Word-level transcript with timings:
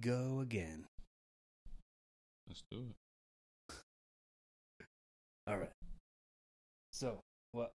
go 0.00 0.40
again. 0.40 0.84
Let's 2.48 2.62
do 2.70 2.86
it. 3.70 3.74
All 5.46 5.58
right. 5.58 5.70
So, 6.92 7.20
what? 7.52 7.72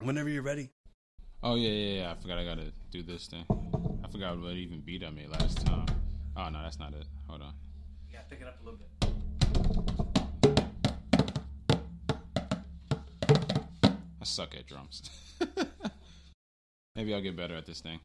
Whenever 0.00 0.28
you're 0.28 0.42
ready. 0.42 0.70
Oh 1.42 1.56
yeah, 1.56 1.68
yeah, 1.68 2.00
yeah. 2.00 2.10
I 2.10 2.14
forgot 2.14 2.38
I 2.38 2.44
gotta 2.44 2.72
do 2.90 3.02
this 3.02 3.26
thing. 3.26 3.44
I 4.02 4.08
forgot 4.08 4.40
what 4.40 4.52
even 4.52 4.80
beat 4.80 5.02
on 5.04 5.14
me 5.14 5.26
last 5.30 5.66
time. 5.66 5.86
Oh 6.36 6.48
no, 6.48 6.62
that's 6.62 6.78
not 6.78 6.94
it. 6.94 7.06
Hold 7.28 7.42
on. 7.42 7.52
Yeah, 8.12 8.20
pick 8.30 8.40
it 8.40 8.46
up 8.46 8.58
a 8.60 8.64
little 8.64 8.78
bit. 8.78 8.88
I 14.20 14.24
suck 14.24 14.54
at 14.54 14.66
drums. 14.66 15.02
Maybe 16.96 17.12
I'll 17.12 17.20
get 17.20 17.36
better 17.36 17.56
at 17.56 17.66
this 17.66 17.80
thing. 17.80 18.00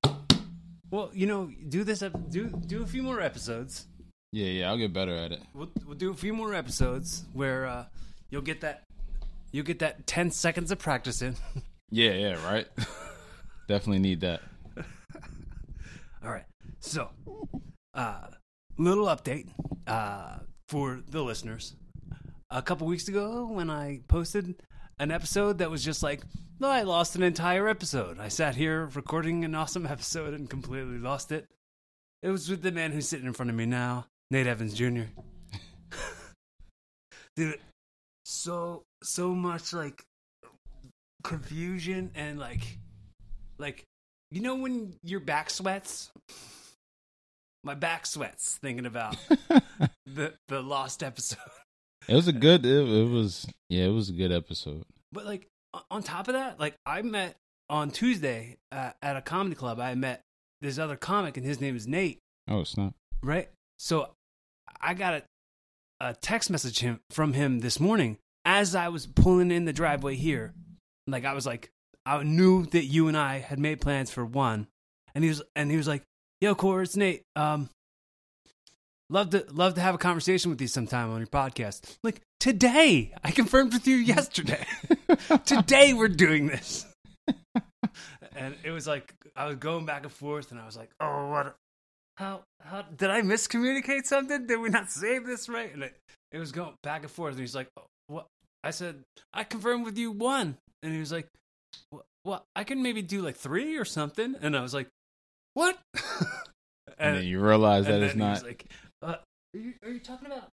Well, 0.91 1.11
you 1.13 1.27
know, 1.27 1.51
do 1.67 1.83
this. 1.83 2.01
ep- 2.01 2.29
Do 2.29 2.47
do 2.47 2.81
a 2.83 2.87
few 2.87 3.03
more 3.03 3.21
episodes. 3.21 3.85
Yeah, 4.31 4.45
yeah, 4.47 4.69
I'll 4.69 4.77
get 4.77 4.93
better 4.93 5.15
at 5.15 5.31
it. 5.31 5.41
We'll, 5.53 5.69
we'll 5.85 5.97
do 5.97 6.11
a 6.11 6.15
few 6.15 6.33
more 6.33 6.53
episodes 6.53 7.25
where 7.33 7.65
uh, 7.65 7.85
you'll 8.29 8.41
get 8.43 8.61
that. 8.61 8.83
You'll 9.51 9.65
get 9.65 9.79
that 9.79 10.05
ten 10.07 10.29
seconds 10.31 10.71
of 10.71 10.79
practice 10.79 11.21
in. 11.21 11.35
Yeah, 11.91 12.11
yeah, 12.11 12.45
right. 12.47 12.67
Definitely 13.67 13.97
need 13.97 14.21
that. 14.21 14.41
All 16.23 16.29
right. 16.29 16.45
So, 16.81 17.09
uh, 17.95 18.27
little 18.77 19.07
update 19.07 19.47
uh, 19.87 20.37
for 20.67 21.01
the 21.09 21.23
listeners. 21.23 21.75
A 22.51 22.61
couple 22.61 22.85
weeks 22.85 23.07
ago, 23.07 23.47
when 23.47 23.71
I 23.71 24.01
posted 24.07 24.61
an 24.99 25.11
episode 25.11 25.59
that 25.59 25.71
was 25.71 25.83
just 25.83 26.03
like, 26.03 26.21
no, 26.59 26.69
I 26.69 26.81
lost 26.81 27.15
an 27.15 27.23
entire 27.23 27.67
episode. 27.67 28.19
I 28.19 28.27
sat 28.27 28.55
here 28.55 28.89
recording 28.93 29.45
an 29.45 29.55
awesome 29.55 29.85
episode 29.89 30.33
and 30.33 30.49
completely 30.49 30.97
lost 30.97 31.31
it. 31.31 31.45
It 32.21 32.29
was 32.29 32.49
with 32.49 32.61
the 32.61 32.71
man 32.71 32.91
who's 32.91 33.07
sitting 33.07 33.25
in 33.25 33.33
front 33.33 33.49
of 33.49 33.55
me 33.55 33.65
now, 33.65 34.07
Nate 34.29 34.47
Evans 34.47 34.73
Jr. 34.73 35.03
Dude, 37.35 37.59
so 38.25 38.83
so 39.01 39.33
much 39.33 39.71
like 39.71 40.03
confusion 41.23 42.11
and 42.15 42.37
like 42.37 42.77
like 43.57 43.83
you 44.31 44.41
know 44.41 44.55
when 44.55 44.95
your 45.01 45.21
back 45.21 45.49
sweats? 45.49 46.11
My 47.63 47.73
back 47.73 48.05
sweats 48.05 48.57
thinking 48.61 48.85
about 48.85 49.15
the 50.05 50.33
the 50.49 50.61
lost 50.61 51.03
episode. 51.03 51.39
It 52.09 52.15
was 52.15 52.27
a 52.27 52.33
good. 52.33 52.65
It, 52.65 52.89
it 52.89 53.09
was 53.09 53.45
yeah, 53.69 53.85
it 53.85 53.93
was 53.93 54.09
a 54.09 54.13
good 54.13 54.31
episode. 54.31 54.83
But 55.11 55.25
like 55.25 55.47
on 55.91 56.01
top 56.01 56.27
of 56.27 56.33
that, 56.33 56.59
like 56.59 56.73
I 56.85 57.03
met 57.03 57.35
on 57.69 57.91
Tuesday 57.91 58.57
uh, 58.71 58.91
at 59.01 59.15
a 59.15 59.21
comedy 59.21 59.55
club. 59.55 59.79
I 59.79 59.93
met 59.93 60.21
this 60.59 60.79
other 60.79 60.95
comic, 60.95 61.37
and 61.37 61.45
his 61.45 61.61
name 61.61 61.75
is 61.75 61.87
Nate. 61.87 62.19
Oh 62.47 62.61
it's 62.61 62.75
not 62.75 62.93
Right. 63.21 63.49
So 63.77 64.09
I 64.81 64.95
got 64.95 65.13
a 65.13 65.23
a 66.01 66.15
text 66.15 66.49
message 66.49 66.79
him 66.79 66.99
from 67.11 67.33
him 67.33 67.59
this 67.59 67.79
morning 67.79 68.17
as 68.43 68.73
I 68.73 68.87
was 68.89 69.05
pulling 69.05 69.51
in 69.51 69.65
the 69.65 69.73
driveway 69.73 70.15
here. 70.15 70.53
Like 71.05 71.25
I 71.25 71.33
was 71.33 71.45
like, 71.45 71.69
I 72.07 72.23
knew 72.23 72.65
that 72.67 72.85
you 72.85 73.07
and 73.07 73.17
I 73.17 73.37
had 73.37 73.59
made 73.59 73.81
plans 73.81 74.09
for 74.09 74.25
one, 74.25 74.67
and 75.13 75.23
he 75.23 75.29
was 75.29 75.43
and 75.55 75.69
he 75.69 75.77
was 75.77 75.87
like, 75.87 76.01
"Yo, 76.41 76.55
Core, 76.55 76.81
it's 76.81 76.95
Nate. 76.95 77.21
Um, 77.35 77.69
love 79.09 79.31
to 79.31 79.45
love 79.51 79.75
to 79.75 79.81
have 79.81 79.95
a 79.95 79.97
conversation 79.97 80.51
with 80.51 80.61
you 80.61 80.67
sometime 80.67 81.11
on 81.11 81.19
your 81.19 81.27
podcast." 81.27 81.97
Like 82.03 82.21
today, 82.39 83.13
I 83.23 83.31
confirmed 83.31 83.73
with 83.73 83.87
you 83.87 83.95
yesterday. 83.95 84.65
today 85.45 85.93
we're 85.93 86.07
doing 86.07 86.47
this, 86.47 86.85
and 88.35 88.55
it 88.63 88.71
was 88.71 88.87
like 88.87 89.13
I 89.35 89.45
was 89.45 89.55
going 89.55 89.85
back 89.85 90.03
and 90.03 90.11
forth, 90.11 90.51
and 90.51 90.59
I 90.59 90.65
was 90.65 90.77
like, 90.77 90.89
"Oh, 90.99 91.29
what? 91.29 91.55
How? 92.17 92.41
How 92.61 92.81
did 92.81 93.09
I 93.09 93.21
miscommunicate 93.21 94.05
something? 94.05 94.47
Did 94.47 94.59
we 94.59 94.69
not 94.69 94.91
save 94.91 95.25
this 95.25 95.49
right?" 95.49 95.73
And 95.73 95.83
it, 95.83 95.95
it 96.31 96.39
was 96.39 96.51
going 96.51 96.73
back 96.83 97.03
and 97.03 97.11
forth, 97.11 97.33
and 97.33 97.41
he's 97.41 97.55
like, 97.55 97.67
oh, 97.77 97.83
"What?" 98.07 98.27
I 98.63 98.71
said, 98.71 99.03
"I 99.33 99.43
confirmed 99.43 99.85
with 99.85 99.97
you 99.97 100.11
one," 100.11 100.57
and 100.83 100.93
he 100.93 100.99
was 100.99 101.11
like, 101.11 101.27
"Well, 102.25 102.43
I 102.55 102.63
can 102.63 102.83
maybe 102.83 103.01
do 103.01 103.21
like 103.21 103.35
three 103.35 103.77
or 103.77 103.85
something," 103.85 104.35
and 104.41 104.55
I 104.55 104.61
was 104.61 104.73
like, 104.73 104.87
"What?" 105.53 105.77
And, 106.99 107.15
then 107.15 107.23
you 107.23 107.39
realize 107.39 107.85
that 107.85 107.95
and 107.95 108.03
it's 108.03 108.15
not. 108.15 108.43
like, 108.43 108.65
uh, 109.01 109.15
are, 109.53 109.59
you, 109.59 109.73
"Are 109.83 109.89
you 109.89 109.99
talking 109.99 110.27
about 110.27 110.49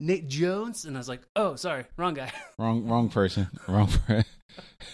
Nate 0.00 0.28
Jones?" 0.28 0.84
And 0.84 0.96
I 0.96 1.00
was 1.00 1.08
like, 1.08 1.22
"Oh, 1.36 1.56
sorry, 1.56 1.84
wrong 1.96 2.14
guy." 2.14 2.32
Wrong, 2.58 2.86
wrong 2.86 3.08
person. 3.08 3.48
Wrong 3.68 3.88
person. 3.88 4.24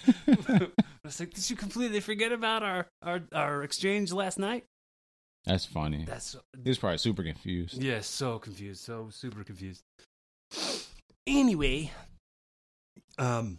I 0.28 0.68
was 1.02 1.20
like, 1.20 1.32
"Did 1.32 1.48
you 1.48 1.56
completely 1.56 2.00
forget 2.00 2.32
about 2.32 2.62
our 2.62 2.86
our 3.02 3.22
our 3.32 3.62
exchange 3.62 4.12
last 4.12 4.38
night?" 4.38 4.64
That's 5.44 5.66
funny. 5.66 6.04
That's 6.06 6.36
He 6.62 6.70
was 6.70 6.78
probably 6.78 6.98
super 6.98 7.22
confused. 7.22 7.82
yeah, 7.82 8.00
so 8.00 8.38
confused, 8.38 8.82
so 8.82 9.08
super 9.10 9.44
confused. 9.44 9.82
Anyway, 11.26 11.90
um, 13.18 13.58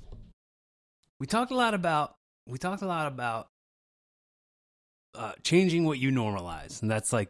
we 1.20 1.28
talked 1.28 1.52
a 1.52 1.56
lot 1.56 1.74
about 1.74 2.16
we 2.48 2.58
talked 2.58 2.82
a 2.82 2.88
lot 2.88 3.08
about 3.08 3.48
uh, 5.18 5.34
changing 5.44 5.86
what 5.86 5.98
you 6.00 6.12
normalize, 6.12 6.82
and 6.82 6.90
that's 6.92 7.12
like 7.14 7.30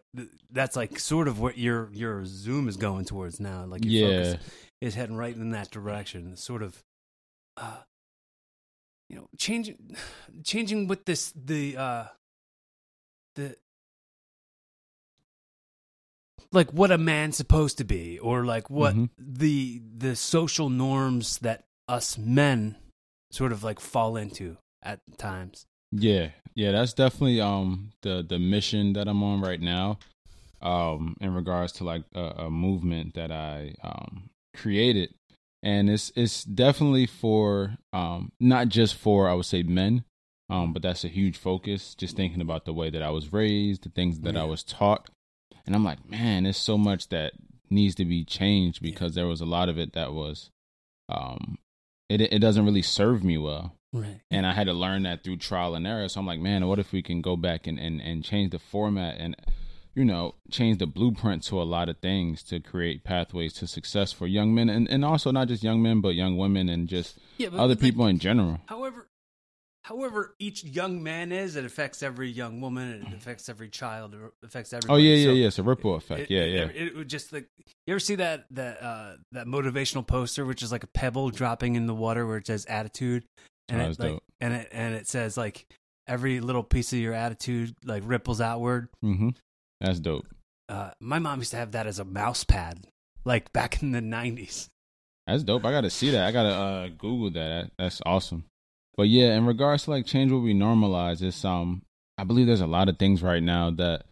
that's 0.51 0.75
like 0.75 0.99
sort 0.99 1.27
of 1.27 1.39
what 1.39 1.57
your 1.57 1.89
your 1.93 2.25
Zoom 2.25 2.67
is 2.67 2.77
going 2.77 3.05
towards 3.05 3.39
now. 3.39 3.65
Like 3.65 3.83
your 3.85 3.93
Yeah, 3.93 4.09
focus 4.33 4.37
is 4.81 4.95
heading 4.95 5.15
right 5.15 5.35
in 5.35 5.51
that 5.51 5.71
direction. 5.71 6.31
It's 6.33 6.43
sort 6.43 6.63
of, 6.63 6.83
uh, 7.57 7.77
you 9.09 9.15
know, 9.17 9.27
changing 9.37 9.95
changing 10.43 10.87
with 10.87 11.05
this 11.05 11.31
the 11.35 11.77
uh 11.77 12.05
the 13.35 13.55
like 16.51 16.71
what 16.71 16.91
a 16.91 16.97
man's 16.97 17.35
supposed 17.37 17.77
to 17.79 17.83
be, 17.83 18.19
or 18.19 18.45
like 18.45 18.69
what 18.69 18.95
Mhm. 18.95 19.09
the 19.17 19.81
the 19.97 20.15
social 20.15 20.69
norms 20.69 21.39
that 21.39 21.63
us 21.87 22.17
men 22.17 22.77
sort 23.31 23.51
of 23.51 23.63
like 23.63 23.79
fall 23.79 24.15
into 24.15 24.57
at 24.81 24.99
times. 25.17 25.65
yeah, 25.91 26.29
yeah. 26.55 26.71
That's 26.71 26.93
definitely 26.93 27.41
um 27.41 27.91
the 28.01 28.25
the 28.27 28.39
mission 28.39 28.93
that 28.93 29.07
I'm 29.07 29.23
on 29.23 29.41
right 29.41 29.61
now. 29.61 29.99
Um, 30.61 31.15
in 31.21 31.33
regards 31.33 31.73
to 31.73 31.83
like 31.83 32.03
a, 32.15 32.21
a 32.21 32.49
movement 32.49 33.13
that 33.15 33.31
I 33.31 33.75
um 33.83 34.29
created, 34.55 35.13
and 35.61 35.89
it's 35.89 36.11
it's 36.15 36.43
definitely 36.43 37.05
for 37.05 37.77
um 37.93 38.31
not 38.39 38.69
just 38.69 38.95
for 38.95 39.29
I 39.29 39.33
would 39.33 39.45
say 39.45 39.63
men, 39.63 40.05
um, 40.49 40.73
but 40.73 40.81
that's 40.81 41.03
a 41.03 41.09
huge 41.09 41.37
focus. 41.37 41.93
Just 41.95 42.15
thinking 42.15 42.41
about 42.41 42.65
the 42.65 42.73
way 42.73 42.89
that 42.89 43.03
I 43.03 43.09
was 43.09 43.33
raised, 43.33 43.83
the 43.83 43.89
things 43.89 44.21
that 44.21 44.37
I 44.37 44.43
was 44.43 44.63
taught, 44.63 45.09
and 45.65 45.75
I'm 45.75 45.83
like, 45.83 46.09
man, 46.09 46.43
there's 46.43 46.57
so 46.57 46.77
much 46.77 47.09
that 47.09 47.33
needs 47.69 47.95
to 47.95 48.05
be 48.05 48.23
changed 48.23 48.81
because 48.81 49.15
there 49.15 49.27
was 49.27 49.41
a 49.41 49.45
lot 49.45 49.69
of 49.69 49.77
it 49.77 49.93
that 49.93 50.13
was, 50.13 50.51
um, 51.09 51.57
it 52.09 52.21
it 52.21 52.39
doesn't 52.39 52.65
really 52.65 52.81
serve 52.81 53.23
me 53.23 53.37
well 53.37 53.75
Right. 53.95 54.21
and 54.29 54.45
I 54.45 54.53
had 54.53 54.67
to 54.67 54.73
learn 54.73 55.03
that 55.03 55.23
through 55.23 55.37
trial 55.37 55.75
and 55.75 55.87
error. 55.87 56.09
So 56.09 56.19
I'm 56.19 56.25
like, 56.25 56.39
man, 56.39 56.67
what 56.67 56.79
if 56.79 56.91
we 56.91 57.01
can 57.01 57.21
go 57.21 57.35
back 57.35 57.67
and, 57.67 57.79
and, 57.79 58.01
and 58.01 58.23
change 58.23 58.51
the 58.51 58.59
format 58.59 59.15
and, 59.19 59.35
you 59.93 60.03
know, 60.03 60.35
change 60.51 60.79
the 60.79 60.87
blueprint 60.87 61.43
to 61.43 61.61
a 61.61 61.63
lot 61.63 61.87
of 61.87 61.99
things 61.99 62.43
to 62.43 62.59
create 62.59 63.03
pathways 63.03 63.53
to 63.53 63.67
success 63.67 64.11
for 64.11 64.27
young 64.27 64.53
men 64.53 64.69
and, 64.69 64.89
and 64.89 65.05
also 65.05 65.31
not 65.31 65.47
just 65.47 65.63
young 65.63 65.81
men, 65.81 66.01
but 66.01 66.09
young 66.09 66.37
women 66.37 66.67
and 66.67 66.89
just 66.89 67.17
Yeah, 67.37 67.49
but 67.49 67.59
other 67.59 67.75
but, 67.75 67.81
people 67.81 68.05
in 68.05 68.19
general. 68.19 68.59
However, 68.65 69.07
however 69.85 70.35
each 70.39 70.63
young 70.63 71.03
man 71.03 71.31
is, 71.31 71.55
it 71.55 71.63
affects 71.63 72.01
every 72.01 72.27
young 72.29 72.59
woman. 72.59 73.05
It 73.07 73.13
affects 73.13 73.49
every 73.49 73.69
child. 73.69 74.15
It 74.15 74.19
affects 74.43 74.73
everybody. 74.73 74.93
Oh 74.93 74.97
yeah, 74.97 75.15
yeah, 75.15 75.25
So 75.25 75.33
yeah. 75.33 75.47
It's 75.47 75.59
a 75.59 75.63
ripple 75.63 75.95
effect. 75.95 76.21
It, 76.21 76.31
yeah, 76.31 76.41
it, 76.41 76.75
yeah. 76.75 76.83
It, 76.83 76.95
would 76.95 77.07
just 77.07 77.31
like 77.31 77.47
you 77.85 77.93
ever 77.93 77.99
see 77.99 78.15
that 78.15 78.45
that 78.51 78.81
uh, 78.81 79.15
that 79.31 79.45
motivational 79.45 80.05
poster, 80.05 80.43
which 80.43 80.63
is 80.63 80.71
like 80.71 80.83
a 80.83 80.87
pebble 80.87 81.29
dropping 81.29 81.75
in 81.75 81.85
the 81.85 81.93
water, 81.93 82.25
where 82.25 82.37
it 82.37 82.47
says 82.47 82.65
attitude, 82.65 83.25
and 83.69 83.81
Oh, 83.81 83.83
it 83.83 83.87
that's 83.87 83.99
like 83.99 84.11
dope. 84.11 84.23
and 84.41 84.53
it 84.53 84.69
and 84.71 84.95
it 84.95 85.07
says 85.07 85.37
like 85.37 85.65
every 86.07 86.39
little 86.39 86.63
piece 86.63 86.93
of 86.93 86.99
your 86.99 87.13
attitude 87.13 87.75
like 87.83 88.03
ripples 88.05 88.39
outward. 88.41 88.89
hmm 89.01 89.29
That's 89.81 89.99
dope. 89.99 90.25
Uh, 90.69 90.91
my 90.99 91.19
mom 91.19 91.39
used 91.39 91.51
to 91.51 91.57
have 91.57 91.71
that 91.73 91.85
as 91.87 91.99
a 91.99 92.05
mouse 92.05 92.43
pad, 92.43 92.87
like 93.23 93.51
back 93.53 93.81
in 93.83 93.91
the 93.91 94.01
nineties. 94.01 94.69
That's 95.27 95.43
dope. 95.43 95.65
I 95.65 95.71
gotta 95.71 95.89
see 95.89 96.11
that. 96.11 96.27
I 96.27 96.31
gotta 96.31 96.49
uh, 96.53 96.87
Google 96.89 97.31
that. 97.31 97.71
That's 97.79 98.01
awesome. 98.05 98.45
But 98.97 99.09
yeah, 99.09 99.35
in 99.35 99.45
regards 99.45 99.83
to 99.85 99.91
like 99.91 100.05
change 100.05 100.31
what 100.31 100.41
we 100.43 100.53
normalize, 100.53 101.21
it's 101.21 101.43
um 101.43 101.81
I 102.17 102.23
believe 102.23 102.47
there's 102.47 102.61
a 102.61 102.67
lot 102.67 102.87
of 102.89 102.97
things 102.97 103.21
right 103.23 103.43
now 103.43 103.69
that 103.71 104.05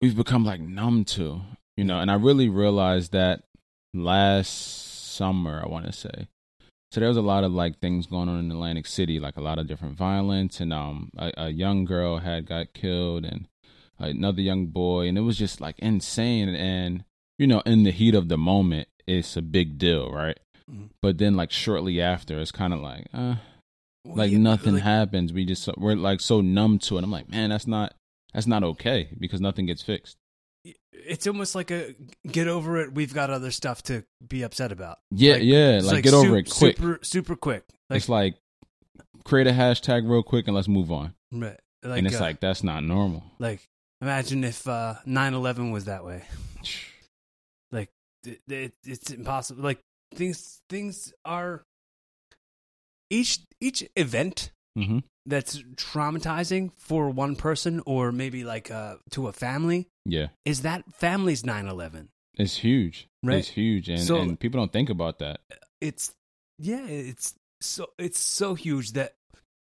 we've 0.00 0.16
become 0.16 0.44
like 0.44 0.60
numb 0.60 1.04
to, 1.06 1.40
you 1.76 1.84
know, 1.84 1.98
and 2.00 2.10
I 2.10 2.14
really 2.14 2.48
realized 2.48 3.12
that 3.12 3.42
last 3.94 5.14
summer, 5.14 5.60
I 5.64 5.68
wanna 5.68 5.92
say. 5.92 6.28
So 6.90 7.00
there 7.00 7.08
was 7.08 7.18
a 7.18 7.22
lot 7.22 7.44
of 7.44 7.52
like 7.52 7.80
things 7.80 8.06
going 8.06 8.28
on 8.28 8.38
in 8.40 8.50
Atlantic 8.50 8.86
City, 8.86 9.20
like 9.20 9.36
a 9.36 9.42
lot 9.42 9.58
of 9.58 9.66
different 9.66 9.96
violence 9.96 10.60
and 10.60 10.72
um 10.72 11.10
a, 11.18 11.32
a 11.36 11.48
young 11.50 11.84
girl 11.84 12.18
had 12.18 12.46
got 12.46 12.72
killed 12.74 13.24
and 13.24 13.46
another 13.98 14.40
young 14.42 14.66
boy 14.66 15.06
and 15.08 15.18
it 15.18 15.22
was 15.22 15.36
just 15.36 15.60
like 15.60 15.78
insane 15.80 16.48
and 16.48 17.04
you 17.38 17.46
know, 17.46 17.60
in 17.66 17.84
the 17.84 17.90
heat 17.92 18.14
of 18.14 18.28
the 18.28 18.38
moment 18.38 18.88
it's 19.06 19.36
a 19.36 19.42
big 19.42 19.78
deal, 19.78 20.10
right? 20.12 20.38
Mhm. 20.70 20.90
But 21.00 21.18
then 21.18 21.34
like 21.36 21.50
shortly 21.50 22.00
after 22.00 22.38
it's 22.40 22.52
kind 22.52 22.72
of 22.74 22.80
like 22.80 23.06
uh 23.14 23.36
like 24.04 24.30
Yeah, 24.30 24.38
nothing 24.38 24.74
like- 24.74 24.82
happens. 24.82 25.32
We 25.32 25.44
just 25.44 25.68
we're 25.78 25.94
like 25.94 26.20
so 26.20 26.40
numb 26.40 26.78
to 26.80 26.98
it. 26.98 27.04
I'm 27.04 27.10
like, 27.10 27.28
man, 27.30 27.50
that's 27.50 27.66
not 27.66 27.94
that's 28.34 28.46
not 28.46 28.62
okay 28.62 29.08
because 29.18 29.40
nothing 29.40 29.64
gets 29.66 29.82
fixed. 29.82 30.16
It's 31.06 31.26
almost 31.26 31.54
like 31.54 31.70
a 31.70 31.94
get 32.26 32.48
over 32.48 32.78
it. 32.78 32.94
We've 32.94 33.12
got 33.12 33.30
other 33.30 33.50
stuff 33.50 33.82
to 33.84 34.04
be 34.26 34.42
upset 34.42 34.72
about. 34.72 34.98
Yeah, 35.10 35.34
Like, 35.34 35.42
yeah. 35.44 35.76
It's 35.78 35.86
Like, 35.86 36.04
get 36.04 36.14
over 36.14 36.36
it 36.36 36.50
quick. 36.50 36.76
super 36.76 36.98
super 37.02 37.36
quick. 37.36 37.64
Like, 37.90 37.98
it's 37.98 38.08
like 38.08 38.36
create 39.24 39.46
a 39.46 39.52
hashtag 39.52 40.08
real 40.08 40.22
quick 40.22 40.46
and 40.46 40.54
let's 40.54 40.68
move 40.68 40.90
on. 40.90 41.14
right, 41.32 41.58
like 41.82 41.98
and 41.98 42.06
it's 42.06 42.16
uh, 42.16 42.20
like 42.20 42.40
that's 42.40 42.62
not 42.62 42.82
normal. 42.82 43.24
like 43.38 43.60
imagine 44.00 44.44
if 44.44 44.66
uh 44.66 44.94
9/11 45.06 45.72
was 45.72 45.84
that 45.86 46.04
way. 46.04 46.24
It, 48.26 48.40
it, 48.48 48.72
it's 48.84 49.10
impossible. 49.10 49.62
Like 49.62 49.78
things 50.14 50.60
things 50.68 51.12
are 51.24 51.62
each 53.10 53.38
each 53.60 53.88
event 53.96 54.50
hmm 54.76 54.98
that's 55.28 55.62
traumatizing 55.76 56.72
for 56.76 57.10
one 57.10 57.36
person 57.36 57.82
or 57.86 58.10
maybe 58.12 58.44
like 58.44 58.70
uh 58.70 58.96
to 59.10 59.28
a 59.28 59.32
family 59.32 59.88
Yeah, 60.04 60.28
is 60.44 60.62
that 60.62 60.84
family's 60.94 61.42
9/11. 61.44 62.08
it's 62.38 62.56
huge. 62.58 63.06
Right. 63.22 63.38
It's 63.38 63.48
huge, 63.48 63.88
and 63.88 64.00
So- 64.00 64.20
and 64.20 64.38
people 64.40 64.58
don't 64.60 64.72
think 64.72 64.90
about 64.90 65.18
that. 65.18 65.40
it's 65.80 66.12
yeah 66.58 66.86
it's 66.86 67.34
so 67.60 67.86
it's 67.98 68.18
so 68.20 68.54
huge 68.54 68.92
that 68.92 69.14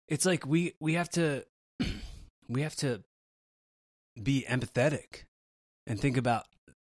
it's 0.08 0.24
like 0.26 0.46
we 0.46 0.74
we 0.80 0.94
have 0.94 1.08
to 1.10 1.44
we 2.48 2.62
have 2.62 2.74
to 2.76 3.02
be 4.20 4.44
empathetic 4.48 5.24
and 5.86 6.00
think 6.00 6.16
about 6.16 6.44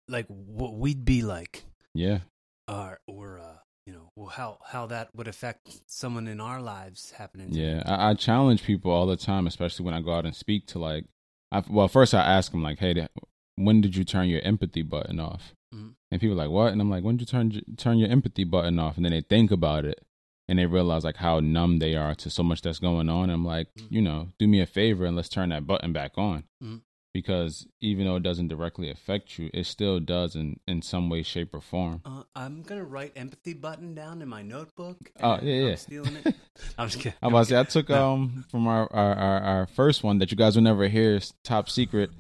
like 0.08 0.26
what 0.28 0.74
we'd 0.76 1.04
be 1.06 1.22
like 1.22 1.64
Yeah, 1.94 2.20
or 2.68 3.00
or 3.08 3.40
uh 3.40 3.58
you 3.88 3.94
know 3.94 4.12
well, 4.16 4.28
how 4.28 4.60
how 4.66 4.86
that 4.86 5.10
would 5.16 5.28
affect 5.28 5.82
someone 5.90 6.28
in 6.28 6.42
our 6.42 6.62
lives 6.62 7.12
happening 7.18 7.48
yeah. 7.54 7.82
I, 7.86 8.10
I 8.10 8.14
challenge 8.14 8.64
people 8.64 8.92
all 8.92 9.08
the 9.08 9.16
time, 9.16 9.48
especially 9.48 9.86
when 9.86 9.94
I 9.94 10.02
go 10.02 10.14
out 10.14 10.26
and 10.26 10.36
speak 10.36 10.68
to 10.68 10.80
like. 10.80 11.06
I, 11.50 11.64
well, 11.70 11.88
first 11.88 12.14
I 12.14 12.20
ask 12.20 12.52
them 12.52 12.62
like, 12.62 12.80
"Hey, 12.80 13.08
when 13.56 13.80
did 13.80 13.96
you 13.96 14.04
turn 14.04 14.28
your 14.28 14.42
empathy 14.42 14.82
button 14.82 15.20
off?" 15.22 15.54
Mhm. 15.74 15.94
And 16.12 16.20
people 16.20 16.34
are 16.34 16.44
like, 16.44 16.52
"What?" 16.52 16.74
And 16.74 16.82
I'm 16.82 16.90
like, 16.90 17.06
"When 17.06 17.16
did 17.16 17.22
you 17.22 17.32
turn 17.32 17.62
turn 17.78 17.98
your 17.98 18.10
empathy 18.10 18.44
button 18.44 18.78
off?" 18.78 18.98
And 18.98 19.06
then 19.06 19.14
they 19.14 19.22
think 19.22 19.50
about 19.52 19.86
it, 19.86 20.06
and 20.50 20.60
they 20.60 20.66
realize 20.66 21.06
like 21.06 21.18
how 21.18 21.40
numb 21.40 21.80
they 21.80 21.96
are 21.96 22.14
to 22.16 22.30
so 22.30 22.44
much 22.44 22.62
that's 22.62 22.80
going 22.80 23.08
on. 23.08 23.24
and 23.24 23.32
I'm 23.32 23.46
like, 23.46 23.74
Mhm. 23.76 23.88
you 23.90 24.02
know, 24.02 24.28
do 24.38 24.48
me 24.48 24.60
a 24.60 24.66
favor 24.66 25.06
and 25.06 25.16
let's 25.16 25.30
turn 25.30 25.50
that 25.50 25.66
button 25.66 25.94
back 25.94 26.18
on, 26.18 26.44
Mhm. 26.62 26.82
Because 27.18 27.66
even 27.82 28.06
though 28.06 28.18
it 28.18 28.22
doesn't 28.22 28.48
directly 28.48 28.92
affect 28.92 29.40
you, 29.40 29.50
it 29.52 29.66
still 29.66 30.00
does 30.00 30.36
in 30.36 30.60
in 30.68 30.84
some 30.84 31.10
way, 31.10 31.24
shape, 31.24 31.52
or 31.56 31.62
form. 31.62 32.00
uh, 32.06 32.22
I'm 32.36 32.62
gonna 32.62 32.84
write 32.84 33.14
empathy 33.16 33.56
button 33.56 33.96
down 33.96 34.22
in 34.22 34.30
my 34.30 34.44
notebook. 34.44 34.98
Oh, 35.20 35.32
and 35.32 35.48
yeah, 35.48 35.56
I'm 35.56 35.68
yeah. 35.70 35.76
stealing 35.76 36.16
it. 36.18 36.36
I'm 36.78 36.90
just 36.90 37.00
kidding. 37.00 37.18
I 37.24 37.28
was 37.30 37.50
about 37.50 37.66
to 37.66 37.72
say 37.72 37.80
I 37.80 37.82
took 37.82 37.90
um 37.90 38.46
from 38.52 38.68
our, 38.68 38.88
our 38.94 39.16
our 39.16 39.40
our 39.42 39.66
first 39.66 40.04
one 40.04 40.20
that 40.20 40.30
you 40.30 40.38
guys 40.38 40.56
will 40.56 40.62
never 40.62 40.88
hear, 40.88 41.16
it's 41.16 41.34
top 41.44 41.72
secret 41.72 42.12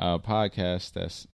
uh 0.00 0.16
podcast 0.16 0.94
that's 0.94 1.26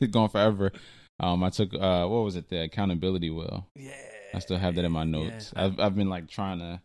going 0.10 0.28
forever. 0.28 0.72
Um, 1.20 1.44
I 1.44 1.50
took 1.50 1.72
uh 1.72 2.06
what 2.06 2.24
was 2.24 2.34
it 2.34 2.48
the 2.48 2.62
accountability 2.64 3.30
wheel. 3.30 3.68
Yeah, 3.76 3.92
I 4.34 4.40
still 4.40 4.58
have 4.58 4.74
that 4.74 4.84
in 4.84 4.90
my 4.90 5.04
notes. 5.04 5.52
Yeah. 5.54 5.66
I've 5.66 5.78
I've 5.78 5.94
been 5.94 6.08
like 6.10 6.26
trying 6.28 6.58
to 6.58 6.80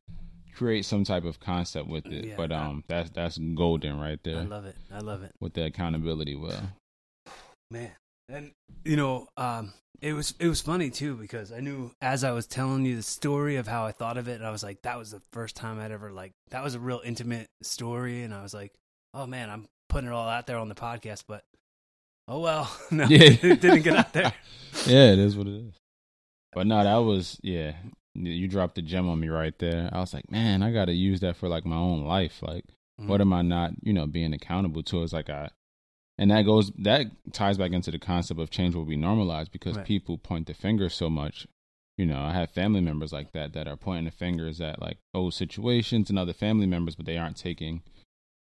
create 0.57 0.85
some 0.85 1.03
type 1.03 1.23
of 1.25 1.39
concept 1.39 1.87
with 1.87 2.05
it, 2.07 2.25
Yeah, 2.25 2.33
but 2.37 2.51
I- 2.51 2.65
um 2.65 2.83
that's 2.87 3.09
that's 3.11 3.37
golden 3.37 3.99
right 3.99 4.19
there. 4.23 4.39
I 4.39 4.43
love 4.43 4.65
it. 4.65 4.75
I 4.91 4.99
love 4.99 5.23
it. 5.23 5.31
with 5.39 5.53
the 5.53 5.65
accountability 5.65 6.35
well. 6.35 6.71
man 7.71 7.91
and 8.29 8.51
you 8.85 8.95
know 8.95 9.27
um 9.37 9.73
it 10.01 10.13
was 10.13 10.33
it 10.39 10.47
was 10.47 10.61
funny 10.61 10.89
too 10.89 11.15
because 11.15 11.51
i 11.51 11.59
knew 11.59 11.91
as 12.01 12.23
i 12.23 12.31
was 12.31 12.45
telling 12.47 12.85
you 12.85 12.95
the 12.95 13.01
story 13.03 13.55
of 13.57 13.67
how 13.67 13.85
i 13.85 13.91
thought 13.91 14.17
of 14.17 14.27
it 14.27 14.41
i 14.41 14.51
was 14.51 14.63
like 14.63 14.81
that 14.83 14.97
was 14.97 15.11
the 15.11 15.21
first 15.33 15.55
time 15.55 15.79
i'd 15.79 15.91
ever 15.91 16.11
like 16.11 16.31
that 16.51 16.63
was 16.63 16.75
a 16.75 16.79
real 16.79 17.01
intimate 17.05 17.47
story 17.63 18.23
and 18.23 18.33
i 18.33 18.41
was 18.43 18.53
like 18.53 18.71
oh 19.13 19.25
man 19.25 19.49
i'm 19.49 19.65
putting 19.89 20.09
it 20.09 20.13
all 20.13 20.27
out 20.29 20.45
there 20.47 20.57
on 20.57 20.69
the 20.69 20.75
podcast 20.75 21.23
but 21.27 21.41
oh 22.27 22.39
well 22.39 22.69
no 22.91 23.05
Yeah. 23.05 23.19
it 23.41 23.61
didn't 23.61 23.81
get 23.83 23.95
out 23.97 24.13
there 24.13 24.33
yeah, 24.85 25.11
it 25.13 25.19
is 25.19 25.35
what 25.35 25.47
it 25.47 25.53
is. 25.55 25.73
But 26.53 26.67
no, 26.67 26.83
that 26.83 26.97
was 26.97 27.37
yeah. 27.43 27.73
You 28.25 28.47
dropped 28.47 28.75
the 28.75 28.81
gem 28.81 29.07
on 29.07 29.19
me 29.19 29.29
right 29.29 29.57
there. 29.59 29.89
I 29.93 29.99
was 29.99 30.13
like, 30.13 30.31
man, 30.31 30.63
I 30.63 30.71
got 30.71 30.85
to 30.85 30.93
use 30.93 31.19
that 31.21 31.35
for 31.37 31.47
like 31.47 31.65
my 31.65 31.75
own 31.77 32.03
life. 32.05 32.41
Like, 32.41 32.65
Mm-hmm. 32.99 33.09
what 33.09 33.21
am 33.21 33.31
I 33.31 33.43
not, 33.43 33.73
you 33.83 33.93
know, 33.93 34.07
being 34.07 34.33
accountable 34.33 34.81
to? 34.81 35.03
It's 35.03 35.13
like 35.13 35.29
I, 35.29 35.51
and 36.17 36.31
that 36.31 36.41
goes 36.47 36.71
that 36.79 37.05
ties 37.31 37.55
back 37.59 37.71
into 37.71 37.91
the 37.91 37.99
concept 37.99 38.39
of 38.39 38.49
change 38.49 38.73
will 38.73 38.85
be 38.85 38.97
normalized 38.97 39.51
because 39.51 39.75
Right. 39.77 39.85
people 39.85 40.17
point 40.17 40.47
the 40.47 40.55
finger 40.55 40.89
so 40.89 41.07
much. 41.07 41.45
You 41.95 42.07
know, 42.07 42.19
I 42.19 42.33
have 42.33 42.49
family 42.49 42.81
members 42.81 43.13
like 43.13 43.33
that 43.33 43.53
that 43.53 43.67
are 43.67 43.77
pointing 43.77 44.05
the 44.05 44.11
fingers 44.11 44.59
at 44.61 44.81
like 44.81 44.97
old 45.13 45.35
situations 45.35 46.09
and 46.09 46.17
other 46.17 46.33
family 46.33 46.65
members, 46.65 46.95
but 46.95 47.05
they 47.05 47.17
aren't 47.17 47.37
taking 47.37 47.83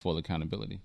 full 0.02 0.18
accountability. 0.18 0.80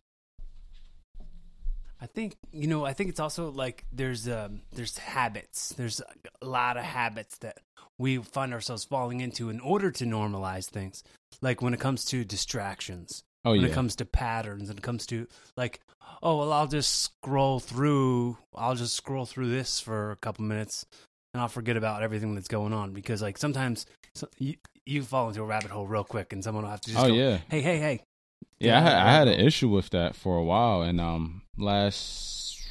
I 2.00 2.06
think 2.06 2.36
you 2.50 2.66
know. 2.66 2.84
I 2.84 2.92
think 2.94 3.10
it's 3.10 3.20
also 3.20 3.50
like 3.50 3.84
there's 3.92 4.26
um 4.28 4.62
there's 4.72 4.96
habits. 4.98 5.74
There's 5.76 6.00
a 6.40 6.46
lot 6.46 6.76
of 6.76 6.82
habits 6.84 7.36
that 7.38 7.58
we 8.00 8.16
find 8.16 8.54
ourselves 8.54 8.82
falling 8.82 9.20
into 9.20 9.50
in 9.50 9.60
order 9.60 9.90
to 9.90 10.06
normalize 10.06 10.64
things. 10.70 11.04
Like 11.42 11.60
when 11.60 11.74
it 11.74 11.80
comes 11.80 12.06
to 12.06 12.24
distractions, 12.24 13.22
Oh 13.44 13.50
when 13.52 13.60
yeah, 13.60 13.68
it 13.68 13.74
comes 13.74 13.94
to 13.96 14.06
patterns, 14.06 14.70
and 14.70 14.78
it 14.78 14.82
comes 14.82 15.06
to 15.06 15.26
like, 15.56 15.80
oh 16.22 16.38
well, 16.38 16.52
I'll 16.52 16.66
just 16.66 17.02
scroll 17.02 17.60
through. 17.60 18.38
I'll 18.54 18.74
just 18.74 18.94
scroll 18.94 19.26
through 19.26 19.50
this 19.50 19.80
for 19.80 20.12
a 20.12 20.16
couple 20.16 20.44
minutes, 20.44 20.86
and 21.34 21.42
I'll 21.42 21.48
forget 21.48 21.76
about 21.76 22.02
everything 22.02 22.34
that's 22.34 22.48
going 22.48 22.72
on 22.72 22.92
because 22.92 23.20
like 23.20 23.36
sometimes 23.36 23.84
so, 24.14 24.28
you 24.38 24.56
you 24.86 25.02
fall 25.02 25.28
into 25.28 25.42
a 25.42 25.46
rabbit 25.46 25.70
hole 25.70 25.86
real 25.86 26.04
quick, 26.04 26.32
and 26.32 26.42
someone 26.42 26.64
will 26.64 26.70
have 26.70 26.80
to 26.82 26.90
just 26.90 27.04
oh 27.04 27.08
go, 27.08 27.14
yeah. 27.14 27.38
hey 27.50 27.60
hey 27.60 27.78
hey, 27.78 28.02
Yeah, 28.58 28.78
I 28.78 28.82
had, 28.82 28.94
I 28.94 29.12
had 29.12 29.28
an 29.28 29.40
issue 29.40 29.68
with 29.68 29.90
that 29.90 30.16
for 30.16 30.38
a 30.38 30.44
while, 30.44 30.80
and 30.80 31.00
um, 31.00 31.42
last 31.58 32.62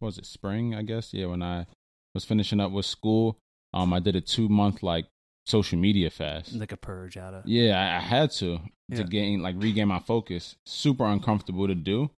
what 0.00 0.06
was 0.06 0.18
it 0.18 0.26
spring? 0.26 0.74
I 0.74 0.82
guess 0.82 1.14
yeah, 1.14 1.26
when 1.26 1.42
I 1.42 1.66
was 2.12 2.24
finishing 2.24 2.60
up 2.60 2.72
with 2.72 2.86
school, 2.86 3.38
um, 3.74 3.92
I 3.92 3.98
did 4.00 4.16
a 4.16 4.20
two 4.22 4.48
month 4.48 4.82
like 4.82 5.06
social 5.46 5.78
media 5.78 6.08
fast. 6.08 6.54
like 6.54 6.72
a 6.72 6.76
purge 6.78 7.16
out 7.18 7.34
of 7.34 7.46
Yeah, 7.46 7.78
I, 7.78 7.96
I 7.98 8.00
had 8.00 8.30
to 8.32 8.60
Yeah. 8.88 8.98
to 8.98 9.04
gain 9.04 9.42
like 9.42 9.56
regain 9.58 9.88
my 9.88 9.98
focus. 9.98 10.56
Super 10.64 11.04
uncomfortable 11.04 11.66
to 11.66 11.74
do, 11.74 12.10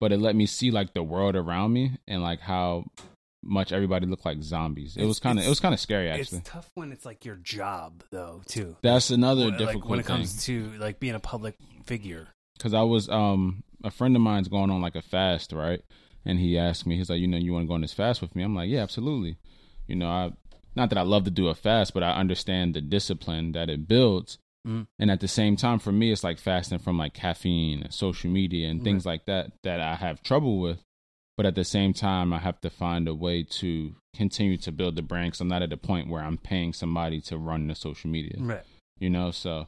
but 0.00 0.12
it 0.12 0.18
let 0.20 0.36
me 0.36 0.46
see 0.46 0.70
like 0.70 0.94
the 0.94 1.02
world 1.02 1.34
around 1.34 1.72
me 1.72 1.98
and 2.06 2.22
like 2.22 2.40
how 2.40 2.84
much 3.42 3.72
everybody 3.72 4.06
looked 4.06 4.24
like 4.26 4.42
zombies. 4.42 4.96
It 4.96 5.04
was 5.06 5.18
kind 5.18 5.38
of 5.38 5.44
it 5.44 5.48
was 5.48 5.60
kind 5.60 5.72
of 5.74 5.80
scary 5.80 6.10
actually. 6.10 6.38
It's 6.38 6.50
tough 6.50 6.70
when 6.74 6.92
it's 6.92 7.06
like 7.06 7.24
your 7.24 7.36
job, 7.36 8.04
though, 8.10 8.42
too. 8.46 8.76
That's 8.82 9.10
another 9.10 9.48
Like, 9.48 9.58
difficult 9.58 9.86
when 9.86 9.98
it 10.00 10.06
thing. 10.06 10.16
comes 10.16 10.44
to 10.44 10.72
like 10.78 11.00
being 11.00 11.14
a 11.14 11.20
public 11.20 11.54
figure. 11.86 12.28
because 12.58 12.74
I 12.74 12.82
was 12.82 13.08
um 13.08 13.62
a 13.82 13.90
friend 13.90 14.14
of 14.14 14.20
mine's 14.22 14.48
going 14.48 14.70
on 14.70 14.82
like 14.82 14.94
a 14.94 15.02
fast, 15.02 15.52
right? 15.52 15.82
And 16.26 16.38
he 16.38 16.58
asked 16.58 16.86
me, 16.86 16.96
he's 16.98 17.08
like, 17.08 17.18
you 17.20 17.26
know, 17.26 17.38
you 17.38 17.52
want 17.54 17.64
to 17.64 17.68
go 17.68 17.74
on 17.74 17.80
this 17.80 17.94
fast 17.94 18.20
with 18.20 18.36
me? 18.36 18.42
I'm 18.42 18.54
like, 18.54 18.68
yeah, 18.68 18.82
absolutely. 18.82 19.38
You 19.88 19.96
know, 19.96 20.08
I 20.08 20.32
not 20.76 20.88
that 20.90 20.98
I 20.98 21.02
love 21.02 21.24
to 21.24 21.30
do 21.30 21.48
a 21.48 21.54
fast, 21.54 21.94
but 21.94 22.02
I 22.02 22.12
understand 22.12 22.74
the 22.74 22.80
discipline 22.80 23.52
that 23.52 23.68
it 23.70 23.86
builds. 23.88 24.38
Mhm. 24.66 24.86
And 24.98 25.10
at 25.10 25.20
the 25.20 25.28
same 25.28 25.56
time, 25.56 25.78
for 25.78 25.90
me, 25.92 26.12
it's 26.12 26.22
like 26.24 26.38
fasting 26.38 26.78
from 26.78 26.98
like 26.98 27.14
caffeine, 27.14 27.82
and 27.82 27.94
social 27.94 28.30
media, 28.30 28.68
and 28.68 28.84
things 28.84 29.06
like 29.06 29.24
that 29.26 29.52
that 29.62 29.80
I 29.80 29.94
have 29.96 30.22
trouble 30.22 30.60
with. 30.60 30.82
But 31.36 31.46
at 31.46 31.54
the 31.54 31.64
same 31.64 31.94
time, 31.94 32.32
I 32.34 32.38
have 32.38 32.60
to 32.60 32.68
find 32.70 33.08
a 33.08 33.14
way 33.14 33.42
to 33.44 33.94
continue 34.14 34.58
to 34.58 34.70
build 34.72 34.96
the 34.96 35.02
brand. 35.02 35.28
Because 35.28 35.40
I'm 35.40 35.48
not 35.48 35.62
at 35.62 35.70
the 35.70 35.76
point 35.78 36.08
where 36.08 36.22
I'm 36.22 36.36
paying 36.36 36.72
somebody 36.74 37.20
to 37.22 37.38
run 37.38 37.66
the 37.68 37.74
social 37.74 38.10
media 38.10 38.36
Right. 38.38 38.64
you 38.98 39.08
know 39.08 39.30
so 39.30 39.66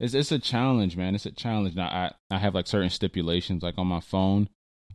it's 0.00 0.14
it's 0.14 0.32
a 0.32 0.38
challenge 0.38 0.96
man 0.96 1.14
it's 1.14 1.26
a 1.26 1.30
challenge 1.32 1.74
now 1.74 1.86
i 1.88 2.12
i 2.34 2.38
have 2.38 2.54
like 2.54 2.66
certain 2.66 2.88
stipulations 2.90 3.62
like 3.62 3.76
on 3.76 3.86
my 3.88 4.00
phone 4.00 4.48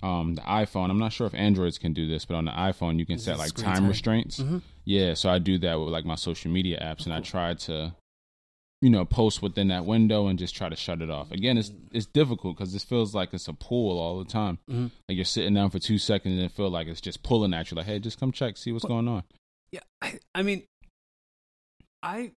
um 0.04 0.36
the 0.36 0.42
iphone 0.42 0.90
i'm 0.90 1.00
not 1.00 1.12
sure 1.14 1.26
if 1.28 1.34
androids 1.34 1.78
can 1.78 1.94
do 1.94 2.08
this 2.08 2.26
but 2.26 2.36
on 2.36 2.46
the 2.46 2.52
iphone 2.52 3.00
you 3.00 3.06
can 3.06 3.16
Is 3.16 3.24
set 3.24 3.38
like 3.38 3.54
time, 3.54 3.76
time? 3.76 3.88
restraints 3.88 4.40
Mhm. 4.40 4.62
yeah 4.86 5.14
so 5.16 5.30
i 5.30 5.40
do 5.40 5.58
that 5.60 5.76
with 5.80 5.90
like 5.90 6.06
my 6.06 6.16
social 6.16 6.52
media 6.52 6.80
apps 6.82 7.06
and 7.06 7.14
i 7.14 7.20
try 7.20 7.54
to 7.54 7.94
you 8.82 8.90
know 8.92 9.06
post 9.06 9.42
within 9.42 9.70
that 9.70 9.86
window 9.86 10.28
and 10.28 10.38
just 10.38 10.56
try 10.56 10.70
to 10.70 10.76
shut 10.76 11.02
it 11.02 11.10
off 11.10 11.32
again 11.32 11.58
it's 11.58 11.72
it's 11.92 12.06
difficult 12.06 12.56
because 12.58 12.76
it 12.76 12.82
feels 12.84 13.16
like 13.16 13.34
it's 13.34 13.48
a 13.48 13.54
pull 13.54 13.98
all 14.00 14.20
the 14.20 14.30
time 14.30 14.60
Mhm. 14.70 14.92
like 15.10 15.16
you're 15.16 15.26
sitting 15.26 15.56
down 15.56 15.72
for 15.72 15.80
two 15.80 15.98
seconds 15.98 16.36
and 16.36 16.44
it 16.44 16.52
feel 16.52 16.70
like 16.70 16.88
it's 16.88 17.02
just 17.02 17.24
pulling 17.24 17.54
at 17.56 17.72
you 17.72 17.76
like 17.78 17.88
hey 17.88 17.98
just 18.00 18.20
come 18.20 18.32
check 18.32 18.56
see 18.58 18.72
what's 18.72 18.84
Well- 18.86 19.02
going 19.02 19.08
on 19.08 19.24
Yeah. 19.72 19.82
I, 20.02 20.20
I 20.36 20.44
mean, 20.44 20.64
I 22.04 22.32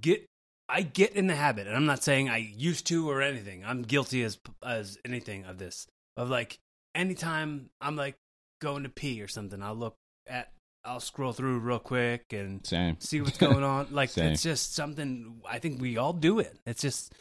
get 0.00 0.26
I 0.68 0.80
get 0.82 1.12
in 1.14 1.26
the 1.26 1.34
habit, 1.34 1.66
and 1.66 1.76
I'm 1.76 1.84
not 1.84 2.02
saying 2.02 2.30
I 2.30 2.38
used 2.38 2.86
to 2.86 3.10
or 3.10 3.20
anything. 3.20 3.64
I'm 3.64 3.82
guilty 3.82 4.22
as 4.22 4.38
as 4.64 4.96
anything 5.04 5.44
of 5.44 5.58
this. 5.58 5.86
Of 6.16 6.30
like 6.30 6.58
anytime 6.94 7.70
I'm 7.80 7.96
like 7.96 8.14
going 8.60 8.84
to 8.84 8.88
pee 8.88 9.20
or 9.22 9.28
something, 9.28 9.62
I'll 9.62 9.74
look 9.74 9.94
at 10.26 10.50
I'll 10.84 11.00
scroll 11.00 11.32
through 11.32 11.58
real 11.60 11.78
quick 11.78 12.24
and 12.32 12.64
same 12.66 12.96
see 13.00 13.20
what's 13.20 13.38
going 13.38 13.62
on. 13.74 13.88
Like 13.90 14.10
Same. 14.10 14.32
it's 14.32 14.42
just 14.42 14.74
something 14.74 15.40
I 15.48 15.58
think 15.58 15.80
we 15.80 15.96
all 15.96 16.12
do 16.12 16.38
it. 16.38 16.56
It's 16.66 16.82
just 16.82 17.12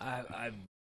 I 0.00 0.22
I've 0.34 0.54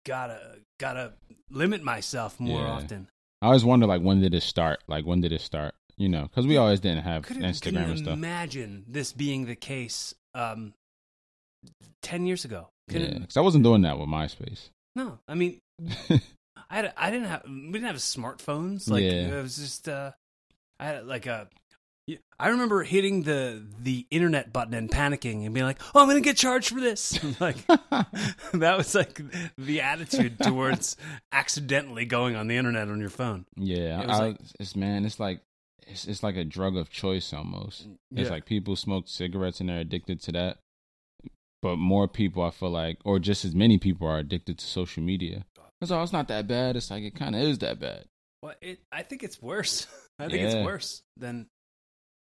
gotta 0.05 0.59
gotta 0.79 1.13
limit 1.49 1.83
myself 1.83 2.39
more 2.39 2.61
Yeah. 2.61 2.67
often. 2.71 3.07
I 3.43 3.47
always 3.47 3.65
wonder, 3.65 3.87
like, 3.87 4.03
when 4.03 4.21
did 4.21 4.35
it 4.35 4.43
start? 4.43 4.81
Like, 4.87 5.03
when 5.03 5.19
did 5.21 5.31
it 5.31 5.41
start? 5.41 5.73
You 5.97 6.09
know, 6.09 6.23
because 6.23 6.45
we 6.45 6.57
always 6.57 6.79
didn't 6.79 7.01
have 7.03 7.23
Couldn't, 7.23 7.41
Instagram 7.43 7.89
and 7.89 7.97
stuff. 7.97 8.13
imagine 8.13 8.85
this 8.87 9.13
being 9.13 9.45
the 9.47 9.55
case 9.55 10.13
um, 10.35 10.73
ten 12.03 12.25
years 12.27 12.45
ago. 12.45 12.69
Yeah, 12.87 12.93
Couldn't- 12.99 13.21
because 13.21 13.37
I 13.37 13.41
wasn't 13.41 13.63
doing 13.63 13.81
that 13.81 13.97
with 13.97 14.07
MySpace. 14.09 14.69
No, 14.95 15.17
I 15.27 15.33
mean, 15.33 15.57
I 16.69 16.75
had, 16.75 16.93
I 16.97 17.11
didn't 17.11 17.27
have 17.27 17.43
we 17.47 17.71
didn't 17.73 17.87
have 17.87 17.95
smartphones. 17.97 18.89
Like 18.89 19.03
Yeah. 19.03 19.37
it 19.37 19.41
was 19.41 19.57
just 19.57 19.87
uh, 19.89 20.11
I 20.79 20.85
had 20.85 21.05
like 21.07 21.25
a. 21.25 21.47
I 22.39 22.49
remember 22.49 22.83
hitting 22.83 23.23
the 23.23 23.63
the 23.79 24.05
internet 24.11 24.51
button 24.51 24.73
and 24.73 24.89
panicking 24.89 25.45
and 25.45 25.53
being 25.53 25.65
like, 25.65 25.79
"Oh, 25.95 26.01
I'm 26.01 26.07
gonna 26.07 26.19
get 26.19 26.35
charged 26.35 26.69
for 26.69 26.81
this." 26.81 27.23
like 27.39 27.55
that 27.67 28.73
was 28.77 28.95
like 28.95 29.21
the 29.57 29.81
attitude 29.81 30.39
towards 30.39 30.97
accidentally 31.31 32.03
going 32.05 32.35
on 32.35 32.47
the 32.47 32.57
internet 32.57 32.89
on 32.89 32.99
your 32.99 33.09
phone. 33.11 33.45
Yeah, 33.55 34.01
It 34.01 34.09
I, 34.09 34.17
like- 34.19 34.37
it's 34.59 34.75
man, 34.75 35.05
it's 35.05 35.19
like 35.19 35.41
it's 35.87 36.05
it's 36.07 36.23
like 36.23 36.35
a 36.35 36.43
drug 36.43 36.75
of 36.75 36.89
choice 36.89 37.31
almost. 37.31 37.87
It's 38.11 38.27
Yeah. 38.27 38.29
like 38.29 38.45
people 38.45 38.75
smoke 38.75 39.07
cigarettes 39.07 39.59
and 39.61 39.69
they're 39.69 39.79
addicted 39.79 40.21
to 40.23 40.31
that, 40.33 40.57
but 41.61 41.77
more 41.77 42.07
people 42.07 42.43
I 42.43 42.49
feel 42.51 42.71
like, 42.71 42.97
or 43.05 43.19
just 43.19 43.45
as 43.45 43.53
many 43.55 43.77
people 43.77 44.07
are 44.07 44.17
addicted 44.17 44.57
to 44.57 44.65
social 44.65 45.03
media. 45.03 45.45
It's 45.81 45.91
oh, 45.91 46.01
it's 46.03 46.13
not 46.13 46.27
that 46.27 46.47
bad. 46.47 46.75
It's 46.75 46.91
like 46.91 47.03
it 47.03 47.15
kind 47.15 47.35
of 47.35 47.41
is 47.41 47.59
that 47.59 47.79
bad. 47.79 48.05
Well, 48.43 48.53
it. 48.61 48.79
I 48.91 49.03
think 49.03 49.23
it's 49.23 49.41
worse. 49.41 49.87
I 50.19 50.27
think 50.27 50.41
it's 50.43 50.55
worse 50.65 51.01
than. 51.17 51.47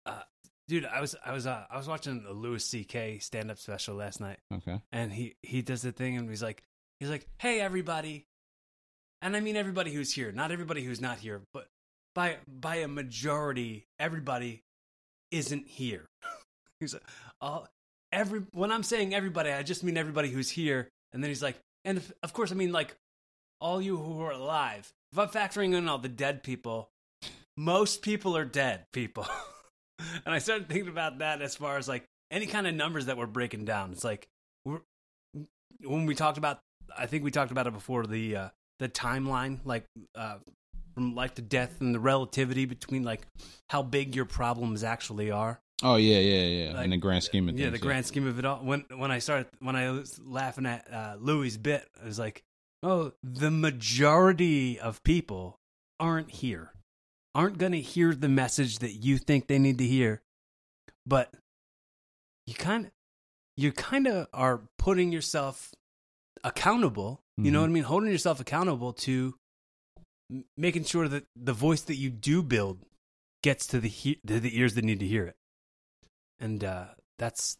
Uh, 0.06 0.22
dude, 0.68 0.84
I 0.84 1.00
was 1.00 1.16
I 1.24 1.32
was 1.32 1.46
uh, 1.46 1.64
I 1.70 1.76
was 1.76 1.88
watching 1.88 2.22
the 2.22 2.32
Louis 2.32 2.64
C.K. 2.64 3.18
stand 3.18 3.50
up 3.50 3.58
special 3.58 3.96
last 3.96 4.20
night, 4.20 4.38
Okay. 4.52 4.80
and 4.92 5.12
he 5.12 5.34
he 5.42 5.62
does 5.62 5.82
the 5.82 5.92
thing, 5.92 6.16
and 6.16 6.28
he's 6.28 6.42
like 6.42 6.62
he's 7.00 7.10
like, 7.10 7.26
"Hey, 7.38 7.60
everybody," 7.60 8.26
and 9.20 9.36
I 9.36 9.40
mean 9.40 9.56
everybody 9.56 9.92
who's 9.92 10.12
here, 10.12 10.30
not 10.32 10.52
everybody 10.52 10.82
who's 10.84 11.00
not 11.00 11.18
here, 11.18 11.42
but 11.52 11.66
by 12.14 12.36
by 12.48 12.76
a 12.76 12.88
majority, 12.88 13.86
everybody 13.98 14.62
isn't 15.30 15.66
here. 15.66 16.06
he's 16.80 16.94
like, 16.94 17.02
all 17.40 17.68
every 18.12 18.42
when 18.52 18.70
I'm 18.70 18.82
saying 18.82 19.14
everybody, 19.14 19.50
I 19.50 19.62
just 19.62 19.82
mean 19.82 19.96
everybody 19.96 20.30
who's 20.30 20.50
here, 20.50 20.88
and 21.12 21.22
then 21.22 21.30
he's 21.30 21.42
like, 21.42 21.56
and 21.84 21.98
if, 21.98 22.12
of 22.22 22.32
course, 22.32 22.52
I 22.52 22.54
mean 22.54 22.70
like 22.72 22.94
all 23.62 23.80
you 23.80 23.96
who 23.96 24.20
are 24.22 24.32
alive. 24.32 24.92
If 25.12 25.18
I'm 25.18 25.28
factoring 25.28 25.74
in 25.74 25.88
all 25.88 25.98
the 25.98 26.08
dead 26.08 26.42
people, 26.42 26.90
most 27.56 28.02
people 28.02 28.36
are 28.36 28.44
dead 28.44 28.86
people. 28.92 29.26
and 30.26 30.34
I 30.34 30.38
started 30.38 30.68
thinking 30.68 30.88
about 30.88 31.18
that 31.18 31.40
as 31.40 31.54
far 31.54 31.78
as 31.78 31.86
like 31.86 32.04
any 32.30 32.46
kind 32.46 32.66
of 32.66 32.74
numbers 32.74 33.06
that 33.06 33.16
we're 33.16 33.26
breaking 33.26 33.64
down. 33.64 33.92
It's 33.92 34.04
like 34.04 34.26
we're, 34.64 34.80
when 35.80 36.06
we 36.06 36.14
talked 36.14 36.38
about, 36.38 36.58
I 36.98 37.06
think 37.06 37.22
we 37.24 37.30
talked 37.30 37.52
about 37.52 37.66
it 37.66 37.72
before 37.72 38.06
the 38.06 38.36
uh, 38.36 38.48
the 38.80 38.88
timeline, 38.88 39.60
like 39.64 39.84
uh, 40.16 40.36
from 40.94 41.14
life 41.14 41.34
to 41.34 41.42
death, 41.42 41.80
and 41.80 41.94
the 41.94 42.00
relativity 42.00 42.64
between 42.64 43.04
like 43.04 43.22
how 43.70 43.82
big 43.82 44.16
your 44.16 44.24
problems 44.24 44.82
actually 44.82 45.30
are. 45.30 45.60
Oh 45.84 45.96
yeah, 45.96 46.18
yeah, 46.18 46.46
yeah. 46.46 46.72
Like, 46.74 46.84
In 46.84 46.90
the 46.90 46.96
grand 46.96 47.22
scheme 47.22 47.48
of 47.48 47.54
things. 47.54 47.64
Yeah, 47.64 47.70
the 47.70 47.78
grand 47.78 48.06
scheme 48.06 48.26
of 48.26 48.38
it 48.38 48.44
all. 48.44 48.58
When 48.58 48.84
when 48.96 49.10
I 49.10 49.20
started 49.20 49.46
when 49.60 49.76
I 49.76 49.90
was 49.90 50.18
laughing 50.18 50.66
at 50.66 50.92
uh, 50.92 51.16
Louis' 51.20 51.56
bit, 51.56 51.86
I 52.02 52.06
was 52.06 52.18
like, 52.18 52.42
"Oh, 52.82 53.12
the 53.22 53.50
majority 53.50 54.78
of 54.78 55.02
people 55.04 55.58
aren't 56.00 56.30
here, 56.30 56.72
aren't 57.34 57.58
going 57.58 57.72
to 57.72 57.80
hear 57.80 58.14
the 58.14 58.28
message 58.28 58.78
that 58.80 58.92
you 58.92 59.18
think 59.18 59.46
they 59.46 59.58
need 59.58 59.78
to 59.78 59.86
hear, 59.86 60.22
but 61.06 61.32
you 62.46 62.54
kind 62.54 62.86
of 62.86 62.92
you 63.56 63.70
kind 63.72 64.06
of 64.06 64.26
are 64.32 64.62
putting 64.78 65.12
yourself 65.12 65.72
accountable. 66.42 67.20
You 67.36 67.50
know 67.50 67.58
Mhm. 67.58 67.62
what 67.62 67.68
I 67.70 67.72
mean? 67.72 67.82
Holding 67.84 68.10
yourself 68.10 68.40
accountable 68.40 68.92
to 68.94 69.36
making 70.56 70.84
sure 70.84 71.06
that 71.08 71.26
the 71.36 71.52
voice 71.52 71.82
that 71.82 71.96
you 71.96 72.08
do 72.10 72.42
build 72.42 72.84
gets 73.42 73.66
to 73.68 73.80
the 73.80 73.88
he- 73.88 74.20
to 74.26 74.40
the 74.40 74.56
ears 74.58 74.74
that 74.74 74.84
need 74.84 75.00
to 75.00 75.06
hear 75.06 75.26
it. 75.26 75.36
And 76.38 76.64
uh, 76.64 76.94
that's 77.18 77.58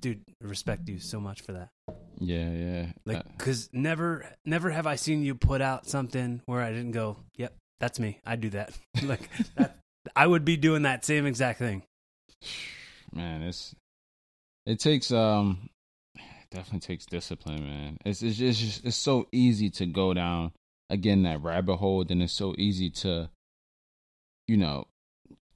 dude, 0.00 0.24
respect 0.40 0.88
you 0.88 0.98
so 0.98 1.20
much 1.20 1.42
for 1.42 1.52
that. 1.52 1.70
Yeah, 2.20 2.50
yeah. 2.50 2.86
Like, 3.04 3.18
Uh, 3.18 3.22
cause 3.38 3.68
never, 3.72 4.28
never 4.44 4.70
have 4.70 4.86
I 4.86 4.96
seen 4.96 5.22
you 5.22 5.34
put 5.34 5.60
out 5.60 5.86
something 5.86 6.42
where 6.46 6.60
I 6.60 6.70
didn't 6.72 6.92
go, 6.92 7.16
"Yep, 7.36 7.54
that's 7.80 8.00
me. 8.00 8.20
I 8.26 8.36
do 8.36 8.50
that." 8.50 8.76
like 9.02 9.28
that, 9.56 9.78
I 10.16 10.26
would 10.26 10.44
be 10.44 10.56
doing 10.56 10.82
that 10.82 11.04
same 11.04 11.26
exact 11.26 11.58
thing. 11.58 11.82
man, 13.12 13.42
it's 13.42 13.74
it 14.66 14.80
takes 14.80 15.12
um 15.12 15.68
definitely 16.50 16.80
takes 16.80 17.06
discipline, 17.06 17.62
man. 17.64 17.98
It's 18.04 18.22
it's 18.22 18.36
just, 18.36 18.60
it's 18.62 18.72
just 18.74 18.84
it's 18.84 18.96
so 18.96 19.28
easy 19.32 19.70
to 19.70 19.86
go 19.86 20.12
down 20.14 20.52
again 20.90 21.22
that 21.22 21.42
rabbit 21.42 21.76
hole, 21.76 22.04
then 22.04 22.22
it's 22.22 22.32
so 22.32 22.54
easy 22.58 22.90
to 22.90 23.30
you 24.46 24.56
know 24.56 24.86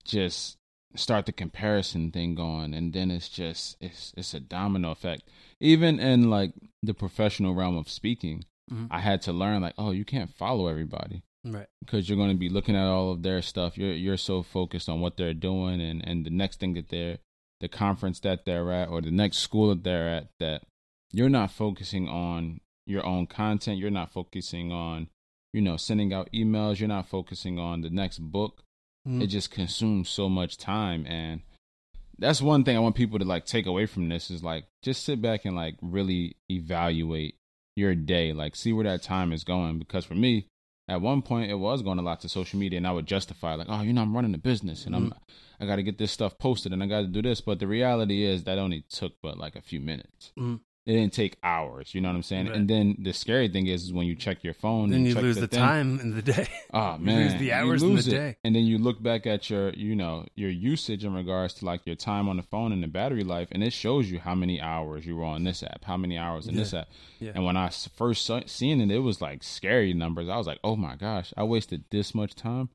just 0.04 0.58
start 0.94 1.26
the 1.26 1.32
comparison 1.32 2.10
thing 2.10 2.34
going 2.34 2.74
and 2.74 2.92
then 2.92 3.10
it's 3.10 3.28
just 3.28 3.76
it's 3.80 4.12
it's 4.16 4.34
a 4.34 4.40
domino 4.40 4.90
effect. 4.90 5.22
Even 5.60 5.98
in 6.00 6.28
like 6.30 6.52
the 6.82 6.94
professional 6.94 7.54
realm 7.54 7.76
of 7.76 7.88
speaking, 7.88 8.44
Mhm. 8.70 8.88
I 8.90 9.00
had 9.00 9.22
to 9.22 9.32
learn 9.32 9.62
like, 9.62 9.74
oh, 9.78 9.90
you 9.90 10.04
can't 10.04 10.30
follow 10.30 10.66
everybody 10.68 11.22
Right. 11.44 11.66
because 11.80 12.08
you're 12.08 12.16
going 12.18 12.30
to 12.30 12.36
be 12.36 12.48
looking 12.48 12.76
at 12.76 12.86
all 12.86 13.10
of 13.12 13.22
their 13.22 13.42
stuff. 13.42 13.76
You're 13.78 13.92
you're 13.94 14.16
so 14.16 14.42
focused 14.42 14.88
on 14.88 15.00
what 15.00 15.16
they're 15.16 15.34
doing 15.34 15.80
and 15.80 16.06
and 16.06 16.24
the 16.26 16.30
next 16.30 16.60
thing 16.60 16.74
that 16.74 16.88
they're 16.88 17.18
the 17.60 17.68
conference 17.68 18.20
that 18.20 18.44
they're 18.44 18.72
at 18.72 18.88
or 18.88 19.00
the 19.00 19.10
next 19.10 19.38
school 19.38 19.68
that 19.68 19.84
they're 19.84 20.08
at 20.08 20.28
that 20.40 20.62
you're 21.12 21.28
not 21.28 21.50
focusing 21.50 22.08
on 22.08 22.60
your 22.86 23.04
own 23.06 23.26
content. 23.26 23.78
You're 23.78 23.90
not 23.90 24.10
focusing 24.12 24.72
on 24.72 25.08
you 25.52 25.60
know 25.60 25.76
sending 25.76 26.12
out 26.12 26.28
emails. 26.32 26.78
You're 26.80 26.88
not 26.88 27.08
focusing 27.08 27.58
on 27.58 27.82
the 27.82 27.90
next 27.90 28.18
book. 28.18 28.62
Mhm. 29.06 29.22
It 29.22 29.26
just 29.28 29.50
consumes 29.50 30.08
so 30.08 30.28
much 30.28 30.56
time 30.58 31.06
and 31.06 31.42
that's 32.18 32.40
one 32.42 32.62
thing 32.62 32.76
I 32.76 32.80
want 32.80 32.94
people 32.94 33.18
to 33.18 33.24
like 33.24 33.46
take 33.46 33.66
away 33.66 33.86
from 33.86 34.08
this 34.08 34.30
is 34.30 34.44
like 34.44 34.66
just 34.82 35.04
sit 35.04 35.20
back 35.20 35.44
and 35.44 35.56
like 35.56 35.76
really 35.82 36.36
evaluate 36.48 37.36
your 37.74 37.94
day, 37.94 38.32
like 38.32 38.54
see 38.54 38.72
where 38.72 38.84
that 38.84 39.02
time 39.02 39.32
is 39.32 39.44
going. 39.44 39.78
Because 39.78 40.04
for 40.04 40.14
me, 40.14 40.46
at 40.88 41.00
one 41.00 41.22
point 41.22 41.50
it 41.50 41.54
was 41.56 41.82
going 41.82 41.98
a 41.98 42.02
lot 42.02 42.20
to 42.20 42.28
social 42.28 42.58
media 42.60 42.76
and 42.76 42.86
I 42.86 42.92
would 42.92 43.06
justify 43.06 43.54
like, 43.54 43.66
oh, 43.70 43.82
you 43.82 43.92
know, 43.92 44.02
I'm 44.02 44.14
running 44.14 44.34
a 44.34 44.38
business 44.38 44.86
and 44.86 44.94
I'm 44.94 45.14
I 45.58 45.66
gotta 45.66 45.82
get 45.82 45.98
this 45.98 46.12
stuff 46.12 46.38
posted 46.38 46.72
and 46.72 46.82
I 46.82 46.86
gotta 46.86 47.06
do 47.06 47.22
this. 47.22 47.40
But 47.40 47.58
the 47.58 47.66
reality 47.66 48.24
is 48.24 48.44
that 48.44 48.58
only 48.58 48.84
took 48.88 49.14
but 49.22 49.38
like 49.38 49.56
a 49.56 49.62
few 49.62 49.80
minutes. 49.80 50.32
Mhm. 50.38 50.60
It 50.84 50.94
didn't 50.94 51.12
take 51.12 51.36
hours, 51.44 51.94
you 51.94 52.00
know 52.00 52.08
what 52.08 52.16
I'm 52.16 52.24
saying? 52.24 52.48
Right. 52.48 52.56
And 52.56 52.68
then 52.68 52.96
the 53.00 53.12
scary 53.12 53.46
thing 53.48 53.68
is, 53.68 53.84
is 53.84 53.92
when 53.92 54.04
you 54.08 54.16
check 54.16 54.42
your 54.42 54.54
phone 54.54 54.90
Then 54.90 55.00
and 55.00 55.06
you 55.06 55.14
lose 55.14 55.36
the, 55.36 55.46
thing, 55.46 55.60
time 55.60 56.00
in 56.00 56.16
the 56.16 56.22
day. 56.22 56.48
Oh 56.74 56.94
You 56.98 57.04
man, 57.04 57.22
lose 57.22 57.38
the 57.38 57.44
you 57.46 57.52
hours 57.52 57.82
in 57.84 57.94
the 57.94 58.00
it. 58.00 58.10
day. 58.10 58.36
and 58.42 58.52
then 58.56 58.64
you 58.64 58.78
look 58.78 59.00
back 59.00 59.24
at 59.24 59.48
your, 59.48 59.70
you 59.74 59.94
know, 59.94 60.26
your 60.34 60.50
usage 60.50 61.04
in 61.04 61.14
regards 61.14 61.54
to 61.54 61.64
like 61.66 61.86
your 61.86 61.94
time 61.94 62.28
on 62.28 62.36
the 62.36 62.42
phone 62.42 62.72
and 62.72 62.82
the 62.82 62.88
battery 62.88 63.22
life, 63.22 63.46
and 63.52 63.62
it 63.62 63.72
shows 63.72 64.10
you 64.10 64.18
how 64.18 64.34
many 64.34 64.60
hours 64.60 65.06
you 65.06 65.14
were 65.16 65.24
on 65.24 65.44
this 65.44 65.62
app, 65.62 65.84
how 65.84 65.96
many 65.96 66.18
hours 66.18 66.48
in 66.48 66.56
this 66.56 66.74
app. 66.74 66.88
Yeah. 67.20 67.30
And 67.36 67.44
when 67.44 67.56
I 67.56 67.68
first 67.70 68.24
saw, 68.26 68.40
seen 68.46 68.80
it, 68.80 68.90
it 68.90 68.98
was 68.98 69.20
like 69.20 69.44
scary 69.44 69.94
numbers. 69.94 70.28
I 70.28 70.36
was 70.36 70.48
like, 70.48 70.58
oh 70.64 70.74
my 70.74 70.96
gosh, 70.96 71.32
I 71.36 71.44
wasted 71.44 71.84
this 71.92 72.12
much 72.12 72.34
time, 72.34 72.70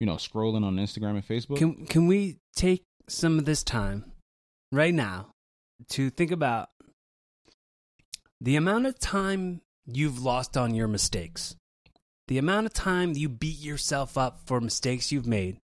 you 0.00 0.06
know, 0.06 0.16
scrolling 0.16 0.64
on 0.66 0.76
Instagram 0.76 1.12
and 1.12 1.26
Facebook. 1.26 1.56
Can 1.56 1.86
can 1.86 2.06
we 2.06 2.40
take 2.54 2.84
some 3.08 3.38
of 3.38 3.46
this 3.46 3.62
time 3.62 4.12
right 4.70 4.92
now 4.92 5.32
to 5.90 6.10
think 6.10 6.30
about 6.30 6.68
the 8.42 8.56
amount 8.56 8.86
of 8.86 8.98
time 8.98 9.60
you've 9.86 10.20
lost 10.20 10.56
on 10.56 10.74
your 10.74 10.88
mistakes, 10.88 11.54
the 12.26 12.38
amount 12.38 12.66
of 12.66 12.72
time 12.72 13.12
you 13.14 13.28
beat 13.28 13.60
yourself 13.60 14.18
up 14.18 14.40
for 14.46 14.60
mistakes 14.60 15.12
you've 15.12 15.28
made, 15.28 15.60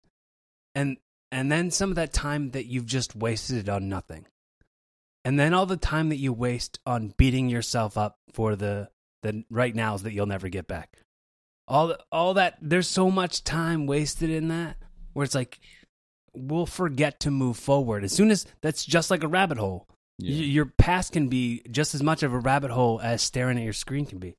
and 0.75 0.97
and 1.31 1.53
then 1.53 1.71
some 1.71 1.91
of 1.91 1.97
that 1.97 2.13
time 2.13 2.51
that 2.51 2.67
you've 2.67 2.87
just 2.87 3.15
wasted 3.15 3.69
on 3.69 3.89
nothing, 3.89 4.27
and 5.25 5.39
then 5.39 5.55
all 5.55 5.67
the 5.67 5.77
time 5.77 6.09
that 6.09 6.17
you 6.17 6.33
waste 6.33 6.81
on 6.85 7.15
beating 7.17 7.49
yourself 7.49 7.97
up 7.97 8.19
for 8.33 8.57
the 8.57 8.91
the 9.23 9.45
right 9.51 9.75
nows 9.75 10.03
that 10.03 10.13
you'll 10.13 10.27
never 10.27 10.49
get 10.49 10.67
back. 10.67 10.99
All 11.69 11.95
all 12.11 12.35
that 12.35 12.59
there's 12.61 12.89
so 12.89 13.09
much 13.09 13.45
time 13.45 13.87
wasted 13.87 14.31
in 14.31 14.49
that 14.49 14.77
where 15.13 15.25
it's 15.25 15.35
like 15.35 15.61
we'll 16.35 16.67
forget 16.67 17.21
to 17.21 17.31
move 17.31 17.57
forward 17.57 18.03
as 18.03 18.13
soon 18.13 18.33
as 18.33 18.45
that's 18.63 18.85
just 18.85 19.13
like 19.13 19.23
a 19.23 19.29
rabbit 19.29 19.59
hole. 19.59 19.87
Y- 20.21 20.29
Your 20.29 20.67
past 20.67 21.13
can 21.13 21.29
be 21.29 21.63
just 21.71 21.95
as 21.95 22.03
much 22.03 22.23
of 22.23 22.33
a 22.33 22.39
rabbit 22.39 22.71
hole 22.71 23.01
as 23.03 23.23
staring 23.23 23.59
at 23.59 23.65
your 23.65 23.73
screen 23.73 24.07
can 24.07 24.19
be. 24.19 24.35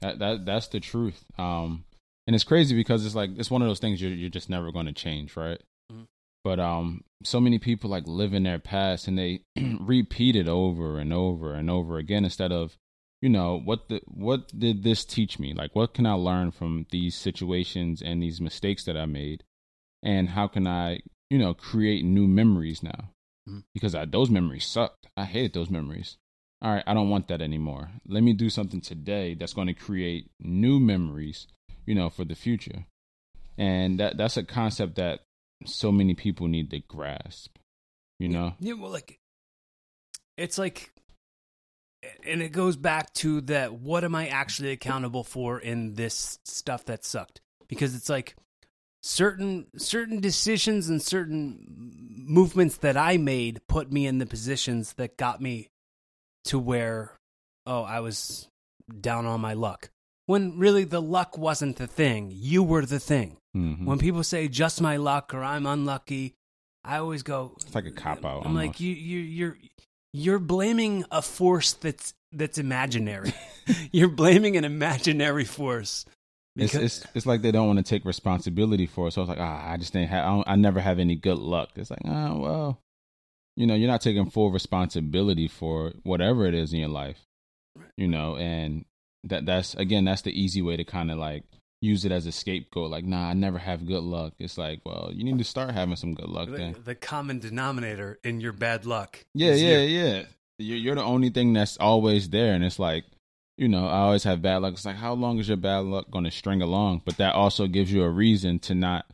That 0.00 0.18
that 0.18 0.46
that's 0.46 0.68
the 0.68 0.80
truth. 0.80 1.24
Um, 1.38 1.84
and 2.26 2.34
it's 2.34 2.44
crazy 2.44 2.74
because 2.74 3.04
it's 3.04 3.14
like 3.14 3.30
it's 3.36 3.50
one 3.50 3.62
of 3.62 3.68
those 3.68 3.80
things 3.80 4.00
you're 4.00 4.12
you're 4.12 4.30
just 4.30 4.50
never 4.50 4.72
going 4.72 4.86
to 4.86 4.92
change, 4.92 5.36
right? 5.36 5.60
Mhm. 5.92 6.06
But 6.44 6.58
um, 6.60 7.04
so 7.22 7.40
many 7.40 7.58
people 7.58 7.90
like 7.90 8.06
live 8.06 8.32
in 8.32 8.44
their 8.44 8.58
past 8.58 9.08
and 9.08 9.18
they 9.18 9.40
repeat 9.80 10.36
it 10.36 10.48
over 10.48 10.98
and 10.98 11.12
over 11.12 11.52
and 11.54 11.68
over 11.68 11.98
again 11.98 12.24
instead 12.24 12.50
of, 12.52 12.76
you 13.20 13.28
know, 13.28 13.58
what 13.62 13.88
the 13.88 14.00
what 14.06 14.58
did 14.58 14.82
this 14.82 15.04
teach 15.04 15.38
me? 15.38 15.52
Like, 15.52 15.74
what 15.74 15.92
can 15.92 16.06
I 16.06 16.12
learn 16.14 16.50
from 16.50 16.86
these 16.90 17.14
situations 17.14 18.00
and 18.00 18.22
these 18.22 18.40
mistakes 18.40 18.84
that 18.84 18.96
I 18.96 19.04
made, 19.06 19.44
and 20.02 20.30
how 20.30 20.46
can 20.48 20.66
I, 20.66 21.00
you 21.28 21.38
know, 21.38 21.52
create 21.52 22.04
new 22.04 22.26
memories 22.26 22.82
now? 22.82 23.10
Mhm. 23.50 23.64
Because 23.74 23.94
I, 23.94 24.04
those 24.04 24.30
memories 24.30 24.66
sucked. 24.66 25.08
I 25.16 25.24
hated 25.24 25.52
those 25.52 25.70
memories 25.70 26.16
all 26.62 26.72
right, 26.72 26.84
I 26.86 26.94
don't 26.94 27.08
want 27.08 27.28
that 27.28 27.40
anymore. 27.40 27.90
Let 28.06 28.22
me 28.22 28.34
do 28.34 28.50
something 28.50 28.80
today 28.80 29.34
that's 29.34 29.54
going 29.54 29.68
to 29.68 29.74
create 29.74 30.30
new 30.38 30.78
memories, 30.78 31.46
you 31.86 31.94
know, 31.94 32.10
for 32.10 32.24
the 32.24 32.34
future. 32.34 32.84
And 33.56 33.98
that 33.98 34.18
that's 34.18 34.36
a 34.36 34.42
concept 34.42 34.96
that 34.96 35.20
so 35.64 35.90
many 35.90 36.14
people 36.14 36.48
need 36.48 36.70
to 36.70 36.80
grasp. 36.80 37.56
You 38.18 38.28
know? 38.28 38.54
Yeah, 38.60 38.74
well, 38.74 38.90
like 38.90 39.20
it's 40.36 40.58
like 40.58 40.92
and 42.26 42.42
it 42.42 42.52
goes 42.52 42.76
back 42.76 43.12
to 43.14 43.40
that 43.42 43.74
what 43.74 44.04
am 44.04 44.14
I 44.14 44.28
actually 44.28 44.72
accountable 44.72 45.24
for 45.24 45.58
in 45.58 45.94
this 45.94 46.38
stuff 46.44 46.84
that 46.86 47.04
sucked? 47.04 47.40
Because 47.68 47.94
it's 47.94 48.10
like 48.10 48.36
certain 49.02 49.66
certain 49.76 50.20
decisions 50.20 50.88
and 50.88 51.00
certain 51.02 51.92
movements 52.26 52.76
that 52.78 52.96
I 52.96 53.16
made 53.16 53.60
put 53.68 53.90
me 53.90 54.06
in 54.06 54.18
the 54.18 54.26
positions 54.26 54.94
that 54.94 55.16
got 55.16 55.40
me 55.40 55.68
to 56.44 56.58
where 56.58 57.12
oh, 57.66 57.82
I 57.82 58.00
was 58.00 58.48
down 59.00 59.26
on 59.26 59.40
my 59.40 59.54
luck. 59.54 59.90
When 60.26 60.58
really 60.58 60.84
the 60.84 61.02
luck 61.02 61.36
wasn't 61.36 61.76
the 61.76 61.86
thing. 61.86 62.30
You 62.32 62.62
were 62.62 62.86
the 62.86 63.00
thing. 63.00 63.36
Mhm. 63.56 63.84
When 63.84 63.98
people 63.98 64.22
say 64.22 64.48
just 64.48 64.80
my 64.80 64.96
luck 64.96 65.34
or 65.34 65.42
I'm 65.42 65.66
unlucky, 65.66 66.34
I 66.84 66.98
always 66.98 67.22
go 67.22 67.56
It's 67.60 67.74
like 67.74 67.86
a 67.86 67.90
cop 67.90 68.24
out. 68.24 68.46
I'm 68.46 68.54
like 68.54 68.80
you 68.80 68.94
you 68.94 69.18
you're 69.18 69.58
you're 70.12 70.38
blaming 70.38 71.04
a 71.10 71.22
force 71.22 71.72
that's 71.72 72.14
that's 72.32 72.58
imaginary. 72.58 73.32
you're 73.92 74.08
blaming 74.08 74.56
an 74.56 74.64
imaginary 74.64 75.44
force. 75.44 76.04
It's, 76.56 76.72
Because- 76.72 76.84
it's 76.84 77.06
it's 77.14 77.26
like 77.26 77.42
they 77.42 77.52
don't 77.52 77.66
want 77.66 77.78
to 77.78 77.84
take 77.84 78.04
responsibility 78.04 78.86
for 78.86 79.08
it. 79.08 79.12
So 79.12 79.22
it's 79.22 79.28
like, 79.28 79.38
ah, 79.40 79.70
I 79.70 79.76
just 79.76 79.92
didn't 79.92 80.08
have, 80.08 80.24
I, 80.24 80.28
don't, 80.28 80.48
I 80.48 80.56
never 80.56 80.80
have 80.80 80.98
any 80.98 81.14
good 81.14 81.38
luck. 81.38 81.70
It's 81.76 81.90
like, 81.90 82.02
oh 82.04 82.38
well, 82.38 82.80
you 83.56 83.66
know, 83.66 83.74
you're 83.74 83.90
not 83.90 84.00
taking 84.00 84.30
full 84.30 84.50
responsibility 84.50 85.48
for 85.48 85.92
whatever 86.02 86.46
it 86.46 86.54
is 86.54 86.72
in 86.72 86.80
your 86.80 86.88
life, 86.88 87.18
you 87.96 88.08
know, 88.08 88.36
and 88.36 88.84
that 89.24 89.46
that's 89.46 89.74
again, 89.74 90.04
that's 90.04 90.22
the 90.22 90.38
easy 90.38 90.62
way 90.62 90.76
to 90.76 90.84
kind 90.84 91.10
of 91.10 91.18
like 91.18 91.44
use 91.82 92.04
it 92.04 92.12
as 92.12 92.26
a 92.26 92.32
scapegoat. 92.32 92.90
Like, 92.90 93.04
nah, 93.04 93.28
I 93.28 93.32
never 93.32 93.58
have 93.58 93.86
good 93.86 94.02
luck. 94.02 94.34
It's 94.38 94.58
like, 94.58 94.80
well, 94.84 95.10
you 95.14 95.24
need 95.24 95.38
to 95.38 95.44
start 95.44 95.70
having 95.70 95.96
some 95.96 96.14
good 96.14 96.28
luck 96.28 96.50
the, 96.50 96.56
then. 96.56 96.76
the 96.84 96.94
common 96.94 97.38
denominator 97.38 98.18
in 98.24 98.40
your 98.40 98.52
bad 98.52 98.86
luck. 98.86 99.20
Yeah, 99.34 99.54
yeah, 99.54 99.78
you. 99.78 99.98
yeah. 99.98 100.22
You're, 100.58 100.78
you're 100.78 100.94
the 100.94 101.02
only 101.04 101.30
thing 101.30 101.54
that's 101.54 101.78
always 101.78 102.28
there, 102.28 102.52
and 102.52 102.62
it's 102.62 102.78
like, 102.78 103.04
you 103.60 103.68
know, 103.68 103.86
I 103.86 103.98
always 103.98 104.24
have 104.24 104.40
bad 104.40 104.62
luck. 104.62 104.72
It's 104.72 104.86
like, 104.86 104.96
how 104.96 105.12
long 105.12 105.38
is 105.38 105.46
your 105.46 105.58
bad 105.58 105.84
luck 105.84 106.10
going 106.10 106.24
to 106.24 106.30
string 106.30 106.62
along? 106.62 107.02
But 107.04 107.18
that 107.18 107.34
also 107.34 107.66
gives 107.66 107.92
you 107.92 108.02
a 108.02 108.08
reason 108.08 108.58
to 108.60 108.74
not, 108.74 109.04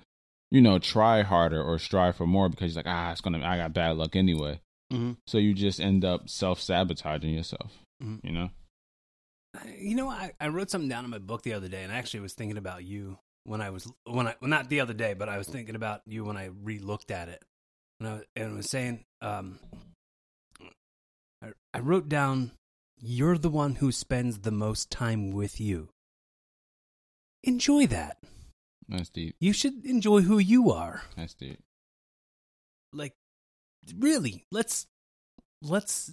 you 0.53 0.61
know, 0.61 0.79
try 0.79 1.23
harder 1.23 1.61
or 1.61 1.81
strive 1.81 2.15
for 2.15 2.29
more 2.29 2.49
because 2.49 2.73
you're 2.73 2.85
like, 2.85 2.93
ah, 2.95 3.11
it's 3.11 3.21
gonna, 3.21 3.45
I 3.45 3.57
got 3.57 3.73
bad 3.73 3.97
luck 3.97 4.15
anyway. 4.15 4.61
Mhm. 4.93 5.17
So 5.27 5.39
you 5.39 5.53
just 5.53 5.81
end 5.81 6.05
up 6.05 6.29
self 6.29 6.61
sabotaging 6.61 7.35
yourself. 7.35 7.73
Mhm. 8.01 8.21
You 8.23 8.33
know? 8.33 8.51
You 9.77 9.97
know, 9.97 10.09
I, 10.09 10.31
I 10.41 10.47
wrote 10.47 10.71
something 10.71 10.89
down 10.89 11.05
in 11.05 11.11
my 11.11 11.19
book 11.19 11.43
the 11.43 11.55
other 11.55 11.67
day, 11.69 11.83
and 11.83 11.93
I 11.93 11.97
actually 11.97 12.21
was 12.21 12.35
thinking 12.35 12.59
about 12.59 12.85
you 12.85 13.19
when 13.43 13.61
I 13.61 13.71
was 13.71 13.91
when 14.05 14.29
I 14.29 14.37
well, 14.41 14.49
not 14.49 14.69
the 14.69 14.81
other 14.81 14.95
day, 14.95 15.15
but 15.15 15.29
I 15.29 15.39
was 15.39 15.49
thinking 15.49 15.75
about 15.75 16.03
you 16.07 16.25
when 16.25 16.37
I 16.37 16.51
re-looked 16.63 17.11
at 17.11 17.29
it, 17.29 17.43
and 17.99 18.09
I 18.09 18.21
and 18.37 18.57
was 18.57 18.71
saying, 18.71 19.05
um, 19.23 19.59
I, 21.43 21.49
I 21.75 21.81
wrote 21.81 22.09
down, 22.09 22.53
"You're 23.01 23.39
the 23.39 23.51
one 23.51 23.77
who 23.77 23.93
spends 23.93 24.41
the 24.41 24.51
most 24.51 24.91
time 24.91 25.31
with 25.31 25.61
you." 25.61 25.91
Enjoy 27.43 27.87
that. 27.87 28.19
That's 28.89 29.09
deep. 29.11 29.37
You 29.41 29.53
should 29.53 29.85
enjoy 29.85 30.23
who 30.23 30.39
you 30.39 30.71
are. 30.71 31.03
That's 31.17 31.35
deep. 31.35 31.61
Like, 32.93 33.15
really, 33.99 34.45
let's 34.51 34.87
let's 35.63 36.11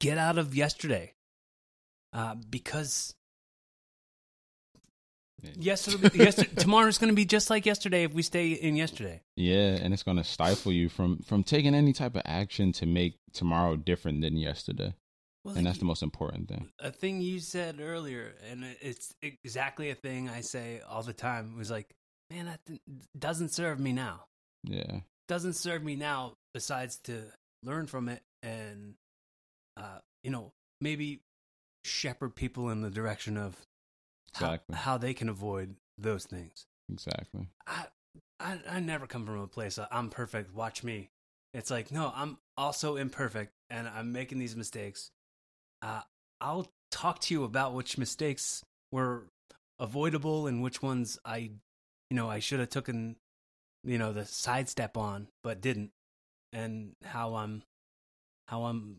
get 0.00 0.18
out 0.18 0.38
of 0.38 0.54
yesterday, 0.54 1.14
uh, 2.12 2.34
because 2.34 3.14
Yeah. 5.42 5.50
yesterday, 5.58 6.10
yesterday 6.18 6.54
tomorrow's 6.56 6.98
going 6.98 7.08
to 7.10 7.14
be 7.16 7.24
just 7.24 7.50
like 7.50 7.66
yesterday 7.66 8.04
if 8.04 8.12
we 8.12 8.22
stay 8.22 8.52
in 8.52 8.76
yesterday. 8.76 9.22
Yeah, 9.36 9.76
and 9.80 9.92
it's 9.92 10.02
gonna 10.02 10.24
stifle 10.24 10.72
you 10.72 10.88
from 10.88 11.18
from 11.18 11.42
taking 11.44 11.74
any 11.74 11.92
type 11.92 12.14
of 12.14 12.22
action 12.24 12.72
to 12.72 12.86
make 12.86 13.18
tomorrow 13.32 13.76
different 13.76 14.20
than 14.22 14.36
yesterday, 14.36 14.94
Well, 15.44 15.56
and 15.56 15.66
that's 15.66 15.78
the 15.78 15.84
most 15.84 16.02
important 16.02 16.48
thing. 16.48 16.70
a 16.78 16.90
thing 16.90 17.20
you 17.20 17.38
said 17.38 17.78
earlier, 17.80 18.32
and 18.50 18.64
it's 18.80 19.14
exactly 19.22 19.90
a 19.90 19.94
thing 19.94 20.28
I 20.28 20.40
say 20.40 20.80
all 20.88 21.02
the 21.02 21.12
time. 21.12 21.56
Was 21.56 21.70
like, 21.70 21.94
man, 22.30 22.46
that 22.46 22.60
th- 22.66 22.80
doesn't 23.18 23.50
serve 23.50 23.78
me 23.78 23.92
now. 23.92 24.24
Yeah, 24.62 25.00
Doesn't 25.28 25.52
serve 25.54 25.82
me 25.84 25.96
now. 25.96 26.36
Besides 26.54 26.96
to 27.04 27.24
learn 27.62 27.86
from 27.86 28.08
it 28.08 28.22
and, 28.42 28.94
uh, 29.76 29.98
you 30.22 30.30
know, 30.30 30.52
maybe 30.80 31.20
shepherd 31.84 32.34
people 32.34 32.70
in 32.70 32.80
the 32.80 32.90
direction 32.90 33.36
of 33.36 33.56
how, 34.34 34.58
how 34.72 34.96
they 34.98 35.12
can 35.12 35.28
avoid 35.28 35.76
those 35.98 36.24
things. 36.24 36.64
exactly. 36.90 37.48
I, 37.66 37.86
I 38.40 38.58
I 38.70 38.80
never 38.80 39.06
come 39.06 39.26
from 39.26 39.40
a 39.40 39.46
place 39.46 39.76
of, 39.78 39.88
I'm 39.92 40.08
perfect. 40.08 40.54
Watch 40.54 40.82
me. 40.82 41.10
It's 41.52 41.70
like 41.70 41.92
no, 41.92 42.10
I'm 42.16 42.38
also 42.56 42.96
imperfect, 42.96 43.52
and 43.68 43.86
I'm 43.86 44.12
making 44.12 44.38
these 44.38 44.56
mistakes. 44.56 45.10
Uh, 45.84 46.00
I'll 46.40 46.72
talk 46.90 47.20
to 47.20 47.34
you 47.34 47.44
about 47.44 47.74
which 47.74 47.98
mistakes 47.98 48.62
were 48.90 49.26
avoidable 49.78 50.46
and 50.46 50.62
which 50.62 50.80
ones 50.80 51.18
I, 51.24 51.50
you 52.08 52.16
know, 52.16 52.30
I 52.30 52.38
should 52.38 52.60
have 52.60 52.70
taken, 52.70 53.16
you 53.84 53.98
know, 53.98 54.12
the 54.12 54.24
sidestep 54.24 54.96
on 54.96 55.28
but 55.42 55.60
didn't, 55.60 55.90
and 56.52 56.92
how 57.04 57.34
I'm, 57.34 57.62
how 58.48 58.64
I'm, 58.64 58.96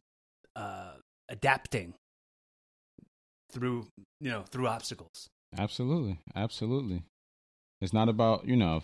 uh, 0.56 0.92
adapting 1.28 1.96
through 3.52 3.88
you 4.20 4.30
know 4.30 4.44
through 4.52 4.68
obstacles. 4.68 5.28
Absolutely. 5.58 6.20
Absolutely. 6.36 7.04
It's 7.82 7.94
not 7.94 8.10
about, 8.10 8.48
you 8.48 8.56
know, 8.56 8.84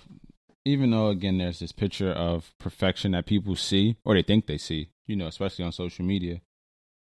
even 0.66 0.92
though 0.92 1.10
again 1.10 1.38
there's 1.38 1.60
this 1.60 1.72
picture 1.72 2.12
of 2.12 2.52
perfection 2.60 3.12
that 3.12 3.26
people 3.26 3.56
see 3.56 3.98
or 4.04 4.16
they 4.16 4.24
think 4.24 4.48
they 4.48 4.58
see, 4.58 4.90
you 5.06 5.16
know, 5.16 5.28
especially 5.28 5.66
on 5.66 5.72
social 5.72 6.06
media. 6.06 6.42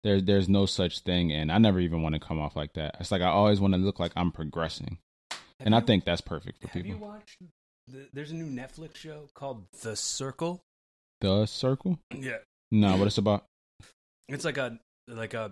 There 0.04 0.20
there's 0.22 0.50
no 0.50 0.66
such 0.66 1.00
thing 1.00 1.32
and 1.32 1.52
I 1.52 1.58
never 1.58 1.80
even 1.80 2.02
want 2.02 2.14
to 2.16 2.20
come 2.20 2.40
off 2.40 2.56
like 2.56 2.74
that. 2.74 2.98
It's 3.00 3.12
like 3.12 3.22
I 3.22 3.28
always 3.28 3.60
want 3.62 3.74
to 3.74 3.80
look 3.80 4.00
like 4.00 4.12
I'm 4.16 4.32
progressing. 4.32 4.98
Have 5.32 5.40
And 5.62 5.76
I 5.76 5.80
think 5.80 6.04
that's 6.04 6.22
perfect 6.22 6.62
for 6.62 6.68
Have 6.70 6.86
you 6.86 6.94
people. 6.96 7.08
watched? 7.08 7.38
The, 7.88 8.08
there's 8.14 8.32
a 8.32 8.36
new 8.36 8.46
Netflix 8.48 8.96
show 8.98 9.28
called 9.34 9.66
The 9.82 9.96
Circle. 9.96 10.62
The 11.22 11.46
circle? 11.46 12.00
Yeah, 12.14 12.38
No, 12.72 12.98
what 12.98 13.08
it's 13.08 13.18
about? 13.18 13.46
it's 14.28 14.44
like 14.46 14.58
a 14.58 14.78
like 15.08 15.34
a 15.34 15.52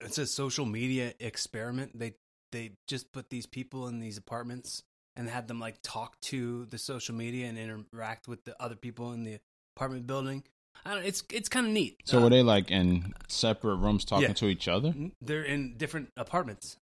it's 0.00 0.18
a 0.18 0.26
social 0.26 0.66
media 0.66 1.14
experiment. 1.20 1.98
They 1.98 2.14
they 2.52 2.72
just 2.86 3.12
put 3.12 3.30
these 3.30 3.46
people 3.46 3.88
in 3.88 4.00
these 4.00 4.18
apartments 4.18 4.82
and 5.16 5.28
had 5.28 5.48
them 5.48 5.58
like 5.58 5.76
talk 5.82 6.20
to 6.20 6.66
the 6.66 6.78
social 6.78 7.14
media 7.14 7.46
and 7.46 7.58
interact 7.58 8.28
with 8.28 8.44
the 8.44 8.54
other 8.62 8.76
people 8.76 9.12
in 9.12 9.24
the 9.24 9.38
apartment 9.76 10.06
building. 10.06 10.44
I 10.84 10.94
don't. 10.94 11.04
It's 11.04 11.22
it's 11.32 11.48
kind 11.48 11.66
of 11.66 11.72
neat. 11.72 11.96
So 12.04 12.18
Uh, 12.18 12.22
were 12.22 12.30
they 12.30 12.42
like 12.42 12.70
in 12.70 13.12
separate 13.28 13.76
rooms 13.76 14.04
talking 14.04 14.28
Yeah. 14.28 14.34
to 14.34 14.46
each 14.46 14.68
other? 14.68 14.94
they're 15.20 15.42
in 15.44 15.76
different 15.76 16.10
apartments 16.16 16.76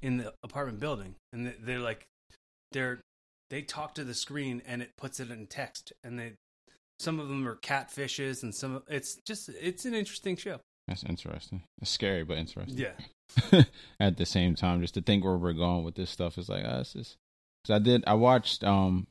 in 0.00 0.16
the 0.18 0.32
apartment 0.42 0.80
building 0.80 1.14
and 1.32 1.46
they- 1.46 1.56
they're 1.60 1.78
like 1.80 2.04
they're 2.72 3.00
they 3.50 3.62
talk 3.62 3.94
to 3.94 4.04
the 4.04 4.14
screen 4.14 4.62
and 4.66 4.82
it 4.82 4.90
puts 4.96 5.20
it 5.20 5.30
in 5.30 5.46
text 5.46 5.92
and 6.02 6.18
they 6.18 6.32
some 6.98 7.20
of 7.20 7.28
them 7.28 7.46
are 7.46 7.56
catfishes 7.56 8.42
and 8.42 8.54
some 8.54 8.76
of- 8.76 8.82
it's 8.88 9.16
just 9.26 9.48
it's 9.50 9.84
an 9.84 9.94
interesting 9.94 10.36
show 10.36 10.58
That's 10.88 11.04
interesting. 11.04 11.62
It's 11.80 11.90
scary 11.90 12.24
but 12.24 12.38
interesting. 12.38 12.78
yeah 12.78 13.62
at 14.00 14.16
the 14.16 14.26
same 14.26 14.54
time 14.56 14.80
just 14.80 14.94
to 14.94 15.02
think 15.02 15.24
where 15.24 15.36
we're 15.36 15.52
going 15.52 15.84
with 15.84 15.94
this 15.94 16.10
stuff 16.10 16.36
is 16.38 16.48
like 16.48 16.64
it's 16.64 16.92
just 16.94 17.16
cause 17.66 17.74
i 17.76 17.78
did 17.78 18.02
i 18.06 18.14
watched 18.14 18.62
um 18.64 19.06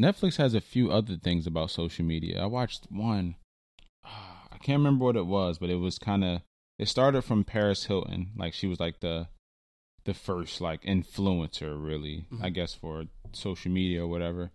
netflix 0.00 0.36
has 0.36 0.54
a 0.54 0.60
few 0.60 0.90
other 0.92 1.16
things 1.16 1.46
about 1.46 1.70
social 1.70 2.04
media 2.04 2.42
i 2.42 2.46
watched 2.46 2.86
one 2.90 3.34
can't 4.64 4.78
remember 4.80 5.04
what 5.04 5.16
it 5.16 5.26
was 5.26 5.58
but 5.58 5.70
it 5.70 5.76
was 5.76 5.98
kind 5.98 6.24
of 6.24 6.40
it 6.78 6.88
started 6.88 7.22
from 7.22 7.44
paris 7.44 7.84
hilton 7.84 8.30
like 8.36 8.52
she 8.54 8.66
was 8.66 8.80
like 8.80 9.00
the 9.00 9.28
the 10.04 10.14
first 10.14 10.60
like 10.60 10.82
influencer 10.82 11.72
really 11.90 12.26
i 12.42 12.48
Mhm. 12.50 12.54
guess 12.54 12.74
for 12.74 13.04
social 13.32 13.70
media 13.70 14.02
or 14.02 14.08
whatever 14.08 14.50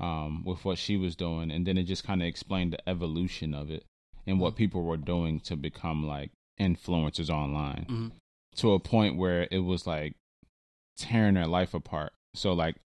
um 0.00 0.44
with 0.44 0.64
what 0.64 0.78
she 0.78 0.96
was 0.96 1.14
doing 1.16 1.50
and 1.50 1.66
then 1.66 1.78
it 1.78 1.84
just 1.84 2.04
kind 2.04 2.20
of 2.22 2.28
explained 2.28 2.72
the 2.72 2.88
evolution 2.88 3.54
of 3.54 3.70
it 3.70 3.84
and 4.26 4.40
what 4.40 4.54
Mhm. 4.54 4.56
people 4.56 4.82
were 4.82 4.96
doing 4.96 5.40
to 5.40 5.56
become 5.56 6.06
like 6.06 6.30
influencers 6.60 7.30
online 7.30 7.86
Mhm. 7.88 8.12
to 8.56 8.72
a 8.72 8.80
point 8.80 9.16
where 9.16 9.46
it 9.50 9.60
was 9.60 9.86
like 9.86 10.14
tearing 10.96 11.34
their 11.34 11.46
life 11.48 11.74
apart. 11.74 12.12
So 12.34 12.52
like 12.52 12.76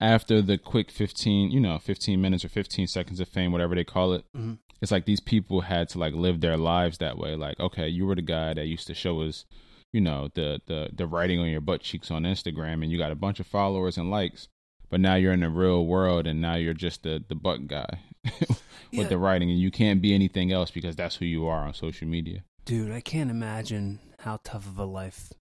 after 0.00 0.40
the 0.42 0.58
quick 0.58 0.90
15, 0.90 1.50
you 1.50 1.60
know, 1.60 1.78
15 1.78 2.20
minutes 2.20 2.44
or 2.44 2.48
15 2.48 2.86
seconds 2.86 3.20
of 3.20 3.28
fame, 3.28 3.52
whatever 3.52 3.74
they 3.74 3.84
call 3.84 4.12
it, 4.12 4.24
Mhm. 4.36 4.58
It's 4.82 4.90
like 4.92 5.04
these 5.04 5.20
people 5.20 5.60
had 5.62 5.88
to 5.90 5.98
like 5.98 6.14
live 6.14 6.40
their 6.40 6.56
lives 6.56 6.98
that 6.98 7.18
way. 7.18 7.34
Like, 7.36 7.58
okay, 7.60 7.88
you 7.88 8.06
were 8.06 8.14
the 8.14 8.22
guy 8.22 8.54
that 8.54 8.66
used 8.66 8.86
to 8.86 8.94
show 8.94 9.22
us, 9.22 9.44
you 9.92 10.00
know, 10.00 10.28
the 10.34 10.60
the 10.66 10.90
the 10.92 11.06
writing 11.06 11.38
on 11.40 11.48
your 11.48 11.60
butt 11.60 11.80
cheeks 11.82 12.10
on 12.10 12.22
Instagram 12.24 12.82
and 12.82 12.90
you 12.90 12.98
got 12.98 13.12
a 13.12 13.16
bunch 13.16 13.40
of 13.40 13.46
followers 13.46 13.96
and 13.98 14.10
likes. 14.10 14.48
But 14.88 15.00
now 15.00 15.14
you're 15.14 15.32
in 15.32 15.40
the 15.40 15.50
real 15.50 15.86
world 15.86 16.26
and 16.26 16.40
now 16.40 16.54
you're 16.56 16.74
just 16.74 17.02
the 17.04 17.22
the 17.28 17.34
butt 17.36 17.66
guy 17.68 18.00
with 18.24 18.60
Yeah. 18.90 19.06
the 19.06 19.18
writing 19.18 19.50
and 19.50 19.58
you 19.60 19.70
can't 19.70 20.02
be 20.02 20.14
anything 20.14 20.50
else 20.50 20.70
because 20.70 20.96
that's 20.96 21.16
who 21.16 21.24
you 21.24 21.46
are 21.46 21.64
on 21.66 21.74
social 21.74 22.08
media. 22.08 22.42
dude 22.64 22.90
i 22.90 23.00
can't 23.00 23.30
imagine 23.30 24.00
how 24.20 24.38
tough 24.44 24.66
of 24.66 24.78
a 24.78 24.84
life 24.84 25.32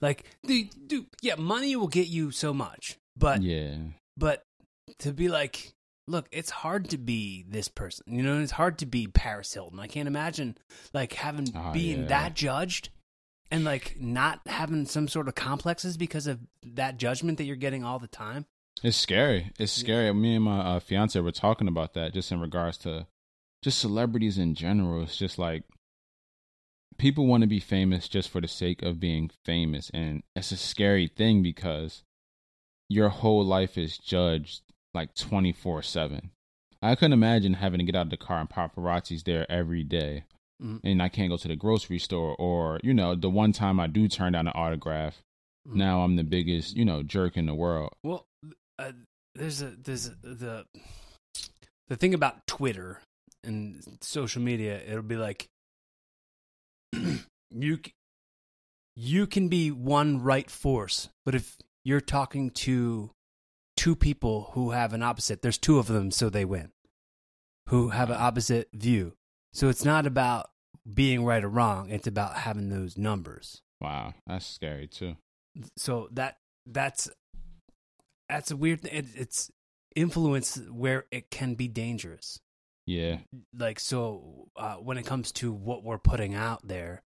like 0.00 0.24
dude, 0.46 0.70
dude 0.88 1.06
yeah 1.22 1.34
money 1.36 1.76
will 1.76 1.86
get 1.88 2.08
you 2.08 2.30
so 2.30 2.52
much 2.54 2.96
but 3.16 3.42
yeah. 3.42 3.76
but 4.16 4.42
to 4.98 5.12
be 5.12 5.28
like 5.28 5.74
look, 6.08 6.28
it's 6.32 6.50
hard 6.50 6.90
to 6.90 6.98
be 6.98 7.44
this 7.48 7.68
person. 7.68 8.04
You 8.08 8.22
know, 8.22 8.40
it's 8.40 8.52
hard 8.52 8.78
to 8.78 8.86
be 8.86 9.06
Paris 9.06 9.52
Hilton. 9.52 9.78
I 9.78 9.86
can't 9.86 10.08
imagine 10.08 10.56
like 10.92 11.12
having 11.12 11.52
Oh, 11.54 11.72
being 11.72 12.02
yeah. 12.02 12.06
that 12.08 12.34
judged 12.34 12.88
and 13.50 13.64
like 13.64 13.96
not 14.00 14.40
having 14.46 14.86
some 14.86 15.08
sort 15.08 15.28
of 15.28 15.34
complexes 15.34 15.96
because 15.96 16.26
of 16.26 16.40
that 16.62 16.96
judgment 16.98 17.38
that 17.38 17.44
you're 17.44 17.56
getting 17.56 17.84
all 17.84 17.98
the 17.98 18.06
time. 18.08 18.46
It's 18.82 18.96
scary. 18.96 19.50
It's 19.58 19.72
scary. 19.72 20.12
Me 20.14 20.36
and 20.36 20.44
my 20.44 20.60
uh, 20.60 20.80
fiance 20.80 21.18
were 21.18 21.32
talking 21.32 21.66
about 21.68 21.94
that 21.94 22.12
just 22.14 22.30
in 22.30 22.40
regards 22.40 22.78
to 22.78 23.06
just 23.62 23.78
celebrities 23.78 24.38
in 24.38 24.54
general. 24.54 25.02
It's 25.02 25.16
just 25.16 25.38
like 25.38 25.64
people 26.96 27.26
want 27.26 27.42
to 27.42 27.46
be 27.48 27.60
famous 27.60 28.08
just 28.08 28.28
for 28.28 28.40
the 28.40 28.48
sake 28.48 28.82
of 28.82 29.00
being 29.00 29.30
famous. 29.44 29.90
And 29.94 30.22
it's 30.36 30.52
a 30.52 30.56
scary 30.56 31.08
thing 31.08 31.42
because 31.42 32.02
your 32.88 33.08
whole 33.08 33.44
life 33.44 33.76
is 33.76 33.98
judged 33.98 34.62
like 34.98 35.14
24 35.14 35.82
7. 35.82 36.30
I 36.82 36.94
couldn't 36.94 37.12
imagine 37.12 37.54
having 37.54 37.78
to 37.78 37.84
get 37.84 37.94
out 37.96 38.06
of 38.06 38.10
the 38.10 38.16
car 38.16 38.40
and 38.40 38.48
paparazzi's 38.50 39.22
there 39.22 39.50
every 39.50 39.84
day. 39.84 40.24
Mhm. 40.62 40.80
And 40.84 41.02
I 41.02 41.08
can't 41.08 41.30
go 41.30 41.36
to 41.36 41.48
the 41.48 41.56
grocery 41.56 41.98
store 41.98 42.34
or, 42.38 42.80
you 42.82 42.92
know, 42.92 43.14
the 43.14 43.30
one 43.30 43.52
time 43.52 43.78
I 43.80 43.86
do 43.86 44.08
turn 44.08 44.32
down 44.32 44.46
an 44.48 44.52
autograph, 44.56 45.22
Mhm. 45.66 45.74
now 45.74 46.02
I'm 46.02 46.16
the 46.16 46.24
biggest, 46.24 46.76
you 46.76 46.84
know, 46.84 47.02
jerk 47.02 47.36
in 47.36 47.46
the 47.46 47.54
world. 47.54 47.92
Well, 48.02 48.26
uh, 48.78 48.92
there's 49.34 49.62
a 49.62 49.70
there's 49.70 50.08
a, 50.08 50.14
the 50.22 50.66
the 51.88 51.96
thing 51.96 52.12
about 52.14 52.46
Twitter 52.46 53.00
and 53.44 53.82
social 54.00 54.42
media. 54.42 54.82
It'll 54.84 55.02
be 55.02 55.16
like 55.16 55.46
you 57.50 57.78
you 58.96 59.26
can 59.28 59.48
be 59.48 59.70
one 59.70 60.20
right 60.22 60.50
force, 60.50 61.08
but 61.24 61.34
if 61.34 61.56
you're 61.84 62.00
talking 62.00 62.50
to 62.50 63.10
two 63.78 63.94
people 63.96 64.50
who 64.54 64.72
have 64.72 64.92
an 64.92 65.02
opposite, 65.02 65.40
there's 65.40 65.56
two 65.56 65.78
of 65.78 65.86
them, 65.86 66.10
so 66.10 66.28
they 66.28 66.44
win. 66.44 66.72
Who 67.68 67.90
have 67.90 68.10
an 68.10 68.16
opposite 68.18 68.68
view. 68.74 69.14
So 69.52 69.68
it's 69.68 69.84
not 69.84 70.04
about 70.06 70.50
being 70.92 71.24
right 71.24 71.44
or 71.44 71.48
wrong. 71.48 71.90
It's 71.90 72.06
about 72.06 72.34
having 72.34 72.70
those 72.70 72.98
numbers. 72.98 73.62
Wow, 73.80 74.14
that's 74.26 74.46
scary 74.46 74.88
too. 74.88 75.16
so 75.76 76.08
that 76.12 76.38
that's 76.66 77.08
that's 78.28 78.50
a 78.50 78.56
weird 78.56 78.80
thing. 78.82 78.94
It, 78.94 79.06
it's 79.14 79.50
influence 79.94 80.60
where 80.70 81.04
it 81.10 81.30
can 81.30 81.54
be 81.54 81.68
dangerous. 81.68 82.40
Yeah, 82.86 83.18
Like 83.56 83.78
so, 83.78 84.48
uh, 84.56 84.76
when 84.76 84.96
it 84.96 85.04
comes 85.04 85.30
to 85.32 85.52
what 85.52 85.84
we're 85.84 85.98
putting 85.98 86.34
out 86.34 86.66
there, 86.66 87.02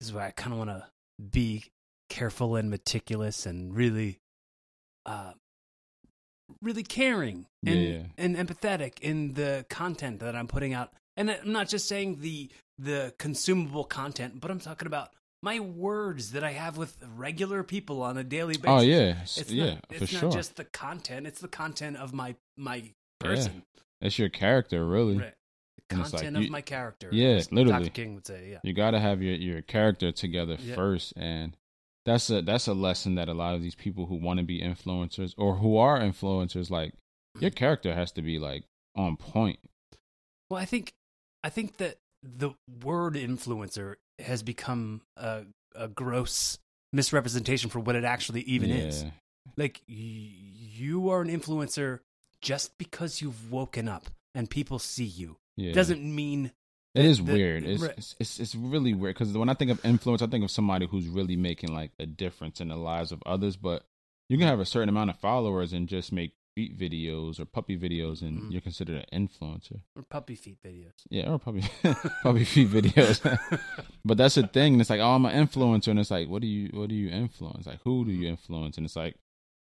this 0.00 0.08
is 0.08 0.14
why 0.14 0.26
I 0.26 0.30
kind 0.32 0.52
of 0.52 0.58
want 0.58 0.70
to 0.70 0.86
be 1.30 1.64
careful 2.08 2.56
and 2.56 2.68
meticulous 2.68 3.46
and 3.46 3.72
really, 3.74 4.18
uh, 5.06 5.32
really 6.60 6.82
caring 6.82 7.46
and 7.64 7.82
Yeah. 7.82 8.02
and 8.18 8.36
empathetic 8.36 9.00
in 9.00 9.34
the 9.34 9.64
content 9.70 10.20
that 10.20 10.34
I'm 10.36 10.48
putting 10.48 10.72
out. 10.74 10.92
And 11.16 11.30
I'm 11.30 11.52
not 11.52 11.68
just 11.68 11.88
saying 11.88 12.20
the 12.20 12.50
the 12.78 13.14
consumable 13.18 13.84
content, 13.84 14.40
but 14.40 14.50
I'm 14.50 14.60
talking 14.60 14.86
about 14.86 15.10
my 15.42 15.58
words 15.60 16.32
that 16.32 16.44
I 16.44 16.52
have 16.52 16.76
with 16.76 16.96
regular 17.16 17.62
people 17.62 18.02
on 18.02 18.16
a 18.16 18.24
daily 18.24 18.54
oh, 18.58 18.62
basis. 18.62 18.68
Oh 18.68 18.80
yeah, 18.80 19.16
It's 19.22 19.50
yeah, 19.50 19.64
not, 19.74 19.86
for 19.88 20.04
it's 20.04 20.22
not 20.22 20.32
just 20.32 20.56
the 20.56 20.64
content; 20.64 21.26
it's 21.26 21.40
the 21.40 21.48
content 21.48 21.96
of 21.96 22.12
my 22.14 22.34
my 22.56 22.92
person, 23.20 23.62
It's 24.00 24.18
your 24.18 24.28
character, 24.28 24.84
really. 24.86 25.18
right? 25.18 25.34
The 25.88 25.96
And 25.96 26.00
it's 26.00 26.12
like 26.12 26.22
content 26.22 26.38
you- 26.42 26.44
of 26.46 26.50
my 26.50 26.60
character. 26.60 27.08
Yeah, 27.12 27.40
literally. 27.50 27.84
Dr. 27.84 27.90
King 27.90 28.14
would 28.14 28.26
say, 28.26 28.50
"Yeah, 28.52 28.58
You 28.64 28.72
got 28.72 28.92
to 28.92 29.00
have 29.00 29.22
your 29.22 29.34
your 29.34 29.62
character 29.62 30.12
together 30.12 30.56
Yeah. 30.60 30.74
first, 30.74 31.12
and 31.16 31.56
that's 32.04 32.30
a 32.30 32.42
that's 32.42 32.66
a 32.66 32.74
lesson 32.74 33.14
that 33.16 33.28
a 33.28 33.34
lot 33.34 33.54
of 33.54 33.62
these 33.62 33.74
people 33.74 34.06
who 34.06 34.16
want 34.16 34.38
to 34.38 34.44
be 34.44 34.60
influencers 34.60 35.34
or 35.36 35.56
who 35.56 35.76
are 35.76 35.98
influencers, 35.98 36.70
like 36.70 36.94
your 37.38 37.50
character 37.50 37.94
has 37.94 38.12
to 38.12 38.22
be 38.22 38.38
like 38.38 38.64
on 38.96 39.16
point. 39.16 39.58
Well, 40.50 40.60
I 40.60 40.64
think 40.64 40.92
I 41.44 41.48
think 41.50 41.78
that 41.78 41.96
the 42.22 42.50
word 42.84 43.14
influencer 43.14 43.96
has 44.18 44.42
become 44.42 45.02
a 45.16 45.44
a 45.74 45.88
gross 45.88 46.58
misrepresentation 46.92 47.70
for 47.70 47.80
what 47.80 47.96
it 47.96 48.04
actually 48.04 48.42
even 48.42 48.70
is. 48.70 49.04
Like 49.56 49.82
y- 49.88 49.94
you 49.94 51.10
are 51.10 51.22
an 51.22 51.28
influencer 51.28 52.00
just 52.40 52.76
because 52.78 53.22
you've 53.22 53.50
woken 53.50 53.88
up 53.88 54.08
and 54.34 54.50
people 54.50 54.78
see 54.78 55.04
you. 55.04 55.36
Yeah, 55.56 55.72
Doesn't 55.72 56.02
mean 56.02 56.52
It 56.94 57.04
is 57.04 57.18
the- 57.24 57.32
weird. 57.32 57.64
It's, 57.64 57.82
right. 57.82 57.94
it's 57.96 58.14
it's 58.20 58.38
it's 58.40 58.54
really 58.54 58.92
weird 58.94 59.14
because 59.14 59.32
when 59.36 59.48
I 59.48 59.54
think 59.54 59.70
of 59.70 59.84
influence, 59.84 60.20
I 60.22 60.26
think 60.26 60.44
of 60.44 60.50
somebody 60.50 60.86
who's 60.86 61.08
really 61.08 61.36
making 61.36 61.74
like 61.74 61.92
a 61.98 62.06
difference 62.06 62.60
in 62.60 62.68
the 62.68 62.76
lives 62.76 63.12
of 63.12 63.22
others. 63.26 63.56
But 63.56 63.84
you 64.28 64.36
can 64.38 64.46
have 64.48 64.60
a 64.60 64.66
certain 64.66 64.88
amount 64.88 65.10
of 65.10 65.16
followers 65.18 65.72
and 65.72 65.88
just 65.88 66.12
make 66.12 66.32
feet 66.54 66.76
videos 66.78 67.40
or 67.40 67.46
puppy 67.46 67.78
videos, 67.78 68.20
and 68.20 68.42
Mhm. 68.42 68.52
you're 68.52 68.60
considered 68.60 69.06
an 69.10 69.26
influencer. 69.28 69.80
or 69.96 70.02
puppy 70.02 70.34
feet 70.34 70.58
videos. 70.62 70.92
Yeah, 71.08 71.30
or 71.32 71.38
puppy 71.38 71.62
puppy 72.22 72.44
feet 72.44 72.68
videos. 72.68 73.20
but 74.04 74.18
that's 74.18 74.34
the 74.34 74.46
thing. 74.46 74.78
It's 74.78 74.90
like, 74.90 75.00
oh, 75.00 75.14
I'm 75.14 75.24
an 75.24 75.46
influencer, 75.46 75.88
and 75.88 75.98
it's 75.98 76.10
like, 76.10 76.28
what 76.28 76.42
do 76.42 76.46
you 76.48 76.68
what 76.74 76.90
do 76.90 76.94
you 76.94 77.08
influence? 77.08 77.66
Like, 77.66 77.80
who 77.84 78.04
do 78.04 78.12
you 78.12 78.28
influence? 78.28 78.76
And 78.76 78.84
it's 78.84 78.96
like, 78.96 79.16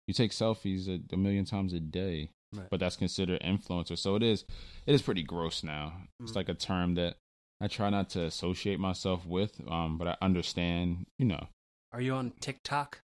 you 0.08 0.14
take 0.14 0.32
selfies 0.32 0.90
a, 0.90 1.00
a 1.14 1.18
million 1.18 1.46
times 1.46 1.72
a 1.72 1.80
day, 1.80 2.30
Right. 2.54 2.68
but 2.70 2.80
that's 2.82 2.98
considered 2.98 3.42
influencer. 3.42 3.98
So 3.98 4.16
it 4.16 4.24
is 4.24 4.44
it 4.86 4.94
is 4.94 5.02
pretty 5.02 5.24
gross 5.24 5.64
now. 5.64 6.04
It's 6.20 6.34
Mhm. 6.34 6.36
like 6.36 6.50
a 6.50 6.54
term 6.54 6.96
that 6.96 7.16
I 7.62 7.68
try 7.68 7.90
not 7.90 8.10
to 8.12 8.24
associate 8.26 8.80
myself 8.80 9.26
with, 9.26 9.62
um, 9.70 9.98
but 9.98 10.08
I 10.08 10.18
understand. 10.22 11.06
You 11.18 11.28
know, 11.28 11.48
Are 11.94 12.02
you 12.02 12.14
on 12.14 12.32
TikTok? 12.42 13.04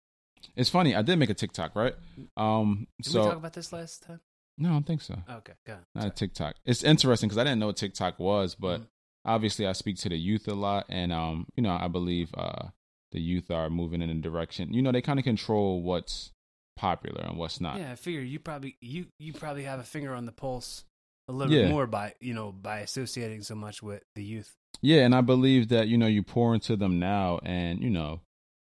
it's 0.57 0.71
funny. 0.71 0.95
I 0.95 1.03
did 1.03 1.19
make 1.19 1.31
a 1.31 1.35
TikTok, 1.35 1.77
right? 1.77 1.95
Um, 2.37 2.87
Did 3.03 3.13
so 3.13 3.21
we 3.21 3.27
talk 3.29 3.37
about 3.39 3.53
this 3.53 3.73
last 3.73 4.03
time? 4.03 4.21
no, 4.57 4.71
I 4.71 4.73
don't 4.73 4.87
think 4.87 5.03
so. 5.03 5.23
Okay. 5.29 5.53
Not 5.95 6.07
a 6.07 6.11
TikTok. 6.11 6.57
It's 6.65 6.83
interesting 6.83 7.29
because 7.29 7.39
I 7.39 7.45
didn't 7.45 7.61
know 7.61 7.67
what 7.67 7.77
TikTok 7.77 8.19
was, 8.19 8.55
but 8.57 8.81
Mhm. 8.81 8.89
obviously 9.25 9.67
I 9.69 9.73
speak 9.73 9.99
to 9.99 10.09
the 10.09 10.19
youth 10.19 10.49
a 10.49 10.55
lot, 10.55 10.87
and 10.89 11.13
um, 11.13 11.47
you 11.57 11.63
know, 11.63 11.77
I 11.81 11.87
believe 11.89 12.31
uh, 12.35 12.71
the 13.13 13.21
youth 13.21 13.51
are 13.53 13.71
moving 13.71 14.03
in 14.03 14.11
a 14.11 14.15
direction. 14.21 14.73
You 14.73 14.83
know, 14.83 14.91
they 14.93 15.03
kind 15.03 15.19
of 15.21 15.25
control 15.25 15.83
what's 15.83 16.33
popular 16.79 17.23
and 17.23 17.37
what's 17.37 17.61
not. 17.61 17.79
Yeah, 17.79 17.93
I 17.93 17.97
figure 17.97 18.21
you 18.21 18.39
probably 18.39 18.77
you 18.81 19.07
you 19.19 19.33
probably 19.33 19.65
have 19.65 19.81
a 19.81 19.85
finger 19.85 20.15
on 20.15 20.25
the 20.27 20.33
pulse 20.33 20.85
a 21.29 21.33
little 21.33 21.53
Yeah. 21.55 21.63
bit 21.65 21.71
more 21.71 21.87
by 21.87 22.15
you 22.21 22.33
know 22.35 22.53
by 22.53 22.81
associating 22.81 23.43
so 23.43 23.55
much 23.55 23.83
with 23.83 24.03
the 24.15 24.23
youth. 24.25 24.55
Yeah, 24.81 25.05
and 25.05 25.15
I 25.15 25.21
believe 25.21 25.69
that 25.69 25.89
you 25.89 25.99
know 25.99 26.07
you 26.07 26.23
pour 26.23 26.55
into 26.55 26.77
them 26.77 26.99
now, 26.99 27.41
and 27.43 27.83
you 27.83 27.91
know 27.91 28.21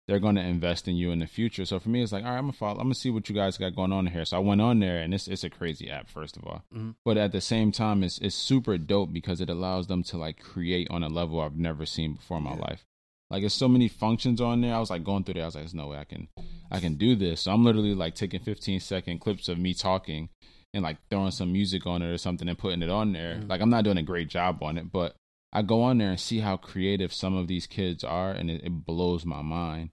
they're 0.08 0.18
going 0.18 0.34
to 0.34 0.42
invest 0.42 0.88
in 0.88 0.96
you 0.96 1.12
in 1.12 1.20
the 1.20 1.26
future. 1.28 1.64
So 1.64 1.78
for 1.78 1.88
me, 1.88 2.02
it's 2.02 2.10
like, 2.10 2.24
all 2.24 2.30
right, 2.30 2.38
I'm 2.38 2.44
gonna 2.46 2.52
follow. 2.52 2.78
I'm 2.80 2.86
gonna 2.86 2.94
see 2.96 3.10
what 3.10 3.28
you 3.28 3.34
guys 3.34 3.56
got 3.56 3.76
going 3.76 3.92
on 3.92 4.08
here. 4.08 4.24
So 4.24 4.36
I 4.36 4.40
went 4.40 4.60
on 4.60 4.80
there, 4.80 4.98
and 4.98 5.14
it's 5.14 5.28
it's 5.28 5.44
a 5.44 5.50
crazy 5.50 5.88
app, 5.88 6.08
first 6.08 6.36
of 6.36 6.44
all, 6.44 6.64
Mhm. 6.74 6.96
but 7.04 7.16
at 7.16 7.30
the 7.30 7.40
same 7.40 7.70
time, 7.70 8.02
it's 8.02 8.18
it's 8.18 8.34
super 8.34 8.76
dope 8.76 9.12
because 9.12 9.40
it 9.40 9.48
allows 9.48 9.86
them 9.86 10.02
to 10.04 10.18
like 10.18 10.40
create 10.40 10.88
on 10.90 11.04
a 11.04 11.08
level 11.08 11.40
I've 11.40 11.56
never 11.56 11.86
seen 11.86 12.14
before 12.14 12.38
in 12.38 12.42
my 12.44 12.54
Yeah. 12.54 12.60
life. 12.68 12.84
Like 13.30 13.42
there's 13.42 13.54
so 13.54 13.68
many 13.68 13.88
functions 13.88 14.40
on 14.40 14.60
there. 14.60 14.74
I 14.74 14.80
was 14.80 14.90
like 14.90 15.04
going 15.04 15.24
through 15.24 15.34
there. 15.34 15.44
I 15.44 15.46
was 15.46 15.54
like, 15.54 15.64
there's 15.64 15.74
no 15.74 15.86
way 15.88 15.98
I 15.98 16.04
can 16.04 16.28
I 16.70 16.80
can 16.80 16.94
do 16.94 17.14
this. 17.14 17.42
So 17.42 17.52
I'm 17.52 17.64
literally 17.64 17.94
like 17.94 18.14
taking 18.14 18.40
15 18.40 18.80
second 18.80 19.20
clips 19.20 19.48
of 19.48 19.58
me 19.58 19.74
talking 19.74 20.28
and 20.74 20.82
like 20.82 20.98
throwing 21.10 21.30
some 21.30 21.52
music 21.52 21.86
on 21.86 22.02
it 22.02 22.06
or 22.08 22.18
something 22.18 22.48
and 22.48 22.58
putting 22.58 22.82
it 22.82 22.90
on 22.90 23.12
there. 23.12 23.36
Mhm. 23.36 23.48
Like 23.48 23.60
I'm 23.60 23.70
not 23.70 23.84
doing 23.84 23.98
a 23.98 24.02
great 24.02 24.28
job 24.28 24.62
on 24.62 24.78
it, 24.78 24.90
but 24.92 25.14
I 25.52 25.62
go 25.62 25.82
on 25.82 25.98
there 25.98 26.10
and 26.10 26.20
see 26.20 26.38
how 26.38 26.56
creative 26.56 27.12
some 27.12 27.36
of 27.36 27.48
these 27.48 27.66
kids 27.66 28.04
are, 28.04 28.30
and 28.30 28.48
it, 28.48 28.62
it 28.62 28.84
blows 28.86 29.24
my 29.26 29.42
mind 29.42 29.90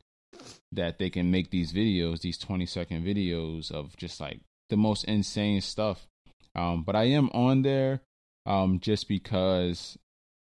that 0.71 0.99
they 0.99 1.09
can 1.09 1.31
make 1.31 1.49
these 1.49 1.73
videos, 1.73 2.21
these 2.21 2.37
20 2.37 2.65
second 2.67 3.03
videos 3.03 3.71
of 3.71 3.97
just 3.97 4.19
like 4.19 4.41
the 4.69 4.77
most 4.77 5.05
insane 5.05 5.61
stuff. 5.61 6.05
Um, 6.55 6.83
but 6.83 6.95
I 6.95 7.05
am 7.05 7.29
on 7.29 7.63
there 7.63 8.01
um, 8.45 8.79
just 8.79 9.07
because 9.07 9.97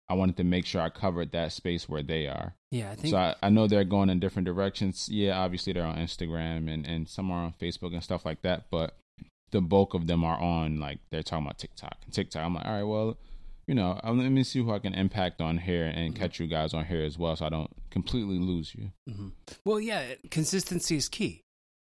I 0.08 0.14
wanted 0.14 0.36
to 0.36 0.44
make 0.44 0.66
sure 0.66 0.82
I 0.82 0.90
covered 0.90 1.32
that 1.32 1.52
space 1.52 1.88
where 1.88 2.02
they 2.02 2.26
are. 2.26 2.54
Yeah, 2.70 2.90
I 2.90 2.94
think 2.94 3.10
So 3.12 3.16
I, 3.16 3.34
I 3.42 3.48
know 3.48 3.66
they're 3.66 3.84
going 3.84 4.10
in 4.10 4.20
different 4.20 4.46
directions. 4.46 5.08
Yeah, 5.10 5.38
obviously 5.38 5.72
they're 5.72 5.86
on 5.86 5.96
Instagram 5.96 6.72
and, 6.72 6.86
and 6.86 7.08
some 7.08 7.30
are 7.30 7.44
on 7.44 7.54
Facebook 7.60 7.92
and 7.94 8.02
stuff 8.02 8.24
like 8.26 8.42
that. 8.42 8.64
But 8.70 8.96
the 9.50 9.60
bulk 9.62 9.94
of 9.94 10.06
them 10.06 10.22
are 10.24 10.38
on 10.38 10.78
like 10.80 10.98
they're 11.10 11.22
talking 11.22 11.46
about 11.46 11.58
TikTok. 11.58 11.96
TikTok. 12.10 12.44
I'm 12.44 12.54
like, 12.54 12.66
all 12.66 12.72
right, 12.72 12.82
well, 12.82 13.16
you 13.66 13.74
know, 13.74 13.98
um, 14.04 14.18
let 14.18 14.28
me 14.30 14.42
see 14.44 14.58
who 14.58 14.72
I 14.72 14.78
can 14.78 14.92
impact 14.92 15.40
on 15.40 15.56
here 15.56 15.86
and 15.86 16.12
Mhm. 16.12 16.18
catch 16.18 16.38
you 16.38 16.46
guys 16.48 16.74
on 16.74 16.84
here 16.84 17.02
as 17.02 17.16
well, 17.16 17.34
so 17.36 17.46
I 17.46 17.48
don't 17.48 17.70
completely 17.90 18.38
lose 18.38 18.74
you. 18.74 18.90
Mhm. 19.08 19.32
Well, 19.64 19.80
yeah, 19.80 20.16
consistency 20.30 20.96
is 20.96 21.08
key. 21.08 21.40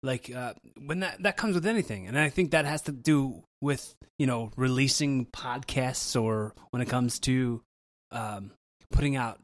Like 0.03 0.33
uh, 0.33 0.53
when 0.85 0.99
that 1.01 1.23
that 1.23 1.35
comes 1.35 1.55
with 1.55 1.65
anything, 1.65 2.07
and 2.07 2.17
I 2.17 2.29
think 2.29 2.51
that 2.51 2.63
has 2.65 2.83
to 2.83 2.91
do 2.93 3.43
with 3.59 3.95
you 4.19 4.27
know 4.27 4.51
releasing 4.55 5.25
podcasts 5.25 6.19
or 6.21 6.53
when 6.69 6.81
it 6.81 6.87
comes 6.87 7.19
to 7.21 7.61
um, 8.11 8.51
putting 8.91 9.15
out 9.15 9.39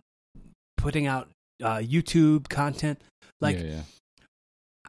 putting 0.78 1.08
out 1.08 1.30
uh, 1.62 1.78
YouTube 1.78 2.50
content. 2.50 3.02
Like 3.42 3.58
yeah, 3.60 3.66
yeah. 3.66 3.82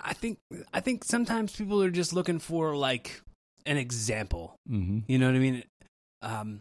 I 0.01 0.13
think 0.13 0.39
I 0.73 0.81
think 0.81 1.05
sometimes 1.05 1.55
people 1.57 1.83
are 1.83 1.91
just 1.91 2.13
looking 2.13 2.39
for 2.39 2.77
like 2.77 3.21
an 3.67 3.77
example. 3.77 4.57
Mm-hmm. 4.71 5.01
You 5.07 5.19
know 5.19 5.27
what 5.27 5.37
I 5.37 5.39
mean? 5.39 5.65
Um, 6.23 6.61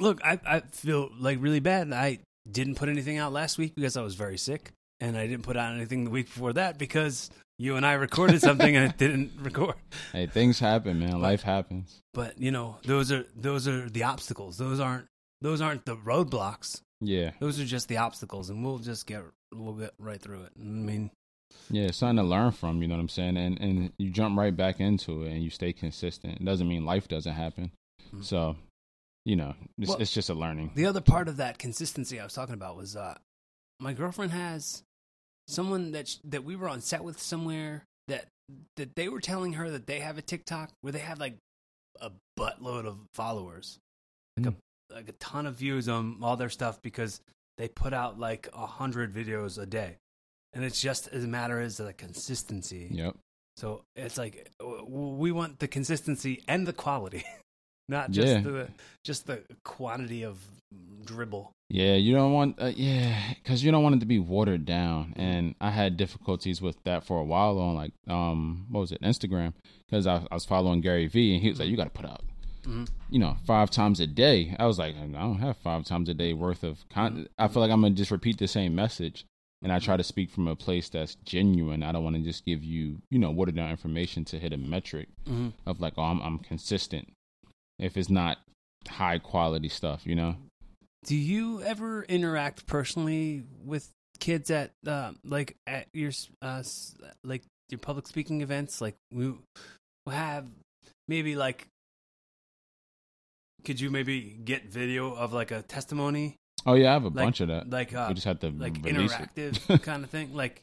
look, 0.00 0.20
I 0.24 0.38
I 0.46 0.60
feel 0.60 1.10
like 1.18 1.38
really 1.40 1.60
bad. 1.60 1.92
I 1.92 2.18
didn't 2.50 2.76
put 2.76 2.88
anything 2.88 3.18
out 3.18 3.32
last 3.32 3.58
week 3.58 3.74
because 3.74 3.96
I 3.96 4.02
was 4.02 4.14
very 4.14 4.38
sick. 4.38 4.72
and 5.00 5.16
I 5.16 5.26
didn't 5.26 5.44
put 5.44 5.56
out 5.56 5.74
anything 5.74 6.04
the 6.04 6.10
week 6.10 6.26
before 6.26 6.52
that 6.54 6.76
because 6.78 7.30
you 7.58 7.76
and 7.76 7.86
I 7.86 7.92
recorded 7.92 8.40
something 8.40 8.76
and 8.76 8.90
it 8.90 8.98
didn't 9.04 9.32
record. 9.40 9.76
Hey, 10.12 10.26
things 10.26 10.58
happen, 10.58 10.98
man. 10.98 11.20
Life 11.20 11.42
happens. 11.42 12.00
But 12.14 12.40
you 12.40 12.50
know, 12.50 12.78
those 12.84 13.12
are 13.12 13.24
those 13.36 13.68
are 13.68 13.88
the 13.88 14.04
obstacles. 14.04 14.58
Those 14.58 14.80
aren't 14.80 15.06
those 15.40 15.60
aren't 15.60 15.84
the 15.84 15.96
roadblocks. 15.96 16.80
Yeah, 17.00 17.30
Those 17.38 17.60
are 17.60 17.64
just 17.64 17.86
the 17.88 17.98
obstacles, 17.98 18.50
and 18.50 18.64
we'll 18.64 18.78
just 18.78 19.06
get 19.06 19.22
we'll 19.54 19.74
get 19.74 19.94
right 20.00 20.20
through 20.20 20.42
it. 20.42 20.52
I 20.58 20.62
mean, 20.64 21.10
yeah. 21.70 21.84
It's 21.84 21.98
something 21.98 22.16
to 22.16 22.22
learn 22.24 22.50
from. 22.50 22.82
You 22.82 22.88
know 22.88 22.96
what 22.96 23.00
I'm 23.02 23.08
saying? 23.08 23.36
And 23.36 23.60
and 23.60 23.92
you 23.98 24.10
jump 24.10 24.36
right 24.36 24.54
back 24.56 24.80
into 24.80 25.22
it, 25.22 25.30
and 25.32 25.42
you 25.44 25.50
stay 25.50 25.72
consistent. 25.72 26.40
It 26.40 26.44
doesn't 26.44 26.66
mean 26.66 26.84
life 26.84 27.06
doesn't 27.06 27.32
happen. 27.34 27.70
Mhm. 28.12 28.24
So, 28.24 28.56
you 29.24 29.36
know, 29.36 29.54
it's, 29.78 29.88
Well, 29.90 29.98
it's 30.00 30.12
just 30.12 30.28
a 30.28 30.34
learning. 30.34 30.72
the 30.74 30.86
other 30.86 31.00
part 31.00 31.28
of 31.28 31.36
that 31.36 31.58
consistency 31.58 32.18
I 32.18 32.24
was 32.24 32.32
talking 32.34 32.54
about 32.54 32.76
was 32.76 32.96
uh, 32.96 33.16
my 33.78 33.92
girlfriend 33.92 34.32
has 34.32 34.82
someone 35.46 35.92
that 35.92 36.08
sh- 36.08 36.16
that 36.24 36.42
we 36.44 36.56
were 36.56 36.68
on 36.68 36.80
set 36.80 37.04
with 37.04 37.20
somewhere 37.20 37.84
that 38.08 38.26
that 38.76 38.96
they 38.96 39.08
were 39.08 39.20
telling 39.20 39.52
her 39.52 39.70
that 39.70 39.86
they 39.86 40.00
have 40.00 40.18
a 40.18 40.22
TikTok 40.22 40.70
where 40.80 40.92
they 40.92 40.98
have 40.98 41.20
like 41.20 41.36
a 42.00 42.10
buttload 42.38 42.86
of 42.86 42.98
followers, 43.14 43.78
like 44.36 44.46
a 44.46 44.54
like 44.98 45.08
a 45.08 45.12
ton 45.12 45.46
of 45.46 45.54
views 45.54 45.88
on 45.88 46.18
all 46.22 46.36
their 46.36 46.48
stuff 46.50 46.82
because 46.82 47.20
they 47.56 47.68
put 47.68 47.92
out 47.92 48.18
like 48.18 48.48
a 48.52 48.66
hundred 48.66 49.14
videos 49.14 49.60
a 49.60 49.66
day, 49.66 49.96
and 50.52 50.64
it's 50.64 50.80
just 50.80 51.08
as 51.08 51.24
a 51.24 51.28
matter 51.28 51.60
as 51.60 51.76
the 51.76 51.92
consistency. 51.92 52.88
Yep. 52.90 53.16
So 53.56 53.82
it's 53.96 54.18
like 54.18 54.50
we 54.88 55.32
want 55.32 55.58
the 55.60 55.68
consistency 55.68 56.42
and 56.48 56.66
the 56.66 56.72
quality, 56.72 57.24
not 57.88 58.10
just 58.10 58.28
Yeah. 58.28 58.40
the 58.40 58.68
just 59.04 59.26
the 59.26 59.42
quantity 59.64 60.24
of 60.24 60.38
dribble. 61.04 61.52
Yeah, 61.70 61.94
you 61.96 62.14
don't 62.14 62.32
want, 62.32 62.56
uh, 62.58 62.72
yeah, 62.74 63.34
because 63.42 63.62
you 63.62 63.70
don't 63.70 63.82
want 63.82 63.96
it 63.96 64.00
to 64.00 64.06
be 64.06 64.18
watered 64.18 64.64
down. 64.64 65.12
And 65.16 65.54
I 65.60 65.70
had 65.70 65.96
difficulties 65.98 66.62
with 66.62 66.82
that 66.84 67.04
for 67.04 67.20
a 67.20 67.24
while 67.24 67.58
on 67.58 67.74
like, 67.74 67.92
um, 68.08 68.66
what 68.70 68.80
was 68.80 68.92
it, 68.92 69.02
Instagram? 69.02 69.52
Because 69.86 70.06
I, 70.06 70.22
I 70.30 70.34
was 70.34 70.46
following 70.46 70.80
Gary 70.80 71.06
Vee, 71.08 71.34
and 71.34 71.42
he 71.42 71.50
was 71.50 71.58
like, 71.58 71.68
"You 71.68 71.76
got 71.76 71.84
to 71.84 71.90
put 71.90 72.06
out, 72.06 72.22
Mhm. 72.68 72.88
you 73.10 73.18
know, 73.18 73.36
five 73.46 73.70
times 73.70 73.98
a 74.00 74.06
day." 74.06 74.54
I 74.58 74.66
was 74.66 74.78
like, 74.78 74.94
"I 74.96 75.06
don't 75.06 75.38
have 75.38 75.56
five 75.56 75.84
times 75.84 76.08
a 76.08 76.14
day 76.14 76.32
worth 76.34 76.62
of 76.62 76.88
content. 76.88 77.28
I 77.38 77.48
feel 77.48 77.62
like 77.62 77.70
I'm 77.70 77.80
gonna 77.80 77.94
just 77.94 78.10
repeat 78.10 78.38
the 78.38 78.48
same 78.48 78.74
message." 78.74 79.24
And 79.60 79.72
I 79.72 79.80
try 79.80 79.96
to 79.96 80.04
speak 80.04 80.30
from 80.30 80.46
a 80.46 80.54
place 80.54 80.88
that's 80.88 81.16
genuine. 81.24 81.82
I 81.82 81.90
don't 81.90 82.04
want 82.04 82.14
to 82.14 82.22
just 82.22 82.44
give 82.44 82.62
you, 82.62 82.98
you 83.10 83.18
know, 83.18 83.32
watered 83.32 83.56
down 83.56 83.70
information 83.70 84.24
to 84.26 84.38
hit 84.38 84.52
a 84.52 84.56
metric 84.56 85.08
Mm-hmm. 85.26 85.48
of 85.66 85.80
like, 85.80 85.94
oh, 85.96 86.02
I'm, 86.02 86.20
I'm 86.20 86.38
consistent. 86.38 87.08
If 87.80 87.96
it's 87.96 88.08
not 88.08 88.38
high 88.88 89.18
quality 89.18 89.68
stuff, 89.68 90.06
you 90.06 90.14
know. 90.14 90.36
Do 91.06 91.16
you 91.16 91.60
ever 91.62 92.04
interact 92.04 92.66
personally 92.66 93.42
with 93.64 93.90
kids 94.20 94.48
at 94.52 94.70
uh, 94.86 95.12
like 95.24 95.56
at 95.66 95.88
your 95.92 96.10
s- 96.10 96.28
uh, 96.40 96.62
like 97.24 97.42
your 97.70 97.78
public 97.78 98.06
speaking 98.06 98.42
events? 98.42 98.80
Like 98.80 98.94
we 99.12 99.34
have 100.08 100.46
maybe 101.08 101.34
like 101.34 101.66
could 103.64 103.80
you 103.80 103.90
maybe 103.90 104.20
get 104.44 104.66
video 104.66 105.14
of 105.14 105.32
like 105.32 105.50
a 105.50 105.62
testimony 105.62 106.36
Oh 106.66 106.74
yeah, 106.74 106.90
I 106.90 106.92
have 106.94 107.04
a 107.04 107.08
like 107.08 107.14
bunch 107.14 107.40
of 107.40 107.48
that. 107.48 107.70
like 107.70 107.94
uh, 107.94 108.06
we 108.08 108.14
just 108.14 108.26
have 108.26 108.40
to 108.40 108.50
like 108.50 108.74
interactive 108.82 109.82
kind 109.82 110.02
of 110.04 110.10
thing? 110.10 110.34
Like 110.34 110.62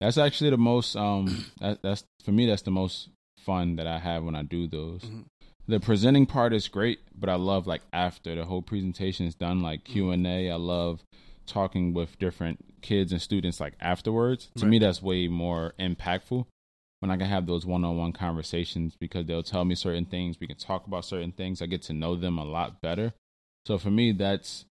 that's 0.00 0.18
actually 0.18 0.50
the 0.50 0.58
most 0.58 0.94
um 0.96 1.44
that, 1.60 1.82
that's 1.82 2.04
for 2.24 2.32
me 2.32 2.46
that's 2.46 2.62
the 2.62 2.70
most 2.70 3.08
fun 3.44 3.76
that 3.76 3.86
I 3.86 3.98
have 3.98 4.22
when 4.24 4.34
I 4.36 4.42
do 4.42 4.66
those. 4.66 5.02
Mhm. 5.02 5.24
The 5.66 5.78
presenting 5.80 6.26
part 6.26 6.52
is 6.52 6.66
great, 6.68 6.98
but 7.18 7.28
I 7.30 7.36
love 7.36 7.66
like 7.66 7.82
after 7.92 8.34
the 8.34 8.44
whole 8.44 8.60
presentation 8.62 9.26
is 9.26 9.34
done, 9.34 9.60
like 9.62 9.84
Mm-hmm. 9.84 9.92
Q 9.92 10.10
and 10.10 10.26
A. 10.26 10.50
I 10.50 10.56
love 10.56 11.02
talking 11.46 11.94
with 11.94 12.18
different 12.18 12.58
kids 12.82 13.12
and 13.12 13.20
students 13.22 13.60
like 13.60 13.74
afterwards. 13.80 14.50
To 14.56 14.64
Right. 14.64 14.70
me, 14.70 14.78
that's 14.78 15.02
way 15.02 15.26
more 15.28 15.74
impactful 15.78 16.46
when 17.00 17.10
I 17.10 17.16
can 17.16 17.26
have 17.26 17.46
those 17.46 17.66
one-on-one 17.66 18.12
conversations 18.12 18.94
because 18.98 19.26
they'll 19.26 19.42
tell 19.42 19.64
me 19.64 19.74
certain 19.74 20.04
things. 20.04 20.38
We 20.38 20.46
can 20.46 20.56
talk 20.56 20.86
about 20.86 21.04
certain 21.04 21.32
things. 21.32 21.60
I 21.60 21.66
get 21.66 21.82
to 21.82 21.92
know 21.92 22.14
them 22.14 22.38
a 22.38 22.44
lot 22.44 22.80
better. 22.80 23.14
So 23.66 23.78
for 23.78 23.90
me, 23.90 24.12
that's 24.12 24.66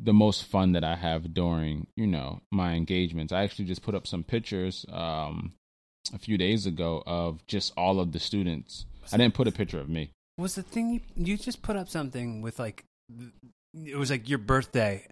the 0.00 0.12
most 0.12 0.44
fun 0.44 0.72
that 0.72 0.84
I 0.84 0.96
have 0.96 1.34
during, 1.34 1.86
you 1.96 2.06
know, 2.06 2.40
my 2.50 2.74
engagements. 2.74 3.32
I 3.32 3.42
actually 3.42 3.66
just 3.66 3.82
put 3.82 3.94
up 3.94 4.06
some 4.06 4.24
pictures 4.24 4.86
um, 4.90 5.52
a 6.14 6.18
few 6.18 6.38
days 6.38 6.66
ago 6.66 7.02
of 7.06 7.46
just 7.46 7.72
all 7.76 8.00
of 8.00 8.12
the 8.12 8.20
students. 8.20 8.86
I 9.12 9.16
didn't 9.16 9.34
put 9.34 9.48
a 9.48 9.52
picture 9.52 9.80
of 9.80 9.88
me. 9.88 10.10
was 10.36 10.54
the 10.54 10.62
thing 10.62 10.90
you 10.90 11.00
you 11.16 11.36
just 11.36 11.62
put 11.62 11.76
up 11.76 11.88
something 11.88 12.42
with 12.42 12.58
like 12.58 12.84
it 13.74 13.96
was 13.96 14.10
like 14.10 14.28
your 14.28 14.38
birthday 14.38 15.06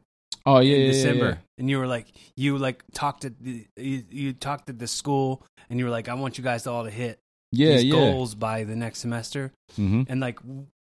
Oh 0.47 0.61
yeah, 0.61 0.75
in 0.77 0.81
yeah, 0.83 0.87
yeah, 0.87 0.93
December, 0.93 1.29
yeah. 1.29 1.37
and 1.59 1.69
you 1.71 1.79
were 1.79 1.87
like, 1.89 2.07
you 2.37 2.57
like 2.57 2.85
talked 2.95 3.25
at 3.25 3.39
the 3.43 3.67
you, 3.77 4.05
you 4.11 4.33
talked 4.33 4.71
at 4.71 4.79
the 4.79 4.87
school, 4.87 5.43
and 5.69 5.79
you 5.79 5.85
were 5.85 5.91
like, 5.91 6.09
I 6.09 6.15
want 6.15 6.39
you 6.39 6.45
guys 6.45 6.63
to 6.65 6.71
all 6.71 6.85
to 6.85 6.91
hit 6.91 7.19
Yeah, 7.53 7.71
these 7.71 7.85
yeah. 7.85 7.93
goals 7.93 8.35
by 8.35 8.65
the 8.65 8.77
next 8.77 9.01
semester, 9.01 9.53
hmm 9.75 10.03
and 10.09 10.21
like 10.21 10.39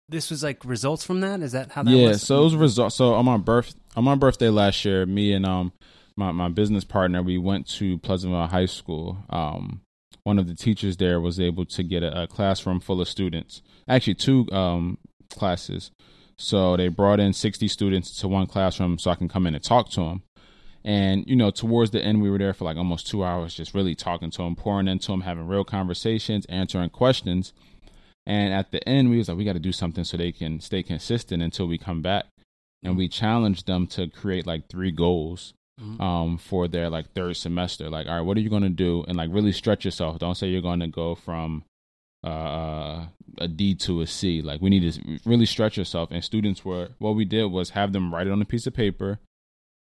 this 0.10 0.30
was 0.30 0.44
like 0.44 0.64
results 0.66 1.04
from 1.06 1.22
that. 1.22 1.42
Is 1.42 1.54
that 1.54 1.72
how 1.72 1.84
that 1.84 1.90
Yeah, 1.92 2.10
was? 2.10 2.22
so 2.22 2.42
it 2.42 2.44
was 2.44 2.56
results. 2.56 2.96
So 2.96 3.14
on 3.16 3.26
my 3.26 3.38
birth 3.38 3.74
on 3.96 4.04
my 4.04 4.16
birthday 4.16 4.50
last 4.50 4.84
year, 4.86 5.06
me 5.06 5.32
and 5.34 5.46
um 5.46 5.72
my 6.18 6.32
my 6.32 6.50
business 6.50 6.84
partner, 6.84 7.24
we 7.24 7.38
went 7.38 7.68
to 7.78 7.98
Pleasantville 8.00 8.48
High 8.48 8.66
School. 8.68 9.18
Um, 9.30 9.82
one 10.24 10.38
of 10.40 10.48
the 10.48 10.56
teachers 10.56 10.98
there 10.98 11.22
was 11.22 11.40
able 11.40 11.66
to 11.66 11.84
get 11.84 12.02
a, 12.04 12.24
a 12.24 12.28
classroom 12.28 12.80
full 12.80 13.00
of 13.00 13.08
students, 13.08 13.62
actually 13.88 14.16
two 14.16 14.48
um 14.52 14.98
classes. 15.30 15.92
So 16.38 16.76
they 16.78 16.88
brought 16.90 17.20
in 17.20 17.34
sixty 17.34 17.68
students 17.68 18.20
to 18.20 18.28
one 18.28 18.48
classroom, 18.48 18.98
so 19.00 19.12
I 19.12 19.16
can 19.16 19.28
come 19.30 19.48
in 19.48 19.56
and 19.56 19.64
talk 19.64 19.90
to 19.92 20.02
them. 20.02 20.24
And 20.84 21.24
you 21.28 21.36
know, 21.36 21.50
towards 21.50 21.92
the 21.92 22.04
end, 22.04 22.22
we 22.22 22.30
were 22.30 22.38
there 22.38 22.54
for 22.54 22.66
like 22.66 22.78
almost 22.78 23.08
two 23.08 23.24
hours, 23.24 23.56
just 23.56 23.74
really 23.74 23.96
talking 23.96 24.32
to 24.32 24.38
them, 24.44 24.56
pouring 24.56 24.88
into 24.88 25.08
them, 25.12 25.22
having 25.22 25.48
real 25.48 25.64
conversations, 25.64 26.46
answering 26.48 26.90
questions. 26.90 27.54
And 28.28 28.54
at 28.54 28.72
the 28.72 28.88
end, 28.88 29.10
we 29.10 29.18
was 29.18 29.30
like, 29.30 29.38
we 29.38 29.46
got 29.46 29.54
to 29.54 29.60
do 29.60 29.72
something 29.72 30.04
so 30.04 30.18
they 30.18 30.32
can 30.32 30.60
stay 30.60 30.84
consistent 30.84 31.42
until 31.44 31.68
we 31.68 31.78
come 31.78 32.02
back. 32.02 32.26
And 32.84 32.98
we 32.98 33.08
challenged 33.08 33.66
them 33.68 33.88
to 33.88 34.08
create 34.08 34.46
like 34.46 34.68
three 34.68 34.92
goals 34.92 35.54
Mhm. 35.82 36.00
um, 36.00 36.38
for 36.38 36.68
their 36.70 36.90
like 36.90 37.12
third 37.14 37.36
semester. 37.36 37.90
Like, 37.90 38.08
all 38.08 38.14
right, 38.16 38.22
what 38.22 38.38
are 38.38 38.40
you 38.40 38.50
going 38.50 38.64
to 38.64 38.70
do? 38.70 39.04
And 39.08 39.18
like 39.18 39.30
really 39.34 39.52
stretch 39.52 39.84
yourself. 39.86 40.20
Don't 40.20 40.36
say 40.36 40.48
you're 40.48 40.62
going 40.62 40.80
to 40.80 40.88
go 40.88 41.16
from 41.16 41.64
uh, 42.26 43.08
a 43.38 43.48
D 43.48 43.76
to 43.76 44.02
a 44.02 44.08
C. 44.08 44.42
Like, 44.42 44.62
we 44.62 44.70
need 44.70 44.92
to 44.94 45.20
really 45.26 45.46
stretch 45.46 45.78
yourself. 45.78 46.10
And 46.12 46.24
students 46.24 46.66
were, 46.66 46.90
what 47.00 47.16
we 47.16 47.26
did 47.26 47.46
was 47.46 47.72
have 47.72 47.94
them 47.94 48.14
write 48.14 48.28
it 48.28 48.32
on 48.34 48.42
a 48.42 48.46
piece 48.46 48.66
of 48.68 48.74
paper, 48.74 49.20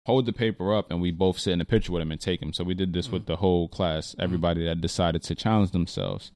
hold 0.06 0.26
the 0.26 0.34
paper 0.34 0.74
up, 0.74 0.92
and 0.92 1.02
we 1.02 1.12
both 1.12 1.40
sit 1.40 1.54
in 1.54 1.62
a 1.62 1.66
picture 1.66 1.92
with 1.92 2.02
them 2.02 2.12
and 2.12 2.20
take 2.20 2.40
them. 2.40 2.54
So 2.54 2.64
we 2.64 2.74
did 2.74 2.94
this 2.94 3.10
with 3.10 3.26
the 3.26 3.38
whole 3.38 3.68
class, 3.68 4.16
everybody 4.20 4.66
that 4.66 4.82
decided 4.82 5.24
to 5.24 5.36
challenge 5.36 5.72
themselves. 5.72 6.32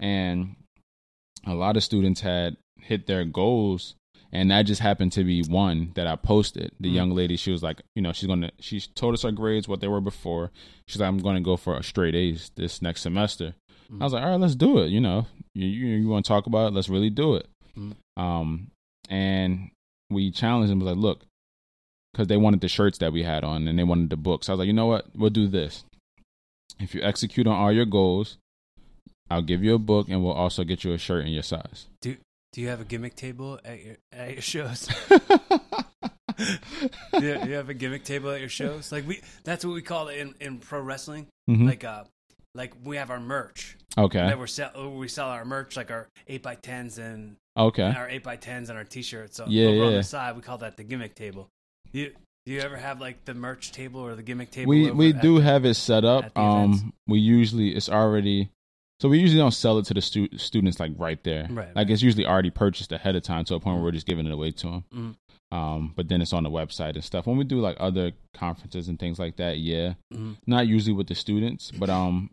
And 0.00 0.56
a 1.46 1.54
lot 1.54 1.76
of 1.76 1.84
students 1.84 2.20
had 2.20 2.56
hit 2.80 3.06
their 3.06 3.24
goals 3.24 3.94
and 4.34 4.50
that 4.50 4.62
just 4.62 4.80
happened 4.80 5.12
to 5.12 5.24
be 5.24 5.42
one 5.42 5.92
that 5.94 6.06
I 6.06 6.16
posted. 6.16 6.72
The 6.80 6.88
Mm. 6.88 6.94
young 6.94 7.10
lady, 7.10 7.36
she 7.36 7.52
was 7.52 7.62
like, 7.62 7.82
you 7.94 8.00
know, 8.00 8.12
she's 8.12 8.26
gonna. 8.26 8.50
She 8.60 8.80
told 8.80 9.12
us 9.12 9.22
her 9.24 9.30
grades, 9.30 9.68
what 9.68 9.80
they 9.80 9.88
were 9.88 10.00
before. 10.00 10.50
She's 10.88 11.00
like, 11.02 11.08
I'm 11.08 11.18
going 11.18 11.34
to 11.34 11.42
go 11.42 11.58
for 11.58 11.76
a 11.76 11.82
straight 11.82 12.14
A's 12.14 12.50
this 12.56 12.80
next 12.80 13.02
semester. 13.02 13.54
Mm. 13.92 14.00
I 14.00 14.04
was 14.04 14.12
like, 14.12 14.22
all 14.22 14.30
right, 14.30 14.40
let's 14.40 14.54
do 14.54 14.78
it. 14.78 14.88
You 14.88 15.00
know, 15.00 15.26
you 15.54 15.66
you, 15.66 15.86
you 15.96 16.08
want 16.08 16.24
to 16.24 16.28
talk 16.28 16.46
about 16.46 16.68
it? 16.68 16.74
Let's 16.74 16.88
really 16.88 17.10
do 17.10 17.34
it. 17.36 17.46
Mm. 17.76 17.94
Um, 18.16 18.70
and 19.08 19.70
we 20.10 20.30
challenged 20.30 20.70
them. 20.70 20.80
Was 20.80 20.88
like, 20.94 20.96
look, 21.02 21.20
because 22.12 22.28
they 22.28 22.36
wanted 22.36 22.60
the 22.60 22.68
shirts 22.68 22.98
that 22.98 23.12
we 23.12 23.22
had 23.22 23.44
on, 23.44 23.68
and 23.68 23.78
they 23.78 23.84
wanted 23.84 24.10
the 24.10 24.16
books. 24.16 24.48
I 24.48 24.52
was 24.52 24.60
like, 24.60 24.66
you 24.66 24.72
know 24.72 24.86
what? 24.86 25.06
We'll 25.14 25.30
do 25.30 25.46
this. 25.48 25.84
If 26.80 26.94
you 26.94 27.02
execute 27.02 27.46
on 27.46 27.54
all 27.54 27.72
your 27.72 27.84
goals, 27.84 28.38
I'll 29.30 29.42
give 29.42 29.62
you 29.62 29.74
a 29.74 29.78
book, 29.78 30.08
and 30.08 30.22
we'll 30.22 30.32
also 30.32 30.64
get 30.64 30.84
you 30.84 30.92
a 30.92 30.98
shirt 30.98 31.24
in 31.26 31.32
your 31.32 31.42
size. 31.42 31.86
Do 32.00 32.16
Do 32.52 32.60
you 32.60 32.68
have 32.68 32.80
a 32.80 32.84
gimmick 32.84 33.14
table 33.14 33.60
at 33.64 33.82
your 33.84 33.96
at 34.12 34.32
your 34.32 34.42
shows? 34.42 34.88
do, 35.08 36.46
you, 37.20 37.38
do 37.38 37.48
you 37.48 37.54
have 37.54 37.68
a 37.68 37.74
gimmick 37.74 38.04
table 38.04 38.30
at 38.30 38.40
your 38.40 38.48
shows? 38.48 38.90
Like 38.90 39.06
we, 39.06 39.20
that's 39.44 39.64
what 39.64 39.74
we 39.74 39.82
call 39.82 40.08
it 40.08 40.18
in, 40.18 40.34
in 40.40 40.58
pro 40.58 40.80
wrestling. 40.80 41.26
Mhm. 41.48 41.66
Like 41.66 41.84
uh, 41.84 42.04
like 42.54 42.74
we 42.84 42.96
have 42.96 43.10
our 43.10 43.20
merch. 43.20 43.76
okay, 43.96 44.18
That 44.18 44.38
we're 44.38 44.46
sell, 44.46 44.90
we 44.94 45.08
sell 45.08 45.28
our 45.28 45.44
merch 45.44 45.76
like 45.76 45.90
our 45.90 46.08
eight 46.28 46.42
by 46.42 46.54
tens 46.56 46.98
and 46.98 47.36
okay. 47.56 47.92
our 47.96 48.08
eight 48.08 48.22
by 48.22 48.36
tens 48.36 48.68
and 48.68 48.78
our 48.78 48.84
t-shirts. 48.84 49.36
So 49.36 49.46
Yeah, 49.48 49.68
over 49.68 49.84
on 49.86 49.92
the 49.94 50.02
side, 50.02 50.36
we 50.36 50.42
call 50.42 50.58
that 50.58 50.76
the 50.76 50.84
gimmick 50.84 51.14
table. 51.14 51.48
You 51.92 52.12
do 52.44 52.52
you 52.52 52.60
ever 52.60 52.76
have 52.76 53.00
like 53.00 53.24
the 53.24 53.34
merch 53.34 53.70
table 53.72 54.00
or 54.00 54.14
the 54.16 54.22
gimmick 54.22 54.50
table? 54.50 54.68
we 54.70 54.90
we 54.90 55.12
do 55.12 55.36
the- 55.38 55.44
have 55.44 55.64
it 55.64 55.74
set 55.74 56.04
up 56.04 56.36
um 56.36 56.92
we 57.06 57.18
usually 57.20 57.70
it's 57.76 57.88
already 57.88 58.50
so 59.00 59.08
we 59.08 59.18
usually 59.18 59.38
don't 59.40 59.52
sell 59.52 59.78
it 59.78 59.84
to 59.86 59.94
the 59.94 60.00
stu- 60.00 60.36
students 60.38 60.80
like 60.80 60.92
right 60.96 61.22
there 61.24 61.42
Right, 61.50 61.68
like 61.68 61.76
right. 61.76 61.90
it's 61.90 62.02
usually 62.02 62.26
already 62.26 62.50
purchased 62.50 62.90
ahead 62.92 63.14
of 63.16 63.22
time 63.22 63.44
to 63.46 63.54
a 63.54 63.60
point 63.60 63.76
where 63.76 63.84
we're 63.84 63.90
just 63.92 64.06
giving 64.06 64.26
it 64.26 64.32
away 64.32 64.50
to 64.52 64.66
them 64.66 64.84
Mhm. 65.52 65.56
um 65.56 65.92
but 65.94 66.08
then 66.08 66.20
it's 66.22 66.32
on 66.32 66.42
the 66.42 66.50
website 66.50 66.94
and 66.94 67.04
stuff 67.04 67.26
when 67.26 67.36
we 67.36 67.44
do 67.44 67.60
like 67.60 67.76
other 67.78 68.10
conferences 68.34 68.88
and 68.88 68.98
things 68.98 69.18
like 69.20 69.36
that 69.36 69.58
yeah 69.58 69.94
Mhm. 70.12 70.36
not 70.46 70.66
usually 70.66 70.94
with 70.94 71.06
the 71.08 71.14
students 71.14 71.70
but 71.70 71.90
um 71.90 72.30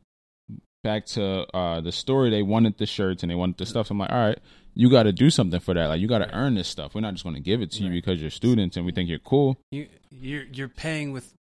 back 0.84 1.06
to 1.06 1.46
uh 1.56 1.82
the 1.82 1.92
story 1.92 2.30
they 2.30 2.42
wanted 2.44 2.78
the 2.78 2.86
shirts 2.86 3.24
and 3.24 3.30
they 3.32 3.36
wanted 3.36 3.58
the 3.58 3.66
stuff. 3.66 3.88
So 3.88 3.94
i'm 3.94 4.00
like 4.00 4.12
all 4.12 4.18
right 4.28 4.40
you 4.76 4.90
got 4.90 5.04
to 5.04 5.12
do 5.12 5.30
something 5.30 5.60
for 5.60 5.74
that. 5.74 5.88
Like 5.88 6.00
you 6.00 6.08
got 6.08 6.20
to 6.20 6.26
Right. 6.26 6.34
earn 6.36 6.56
this 6.56 6.68
stuff. 6.70 6.96
We're 6.96 7.02
not 7.02 7.14
just 7.14 7.24
going 7.24 7.36
to 7.36 7.42
give 7.42 7.62
it 7.62 7.72
to 7.72 7.84
you 7.84 7.90
because 7.90 8.22
you're 8.22 8.30
students 8.30 8.78
and 8.78 8.86
we 8.86 8.94
think 8.94 9.10
you're 9.10 9.20
cool. 9.20 9.58
You 9.72 9.88
you're 10.10 10.44
you're 10.54 10.70
paying 10.70 11.12
with 11.12 11.34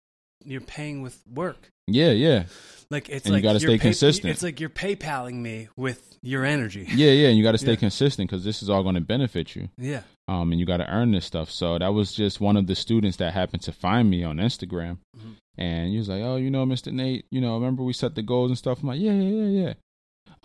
you're 0.43 0.60
paying 0.62 1.02
with 1.02 1.21
work. 1.32 1.69
Yeah, 1.88 2.12
yeah, 2.12 2.45
Like 2.91 3.08
it's 3.10 3.25
And 3.25 3.34
you 3.34 3.38
like 3.38 3.43
gotta 3.43 3.60
you're 3.60 3.69
stay 3.71 3.78
consistent. 3.78 4.32
It's 4.32 4.41
like 4.41 4.60
you're 4.60 4.69
PayPaling 4.69 5.36
me 5.36 5.67
with 5.78 6.17
your 6.23 6.43
energy. 6.43 6.88
yeah, 6.89 7.12
yeah. 7.12 7.28
And 7.30 7.38
you 7.38 7.43
got 7.43 7.52
to 7.52 7.58
stay 7.60 7.71
Yeah. 7.71 7.78
consistent 7.78 8.30
because 8.30 8.43
this 8.43 8.63
is 8.63 8.69
all 8.69 8.82
going 8.84 8.95
to 8.95 9.02
benefit 9.02 9.56
you. 9.56 9.69
Yeah. 9.78 10.02
um, 10.28 10.52
and 10.52 10.60
you 10.60 10.65
got 10.65 10.78
to 10.78 10.89
earn 10.91 11.12
this 11.12 11.25
stuff. 11.25 11.49
So 11.52 11.78
that 11.80 11.93
was 11.93 12.13
just 12.13 12.39
one 12.41 12.58
of 12.58 12.67
the 12.67 12.75
students 12.75 13.17
that 13.17 13.34
happened 13.34 13.62
to 13.63 13.71
find 13.71 14.10
me 14.10 14.23
on 14.23 14.38
Instagram, 14.38 14.97
Mhm. 15.17 15.36
and 15.58 15.89
he 15.91 15.97
was 15.97 16.08
like, 16.10 16.21
"Oh, 16.21 16.36
you 16.36 16.49
know, 16.52 16.65
Mr. 16.65 16.91
Nate, 16.91 17.25
you 17.32 17.41
know, 17.41 17.56
remember 17.56 17.84
we 17.84 17.93
set 17.93 18.13
the 18.15 18.21
goals 18.21 18.49
and 18.52 18.58
stuff?" 18.58 18.82
I'm 18.82 18.89
like, 18.89 18.99
"Yeah, 19.02 19.13
yeah, 19.13 19.43
yeah, 19.43 19.62
yeah." 19.67 19.73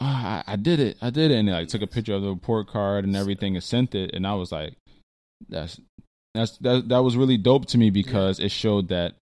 Oh, 0.00 0.06
I, 0.06 0.42
I 0.46 0.56
did 0.56 0.80
it, 0.80 0.96
I 1.02 1.10
did 1.10 1.30
it, 1.30 1.34
and 1.38 1.48
they 1.48 1.52
like 1.52 1.68
took 1.68 1.82
a 1.82 1.86
picture 1.86 2.14
of 2.14 2.22
the 2.22 2.28
report 2.30 2.66
card 2.68 3.04
and 3.04 3.14
everything 3.16 3.56
and 3.56 3.62
sent 3.64 3.94
it, 3.94 4.14
and 4.14 4.26
I 4.26 4.34
was 4.34 4.52
like, 4.52 4.74
"That's 5.48 5.78
that's 6.34 6.56
that 6.58 6.88
that 6.88 6.98
was 7.02 7.16
really 7.16 7.36
dope 7.36 7.66
to 7.66 7.78
me 7.78 7.90
because 7.90 8.38
it 8.40 8.50
showed 8.50 8.88
that." 8.88 9.14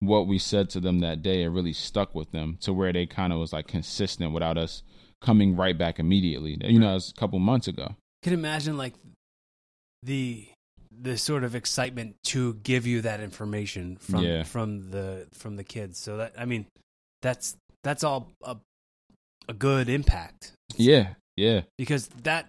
What 0.00 0.26
we 0.26 0.38
said 0.38 0.70
to 0.70 0.80
them 0.80 1.00
that 1.00 1.22
day, 1.22 1.42
it 1.42 1.48
really 1.48 1.72
stuck 1.72 2.14
with 2.14 2.30
them 2.30 2.58
to 2.60 2.72
where 2.72 2.92
they 2.92 3.06
kind 3.06 3.32
of 3.32 3.38
was 3.40 3.52
like 3.52 3.66
consistent 3.66 4.32
without 4.32 4.56
us 4.56 4.82
coming 5.20 5.56
right 5.56 5.76
back 5.76 5.98
immediately. 5.98 6.56
You 6.62 6.78
know, 6.78 6.90
it 6.90 6.94
was 6.94 7.10
a 7.16 7.18
couple 7.20 7.38
months 7.40 7.66
ago. 7.66 7.96
can 8.22 8.32
imagine 8.32 8.76
like 8.76 8.94
the 10.02 10.46
the 11.00 11.16
sort 11.18 11.44
of 11.44 11.54
excitement 11.54 12.16
to 12.24 12.54
give 12.54 12.86
you 12.86 13.00
that 13.02 13.20
information 13.20 13.96
from 13.96 14.24
Yeah. 14.24 14.42
from 14.44 14.90
the 14.90 15.26
from 15.32 15.56
the 15.56 15.64
kids. 15.64 15.98
So 15.98 16.16
that 16.18 16.34
I 16.38 16.44
mean, 16.44 16.66
that's 17.22 17.56
that's 17.84 18.04
all 18.04 18.30
a 18.42 18.56
a 19.48 19.54
good 19.54 19.88
impact 19.88 20.52
Yeah, 20.76 21.14
yeah. 21.36 21.62
because 21.78 22.08
that 22.22 22.46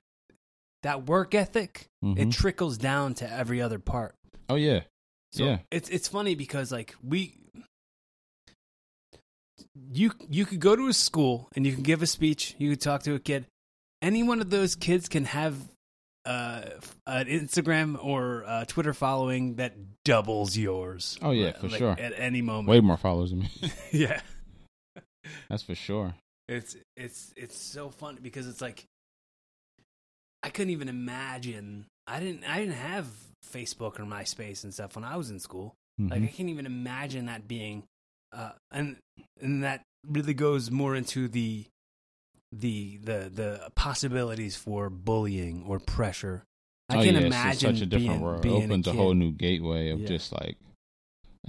that 0.83 1.05
work 1.05 1.33
ethic 1.33 1.85
Mhm. 2.03 2.17
it 2.19 2.31
trickles 2.31 2.77
down 2.77 3.13
to 3.15 3.31
every 3.31 3.61
other 3.61 3.79
part. 3.79 4.15
Oh 4.49 4.55
yeah, 4.55 4.81
So 5.31 5.45
yeah. 5.45 5.57
it's 5.71 5.89
it's 5.89 6.07
funny 6.07 6.35
because 6.35 6.71
like 6.71 6.95
we 7.03 7.35
you 9.91 10.11
you 10.29 10.45
could 10.45 10.59
go 10.59 10.75
to 10.75 10.87
a 10.87 10.93
school 10.93 11.49
and 11.55 11.65
you 11.65 11.73
can 11.73 11.83
give 11.83 12.01
a 12.01 12.07
speech, 12.07 12.55
you 12.57 12.71
could 12.71 12.81
talk 12.81 13.03
to 13.03 13.15
a 13.15 13.19
kid. 13.19 13.45
Any 14.01 14.23
one 14.23 14.41
of 14.41 14.49
those 14.49 14.75
kids 14.75 15.09
can 15.09 15.25
have 15.25 15.55
uh, 16.25 16.61
an 17.07 17.27
Instagram 17.27 18.03
or 18.03 18.43
uh 18.45 18.65
Twitter 18.65 18.93
following 18.93 19.55
that 19.55 19.73
doubles 20.03 20.57
yours. 20.57 21.17
Oh, 21.21 21.31
yeah, 21.31 21.47
Like, 21.47 21.59
for 21.59 21.69
sure. 21.69 21.91
At 21.91 22.13
any 22.17 22.41
moment. 22.41 22.67
Way 22.67 22.81
more 22.81 22.97
followers 22.97 23.31
than 23.31 23.39
me. 23.39 23.51
yeah. 23.91 24.21
That's 25.49 25.63
for 25.63 25.75
sure. 25.75 26.15
It's 26.47 26.75
it's 26.97 27.33
it's 27.35 27.57
so 27.57 27.89
funny 27.89 28.19
because 28.21 28.47
it's 28.47 28.61
like 28.61 28.85
I 30.41 30.49
couldn't 30.49 30.71
even 30.71 30.89
imagine. 30.89 31.85
I 32.09 32.19
didn't 32.19 32.43
I 32.43 32.59
didn't 32.59 32.75
have 32.75 33.07
Facebook 33.45 33.99
or 33.99 34.03
MySpace 34.03 34.63
and 34.63 34.73
stuff 34.73 34.95
when 34.95 35.05
I 35.05 35.15
was 35.17 35.29
in 35.29 35.39
school. 35.39 35.75
Like 35.97 36.21
I 36.23 36.25
Mhm. 36.27 36.33
can't 36.33 36.49
even 36.49 36.65
imagine 36.65 37.25
that 37.25 37.47
being, 37.47 37.83
uh, 38.31 38.53
and 38.71 38.97
and 39.41 39.63
that 39.63 39.83
really 40.07 40.33
goes 40.33 40.71
more 40.71 40.95
into 40.95 41.27
the 41.27 41.65
the 42.51 42.97
the 42.97 43.29
the 43.33 43.69
possibilities 43.75 44.55
for 44.55 44.89
bullying 44.89 45.63
or 45.67 45.79
pressure. 45.79 46.43
I 46.89 46.97
oh, 46.97 47.03
can 47.03 47.15
yeah, 47.15 47.21
imagine 47.21 47.75
such 47.75 47.81
a 47.81 47.85
different 47.85 48.07
being, 48.09 48.21
world. 48.21 48.41
being 48.41 48.61
It 48.61 48.65
opens 48.65 48.87
a, 48.87 48.91
a, 48.91 48.93
whole 48.93 49.13
new 49.13 49.31
gateway 49.31 49.89
of 49.89 49.99
Yeah. 49.99 50.07
just 50.07 50.31
like 50.31 50.57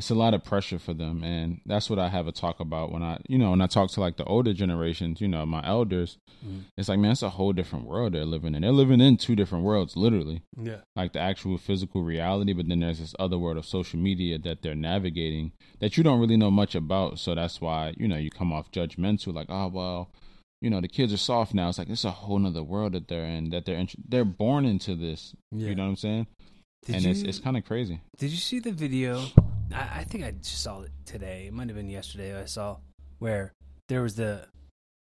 it's 0.01 0.09
a 0.11 0.15
lot 0.15 0.33
of 0.33 0.43
pressure 0.43 0.79
for 0.79 0.95
them, 0.95 1.23
and 1.23 1.61
that's 1.67 1.91
what 1.91 1.99
I 1.99 2.09
have 2.09 2.27
a 2.27 2.33
talk 2.33 2.59
about 2.59 2.91
when 2.91 3.03
I, 3.03 3.19
you 3.29 3.37
know, 3.37 3.51
when 3.51 3.61
I 3.61 3.67
talk 3.67 3.91
to 3.91 4.01
like 4.01 4.17
the 4.17 4.25
older 4.25 4.55
generations, 4.55 5.21
you 5.21 5.29
know, 5.29 5.45
my 5.45 5.63
elders. 5.67 6.17
Mhm. 6.43 6.63
It's 6.79 6.89
like, 6.89 6.99
man, 6.99 7.11
it's 7.13 7.23
a 7.23 7.29
whole 7.29 7.53
different 7.53 7.85
world 7.85 8.15
they're 8.15 8.25
living 8.25 8.55
in. 8.55 8.63
They're 8.63 8.73
living 8.73 9.03
in 9.03 9.19
two 9.19 9.37
different 9.37 9.63
worlds, 9.65 9.97
literally. 9.97 10.41
Yeah, 10.57 10.79
like 10.97 11.13
the 11.13 11.21
actual 11.21 11.59
physical 11.59 12.03
reality, 12.03 12.55
but 12.55 12.67
then 12.67 12.81
there's 12.81 12.99
this 12.99 13.15
other 13.19 13.39
world 13.39 13.59
of 13.59 13.67
social 13.67 14.01
media 14.01 14.39
that 14.39 14.63
they're 14.63 14.75
navigating 14.75 15.53
that 15.81 15.99
you 15.99 16.03
don't 16.03 16.19
really 16.19 16.39
know 16.39 16.51
much 16.51 16.75
about. 16.75 17.19
So 17.19 17.35
that's 17.35 17.61
why, 17.61 17.93
you 17.99 18.09
know, 18.09 18.17
you 18.17 18.31
come 18.31 18.53
off 18.55 18.71
judgmental, 18.73 19.35
like, 19.35 19.51
oh, 19.51 19.69
well, 19.69 20.11
you 20.63 20.71
know, 20.71 20.81
the 20.81 20.89
kids 20.89 21.13
are 21.13 21.19
soft 21.19 21.53
now. 21.53 21.69
It's 21.69 21.79
like, 21.79 21.91
it's 21.91 22.05
a 22.05 22.11
whole 22.11 22.39
nother 22.39 22.63
world 22.63 22.93
that 22.95 23.09
they're 23.09 23.27
in, 23.27 23.51
that 23.51 23.67
they're, 23.67 23.77
int- 23.79 24.11
they're 24.11 24.25
born 24.25 24.65
into 24.65 24.95
this. 24.95 25.35
yeah. 25.53 25.69
You 25.69 25.75
know 25.75 25.83
what 25.85 25.91
I'm 25.91 25.97
saying? 25.97 26.27
did 26.87 26.95
and 26.95 27.05
you 27.05 27.11
it's, 27.11 27.21
it's 27.23 27.39
kind 27.39 27.59
of 27.59 27.65
crazy. 27.67 28.01
did 28.17 28.31
you 28.31 28.39
see 28.39 28.59
the 28.59 28.73
video? 28.73 29.23
I, 29.73 30.01
I 30.01 30.05
think 30.05 30.25
I 30.25 30.31
just 30.33 30.63
saw 30.63 30.83
it 30.83 30.91
today. 31.05 31.47
It 31.47 31.53
might 31.53 31.69
have 31.69 31.77
been 31.77 31.89
yesterday. 31.91 32.39
I 32.41 32.45
saw 32.47 32.79
where 33.19 33.53
there 33.89 34.03
was 34.03 34.17
the 34.17 34.47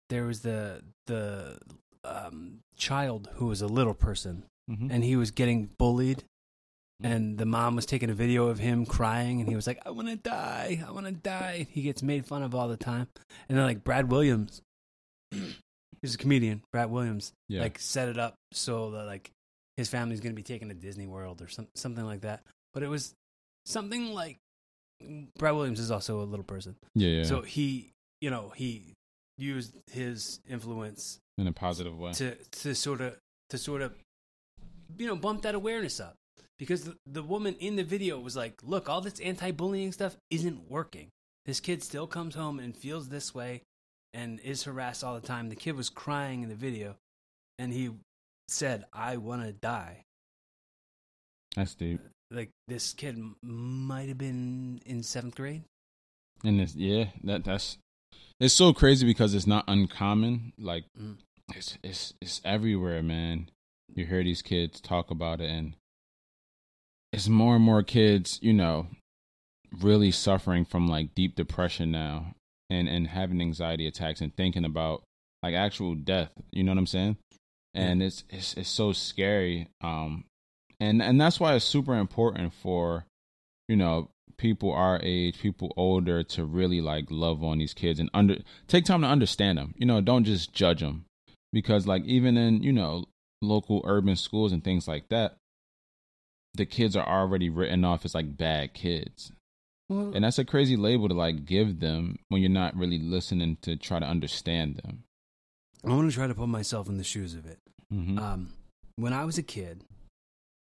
there 0.10 0.26
was 0.26 0.42
the 0.42 0.82
the 1.08 1.58
um, 2.04 2.60
child 2.76 3.30
who 3.36 3.48
was 3.48 3.62
a 3.62 3.68
little 3.68 3.94
person 3.94 4.44
Mm-hmm. 4.70 4.92
and 4.92 5.04
he 5.04 5.16
was 5.16 5.32
getting 5.32 5.70
bullied 5.80 6.24
Mhm. 7.02 7.12
and 7.12 7.38
the 7.40 7.48
mom 7.48 7.76
was 7.76 7.86
taking 7.88 8.12
a 8.12 8.14
video 8.14 8.48
of 8.48 8.60
him 8.60 8.86
crying 8.86 9.40
and 9.42 9.50
he 9.50 9.56
was 9.56 9.66
like 9.66 9.80
i 9.88 9.90
want 9.90 10.08
to 10.08 10.16
die 10.16 10.82
i 10.88 10.92
want 10.92 11.08
to 11.08 11.12
die 11.12 11.66
he 11.72 11.82
gets 11.82 12.04
made 12.04 12.28
fun 12.28 12.44
of 12.44 12.54
all 12.54 12.68
the 12.68 12.78
time 12.78 13.08
and 13.50 13.58
then 13.58 13.66
like 13.66 13.84
brad 13.84 14.12
williams 14.12 14.62
he's 16.02 16.14
a 16.16 16.18
comedian 16.18 16.62
brad 16.72 16.92
williams 16.92 17.34
yeah. 17.50 17.62
like 17.62 17.80
set 17.80 18.08
it 18.08 18.20
up 18.20 18.36
so 18.54 18.92
that 18.92 19.06
like 19.06 19.32
his 19.78 19.90
family's 19.90 20.20
going 20.22 20.32
to 20.32 20.36
be 20.40 20.44
taken 20.44 20.68
to 20.70 20.76
disney 20.76 21.08
world 21.08 21.42
or 21.42 21.48
some, 21.48 21.68
something 21.76 22.06
like 22.06 22.22
that 22.22 22.44
but 22.74 22.84
it 22.84 22.88
was 22.88 23.14
something 23.66 24.14
like 24.14 24.38
brad 25.38 25.56
williams 25.56 25.80
is 25.80 25.92
also 25.92 26.22
a 26.22 26.24
little 26.24 26.44
person 26.44 26.76
yeah, 26.96 27.10
yeah. 27.10 27.24
so 27.24 27.42
he 27.42 27.92
you 28.22 28.30
know 28.30 28.52
he 28.56 28.94
used 29.38 29.74
his 29.92 30.40
influence 30.50 31.20
in 31.38 31.48
a 31.48 31.52
positive 31.52 31.98
way. 31.98 32.12
to 32.14 32.36
to 32.52 32.76
sort 32.76 33.02
of 33.02 33.18
to 33.50 33.58
sort 33.58 33.82
of 33.82 33.94
you 34.98 35.08
know 35.08 35.16
bump 35.16 35.42
that 35.42 35.56
awareness 35.56 36.00
up 36.00 36.16
because 36.60 36.84
the, 36.84 36.96
the 37.08 37.24
woman 37.24 37.56
in 37.60 37.76
the 37.76 37.84
video 37.84 38.20
was 38.20 38.36
like 38.36 38.54
look 38.64 38.88
all 38.90 39.02
this 39.02 39.20
anti-bullying 39.20 39.92
stuff 39.92 40.16
isn't 40.30 40.70
working 40.70 41.10
this 41.46 41.60
kid 41.60 41.82
still 41.82 42.06
comes 42.06 42.36
home 42.36 42.60
and 42.60 42.76
feels 42.78 43.10
this 43.10 43.34
way 43.34 43.62
and 44.14 44.40
is 44.42 44.64
harassed 44.64 45.04
all 45.04 45.16
the 45.16 45.26
time 45.26 45.50
the 45.50 45.56
kid 45.56 45.76
was 45.76 45.90
crying 45.90 46.44
in 46.44 46.50
the 46.50 46.56
video 46.56 46.96
and 47.58 47.74
he 47.74 47.90
said 48.48 48.86
i 48.94 49.18
want 49.18 49.42
to 49.44 49.52
die 49.54 50.04
That's 51.56 51.74
deep. 51.74 52.00
Like 52.32 52.50
this 52.68 52.94
kid 52.94 53.18
might 53.44 54.08
have 54.08 54.18
been 54.18 54.80
in 54.86 55.04
seventh 55.04 55.36
grade 55.36 55.64
And 56.44 56.62
it's, 56.62 56.76
yeah, 56.76 57.06
that 57.26 57.44
that's, 57.44 57.78
it's 58.40 58.54
so 58.56 58.74
crazy 58.74 59.06
because 59.06 59.36
it's 59.36 59.46
not 59.48 59.66
uncommon. 59.68 60.54
Like, 60.58 60.86
Mm. 61.00 61.18
it's, 61.54 61.78
it's, 61.84 62.14
it's 62.22 62.42
everywhere, 62.44 63.04
man. 63.04 63.50
You 63.94 64.06
hear 64.06 64.24
these 64.24 64.42
kids 64.42 64.80
talk 64.82 65.12
about 65.12 65.42
it 65.42 65.50
and 65.50 65.76
it's 67.12 67.28
more 67.28 67.56
and 67.58 67.64
more 67.66 67.84
kids, 67.84 68.40
you 68.42 68.54
know, 68.54 68.88
really 69.82 70.12
suffering 70.12 70.64
from 70.66 70.88
like 70.88 71.14
deep 71.14 71.36
depression 71.36 71.92
now 71.92 72.34
and 72.70 72.88
and 72.88 73.08
having 73.08 73.42
anxiety 73.42 73.86
attacks 73.88 74.22
and 74.22 74.34
thinking 74.36 74.64
about 74.66 75.04
like 75.44 75.54
actual 75.54 75.94
death, 75.96 76.32
you 76.52 76.64
know 76.64 76.72
what 76.72 76.78
I'm 76.78 76.88
saying? 76.88 77.18
And 77.74 78.02
it's 78.02 78.24
it's 78.30 78.54
it's 78.56 78.70
so 78.70 78.94
scary 78.94 79.68
um 79.82 80.24
and 80.82 81.02
and 81.02 81.20
that's 81.22 81.40
why 81.40 81.54
it's 81.56 81.64
super 81.64 81.96
important 81.96 82.54
for 82.54 83.06
you 83.70 83.78
know 83.78 84.10
people 84.38 84.72
our 84.74 85.00
age, 85.04 85.40
people 85.40 85.72
older 85.78 86.24
to 86.24 86.44
really 86.44 86.82
like 86.82 87.06
love 87.12 87.44
on 87.44 87.60
these 87.60 87.74
kids 87.76 88.00
and 88.00 88.10
under 88.14 88.38
take 88.68 88.84
time 88.86 89.02
to 89.02 89.08
understand 89.08 89.58
them. 89.58 89.74
You 89.78 89.86
know, 89.86 90.02
don't 90.02 90.24
just 90.24 90.52
judge 90.52 90.80
them 90.82 91.06
because 91.54 91.86
like 91.86 92.04
even 92.06 92.38
in, 92.38 92.64
you 92.64 92.74
know, 92.74 93.06
local 93.44 93.82
urban 93.86 94.16
schools 94.16 94.52
and 94.52 94.64
things 94.64 94.88
like 94.88 95.10
that, 95.10 95.36
the 96.56 96.66
kids 96.66 96.96
are 96.96 97.08
already 97.08 97.50
written 97.52 97.86
off 97.86 98.04
as 98.04 98.16
like 98.16 98.36
bad 98.36 98.74
kids. 98.74 99.32
well, 99.90 100.12
And 100.16 100.24
that's 100.24 100.40
a 100.40 100.46
crazy 100.46 100.76
label 100.76 101.08
to 101.08 101.14
like 101.14 101.46
give 101.46 101.80
them 101.80 102.18
when 102.30 102.42
you're 102.42 102.50
not 102.50 102.76
really 102.76 102.98
listening 103.00 103.58
to 103.62 103.76
try 103.78 104.00
to 104.00 104.06
understand 104.08 104.78
them. 104.78 105.04
i 105.86 105.90
want 105.90 106.10
to 106.10 106.16
try 106.16 106.26
to 106.28 106.34
put 106.36 106.48
myself 106.50 106.90
in 106.90 106.98
the 106.98 107.04
shoes 107.04 107.36
of 107.36 107.46
it 107.46 107.60
Mm-hmm. 107.94 108.18
um, 108.18 108.54
when 108.96 109.14
I 109.14 109.26
was 109.26 109.38
a 109.38 109.44
kid, 109.44 109.84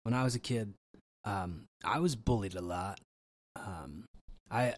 when 0.07 0.13
I 0.13 0.23
was 0.23 0.35
a 0.35 0.39
kid, 0.39 0.73
um, 1.25 1.65
I 1.83 1.99
was 1.99 2.15
bullied 2.15 2.55
a 2.55 2.61
lot. 2.61 3.01
Um, 3.57 4.05
I, 4.49 4.75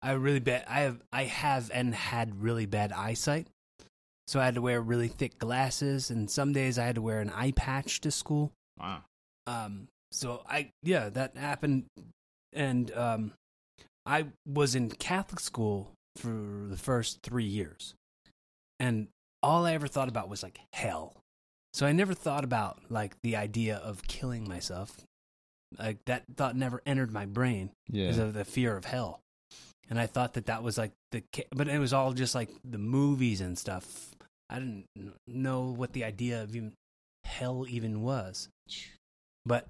I 0.00 0.12
really 0.12 0.40
bad. 0.40 0.64
I 0.66 0.80
have, 0.80 1.02
I 1.12 1.24
have, 1.24 1.70
and 1.74 1.94
had 1.94 2.40
really 2.42 2.64
bad 2.64 2.90
eyesight, 2.90 3.46
so 4.26 4.40
I 4.40 4.46
had 4.46 4.54
to 4.54 4.62
wear 4.62 4.80
really 4.80 5.08
thick 5.08 5.38
glasses, 5.38 6.08
and 6.08 6.30
some 6.30 6.54
days 6.54 6.78
I 6.78 6.86
had 6.86 6.94
to 6.94 7.02
wear 7.02 7.20
an 7.20 7.28
eye 7.28 7.50
patch 7.50 8.00
to 8.00 8.10
school. 8.10 8.52
wow. 8.80 9.02
Um, 9.46 9.88
so 10.12 10.42
I, 10.48 10.70
yeah, 10.82 11.10
that 11.10 11.36
happened, 11.36 11.84
and 12.54 12.90
um, 12.96 13.32
I 14.06 14.28
was 14.48 14.74
in 14.74 14.88
Catholic 14.88 15.40
school 15.40 15.92
for 16.16 16.30
the 16.70 16.78
first 16.78 17.18
three 17.22 17.44
years, 17.44 17.92
and 18.80 19.08
all 19.42 19.66
I 19.66 19.74
ever 19.74 19.88
thought 19.88 20.08
about 20.08 20.30
was 20.30 20.42
like 20.42 20.58
hell. 20.72 21.18
So 21.74 21.86
I 21.86 21.92
never 21.92 22.14
thought 22.14 22.44
about 22.44 22.82
like 22.88 23.20
the 23.22 23.34
idea 23.36 23.76
of 23.76 24.06
killing 24.06 24.48
myself. 24.48 25.00
Like 25.76 25.98
that 26.06 26.22
thought 26.36 26.54
never 26.56 26.80
entered 26.86 27.12
my 27.12 27.26
brain 27.26 27.70
because 27.90 28.16
Yeah. 28.16 28.24
of 28.24 28.34
the 28.34 28.44
fear 28.44 28.76
of 28.76 28.84
hell. 28.84 29.20
And 29.90 29.98
I 29.98 30.06
thought 30.06 30.34
that 30.34 30.46
that 30.46 30.62
was 30.62 30.78
like 30.78 30.92
the, 31.10 31.24
but 31.50 31.68
it 31.68 31.78
was 31.78 31.92
all 31.92 32.12
just 32.12 32.34
like 32.34 32.48
the 32.64 32.78
movies 32.78 33.40
and 33.40 33.58
stuff. 33.58 34.14
I 34.48 34.60
didn't 34.60 34.86
know 35.26 35.74
what 35.76 35.92
the 35.92 36.04
idea 36.04 36.42
of 36.42 36.54
even 36.54 36.74
hell 37.24 37.66
even 37.68 38.02
was. 38.02 38.48
But 39.44 39.66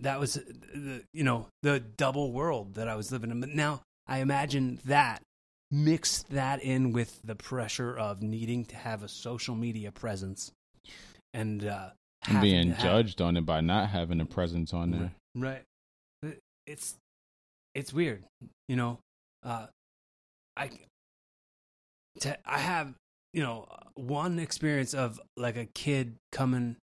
that 0.00 0.18
was, 0.18 0.36
uh, 0.36 0.42
the, 0.74 1.04
you 1.14 1.22
know, 1.22 1.46
the 1.62 1.78
double 1.80 2.32
world 2.32 2.74
that 2.74 2.88
I 2.88 2.96
was 2.96 3.12
living 3.12 3.30
in. 3.30 3.40
But 3.40 3.50
now 3.50 3.82
I 4.06 4.18
imagine 4.18 4.80
that 4.84 5.22
mix 5.70 6.22
that 6.24 6.62
in 6.62 6.92
with 6.92 7.20
the 7.24 7.34
pressure 7.34 7.96
of 7.96 8.20
needing 8.20 8.64
to 8.66 8.76
have 8.76 9.02
a 9.02 9.08
social 9.08 9.54
media 9.54 9.90
presence 9.92 10.52
and 11.36 11.64
uh, 11.64 11.90
being 12.40 12.74
judged 12.80 13.20
on 13.20 13.36
it 13.36 13.46
by 13.46 13.60
not 13.60 13.90
having 13.90 14.20
a 14.20 14.26
presence 14.26 14.72
on 14.74 14.90
there. 14.90 15.12
Right. 15.34 15.62
It- 16.22 16.40
It's 16.66 16.96
it's 17.74 17.92
weird, 17.92 18.24
you 18.68 18.76
know. 18.76 18.98
Uh, 19.44 19.66
I 20.56 20.70
to, 22.20 22.36
I 22.48 22.58
have 22.58 22.94
you 23.32 23.42
know 23.42 23.68
one 23.94 24.38
experience 24.38 24.94
of 24.94 25.20
like 25.36 25.56
a 25.56 25.66
kid 25.66 26.16
coming 26.32 26.76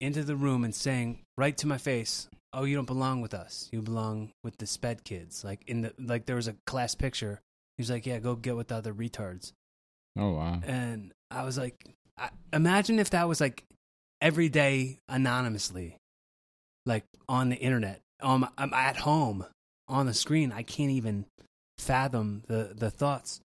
into 0.00 0.24
the 0.24 0.36
room 0.36 0.64
and 0.64 0.74
saying 0.74 1.20
right 1.36 1.56
to 1.58 1.66
my 1.66 1.78
face, 1.78 2.28
"Oh, 2.52 2.64
you 2.64 2.74
don't 2.76 2.86
belong 2.86 3.20
with 3.20 3.34
us. 3.34 3.68
You 3.72 3.82
belong 3.82 4.32
with 4.42 4.56
the 4.58 4.66
sped 4.66 5.04
kids." 5.04 5.44
Like 5.44 5.62
in 5.66 5.82
the 5.82 5.94
like 5.98 6.26
there 6.26 6.36
was 6.36 6.48
a 6.48 6.56
class 6.66 6.94
picture. 6.94 7.40
He 7.76 7.82
was 7.82 7.90
like, 7.90 8.06
"Yeah, 8.06 8.18
go 8.18 8.34
get 8.36 8.56
with 8.56 8.68
the 8.68 8.76
other 8.76 8.94
retards." 8.94 9.52
Oh 10.18 10.32
wow. 10.32 10.60
And 10.64 11.12
I 11.30 11.44
was 11.44 11.58
like, 11.58 11.76
imagine 12.52 12.98
if 12.98 13.10
that 13.10 13.28
was 13.28 13.40
like 13.40 13.64
every 14.20 14.48
day 14.48 14.98
anonymously, 15.08 15.96
like 16.84 17.04
on 17.28 17.48
the 17.50 17.56
internet. 17.56 18.00
Um, 18.20 18.48
I'm 18.56 18.72
at 18.72 18.96
home 18.98 19.44
on 19.88 20.06
the 20.06 20.14
screen. 20.14 20.52
I 20.52 20.62
can't 20.62 20.90
even 20.90 21.26
fathom 21.78 22.42
the 22.48 22.72
the 22.74 22.90
thoughts. 22.90 23.40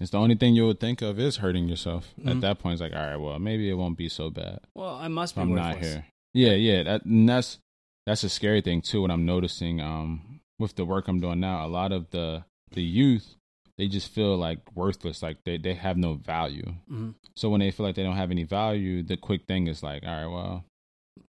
It's 0.00 0.10
the 0.10 0.18
only 0.18 0.34
thing 0.34 0.54
you 0.56 0.66
would 0.66 0.80
think 0.80 1.02
of 1.02 1.20
is 1.20 1.36
hurting 1.36 1.68
yourself. 1.68 2.14
Mhm. 2.20 2.30
At 2.30 2.40
that 2.40 2.58
point, 2.58 2.72
it's 2.74 2.82
like, 2.82 2.92
all 2.94 3.06
right, 3.06 3.16
well, 3.16 3.38
maybe 3.38 3.70
it 3.70 3.74
won't 3.74 3.96
be 3.96 4.08
so 4.08 4.28
bad. 4.28 4.58
Well, 4.74 4.96
I 4.96 5.06
must 5.08 5.36
be 5.36 5.42
I'm 5.42 5.50
worthless. 5.50 5.74
not 5.76 5.84
here. 5.84 6.06
Yeah, 6.32 6.54
yeah. 6.54 6.82
That 6.82 7.04
and 7.04 7.28
that's 7.28 7.58
that's 8.06 8.24
a 8.24 8.28
scary 8.28 8.60
thing 8.60 8.80
too. 8.82 9.02
What 9.02 9.10
I'm 9.10 9.24
noticing 9.26 9.80
um 9.80 10.40
with 10.58 10.74
the 10.76 10.84
work 10.84 11.06
I'm 11.08 11.20
doing 11.20 11.40
now, 11.40 11.64
a 11.64 11.68
lot 11.68 11.92
of 11.92 12.10
the 12.10 12.44
the 12.72 12.82
youth 12.82 13.36
they 13.78 13.88
just 13.88 14.12
feel 14.12 14.36
like 14.36 14.58
worthless, 14.76 15.22
like 15.22 15.38
they 15.44 15.56
they 15.58 15.74
have 15.74 15.96
no 15.96 16.14
value. 16.14 16.74
hmm 16.88 17.10
So 17.36 17.48
when 17.50 17.60
they 17.60 17.70
feel 17.70 17.84
like 17.86 17.96
they 17.96 18.02
don't 18.04 18.16
have 18.16 18.30
any 18.30 18.44
value, 18.44 19.02
the 19.02 19.16
quick 19.16 19.46
thing 19.46 19.66
is 19.66 19.82
like, 19.82 20.02
all 20.06 20.10
right, 20.10 20.26
well, 20.32 20.64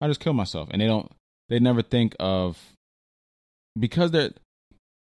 I 0.01 0.09
just 0.09 0.21
kill 0.21 0.35
myself, 0.35 0.69
and 0.71 0.81
they 0.81 0.87
don't. 0.87 1.11
They 1.49 1.59
never 1.61 1.83
think 1.83 2.15
of 2.19 2.59
because 3.79 4.11
they're 4.11 4.31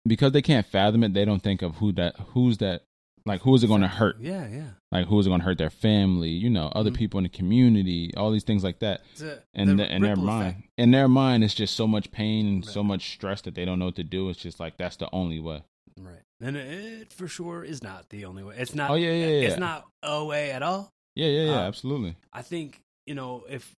because 0.05 0.31
they 0.31 0.41
can't 0.41 0.65
fathom 0.65 1.03
it. 1.03 1.13
They 1.13 1.25
don't 1.25 1.41
think 1.41 1.61
of 1.61 1.75
who 1.77 1.91
that 1.93 2.15
who's 2.33 2.57
that 2.59 2.83
like 3.25 3.41
who 3.41 3.55
is 3.55 3.63
it 3.63 3.67
going 3.67 3.81
to 3.81 3.87
hurt? 3.87 4.17
Yeah, 4.19 4.47
yeah. 4.47 4.69
Like 4.91 5.07
who 5.07 5.19
is 5.19 5.25
it 5.25 5.29
going 5.29 5.39
to 5.39 5.45
hurt? 5.45 5.57
Their 5.57 5.69
family, 5.69 6.29
you 6.29 6.49
know, 6.49 6.67
other 6.75 6.91
Mhm. 6.91 6.95
people 6.97 7.17
in 7.19 7.23
the 7.23 7.29
community, 7.29 8.11
all 8.15 8.31
these 8.31 8.43
things 8.43 8.63
like 8.63 8.79
that 8.79 9.01
a, 9.21 9.37
and 9.53 9.79
the 9.79 9.95
in 9.95 10.01
their 10.01 10.15
mind 10.17 10.49
effect. 10.55 10.69
in 10.77 10.91
their 10.91 11.07
mind 11.07 11.43
it's 11.43 11.53
just 11.53 11.75
so 11.75 11.87
much 11.87 12.11
pain 12.11 12.47
and 12.47 12.65
so 12.65 12.83
much 12.83 13.13
stress 13.13 13.41
that 13.41 13.55
they 13.55 13.63
don't 13.65 13.79
know 13.79 13.85
what 13.85 13.95
to 13.95 14.03
do 14.03 14.29
it's 14.29 14.39
just 14.39 14.59
like 14.59 14.77
that's 14.77 14.97
the 14.97 15.07
only 15.13 15.39
way 15.39 15.61
right? 15.97 16.22
And 16.43 16.57
it 16.57 17.13
for 17.13 17.27
sure 17.29 17.63
is 17.63 17.81
not 17.81 18.09
the 18.09 18.25
only 18.25 18.43
way. 18.43 18.55
It's 18.57 18.75
not. 18.75 18.91
Oh, 18.91 18.95
yeah, 18.95 19.11
yeah, 19.13 19.25
yeah. 19.27 19.47
It's 19.47 19.57
not 19.57 19.87
a 20.03 20.25
way 20.25 20.51
at 20.51 20.61
all. 20.61 20.89
yeah 21.15 21.27
yeah 21.27 21.43
yeah 21.51 21.61
Uh, 21.61 21.67
absolutely 21.67 22.15
I 22.33 22.41
think 22.41 22.79
you 23.07 23.15
know 23.15 23.45
if 23.49 23.71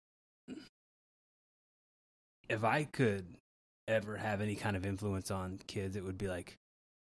if 2.48 2.64
I 2.64 2.84
could 2.84 3.26
ever 3.88 4.16
have 4.16 4.40
any 4.40 4.54
kind 4.54 4.76
of 4.76 4.86
influence 4.86 5.30
on 5.30 5.58
kids, 5.66 5.96
it 5.96 6.04
would 6.04 6.18
be 6.18 6.28
like, 6.28 6.54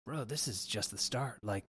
bro, 0.07 0.25
this 0.25 0.49
is 0.49 0.65
just 0.67 0.91
the 0.91 0.99
start. 0.99 1.39
Like, 1.43 1.65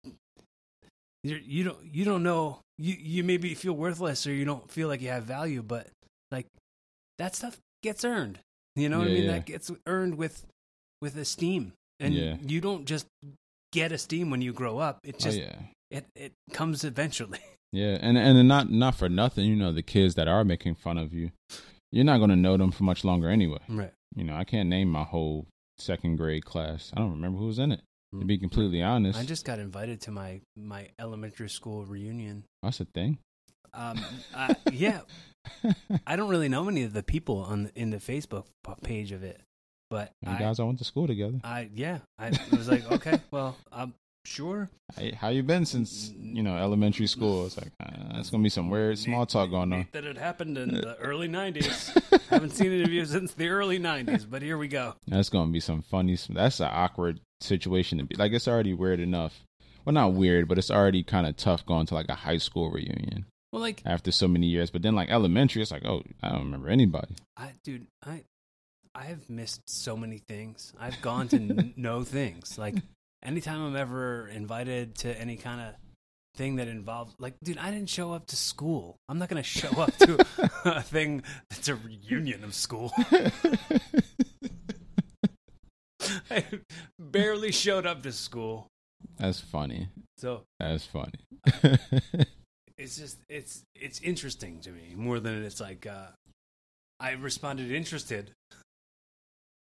you're, 1.24 1.40
you 1.40 1.64
don't 1.64 1.78
you 1.94 2.06
don't 2.06 2.24
know 2.24 2.60
you 2.78 2.96
you 3.00 3.24
maybe 3.24 3.54
feel 3.56 3.74
worthless 3.74 4.26
or 4.28 4.32
you 4.34 4.46
don't 4.46 4.70
feel 4.72 4.88
like 4.88 5.02
you 5.02 5.10
have 5.10 5.24
value, 5.24 5.62
but 5.62 5.88
like 6.32 6.48
that 7.18 7.36
stuff 7.36 7.58
gets 7.84 8.06
earned. 8.06 8.40
You 8.76 8.90
know 8.90 9.00
what 9.00 9.08
I 9.08 9.12
mean? 9.12 9.24
yeah. 9.26 9.34
That 9.34 9.46
gets 9.46 9.72
earned 9.88 10.16
with 10.18 10.46
with 11.02 11.16
esteem, 11.18 11.74
and 12.00 12.14
Yeah. 12.14 12.38
you 12.46 12.62
don't 12.62 12.86
just 12.86 13.06
get 13.72 13.92
esteem 13.92 14.30
when 14.30 14.42
you 14.42 14.54
grow 14.54 14.78
up. 14.80 15.00
It 15.04 15.16
oh 15.20 15.24
just 15.24 15.38
yeah 15.40 15.56
it 15.92 16.06
it 16.16 16.34
comes 16.54 16.84
eventually. 16.84 17.40
yeah 17.72 17.98
and 18.02 18.18
and 18.18 18.48
not 18.48 18.70
not 18.72 18.96
for 18.96 19.10
nothing 19.10 19.46
you 19.46 19.56
know 19.56 19.72
the 19.74 19.82
kids 19.84 20.16
that 20.16 20.28
are 20.28 20.44
making 20.46 20.76
fun 20.76 20.98
of 20.98 21.14
you 21.14 21.32
you're 21.92 22.06
not 22.06 22.18
going 22.18 22.30
to 22.30 22.36
know 22.36 22.56
them 22.58 22.72
for 22.72 22.84
much 22.84 23.04
longer 23.04 23.30
anyway 23.30 23.60
right. 23.68 23.92
you 24.16 24.24
know 24.24 24.34
i 24.36 24.46
can't 24.46 24.70
name 24.70 24.90
my 24.90 25.04
whole 25.04 25.46
second 25.78 26.16
grade 26.16 26.46
class 26.46 26.92
i 26.96 27.00
don't 27.00 27.12
remember 27.12 27.38
who 27.38 27.46
was 27.48 27.60
in 27.60 27.74
it 27.74 27.82
to 28.18 28.24
be 28.26 28.38
Mm. 28.38 28.42
completely 28.42 28.82
honest 28.82 29.20
I 29.20 29.24
just 29.26 29.44
got 29.44 29.60
invited 29.60 30.00
to 30.02 30.12
my 30.12 30.40
my 30.56 30.88
elementary 30.98 31.50
school 31.50 31.84
reunion. 31.86 32.46
that's 32.64 32.80
a 32.80 32.86
thing 32.86 33.18
Um, 33.74 34.00
yeah, 34.72 35.02
I 36.08 36.16
don't 36.16 36.30
really 36.30 36.50
know 36.50 36.68
any 36.70 36.84
of 36.84 36.94
the 36.94 37.04
people 37.04 37.40
on 37.40 37.64
the, 37.66 37.72
in 37.76 37.90
the 37.90 37.98
Facebook 37.98 38.46
page 38.82 39.12
of 39.12 39.24
it, 39.24 39.42
but 39.90 40.12
you 40.22 40.32
I, 40.32 40.40
guys 40.40 40.60
all 40.60 40.68
went 40.68 40.80
to 40.80 40.86
school 40.86 41.08
together 41.08 41.40
I 41.44 41.70
yeah, 41.74 42.00
I 42.20 42.32
was 42.52 42.70
like, 42.70 42.90
okay, 42.92 43.20
well, 43.32 43.58
I'm 43.72 43.94
sure. 44.26 44.70
Hey, 44.96 45.12
how 45.12 45.30
you 45.30 45.44
been 45.44 45.66
since 45.66 46.12
you 46.18 46.44
know 46.44 46.58
elementary 46.58 47.08
school 47.08 47.46
it's 47.46 47.58
like 47.58 47.72
uh, 47.82 48.20
it's 48.20 48.30
gonna 48.30 48.44
be 48.44 48.50
some 48.50 48.70
weird 48.70 48.98
small 48.98 49.26
talk 49.26 49.50
going 49.50 49.74
on 49.74 49.88
That 49.92 50.06
it 50.06 50.18
happened 50.18 50.58
in 50.58 50.74
the 50.74 50.96
early 51.02 51.28
'90s. 51.28 52.28
Haven't 52.30 52.52
seen 52.52 52.72
any 52.72 52.84
of 52.84 52.92
you 52.92 53.06
since 53.06 53.34
the 53.34 53.48
early 53.48 53.80
'90s, 53.80 54.26
but 54.30 54.42
here 54.42 54.58
we 54.58 54.68
go. 54.68 54.94
That's 55.08 55.30
gonna 55.30 55.52
be 55.52 55.60
some 55.60 55.82
funny. 55.82 56.18
That's 56.30 56.60
an 56.60 56.70
awkward 56.72 57.20
situation 57.42 57.98
to 58.00 58.04
be. 58.04 58.16
Like 58.16 58.34
it's 58.34 58.48
already 58.48 58.74
weird 58.74 59.00
enough. 59.00 59.44
Well, 59.86 59.94
not 59.94 60.14
weird, 60.14 60.50
but 60.50 60.58
it's 60.58 60.70
already 60.70 61.02
kind 61.04 61.26
of 61.26 61.38
tough 61.38 61.66
going 61.66 61.86
to 61.86 61.94
like 61.94 62.10
a 62.10 62.16
high 62.16 62.40
school 62.40 62.70
reunion 62.70 63.26
Well, 63.54 63.62
like, 63.62 63.82
after 63.86 64.12
so 64.12 64.28
many 64.28 64.48
years. 64.48 64.70
But 64.70 64.82
then 64.82 64.96
like 64.96 65.10
elementary, 65.10 65.62
it's 65.62 65.72
like, 65.72 65.86
oh, 65.86 66.04
I 66.22 66.30
don't 66.30 66.44
remember 66.44 66.68
anybody. 66.68 67.16
I 67.38 67.54
dude, 67.64 67.88
I 68.06 68.24
I 68.98 69.04
have 69.04 69.30
missed 69.30 69.62
so 69.70 69.96
many 69.96 70.18
things. 70.18 70.74
I've 70.80 71.00
gone 71.04 71.28
to 71.28 71.36
n- 71.36 71.74
know 71.78 72.04
things. 72.04 72.58
Like 72.58 72.74
anytime 73.22 73.62
I'm 73.62 73.76
ever 73.76 74.28
invited 74.28 74.96
to 74.96 75.16
any 75.22 75.38
kind 75.38 75.62
of 75.62 75.76
thing 76.36 76.56
that 76.56 76.68
involves 76.68 77.14
like 77.20 77.36
dude, 77.44 77.60
I 77.60 77.70
didn't 77.70 77.90
show 77.90 78.12
up 78.12 78.26
to 78.28 78.36
school. 78.36 78.98
I'm 79.08 79.20
not 79.20 79.30
going 79.30 79.42
to 79.42 79.48
show 79.48 79.70
up 79.80 79.96
to 79.98 80.26
a 80.66 80.82
thing 80.82 81.22
that's 81.52 81.68
a 81.68 81.76
reunion 81.76 82.44
of 82.44 82.56
school. 82.56 82.92
I 86.32 86.44
barely 86.98 87.52
showed 87.52 87.86
up 87.86 88.02
to 88.02 88.12
school. 88.12 88.66
That's 89.20 89.40
funny. 89.40 89.90
So, 90.18 90.42
That's 90.60 90.86
funny. 90.88 91.14
it's 92.80 92.98
just 92.98 93.20
it's 93.30 93.62
it's 93.76 94.02
interesting 94.02 94.60
to 94.62 94.72
me 94.72 94.96
more 94.96 95.20
than 95.20 95.44
it's 95.44 95.62
like 95.62 95.86
uh 95.86 96.08
I 97.00 97.12
responded 97.12 97.72
interested. 97.72 98.32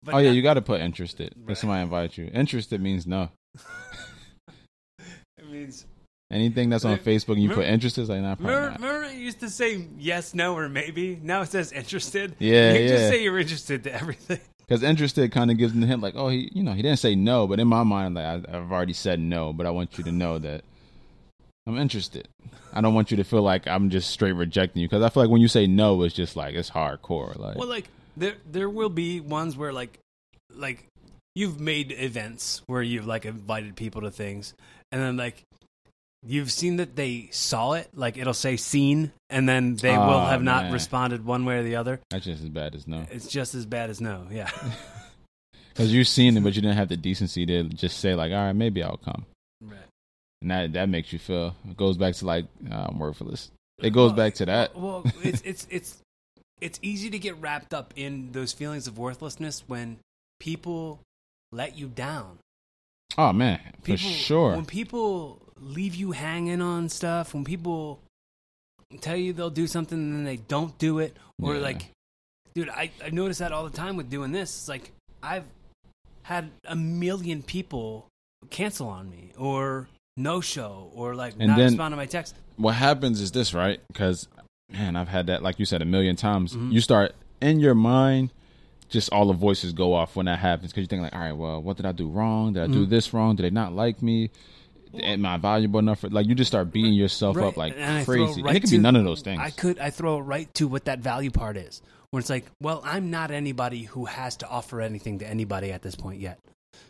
But 0.05 0.15
oh 0.15 0.19
yeah, 0.19 0.29
not- 0.31 0.37
you 0.37 0.43
got 0.43 0.55
to 0.55 0.63
put 0.63 0.81
interested. 0.81 1.35
If 1.41 1.49
Right. 1.49 1.57
somebody 1.57 1.83
invite 1.83 2.19
you, 2.19 2.31
interested 2.33 2.81
means 2.81 3.07
no. 3.07 3.31
it 5.39 5.49
means 5.51 5.87
Anything 6.31 6.71
that's 6.71 6.85
on 6.87 6.93
Remember- 6.93 7.11
Facebook 7.11 7.35
and 7.35 7.43
you 7.43 7.51
put 7.51 7.67
interested, 7.67 8.09
like 8.09 8.23
not 8.23 8.39
probably 8.39 8.55
remember, 8.55 8.71
not. 8.81 8.89
remember 8.89 9.15
it 9.15 9.19
used 9.19 9.41
to 9.41 9.51
say 9.51 9.87
yes, 9.99 10.33
no, 10.33 10.57
or 10.57 10.67
maybe. 10.71 11.21
Now 11.23 11.43
it 11.43 11.49
says 11.51 11.73
interested. 11.73 12.35
Yeah, 12.39 12.73
you 12.73 12.79
can 12.79 12.89
just 12.89 13.09
say 13.11 13.23
you're 13.23 13.39
interested 13.39 13.85
to 13.85 13.93
everything. 13.93 14.41
Because 14.61 14.83
interested 14.83 15.31
kind 15.31 15.51
of 15.51 15.59
gives 15.59 15.73
them 15.75 15.83
the 15.83 15.87
hint, 15.87 16.01
like, 16.01 16.15
oh, 16.17 16.29
he, 16.31 16.49
you 16.55 16.63
know, 16.63 16.73
he 16.73 16.81
didn't 16.81 17.01
say 17.01 17.15
no, 17.15 17.47
but 17.47 17.61
in 17.61 17.69
my 17.69 17.83
mind, 17.83 18.15
like, 18.15 18.25
I, 18.25 18.35
I've 18.57 18.73
already 18.73 18.95
said 18.95 19.21
no, 19.21 19.53
but 19.53 19.67
I 19.67 19.71
want 19.71 19.99
you 19.99 20.05
to 20.05 20.13
know 20.13 20.39
that 20.39 20.65
I'm 21.67 21.77
interested. 21.77 22.27
I 22.73 22.81
don't 22.81 22.95
want 22.95 23.11
you 23.11 23.19
to 23.19 23.25
feel 23.25 23.43
like 23.43 23.67
I'm 23.69 23.91
just 23.91 24.09
straight 24.09 24.33
rejecting 24.33 24.81
you, 24.81 24.89
because 24.89 25.03
I 25.03 25.11
feel 25.11 25.23
like 25.25 25.31
when 25.31 25.43
you 25.43 25.49
say 25.49 25.67
no, 25.67 26.01
it's 26.03 26.15
just 26.15 26.35
like 26.35 26.55
it's 26.55 26.71
hardcore. 26.71 27.37
Like, 27.39 27.57
Well, 27.59 27.69
like 27.69 27.89
there 28.17 28.35
there 28.51 28.69
will 28.71 28.89
be 28.91 29.21
ones 29.21 29.57
where 29.57 29.73
like 29.73 29.99
like 30.55 30.85
you've 31.35 31.59
made 31.61 31.93
events 31.93 32.63
where 32.67 32.83
you've 32.83 33.07
like 33.07 33.25
invited 33.25 33.77
people 33.77 34.03
to 34.03 34.11
things, 34.11 34.55
and 34.91 35.01
then 35.01 35.17
like 35.17 35.43
you've 36.25 36.53
seen 36.53 36.77
that 36.77 36.95
they 36.95 37.29
saw 37.33 37.73
it, 37.73 37.89
like 37.95 38.17
it'll 38.17 38.35
say 38.35 38.57
seen, 38.57 39.13
and 39.31 39.49
then 39.49 39.77
they 39.77 39.97
will 39.97 40.05
Oh, 40.23 40.25
have 40.27 40.43
not 40.43 40.65
man. 40.65 40.73
responded 40.73 41.25
one 41.25 41.45
way 41.45 41.57
or 41.59 41.63
the 41.63 41.77
other. 41.77 42.01
that's 42.11 42.25
just 42.27 42.43
as 42.43 42.49
bad 42.49 42.75
as 42.75 42.87
no, 42.87 43.05
It's 43.11 43.27
just 43.27 43.55
as 43.55 43.67
bad 43.67 43.91
as 43.91 44.01
no. 44.01 44.27
Yeah. 44.31 44.49
because 45.73 45.93
you've 45.93 46.07
seen 46.09 46.37
it, 46.37 46.43
but 46.45 46.55
you 46.55 46.63
didn't 46.63 46.77
have 46.77 46.89
the 46.89 46.97
decency 46.97 47.47
to 47.47 47.65
just 47.65 47.99
say 47.99 48.15
like, 48.15 48.31
all 48.31 48.39
right, 48.47 48.53
maybe 48.53 48.83
I'll 48.83 48.99
come, 48.99 49.25
right. 49.63 49.79
and 50.43 50.51
that 50.51 50.73
that 50.75 50.89
makes 50.89 51.13
you 51.13 51.19
feel. 51.19 51.57
It 51.69 51.77
goes 51.77 51.97
back 51.97 52.15
to 52.17 52.27
like 52.27 52.45
uh, 52.71 52.87
I'm 52.91 52.99
worthless. 52.99 53.51
It 53.83 53.91
goes 53.91 54.11
Well, 54.11 54.17
back 54.17 54.35
to 54.35 54.47
that. 54.47 54.77
Well, 54.77 55.03
it's 55.25 55.41
it's 55.43 55.67
it's 55.71 55.97
it's 56.63 56.79
easy 56.83 57.11
to 57.11 57.19
get 57.19 57.37
wrapped 57.41 57.75
up 57.75 57.93
in 57.97 58.33
those 58.33 58.53
feelings 58.53 58.87
of 58.87 58.97
worthlessness 58.99 59.65
when 59.67 59.99
people 60.41 61.01
let 61.51 61.77
you 61.77 61.89
down. 61.89 62.39
Oh 63.19 63.33
man, 63.33 63.61
for 63.83 63.97
sure. 63.97 64.55
When 64.57 64.65
people 64.65 65.41
leave 65.61 65.95
you 65.95 66.13
hanging 66.13 66.63
on 66.63 66.89
stuff, 66.89 67.35
when 67.35 67.45
people 67.45 68.01
tell 69.01 69.17
you 69.17 69.33
they'll 69.33 69.51
do 69.51 69.67
something 69.67 69.99
and 69.99 70.13
then 70.15 70.25
they 70.25 70.37
don't 70.37 70.77
do 70.79 70.99
it, 70.99 71.17
or 71.43 71.55
Yeah. 71.57 71.61
like, 71.61 71.91
dude, 72.55 72.69
I 72.71 72.91
I 73.05 73.11
notice 73.11 73.39
that 73.39 73.53
all 73.53 73.65
the 73.65 73.77
time 73.77 73.97
with 73.97 74.09
doing 74.09 74.33
this. 74.33 74.51
It's 74.57 74.69
like 74.69 74.93
I've 75.23 75.45
had 76.23 76.51
a 76.65 76.77
million 76.77 77.43
people 77.43 78.07
cancel 78.51 78.89
on 78.89 79.11
me 79.11 79.33
or 79.37 79.89
no 80.17 80.41
show 80.41 80.91
or 80.95 81.15
like 81.15 81.35
And 81.39 81.49
not 81.49 81.57
then- 81.59 81.67
respond 81.73 81.93
to 81.93 81.97
my 81.97 82.07
text. 82.07 82.35
what 82.57 82.75
happens 82.75 83.21
is 83.21 83.33
this, 83.33 83.53
right? 83.55 83.81
Because 83.89 84.29
man, 84.73 84.97
I've 84.97 85.09
had 85.09 85.27
that, 85.27 85.43
like 85.43 85.59
you 85.59 85.65
said, 85.65 85.83
a 85.83 85.85
million 85.85 86.17
times. 86.17 86.55
Mhm. 86.55 86.73
You 86.73 86.81
start 86.81 87.15
in 87.41 87.61
your 87.61 87.75
mind 87.75 88.31
just 88.89 89.11
all 89.13 89.27
the 89.27 89.33
voices 89.33 89.73
go 89.73 89.95
off 89.95 90.17
when 90.17 90.27
that 90.27 90.39
happens 90.39 90.71
because 90.71 90.83
you 90.83 90.87
think 90.87 91.03
like, 91.03 91.15
all 91.15 91.21
right, 91.21 91.33
well, 91.33 91.63
what 91.63 91.77
did 91.79 91.87
I 91.87 91.93
do 91.93 92.09
wrong? 92.09 92.53
Did 92.53 92.63
I 92.63 92.67
do 92.67 92.87
Mhm. 92.87 92.91
this 92.91 93.15
wrong? 93.15 93.37
Did 93.37 93.45
they 93.45 93.51
not 93.51 93.73
like 93.73 94.03
me? 94.03 94.31
Am 94.95 95.25
I 95.25 95.39
valuable 95.39 95.79
enough? 95.81 96.01
For, 96.01 96.11
like 96.11 96.27
you 96.27 96.35
just 96.35 96.51
start 96.51 96.71
beating 96.71 96.93
yourself 96.93 97.37
Right, 97.37 97.47
up 97.47 97.57
like 97.57 97.75
and 97.79 98.05
crazy. 98.05 98.41
and 98.41 98.45
right 98.45 98.57
it 98.57 98.61
could 98.61 98.71
be 98.71 98.77
none 98.77 98.95
of 98.95 99.05
those 99.05 99.23
things. 99.23 99.41
I 99.41 99.49
could 99.49 99.79
I 99.79 99.89
throw 99.89 100.19
it 100.19 100.23
right 100.23 100.53
to 100.57 100.69
what 100.69 100.85
that 100.85 100.99
value 100.99 101.31
part 101.31 101.57
is. 101.57 101.81
where 102.11 102.21
it's 102.21 102.29
like, 102.29 102.45
well, 102.61 102.83
I'm 102.85 103.11
not 103.11 103.31
anybody 103.31 103.85
who 103.85 104.05
has 104.05 104.37
to 104.37 104.47
offer 104.47 104.83
anything 104.83 105.21
to 105.21 105.27
anybody 105.27 105.73
at 105.73 105.81
this 105.81 105.95
point 105.95 106.21
yet. 106.21 106.39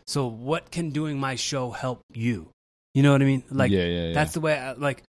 So 0.05 0.27
what 0.27 0.69
can 0.69 0.89
doing 0.89 1.17
my 1.17 1.35
show 1.35 1.71
help 1.71 2.01
you? 2.13 2.49
You 2.93 3.03
know 3.03 3.13
what 3.13 3.21
I 3.21 3.25
mean? 3.25 3.43
Like 3.49 3.71
yeah, 3.71 3.85
yeah, 3.85 4.07
yeah. 4.07 4.13
that's 4.13 4.33
the 4.33 4.41
way 4.41 4.59
I, 4.59 4.73
like 4.73 5.01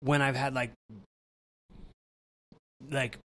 when 0.00 0.22
I've 0.22 0.36
had 0.36 0.54
like 0.54 0.72
like 2.88 3.18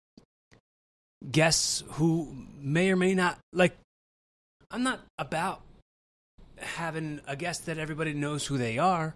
guests 1.30 1.82
who 1.92 2.34
may 2.61 2.90
or 2.90 2.96
may 2.96 3.14
not 3.14 3.38
like 3.52 3.76
I'm 4.70 4.82
not 4.82 5.00
about 5.18 5.62
having 6.59 7.20
a 7.26 7.36
guest 7.36 7.66
that 7.66 7.78
everybody 7.78 8.12
knows 8.12 8.46
who 8.46 8.59
they 8.59 8.78
are. 8.78 9.14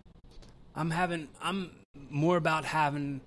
I'm 0.75 0.91
having 0.91 1.29
I'm 1.43 1.71
more 2.11 2.37
about 2.37 2.65
having 2.65 3.21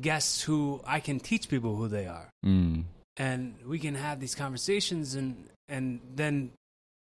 guests 0.00 0.42
who 0.42 0.80
I 0.86 1.00
can 1.00 1.18
teach 1.20 1.48
people 1.48 1.76
who 1.76 1.88
they 1.88 2.06
are 2.06 2.28
Mm. 2.44 2.84
and 3.16 3.54
we 3.66 3.78
can 3.80 3.94
have 3.96 4.20
these 4.20 4.34
conversations 4.34 5.14
and 5.16 5.48
and 5.68 6.00
then 6.14 6.50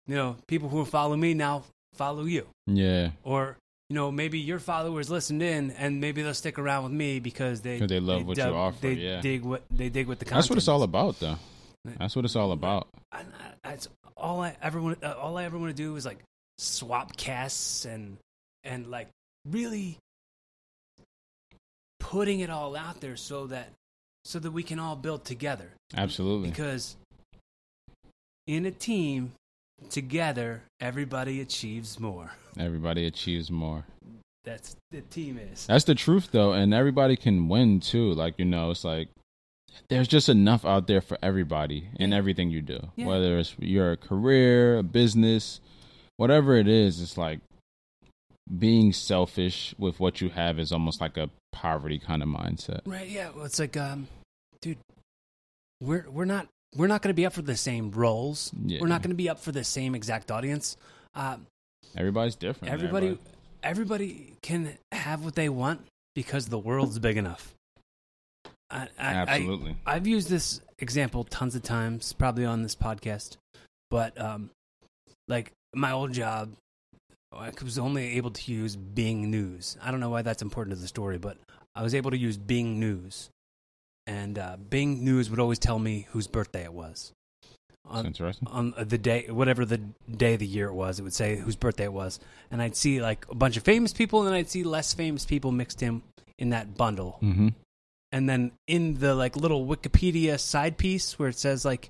you 0.07 0.15
know 0.15 0.37
people 0.47 0.67
who 0.69 0.83
follow 0.85 1.15
me 1.15 1.33
now 1.35 1.63
follow 1.93 2.23
you 2.23 2.47
yeah, 2.65 3.11
or 3.23 3.57
you 3.91 3.95
know 3.95 4.09
maybe 4.09 4.39
your 4.39 4.59
followers 4.59 5.09
listened 5.09 5.43
in 5.43 5.71
and 5.71 5.99
maybe 5.99 6.21
they'll 6.21 6.33
stick 6.33 6.57
around 6.57 6.83
with 6.83 6.93
me 6.93 7.19
because 7.19 7.59
they 7.59 7.77
they 7.77 7.99
love 7.99 8.25
what 8.25 8.37
you 8.37 8.43
dug- 8.43 8.53
offer, 8.53 8.77
they 8.79 8.93
yeah. 8.93 9.19
dig 9.19 9.43
what 9.43 9.63
they 9.69 9.89
dig 9.89 10.07
what 10.07 10.17
the 10.17 10.23
content 10.23 10.43
that's 10.43 10.49
what 10.49 10.57
it's 10.57 10.69
all 10.69 10.83
about, 10.83 11.19
though. 11.19 11.35
That's 11.99 12.15
what 12.15 12.23
it's 12.23 12.37
all 12.37 12.53
about. 12.53 12.87
I, 13.11 13.19
I, 13.19 13.23
that's 13.65 13.89
all 14.15 14.41
I 14.43 14.55
ever 14.61 14.81
want. 14.81 15.03
Uh, 15.03 15.13
all 15.19 15.37
I 15.37 15.43
ever 15.43 15.57
want 15.57 15.75
to 15.75 15.75
do 15.75 15.93
is 15.97 16.05
like 16.05 16.19
swap 16.57 17.17
casts 17.17 17.83
and 17.83 18.15
and 18.63 18.87
like 18.87 19.09
really 19.45 19.97
putting 21.99 22.39
it 22.39 22.49
all 22.49 22.77
out 22.77 23.01
there 23.01 23.17
so 23.17 23.47
that 23.47 23.73
so 24.23 24.39
that 24.39 24.51
we 24.51 24.63
can 24.63 24.79
all 24.79 24.95
build 24.95 25.25
together 25.25 25.69
Absolutely. 25.97 26.49
because 26.49 26.95
in 28.47 28.65
a 28.65 28.71
team 28.71 29.33
together 29.89 30.63
everybody 30.79 31.41
achieves 31.41 31.99
more 31.99 32.31
Everybody 32.59 33.05
achieves 33.05 33.49
more. 33.49 33.85
that's 34.43 34.75
the 34.91 35.01
team 35.01 35.39
is 35.39 35.65
That's 35.67 35.85
the 35.85 35.95
truth, 35.95 36.29
though, 36.31 36.51
and 36.53 36.73
everybody 36.73 37.15
can 37.15 37.47
win 37.47 37.79
too. 37.79 38.11
Like 38.13 38.35
you 38.37 38.45
know, 38.45 38.71
it's 38.71 38.83
like 38.83 39.07
there's 39.89 40.07
just 40.07 40.27
enough 40.27 40.65
out 40.65 40.87
there 40.87 40.99
for 41.01 41.17
everybody 41.23 41.87
in 41.97 42.11
everything 42.11 42.49
you 42.49 42.61
do. 42.61 42.79
Yeah. 42.97 43.05
Whether 43.05 43.39
it's 43.39 43.55
your 43.59 43.95
career, 43.95 44.77
a 44.79 44.83
business, 44.83 45.61
whatever 46.17 46.55
it 46.57 46.67
is, 46.67 46.99
it's 47.01 47.17
like 47.17 47.39
being 48.59 48.91
selfish 48.91 49.73
with 49.77 49.99
what 50.01 50.19
you 50.19 50.29
have 50.29 50.59
is 50.59 50.73
almost 50.73 50.99
like 50.99 51.15
a 51.15 51.29
poverty 51.53 51.99
kind 51.99 52.21
of 52.21 52.27
mindset. 52.27 52.81
right 52.85 53.07
yeah 53.07 53.29
well, 53.33 53.45
it's 53.45 53.59
like 53.59 53.77
um 53.77 54.07
dude 54.61 54.77
we're 55.79 56.05
we're 56.09 56.25
not 56.25 56.47
we're 56.75 56.87
not 56.87 57.01
going 57.01 57.09
to 57.09 57.15
be 57.15 57.25
up 57.25 57.33
for 57.33 57.41
the 57.41 57.55
same 57.57 57.91
roles 57.91 58.51
Yeah. 58.65 58.79
we're 58.81 58.87
not 58.87 59.01
going 59.01 59.09
to 59.11 59.15
be 59.15 59.29
up 59.29 59.39
for 59.39 59.51
the 59.51 59.63
same 59.63 59.95
exact 59.95 60.31
audience 60.31 60.77
um 61.15 61.45
Everybody's 61.97 62.35
different. 62.35 62.73
everybody 62.73 63.17
everybody 63.63 64.33
can 64.41 64.77
have 64.91 65.23
what 65.23 65.35
they 65.35 65.49
want 65.49 65.81
because 66.15 66.47
the 66.47 66.59
world's 66.59 66.99
big 66.99 67.17
enough 67.17 67.53
I, 68.69 68.77
I, 68.77 68.87
I, 68.99 69.13
Absolutely. 69.13 69.75
I've 69.85 70.07
used 70.07 70.29
this 70.29 70.61
example 70.79 71.25
tons 71.25 71.55
of 71.55 71.61
times, 71.61 72.13
probably 72.13 72.45
on 72.45 72.63
this 72.63 72.73
podcast, 72.73 73.35
but 73.89 74.19
um, 74.19 74.49
like 75.27 75.51
my 75.75 75.91
old 75.91 76.13
job, 76.13 76.53
I 77.33 77.51
was 77.61 77.77
only 77.77 78.15
able 78.15 78.31
to 78.31 78.51
use 78.53 78.77
Bing 78.77 79.29
News. 79.29 79.77
I 79.83 79.91
don't 79.91 79.99
know 79.99 80.09
why 80.09 80.21
that's 80.21 80.41
important 80.41 80.73
to 80.77 80.81
the 80.81 80.87
story, 80.87 81.17
but 81.17 81.35
I 81.75 81.83
was 81.83 81.93
able 81.93 82.11
to 82.11 82.17
use 82.17 82.37
Bing 82.37 82.79
News, 82.79 83.29
and 84.07 84.37
uh, 84.39 84.57
Bing 84.69 85.03
News 85.05 85.29
would 85.29 85.39
always 85.39 85.59
tell 85.59 85.79
me 85.79 86.07
whose 86.11 86.27
birthday 86.27 86.63
it 86.63 86.73
was. 86.73 87.11
That's 87.85 87.97
On, 87.99 88.05
interesting. 88.05 88.47
on 88.49 88.73
the 88.77 88.97
day, 88.97 89.25
whatever 89.29 89.65
the 89.65 89.77
day 89.77 90.33
of 90.35 90.39
the 90.39 90.45
year 90.45 90.67
it 90.67 90.73
was, 90.73 90.99
it 90.99 91.03
would 91.03 91.13
say 91.13 91.35
whose 91.37 91.55
birthday 91.55 91.85
it 91.85 91.93
was, 91.93 92.19
and 92.51 92.61
I'd 92.61 92.75
see 92.75 93.01
like 93.01 93.25
a 93.29 93.35
bunch 93.35 93.57
of 93.57 93.63
famous 93.63 93.91
people, 93.93 94.19
and 94.19 94.27
then 94.27 94.35
I'd 94.35 94.49
see 94.49 94.63
less 94.63 94.93
famous 94.93 95.25
people 95.25 95.51
mixed 95.51 95.81
in 95.81 96.01
in 96.37 96.49
that 96.51 96.75
bundle 96.77 97.19
Mm-hmm. 97.21 97.49
and 98.11 98.27
then 98.29 98.51
in 98.67 98.99
the 98.99 99.13
like 99.15 99.35
little 99.35 99.65
Wikipedia 99.65 100.39
side 100.39 100.77
piece 100.77 101.19
where 101.19 101.29
it 101.29 101.37
says 101.37 101.63
like 101.65 101.89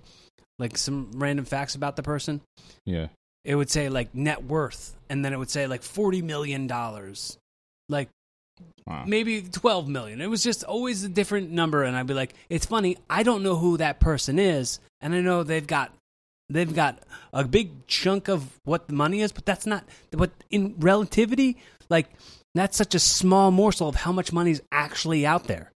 like 0.60 0.78
some 0.78 1.12
random 1.16 1.46
facts 1.46 1.76
about 1.76 1.96
the 1.96 2.04
person, 2.04 2.42
Yeah. 2.86 3.08
it 3.44 3.56
would 3.56 3.70
say 3.70 3.90
like 3.90 4.14
net 4.16 4.44
worth, 4.44 4.96
and 5.10 5.24
then 5.26 5.34
it 5.34 5.38
would 5.40 5.50
say 5.50 5.68
like 5.68 5.84
forty 5.84 6.22
million 6.22 6.68
dollars, 6.68 7.38
like 7.90 8.10
Wow. 8.88 9.04
maybe 9.08 9.42
twelve 9.44 9.88
million. 9.88 10.22
It 10.22 10.30
was 10.30 10.44
just 10.44 10.64
always 10.64 11.04
a 11.04 11.10
different 11.10 11.52
number, 11.52 11.84
and 11.84 11.96
I'd 11.96 12.08
be 12.08 12.14
like, 12.14 12.34
it's 12.50 12.66
funny. 12.66 12.98
I 13.10 13.24
don't 13.24 13.44
know 13.44 13.56
who 13.56 13.78
that 13.78 14.00
person 14.00 14.40
is, 14.40 14.80
and 15.02 15.14
I 15.14 15.22
know 15.22 15.44
they've 15.44 15.66
got 15.66 15.94
they've 16.50 16.74
got 16.74 17.00
a 17.32 17.44
big 17.46 17.88
chunk 17.88 18.28
of 18.28 18.60
what 18.64 18.88
the 18.88 18.94
money 18.94 19.22
is, 19.22 19.32
but 19.32 19.46
that's 19.46 19.66
not. 19.66 19.86
But 20.12 20.32
in 20.50 20.76
relativity, 20.80 21.58
like 21.90 22.08
that's 22.56 22.76
such 22.76 22.96
a 22.96 23.00
small 23.00 23.52
morsel 23.52 23.88
of 23.88 23.96
how 23.96 24.12
much 24.12 24.34
money 24.34 24.52
is 24.52 24.62
actually 24.72 25.26
out 25.26 25.46
there. 25.46 25.72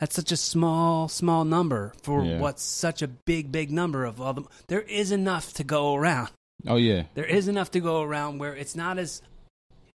That's 0.00 0.14
such 0.16 0.32
a 0.32 0.36
small, 0.36 1.08
small 1.08 1.44
number 1.44 1.92
for 2.02 2.24
Yeah. 2.24 2.38
what's 2.38 2.62
such 2.62 3.02
a 3.02 3.08
big, 3.08 3.52
big 3.52 3.70
number 3.70 4.04
of 4.04 4.20
all 4.20 4.32
them. 4.32 4.48
There 4.68 4.80
is 4.80 5.10
enough 5.12 5.52
to 5.54 5.64
go 5.64 5.94
around. 5.94 6.30
Oh 6.66 6.76
yeah. 6.76 7.04
There 7.14 7.24
is 7.24 7.46
enough 7.48 7.70
to 7.72 7.80
go 7.80 8.02
around 8.02 8.38
where 8.38 8.54
it's 8.54 8.74
not 8.76 8.98
as, 8.98 9.22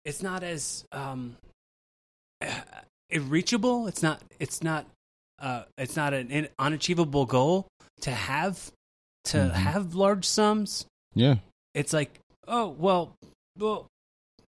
it's 0.05 0.23
not 0.23 0.43
as 0.43 0.85
um, 0.93 1.37
reachable. 3.13 3.87
It's 3.87 4.03
not. 4.03 4.23
It's 4.41 4.63
not. 4.63 4.87
Uh, 5.41 5.65
it's 5.77 5.97
not 5.97 6.15
an 6.15 6.31
in, 6.31 6.49
unachievable 6.59 7.27
goal 7.27 7.67
to 8.03 8.11
have 8.13 8.71
to 9.25 9.39
Mhm. 9.39 9.53
have 9.53 9.95
large 9.95 10.25
sums. 10.25 10.87
Yeah. 11.15 11.37
It's 11.75 11.93
like, 11.93 12.19
oh 12.47 12.69
well, 12.79 13.15
well, 13.59 13.87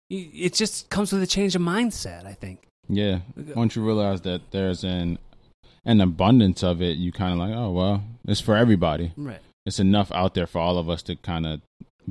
it 0.10 0.54
just 0.54 0.90
comes 0.90 1.12
with 1.12 1.24
a 1.24 1.28
change 1.28 1.56
of 1.56 1.62
mindset. 1.62 2.26
I 2.26 2.34
think. 2.34 2.60
Yeah. 2.88 3.20
Once 3.56 3.76
you 3.76 3.84
realize 3.84 4.22
that 4.22 4.52
there's 4.52 4.84
an 4.84 5.18
an 5.86 6.02
abundance 6.02 6.64
of 6.64 6.82
it, 6.82 6.98
you 6.98 7.12
kind 7.12 7.34
of 7.34 7.40
like, 7.40 7.56
oh 7.56 7.72
well, 7.72 8.04
it's 8.28 8.42
for 8.42 8.56
everybody. 8.56 9.12
Right. 9.18 9.42
It's 9.66 9.80
enough 9.80 10.12
out 10.12 10.36
there 10.36 10.46
for 10.48 10.60
all 10.60 10.78
of 10.78 10.88
us 10.90 11.02
to 11.04 11.16
kind 11.16 11.46
of 11.48 11.62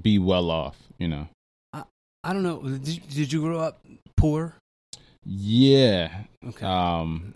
be 0.00 0.18
well 0.18 0.50
off. 0.50 0.76
You 0.98 1.08
know. 1.08 1.28
I 1.72 1.84
I 2.24 2.32
don't 2.32 2.42
know. 2.42 2.60
Did 2.62 2.88
you, 2.88 3.00
did 3.08 3.32
you 3.32 3.40
grow 3.40 3.60
up 3.60 3.80
poor? 4.16 4.54
Yeah. 5.26 6.10
Okay. 6.46 6.66
Um. 6.66 7.34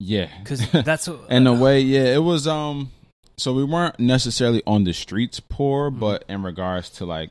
Yeah. 0.00 0.28
Because 0.38 0.68
that's 0.84 1.08
what, 1.08 1.30
in 1.30 1.46
a 1.46 1.52
way, 1.54 1.80
yeah, 1.80 2.14
it 2.14 2.22
was. 2.22 2.46
Um. 2.46 2.90
So 3.36 3.52
we 3.52 3.64
weren't 3.64 3.98
necessarily 3.98 4.62
on 4.66 4.84
the 4.84 4.92
streets 4.92 5.40
poor, 5.40 5.90
Mhm. 5.90 5.98
but 5.98 6.24
in 6.28 6.42
regards 6.44 6.88
to 6.90 7.04
like 7.04 7.30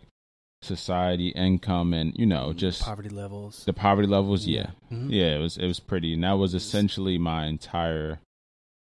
society, 0.62 1.30
income, 1.30 1.94
and 1.94 2.14
you 2.18 2.26
know, 2.26 2.52
just 2.54 2.82
poverty 2.82 3.10
levels. 3.10 3.64
the 3.66 3.74
poverty 3.74 4.08
levels, 4.08 4.46
yeah. 4.46 4.72
Mhm. 4.91 5.10
Yeah, 5.12 5.36
it 5.36 5.39
was 5.39 5.58
it 5.58 5.66
was 5.68 5.80
pretty, 5.80 6.14
and 6.14 6.24
that 6.24 6.34
was 6.34 6.54
essentially 6.54 7.18
my 7.18 7.46
entire, 7.46 8.20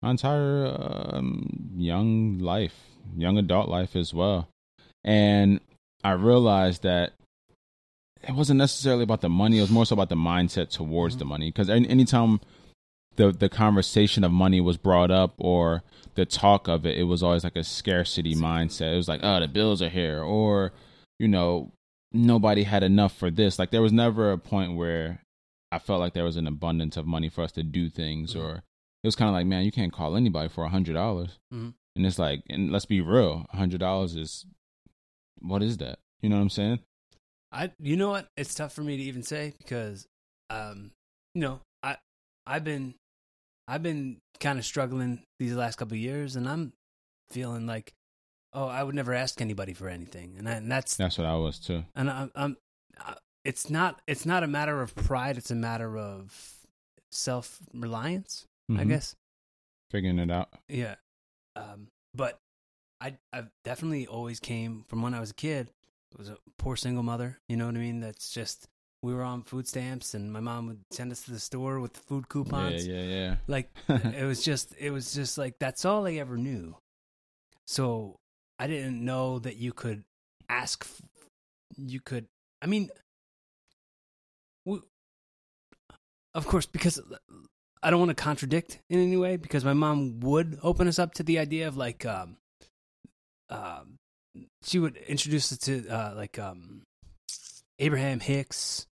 my 0.03 0.11
entire 0.11 0.67
um, 1.11 1.71
young 1.75 2.37
life, 2.39 2.75
young 3.15 3.37
adult 3.39 3.67
life 3.67 3.95
as 3.95 4.13
well. 4.13 4.47
And 5.03 5.59
I 6.03 6.11
realized 6.11 6.83
that 6.83 7.13
it 8.27 8.35
wasn't 8.35 8.57
necessarily 8.57 9.03
about 9.03 9.21
the 9.21 9.29
money; 9.29 9.57
it 9.57 9.61
was 9.61 9.69
more 9.71 9.85
so 9.85 9.93
about 9.93 10.09
the 10.09 10.15
mindset 10.15 10.69
towards 10.69 11.15
Mhm. 11.15 11.19
the 11.19 11.25
money. 11.25 11.49
Because 11.49 11.69
any, 11.69 11.87
anytime 11.89 12.39
the 13.15 13.31
the 13.31 13.49
conversation 13.49 14.23
of 14.23 14.31
money 14.31 14.61
was 14.61 14.77
brought 14.77 15.11
up 15.11 15.33
or 15.37 15.83
the 16.15 16.25
talk 16.25 16.67
of 16.67 16.85
it, 16.85 16.97
it 16.97 17.03
was 17.03 17.23
always 17.23 17.43
like 17.43 17.55
a 17.55 17.63
scarcity 17.63 18.35
mindset. 18.35 18.93
It 18.93 18.97
was 18.97 19.07
like, 19.07 19.21
oh, 19.23 19.39
the 19.39 19.47
bills 19.47 19.81
are 19.81 19.89
here, 19.89 20.21
or 20.21 20.71
you 21.19 21.27
know, 21.27 21.71
nobody 22.11 22.63
had 22.63 22.83
enough 22.83 23.13
for 23.15 23.31
this. 23.31 23.57
Like 23.59 23.71
there 23.71 23.81
was 23.81 23.91
never 23.93 24.31
a 24.31 24.37
point 24.37 24.75
where 24.75 25.23
I 25.71 25.79
felt 25.79 25.99
like 25.99 26.13
there 26.13 26.23
was 26.23 26.37
an 26.37 26.47
abundance 26.47 26.95
of 26.95 27.05
money 27.05 27.27
for 27.29 27.43
us 27.43 27.51
to 27.53 27.63
do 27.63 27.89
things, 27.89 28.33
Mhm. 28.33 28.39
or 28.41 28.55
it 29.03 29.07
was 29.07 29.15
kind 29.15 29.29
of 29.29 29.33
like, 29.33 29.45
man, 29.47 29.65
you 29.65 29.71
can't 29.71 29.91
call 29.93 30.15
anybody 30.15 30.47
for 30.49 30.63
a 30.63 30.69
hundred 30.69 30.93
dollars, 30.93 31.39
Mhm. 31.53 31.73
and 31.95 32.05
it's 32.05 32.19
like, 32.19 32.43
and 32.49 32.71
let's 32.71 32.85
be 32.85 33.01
real, 33.01 33.45
a 33.53 33.57
hundred 33.57 33.79
dollars 33.79 34.15
is 34.15 34.45
what 35.39 35.61
is 35.63 35.77
that? 35.77 35.99
You 36.21 36.29
know 36.29 36.35
what 36.37 36.41
I'm 36.43 36.49
saying? 36.49 36.79
I 37.51 37.71
you 37.79 37.95
know 37.97 38.09
what? 38.09 38.27
It's 38.37 38.53
tough 38.53 38.73
for 38.73 38.81
me 38.81 38.97
to 38.97 39.03
even 39.03 39.23
say 39.23 39.53
because 39.57 40.05
um 40.49 40.91
you 41.33 41.41
know, 41.41 41.59
I 41.83 41.97
I've 42.45 42.63
been 42.63 42.95
I've 43.67 43.83
been 43.83 44.17
kind 44.39 44.59
of 44.59 44.65
struggling 44.65 45.23
these 45.39 45.53
last 45.53 45.77
couple 45.77 45.95
of 45.95 45.99
years 45.99 46.35
and 46.35 46.47
I'm 46.47 46.73
feeling 47.29 47.65
like 47.67 47.93
oh, 48.53 48.67
I 48.67 48.81
would 48.83 48.95
never 48.95 49.13
ask 49.13 49.39
anybody 49.41 49.73
for 49.73 49.87
anything. 49.89 50.35
And, 50.37 50.47
I, 50.49 50.53
and 50.53 50.71
that's 50.71 50.95
That's 50.95 51.17
what 51.17 51.27
I 51.27 51.35
was 51.35 51.59
too. 51.59 51.83
and 51.95 52.09
I'm, 52.09 52.31
I'm 52.35 52.57
I- 52.99 53.17
it's 53.45 53.69
not 53.69 54.01
it's 54.07 54.25
not 54.25 54.43
a 54.43 54.47
matter 54.47 54.81
of 54.81 54.93
pride, 54.95 55.37
it's 55.37 55.51
a 55.51 55.55
matter 55.55 55.97
of 55.97 56.53
self-reliance, 57.11 58.45
I 58.69 58.83
Mhm. 58.83 58.87
guess. 58.89 59.15
figuring 59.91 60.19
it 60.19 60.29
out. 60.31 60.49
Yeah. 60.67 60.95
Um 61.55 61.87
but 62.13 62.39
I 62.99 63.17
I've 63.31 63.49
definitely 63.63 64.05
always 64.07 64.39
came 64.39 64.83
from 64.89 65.01
when 65.01 65.13
I 65.13 65.19
was 65.19 65.31
a 65.31 65.35
kid. 65.35 65.71
Was 66.17 66.29
a 66.29 66.37
poor 66.57 66.75
single 66.75 67.03
mother. 67.03 67.39
You 67.47 67.57
know 67.57 67.65
what 67.65 67.75
I 67.75 67.79
mean? 67.79 67.99
That's 67.99 68.31
just 68.31 68.67
we 69.03 69.13
were 69.13 69.23
on 69.23 69.43
food 69.43 69.67
stamps, 69.67 70.13
and 70.13 70.31
my 70.31 70.39
mom 70.39 70.67
would 70.67 70.83
send 70.91 71.11
us 71.11 71.23
to 71.23 71.31
the 71.31 71.39
store 71.39 71.79
with 71.79 71.95
food 71.97 72.29
coupons. 72.29 72.87
yeah, 72.87 73.01
yeah. 73.01 73.03
yeah. 73.03 73.35
Like 73.47 73.69
it 73.89 74.25
was 74.25 74.43
just 74.43 74.73
it 74.79 74.91
was 74.91 75.13
just 75.13 75.37
like 75.37 75.59
that's 75.59 75.85
all 75.85 76.07
I 76.07 76.13
ever 76.13 76.37
knew. 76.37 76.75
So 77.65 78.19
I 78.59 78.67
didn't 78.67 79.03
know 79.03 79.39
that 79.39 79.57
you 79.57 79.73
could 79.73 80.03
ask. 80.49 80.87
You 81.75 81.99
could. 81.99 82.27
I 82.61 82.65
mean, 82.65 82.89
w- 84.65 84.83
of 86.33 86.47
course, 86.47 86.65
because 86.65 86.99
I 87.83 87.89
don't 87.91 87.99
want 87.99 88.09
to 88.09 88.23
contradict 88.23 88.79
in 88.89 88.99
any 88.99 89.17
way. 89.17 89.37
Because 89.37 89.63
my 89.63 89.73
mom 89.73 90.19
would 90.21 90.57
open 90.63 90.87
us 90.87 90.97
up 90.97 91.13
to 91.15 91.23
the 91.23 91.37
idea 91.39 91.67
of 91.67 91.77
like, 91.77 92.05
um, 92.05 92.37
um, 93.49 93.97
she 94.63 94.79
would 94.79 94.97
introduce 94.97 95.51
us 95.51 95.57
to 95.59 95.87
uh, 95.89 96.13
like 96.15 96.37
um, 96.39 96.83
Abraham 97.79 98.19
Hicks 98.19 98.85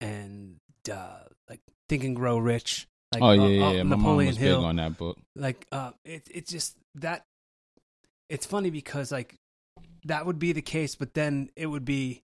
and 0.00 0.56
uh, 0.92 1.20
like 1.48 1.60
Think 1.88 2.04
and 2.04 2.16
Grow 2.16 2.38
Rich. 2.38 2.86
Like, 3.12 3.22
oh 3.22 3.32
yeah, 3.32 3.42
uh, 3.42 3.46
yeah. 3.48 3.66
uh, 3.66 3.70
yeah. 3.72 3.82
My 3.82 3.96
mom 3.96 4.00
Napoleon 4.02 4.28
was 4.28 4.36
Hill 4.36 4.58
big 4.60 4.66
on 4.66 4.76
that 4.76 4.96
book. 4.96 5.18
like 5.34 5.66
uh 5.72 5.90
it 6.04 6.28
it's 6.32 6.50
just 6.52 6.76
that 6.96 7.24
it's 8.28 8.46
funny 8.46 8.70
because 8.70 9.10
like 9.10 9.34
that 10.04 10.26
would 10.26 10.38
be 10.38 10.52
the 10.52 10.62
case 10.62 10.94
but 10.94 11.12
then 11.14 11.50
it 11.56 11.66
would 11.66 11.84
be 11.84 12.22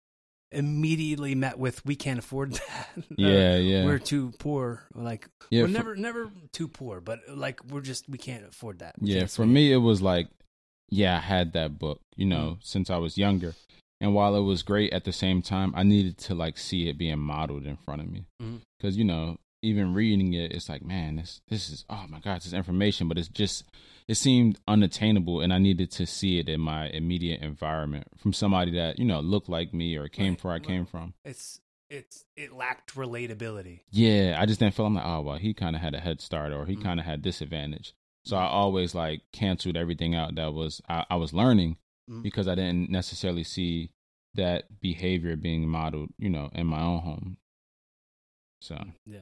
immediately 0.52 1.36
met 1.36 1.58
with 1.58 1.84
we 1.86 1.96
can't 1.96 2.20
afford 2.20 2.52
that 2.68 2.90
Yeah, 3.18 3.56
yeah, 3.58 3.86
we're 3.86 3.98
too 3.98 4.34
poor 4.40 4.84
like 4.94 5.28
yeah. 5.50 5.62
we're 5.62 5.68
for- 5.68 5.74
never 5.74 5.96
never 5.96 6.30
too 6.52 6.68
poor 6.68 7.00
but 7.02 7.20
like 7.30 7.64
we're 7.72 7.82
just 7.82 8.08
we 8.10 8.18
can't 8.18 8.46
afford 8.46 8.80
that 8.80 8.96
We 9.00 9.14
Yeah, 9.16 9.26
for 9.28 9.44
it. 9.44 9.48
me, 9.48 9.72
it 9.72 9.78
was 9.78 10.02
like, 10.02 10.28
yeah, 10.94 11.18
I 11.18 11.20
had 11.22 11.54
that 11.54 11.80
book, 11.80 12.00
you 12.16 12.26
know, 12.26 12.58
Mm. 12.60 12.64
since 12.66 12.90
I 12.90 12.98
was 12.98 13.18
younger. 13.18 13.56
And 14.02 14.14
while 14.14 14.36
it 14.36 14.42
was 14.42 14.64
great 14.64 14.92
at 14.94 15.06
the 15.06 15.14
same 15.14 15.42
time, 15.42 15.74
I 15.76 15.84
needed 15.84 16.18
to 16.20 16.36
like 16.36 16.58
see 16.58 16.90
it 16.90 16.98
being 16.98 17.20
modeled 17.20 17.66
in 17.66 17.78
front 17.78 18.02
of 18.02 18.10
me. 18.10 18.26
Mhm. 18.42 18.62
Because, 18.78 18.98
you 18.98 19.06
know, 19.06 19.38
even 19.62 19.94
reading 19.94 20.34
it, 20.34 20.52
it's 20.52 20.68
like, 20.68 20.84
man, 20.84 21.16
this, 21.16 21.42
this 21.48 21.70
is, 21.70 21.86
oh 21.90 22.06
my 22.10 22.20
God, 22.20 22.42
this 22.42 22.52
information, 22.52 23.08
but 23.08 23.18
it's 23.18 23.30
just, 23.30 23.64
it 24.10 24.16
seemed 24.16 24.60
unattainable. 24.68 25.40
And 25.40 25.54
I 25.54 25.58
needed 25.58 25.90
to 25.92 26.06
see 26.06 26.38
it 26.38 26.50
in 26.50 26.60
my 26.60 26.90
immediate 26.90 27.42
environment 27.42 28.08
from 28.18 28.34
somebody 28.34 28.72
that, 28.72 29.00
you 29.00 29.06
know, 29.06 29.22
looked 29.22 29.48
like 29.48 29.74
me 29.74 29.96
or 29.96 30.10
came 30.10 30.34
Right, 30.34 30.42
from 30.42 30.48
where 30.50 30.58
I 30.58 30.60
came 30.60 30.86
from. 30.86 31.14
it's 31.24 31.62
it's 31.90 32.26
it 32.36 32.52
lacked 32.52 32.96
relatability 32.96 33.82
Yeah, 33.92 34.36
I 34.40 34.46
just 34.48 34.60
didn't 34.60 34.74
feel 34.76 34.88
I'm 34.88 34.96
like, 34.96 35.06
oh 35.06 35.22
well, 35.22 35.38
he 35.38 35.54
kind 35.54 35.76
of 35.76 35.82
had 35.82 35.94
a 35.94 36.00
head 36.00 36.20
start, 36.22 36.52
or 36.52 36.66
he 36.66 36.76
Mhm. 36.76 36.82
kind 36.84 37.00
of 37.00 37.06
had 37.06 37.22
this 37.24 37.40
advantage. 37.40 37.94
So 38.26 38.38
I 38.38 38.46
always 38.46 38.96
like 38.96 39.22
canceled 39.32 39.76
everything 39.78 40.16
out 40.16 40.36
that 40.36 40.54
was 40.54 40.82
I, 40.88 41.06
I 41.10 41.16
was 41.16 41.34
learning 41.34 41.78
Mhm. 42.10 42.22
because 42.24 42.48
I 42.48 42.56
didn't 42.56 42.90
necessarily 42.90 43.44
see 43.44 43.92
that 44.36 44.80
behavior 44.82 45.36
being 45.36 45.68
modeled, 45.70 46.10
you 46.18 46.30
know, 46.30 46.50
in 46.54 46.68
my 46.68 46.82
own 46.82 47.00
home. 47.02 47.38
So 48.62 48.82
yeah. 49.06 49.22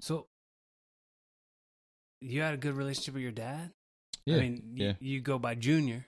so 0.00 0.26
you 2.20 2.40
had 2.40 2.54
a 2.54 2.56
good 2.58 2.74
relationship 2.74 3.14
with 3.14 3.22
your 3.22 3.32
dad 3.32 3.70
yeah, 4.24 4.36
i 4.36 4.40
mean 4.40 4.62
you, 4.74 4.86
yeah. 4.86 4.92
you 4.98 5.20
go 5.20 5.38
by 5.38 5.54
junior 5.54 6.06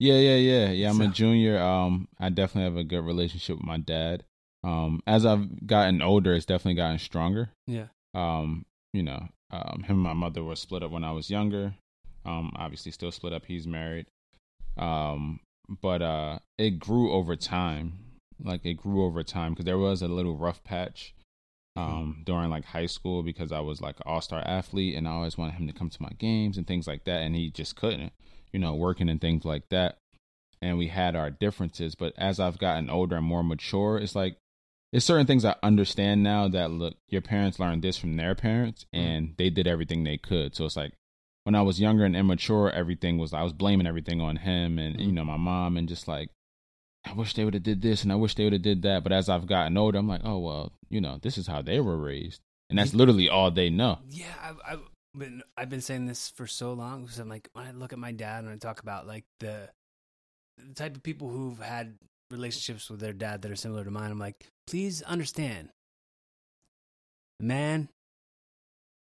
yeah, 0.00 0.14
yeah, 0.14 0.36
yeah, 0.36 0.70
yeah. 0.70 0.90
I'm 0.90 1.00
a 1.00 1.08
junior. 1.08 1.58
Um, 1.58 2.06
I 2.20 2.28
definitely 2.30 2.70
have 2.70 2.76
a 2.76 2.84
good 2.84 3.04
relationship 3.04 3.56
with 3.56 3.66
my 3.66 3.78
dad. 3.78 4.22
Um, 4.62 5.02
as 5.08 5.26
I've 5.26 5.66
gotten 5.66 6.00
older, 6.00 6.34
it's 6.34 6.46
definitely 6.46 6.76
gotten 6.76 6.98
stronger. 7.00 7.50
yeah 7.66 7.88
Um, 8.14 8.64
you 8.92 9.02
know, 9.02 9.26
um, 9.50 9.82
him 9.84 9.96
and 9.96 10.00
my 10.00 10.12
mother 10.12 10.42
were 10.42 10.56
split 10.56 10.82
up 10.82 10.90
when 10.90 11.04
I 11.04 11.12
was 11.12 11.30
younger. 11.30 11.74
Um, 12.24 12.52
obviously 12.56 12.92
still 12.92 13.12
split 13.12 13.32
up. 13.32 13.46
He's 13.46 13.66
married. 13.66 14.06
Um, 14.76 15.40
but 15.80 16.02
uh, 16.02 16.38
it 16.56 16.78
grew 16.78 17.12
over 17.12 17.36
time. 17.36 17.98
Like 18.42 18.64
it 18.64 18.74
grew 18.74 19.04
over 19.04 19.22
time 19.22 19.52
because 19.52 19.64
there 19.64 19.78
was 19.78 20.02
a 20.02 20.08
little 20.08 20.36
rough 20.36 20.62
patch 20.62 21.14
um 21.76 22.22
during 22.24 22.50
like 22.50 22.64
high 22.64 22.86
school 22.86 23.22
because 23.22 23.52
I 23.52 23.60
was 23.60 23.80
like 23.80 23.96
an 23.96 24.02
all 24.06 24.20
star 24.20 24.40
athlete 24.40 24.96
and 24.96 25.06
I 25.06 25.12
always 25.12 25.38
wanted 25.38 25.54
him 25.54 25.66
to 25.68 25.72
come 25.72 25.90
to 25.90 26.02
my 26.02 26.10
games 26.18 26.56
and 26.56 26.66
things 26.66 26.86
like 26.88 27.04
that 27.04 27.22
and 27.22 27.36
he 27.36 27.50
just 27.50 27.76
couldn't, 27.76 28.12
you 28.52 28.58
know, 28.58 28.74
working 28.74 29.08
and 29.08 29.20
things 29.20 29.44
like 29.44 29.68
that. 29.68 29.98
And 30.60 30.76
we 30.76 30.88
had 30.88 31.14
our 31.14 31.30
differences, 31.30 31.94
but 31.94 32.14
as 32.18 32.40
I've 32.40 32.58
gotten 32.58 32.90
older 32.90 33.16
and 33.16 33.24
more 33.24 33.44
mature, 33.44 33.98
it's 33.98 34.16
like 34.16 34.38
there's 34.92 35.04
certain 35.04 35.26
things 35.26 35.44
I 35.44 35.56
understand 35.62 36.22
now 36.22 36.48
that 36.48 36.70
look, 36.70 36.94
your 37.08 37.20
parents 37.20 37.58
learned 37.58 37.82
this 37.82 37.98
from 37.98 38.16
their 38.16 38.34
parents 38.34 38.86
and 38.92 39.34
they 39.36 39.50
did 39.50 39.66
everything 39.66 40.04
they 40.04 40.16
could. 40.16 40.54
So 40.56 40.64
it's 40.64 40.76
like 40.76 40.92
when 41.44 41.54
I 41.54 41.62
was 41.62 41.80
younger 41.80 42.04
and 42.04 42.16
immature, 42.16 42.70
everything 42.70 43.18
was 43.18 43.32
I 43.32 43.42
was 43.42 43.52
blaming 43.52 43.86
everything 43.86 44.20
on 44.20 44.36
him 44.36 44.78
and 44.78 44.98
you 44.98 45.06
mm-hmm. 45.06 45.16
know 45.16 45.24
my 45.24 45.36
mom 45.36 45.76
and 45.76 45.88
just 45.88 46.08
like 46.08 46.30
I 47.06 47.12
wish 47.12 47.34
they 47.34 47.44
would 47.44 47.54
have 47.54 47.62
did 47.62 47.82
this 47.82 48.02
and 48.02 48.12
I 48.12 48.16
wish 48.16 48.34
they 48.34 48.44
would 48.44 48.52
have 48.52 48.62
did 48.62 48.82
that. 48.82 49.02
But 49.02 49.12
as 49.12 49.28
I've 49.28 49.46
gotten 49.46 49.76
older, 49.76 49.98
I'm 49.98 50.08
like, 50.08 50.22
oh 50.24 50.38
well, 50.38 50.72
you 50.88 51.00
know, 51.00 51.18
this 51.20 51.38
is 51.38 51.46
how 51.46 51.62
they 51.62 51.80
were 51.80 51.96
raised, 51.96 52.40
and 52.68 52.78
that's 52.78 52.94
literally 52.94 53.28
all 53.28 53.50
they 53.50 53.70
know. 53.70 53.98
Yeah, 54.10 54.34
I've, 54.42 54.60
I've 54.66 54.80
been 55.16 55.42
I've 55.56 55.70
been 55.70 55.80
saying 55.80 56.06
this 56.06 56.30
for 56.30 56.46
so 56.46 56.72
long 56.72 57.02
because 57.02 57.18
I'm 57.18 57.28
like 57.28 57.48
when 57.52 57.66
I 57.66 57.72
look 57.72 57.92
at 57.92 57.98
my 57.98 58.12
dad 58.12 58.44
and 58.44 58.52
I 58.52 58.56
talk 58.56 58.80
about 58.80 59.06
like 59.06 59.24
the 59.40 59.70
the 60.58 60.74
type 60.74 60.96
of 60.96 61.02
people 61.02 61.28
who've 61.28 61.58
had 61.58 61.96
relationships 62.30 62.90
with 62.90 63.00
their 63.00 63.12
dad 63.12 63.42
that 63.42 63.50
are 63.50 63.56
similar 63.56 63.84
to 63.84 63.90
mine. 63.90 64.10
I'm 64.10 64.18
like, 64.18 64.46
please 64.66 65.02
understand, 65.02 65.70
the 67.38 67.46
man 67.46 67.88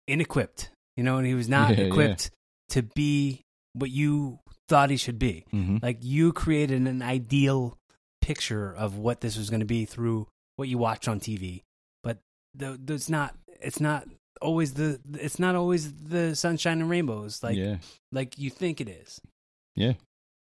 inequipped, 0.08 0.68
you 0.96 1.04
know, 1.04 1.16
and 1.18 1.26
he 1.26 1.34
was 1.34 1.48
not 1.48 1.70
Yeah, 1.76 1.80
yeah. 1.82 1.86
equipped 1.86 2.30
to 2.70 2.82
be 2.82 3.42
what 3.72 3.90
you 3.90 4.38
thought 4.68 4.90
he 4.90 4.96
should 4.96 5.18
be. 5.18 5.44
Mm-hmm. 5.52 5.78
Like 5.82 5.98
you 6.02 6.32
created 6.32 6.82
an 6.86 7.02
ideal 7.02 7.78
picture 8.20 8.72
of 8.74 8.96
what 8.96 9.20
this 9.20 9.36
was 9.36 9.50
going 9.50 9.60
to 9.60 9.66
be 9.66 9.84
through 9.84 10.26
what 10.56 10.68
you 10.68 10.78
watched 10.78 11.08
on 11.08 11.20
TV, 11.20 11.62
but 12.02 12.18
the, 12.54 12.78
the, 12.82 12.94
it's 12.94 13.08
not. 13.10 13.34
It's 13.60 13.80
not 13.80 14.06
always 14.42 14.74
the. 14.74 15.00
It's 15.14 15.38
not 15.38 15.54
always 15.54 15.92
the 15.92 16.36
sunshine 16.36 16.80
and 16.80 16.90
rainbows 16.90 17.42
like 17.42 17.56
yeah, 17.56 17.76
like 18.12 18.38
you 18.38 18.50
think 18.50 18.80
it 18.80 18.88
is. 18.88 19.20
yeah, 19.74 19.94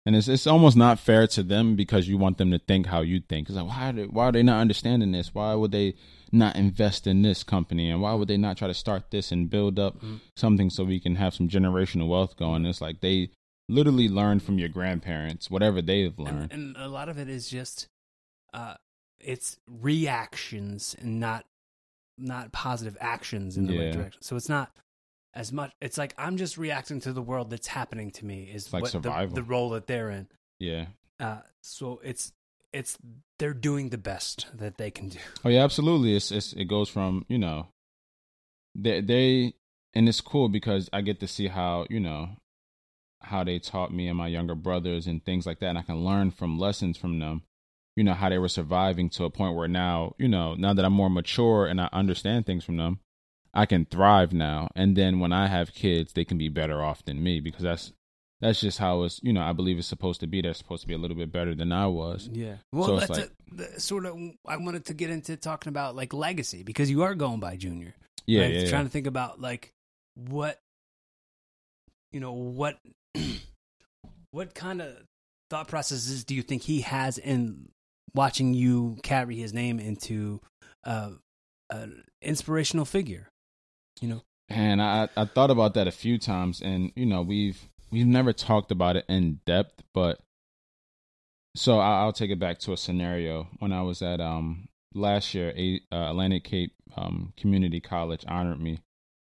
and 0.04 0.16
it's 0.16 0.28
it's 0.28 0.46
almost 0.46 0.76
not 0.76 0.98
fair 0.98 1.26
to 1.28 1.42
them 1.42 1.76
because 1.76 2.08
you 2.08 2.18
want 2.18 2.38
them 2.38 2.50
to 2.50 2.58
think 2.58 2.86
how 2.86 3.00
you 3.00 3.20
think. 3.20 3.48
It's 3.48 3.56
like 3.56 3.68
why 3.68 3.90
are 3.90 3.92
they, 3.92 4.04
why 4.06 4.24
are 4.26 4.32
they 4.32 4.42
not 4.42 4.60
understanding 4.60 5.12
this? 5.12 5.34
Why 5.34 5.54
would 5.54 5.72
they 5.72 5.94
not 6.32 6.56
invest 6.56 7.06
in 7.06 7.22
this 7.22 7.44
company? 7.44 7.90
And 7.90 8.00
why 8.00 8.14
would 8.14 8.28
they 8.28 8.36
not 8.36 8.56
try 8.56 8.68
to 8.68 8.74
start 8.74 9.10
this 9.10 9.30
and 9.32 9.48
build 9.50 9.78
up 9.78 10.00
Mhm. 10.00 10.20
something 10.36 10.70
so 10.70 10.84
we 10.84 10.98
can 11.00 11.16
have 11.16 11.34
some 11.34 11.48
generational 11.48 12.08
wealth 12.08 12.36
going? 12.36 12.66
It's 12.66 12.80
like 12.80 13.00
they 13.00 13.30
literally 13.68 14.08
learned 14.08 14.42
from 14.42 14.58
your 14.58 14.68
grandparents 14.68 15.50
whatever 15.50 15.80
they've 15.80 16.18
learned. 16.18 16.52
and 16.52 16.76
a 16.76 16.88
lot 16.88 17.08
of 17.08 17.16
it 17.18 17.28
is 17.28 17.48
just, 17.48 17.86
uh, 18.52 18.74
it's 19.20 19.56
reactions 19.68 20.96
and 21.00 21.20
not 21.20 21.46
not 22.18 22.52
positive 22.52 22.96
actions 23.00 23.56
in 23.56 23.66
the 23.66 23.78
right 23.78 23.92
direction. 23.92 24.20
So 24.22 24.36
it's 24.36 24.48
not 24.48 24.70
as 25.34 25.52
much. 25.52 25.72
It's 25.80 25.96
like 25.98 26.14
I'm 26.18 26.36
just 26.36 26.58
reacting 26.58 27.00
to 27.02 27.12
the 27.12 27.22
world 27.22 27.50
that's 27.50 27.66
happening 27.68 28.10
to 28.12 28.24
me. 28.26 28.50
Is 28.52 28.72
like 28.72 28.82
what 28.82 28.92
the- 28.92 29.30
the 29.32 29.42
role 29.42 29.70
that 29.70 29.86
they're 29.86 30.10
in. 30.10 30.28
yeah. 30.58 30.86
Uh, 31.20 31.40
so 31.60 32.00
it's 32.02 32.32
it's 32.72 32.98
they're 33.38 33.54
doing 33.54 33.90
the 33.90 33.98
best 33.98 34.46
that 34.54 34.76
they 34.78 34.90
can 34.90 35.08
do. 35.10 35.18
Oh 35.44 35.48
yeah, 35.50 35.62
absolutely. 35.62 36.16
It's, 36.16 36.32
it's 36.32 36.52
it 36.54 36.64
goes 36.64 36.88
from 36.88 37.24
you 37.28 37.38
know, 37.38 37.68
they 38.74 39.00
they 39.00 39.54
and 39.94 40.08
it's 40.08 40.20
cool 40.20 40.48
because 40.48 40.88
I 40.92 41.00
get 41.02 41.20
to 41.20 41.28
see 41.28 41.48
how 41.48 41.86
you 41.90 42.00
know 42.00 42.30
how 43.20 43.44
they 43.44 43.58
taught 43.60 43.92
me 43.92 44.08
and 44.08 44.18
my 44.18 44.26
younger 44.26 44.54
brothers 44.56 45.06
and 45.06 45.24
things 45.24 45.46
like 45.46 45.60
that, 45.60 45.68
and 45.68 45.78
I 45.78 45.82
can 45.82 46.04
learn 46.04 46.30
from 46.32 46.58
lessons 46.58 46.96
from 46.96 47.18
them. 47.20 47.42
You 47.94 48.04
know 48.04 48.14
how 48.14 48.28
they 48.30 48.38
were 48.38 48.48
surviving 48.48 49.10
to 49.10 49.24
a 49.24 49.30
point 49.30 49.54
where 49.54 49.68
now 49.68 50.14
you 50.18 50.28
know 50.28 50.54
now 50.54 50.72
that 50.74 50.84
I'm 50.84 50.92
more 50.94 51.10
mature 51.10 51.66
and 51.66 51.80
I 51.80 51.88
understand 51.92 52.46
things 52.46 52.64
from 52.64 52.78
them, 52.78 53.00
I 53.54 53.66
can 53.66 53.84
thrive 53.84 54.32
now. 54.32 54.68
And 54.74 54.96
then 54.96 55.20
when 55.20 55.32
I 55.32 55.46
have 55.46 55.74
kids, 55.74 56.12
they 56.12 56.24
can 56.24 56.38
be 56.38 56.48
better 56.48 56.82
off 56.82 57.04
than 57.04 57.22
me 57.22 57.40
because 57.40 57.62
that's 57.62 57.92
that's 58.40 58.60
just 58.60 58.78
how 58.78 59.02
it's 59.04 59.20
you 59.22 59.32
know 59.32 59.42
I 59.42 59.52
believe 59.52 59.78
it's 59.78 59.86
supposed 59.86 60.20
to 60.20 60.26
be. 60.26 60.40
They're 60.40 60.54
supposed 60.54 60.82
to 60.82 60.88
be 60.88 60.94
a 60.94 60.98
little 60.98 61.16
bit 61.16 61.30
better 61.30 61.54
than 61.54 61.70
I 61.72 61.86
was. 61.86 62.28
Yeah. 62.32 62.56
Well, 62.72 62.86
So 62.86 62.96
that's 62.98 63.10
like- 63.10 63.24
a, 63.24 63.54
the, 63.54 63.80
sort 63.80 64.06
of. 64.06 64.16
I 64.46 64.56
wanted 64.56 64.86
to 64.86 64.94
get 64.94 65.10
into 65.10 65.36
talking 65.36 65.68
about 65.70 65.94
like 65.94 66.12
legacy 66.12 66.62
because 66.62 66.90
you 66.90 67.02
are 67.02 67.14
going 67.14 67.40
by 67.40 67.56
junior. 67.56 67.94
Yeah, 68.26 68.42
right? 68.42 68.52
yeah, 68.52 68.60
yeah. 68.60 68.70
Trying 68.70 68.84
to 68.84 68.90
think 68.90 69.06
about 69.06 69.40
like 69.40 69.72
what 70.14 70.58
you 72.12 72.20
know 72.20 72.32
what 72.32 72.78
what 74.30 74.54
kind 74.54 74.80
of 74.80 74.96
thought 75.50 75.68
processes 75.68 76.24
do 76.24 76.34
you 76.34 76.42
think 76.42 76.62
he 76.62 76.80
has 76.80 77.18
in 77.18 77.68
watching 78.14 78.54
you 78.54 78.96
carry 79.02 79.36
his 79.36 79.52
name 79.52 79.78
into 79.78 80.40
uh, 80.84 81.10
an 81.70 82.04
inspirational 82.22 82.84
figure? 82.84 83.28
You 84.02 84.08
know. 84.08 84.22
And 84.48 84.82
I 84.82 85.08
I 85.16 85.24
thought 85.24 85.50
about 85.50 85.74
that 85.74 85.86
a 85.86 85.92
few 85.92 86.18
times, 86.18 86.60
and 86.60 86.92
you 86.94 87.06
know 87.06 87.22
we've 87.22 87.68
we've 87.90 88.06
never 88.06 88.32
talked 88.32 88.70
about 88.70 88.96
it 88.96 89.06
in 89.08 89.40
depth, 89.46 89.82
but 89.94 90.20
so 91.54 91.78
I'll 91.78 92.12
take 92.12 92.30
it 92.30 92.38
back 92.38 92.58
to 92.60 92.72
a 92.72 92.76
scenario 92.76 93.48
when 93.58 93.72
I 93.72 93.82
was 93.82 94.02
at 94.02 94.20
um 94.20 94.68
last 94.94 95.34
year. 95.34 95.52
A, 95.56 95.80
uh, 95.90 96.10
Atlantic 96.10 96.44
Cape 96.44 96.74
um, 96.96 97.32
Community 97.36 97.80
College 97.80 98.24
honored 98.26 98.60
me 98.60 98.80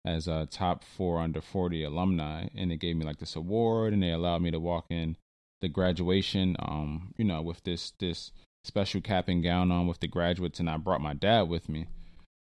as 0.04 0.28
a 0.28 0.46
top 0.50 0.84
four 0.84 1.20
under 1.20 1.40
40 1.40 1.82
alumni 1.82 2.46
and 2.54 2.70
they 2.70 2.76
gave 2.76 2.96
me 2.96 3.04
like 3.04 3.18
this 3.18 3.34
award 3.34 3.92
and 3.92 4.02
they 4.02 4.12
allowed 4.12 4.40
me 4.40 4.52
to 4.52 4.60
walk 4.60 4.86
in 4.88 5.16
the 5.60 5.68
graduation 5.68 6.54
um 6.60 7.12
you 7.16 7.24
know 7.24 7.42
with 7.42 7.60
this 7.64 7.92
this 7.98 8.30
special 8.62 9.00
cap 9.00 9.26
and 9.26 9.42
gown 9.42 9.72
on 9.72 9.88
with 9.88 9.98
the 9.98 10.06
graduates 10.06 10.60
and 10.60 10.70
I 10.70 10.76
brought 10.76 11.00
my 11.00 11.12
dad 11.12 11.48
with 11.48 11.68
me 11.68 11.86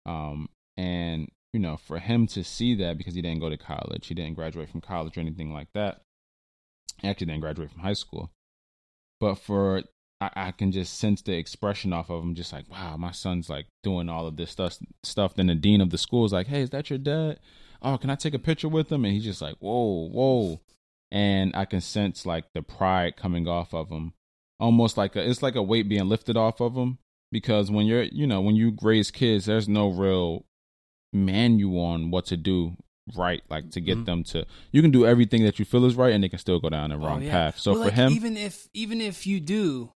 um 0.05 0.51
and 0.77 1.31
you 1.55 1.61
know 1.61 1.77
for 1.77 1.99
him 1.99 2.27
to 2.27 2.45
see 2.45 2.75
that 2.75 2.99
because 2.99 3.15
he 3.15 3.23
didn't 3.23 3.41
go 3.41 3.49
to 3.49 3.57
college 3.57 4.07
he 4.09 4.15
didn't 4.15 4.35
graduate 4.35 4.69
from 4.69 4.81
college 4.81 5.17
or 5.17 5.21
anything 5.21 5.53
like 5.53 5.69
that 5.73 6.03
he 7.01 7.09
actually 7.09 7.27
didn't 7.27 7.41
graduate 7.41 7.71
from 7.71 7.81
high 7.81 7.95
school 7.95 8.31
but 9.21 9.37
for 9.37 9.83
I, 10.21 10.31
I 10.37 10.51
can 10.53 10.73
just 10.73 10.99
sense 10.99 11.23
the 11.23 11.37
expression 11.37 11.93
off 11.93 12.11
of 12.11 12.23
him, 12.23 12.35
just 12.35 12.53
like, 12.53 12.71
wow, 12.71 12.97
my 12.97 13.11
son's 13.11 13.51
like 13.51 13.67
doing 13.83 14.09
all 14.09 14.27
of 14.27 14.37
this 14.37 14.51
stuff. 14.51 14.79
Stuff. 15.03 15.35
Then 15.35 15.49
the 15.49 15.55
dean 15.55 15.81
of 15.81 15.91
the 15.91 15.99
school 15.99 16.25
is 16.25 16.33
like, 16.33 16.47
hey, 16.47 16.63
is 16.63 16.71
that 16.71 16.91
your 16.91 16.99
dad? 16.99 17.41
Oh, 17.83 17.99
can 17.99 18.11
I 18.11 18.15
take 18.15 18.35
a 18.35 18.39
picture 18.39 18.69
with 18.69 18.91
him? 18.91 19.05
And 19.05 19.13
he's 19.13 19.25
just 19.25 19.43
like, 19.43 19.57
whoa, 19.59 20.09
whoa, 20.09 20.61
and 21.11 21.55
I 21.55 21.65
can 21.65 21.81
sense 21.81 22.25
like 22.25 22.45
the 22.55 22.63
pride 22.63 23.17
coming 23.17 23.47
off 23.47 23.75
of 23.75 23.91
him, 23.91 24.15
almost 24.59 24.97
like 24.97 25.17
a, 25.17 25.29
it's 25.29 25.43
like 25.43 25.55
a 25.55 25.63
weight 25.63 25.89
being 25.89 26.09
lifted 26.09 26.37
off 26.37 26.61
of 26.61 26.75
him. 26.75 26.99
Because 27.31 27.71
when 27.71 27.87
you're, 27.87 28.05
you 28.05 28.27
know, 28.27 28.41
when 28.41 28.57
you 28.57 28.77
raise 28.81 29.11
kids, 29.11 29.47
there's 29.47 29.69
no 29.69 29.89
real 29.89 30.47
manual 31.15 31.81
on 31.81 32.11
what 32.11 32.27
to 32.27 32.37
do 32.37 32.77
right 33.15 33.43
like 33.51 33.71
to 33.71 33.81
get 33.81 33.99
Mhm. 33.99 34.05
them 34.07 34.25
to 34.25 34.47
you 34.73 34.81
can 34.83 34.91
do 34.91 35.05
everything 35.07 35.45
that 35.45 35.59
you 35.59 35.65
feel 35.65 35.85
is 35.85 35.95
right 35.95 36.13
and 36.13 36.25
they 36.25 36.29
can 36.29 36.39
still 36.39 36.59
go 36.59 36.71
down 36.71 36.91
the 36.91 36.97
Oh, 36.97 37.01
wrong 37.01 37.23
yeah. 37.23 37.31
path 37.31 37.59
so 37.59 37.73
Well, 37.73 37.83
for 37.83 37.87
like, 37.89 37.95
him 37.95 38.13
even 38.13 38.37
if 38.37 38.67
even 38.75 39.01
if 39.01 39.27
you 39.27 39.41
do, 39.41 39.91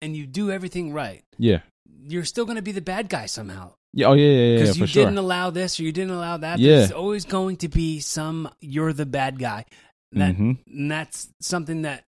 and 0.00 0.16
you 0.16 0.26
do 0.26 0.50
everything 0.50 0.92
right, 0.92 1.22
yeah 1.38 1.60
you're 2.04 2.24
still 2.24 2.44
going 2.44 2.56
to 2.56 2.62
be 2.62 2.72
the 2.72 2.80
bad 2.80 3.08
guy 3.08 3.26
somehow 3.26 3.72
yeah 3.92 4.06
oh 4.06 4.14
yeah 4.14 4.24
yeah 4.26 4.32
yeah, 4.46 4.58
because 4.60 4.76
for 4.76 4.80
you 4.82 4.86
sure 4.86 5.04
didn't 5.04 5.18
allow 5.18 5.50
this 5.50 5.78
or 5.78 5.82
you 5.82 5.92
didn't 5.92 6.12
allow 6.14 6.36
that. 6.38 6.58
Yeah. 6.58 6.76
There's 6.78 6.92
always 6.92 7.24
going 7.24 7.56
to 7.58 7.68
be 7.68 8.00
some 8.00 8.48
you're 8.60 8.92
the 8.92 9.06
bad 9.06 9.38
guy. 9.38 9.66
That 10.12 10.36
Mhm. 10.36 10.58
and 10.66 10.90
that's 10.90 11.28
something 11.40 11.82
that 11.82 12.04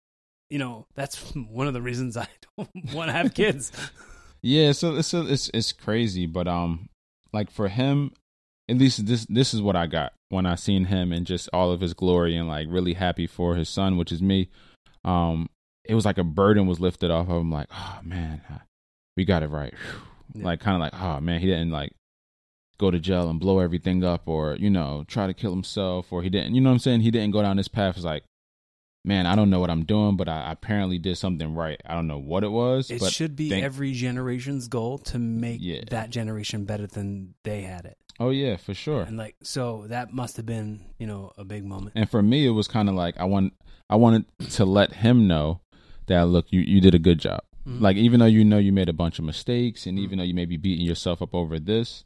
you 0.51 0.59
know. 0.59 0.87
That's 0.95 1.17
one 1.35 1.67
of 1.67 1.75
the 1.75 1.83
reasons 1.83 2.17
I 2.17 2.29
don't 2.57 2.95
want 2.95 3.09
to 3.09 3.12
have 3.12 3.35
kids. 3.35 3.73
Yeah, 4.47 4.73
so 4.73 4.95
it's 4.97 5.12
it's 5.15 5.51
it's 5.55 5.73
crazy, 5.73 6.27
but 6.27 6.47
um, 6.47 6.89
like 7.33 7.51
for 7.51 7.69
him, 7.69 8.12
at 8.69 8.77
least 8.79 9.07
this 9.07 9.27
this 9.27 9.53
is 9.55 9.61
what 9.62 9.77
I 9.77 9.87
got 9.87 10.12
when 10.31 10.47
I 10.47 10.55
seen 10.55 10.87
him 10.87 11.12
and 11.12 11.27
just 11.27 11.49
all 11.53 11.71
of 11.71 11.81
his 11.81 11.95
glory 11.95 12.37
and 12.37 12.49
like 12.49 12.67
really 12.71 12.95
happy 12.95 13.27
for 13.27 13.57
his 13.57 13.69
son, 13.69 13.97
which 13.97 14.11
is 14.12 14.23
me. 14.23 14.49
Um, 15.05 15.49
it 15.85 15.95
was 15.95 16.05
like 16.07 16.19
a 16.19 16.25
burden 16.25 16.67
was 16.67 16.81
lifted 16.81 17.11
off 17.11 17.29
of 17.29 17.41
him. 17.41 17.51
Like, 17.51 17.69
oh 17.73 17.99
man, 18.03 18.41
we 19.17 19.25
got 19.25 19.43
it 19.43 19.49
right. 19.49 19.75
Yeah. 20.35 20.45
Like 20.45 20.61
kind 20.61 20.75
of 20.77 20.81
like, 20.81 21.01
oh 21.01 21.21
man, 21.21 21.41
he 21.41 21.47
didn't 21.47 21.71
like 21.71 21.93
go 22.79 22.91
to 22.91 22.99
jail 22.99 23.29
and 23.29 23.39
blow 23.39 23.59
everything 23.61 24.03
up, 24.03 24.23
or 24.27 24.57
you 24.57 24.71
know, 24.71 25.05
try 25.07 25.27
to 25.27 25.35
kill 25.35 25.51
himself, 25.53 26.12
or 26.12 26.23
he 26.23 26.31
didn't. 26.31 26.55
You 26.55 26.61
know 26.61 26.71
what 26.71 26.75
I'm 26.75 26.79
saying? 26.81 27.01
He 27.03 27.11
didn't 27.11 27.33
go 27.33 27.43
down 27.43 27.57
this 27.57 27.69
path. 27.69 27.97
It's 27.97 28.05
like. 28.05 28.25
Man, 29.07 29.27
I 29.27 29.35
don't 29.37 29.51
know 29.51 29.61
what 29.61 29.69
I'm 29.69 29.85
doing, 29.85 30.17
but 30.17 30.31
I 30.31 30.51
apparently 30.51 30.99
did 30.99 31.19
something 31.19 31.53
right. 31.55 31.79
I 31.85 31.93
don't 31.93 32.07
know 32.07 32.17
what 32.17 32.43
it 32.43 32.49
was, 32.49 32.91
It 32.91 33.03
should 33.12 33.37
be 33.37 33.51
thank- 33.51 33.62
every 33.62 33.93
generation's 33.93 34.67
goal 34.67 34.97
to 34.97 35.19
make 35.19 35.59
Yeah. 35.61 35.83
that 35.91 36.09
generation 36.09 36.65
better 36.65 36.87
than 36.87 37.35
they 37.45 37.61
had 37.61 37.85
it. 37.85 37.99
Oh 38.21 38.31
yeah, 38.31 38.57
for 38.57 38.75
sure. 38.75 39.03
And 39.03 39.17
like, 39.17 39.37
so 39.43 39.87
that 39.89 40.12
must 40.12 40.37
have 40.37 40.47
been, 40.47 40.81
you 40.99 41.07
know, 41.07 41.33
a 41.37 41.45
big 41.45 41.65
moment. 41.65 41.93
And 41.95 42.09
for 42.09 42.23
me, 42.23 42.47
it 42.47 42.51
was 42.51 42.69
kind 42.69 42.89
of 42.89 42.95
like 42.95 43.19
I 43.19 43.25
want 43.25 43.53
I 43.91 43.97
wanted 43.97 44.25
to 44.51 44.65
let 44.65 44.93
him 44.93 45.27
know 45.27 45.61
that 46.07 46.23
look, 46.29 46.47
you 46.51 46.61
you 46.61 46.81
did 46.81 46.95
a 46.95 46.99
good 46.99 47.19
job. 47.19 47.41
Mhm. 47.67 47.81
Like 47.81 47.97
even 47.97 48.21
though 48.21 48.27
you 48.27 48.45
know 48.45 48.59
you 48.59 48.73
made 48.73 48.89
a 48.89 48.93
bunch 48.93 49.19
of 49.19 49.25
mistakes, 49.25 49.87
and 49.87 49.99
even 49.99 50.19
though 50.19 50.25
you 50.25 50.35
may 50.35 50.45
be 50.45 50.57
beating 50.57 50.85
yourself 50.85 51.23
up 51.23 51.35
over 51.35 51.59
this, 51.59 52.05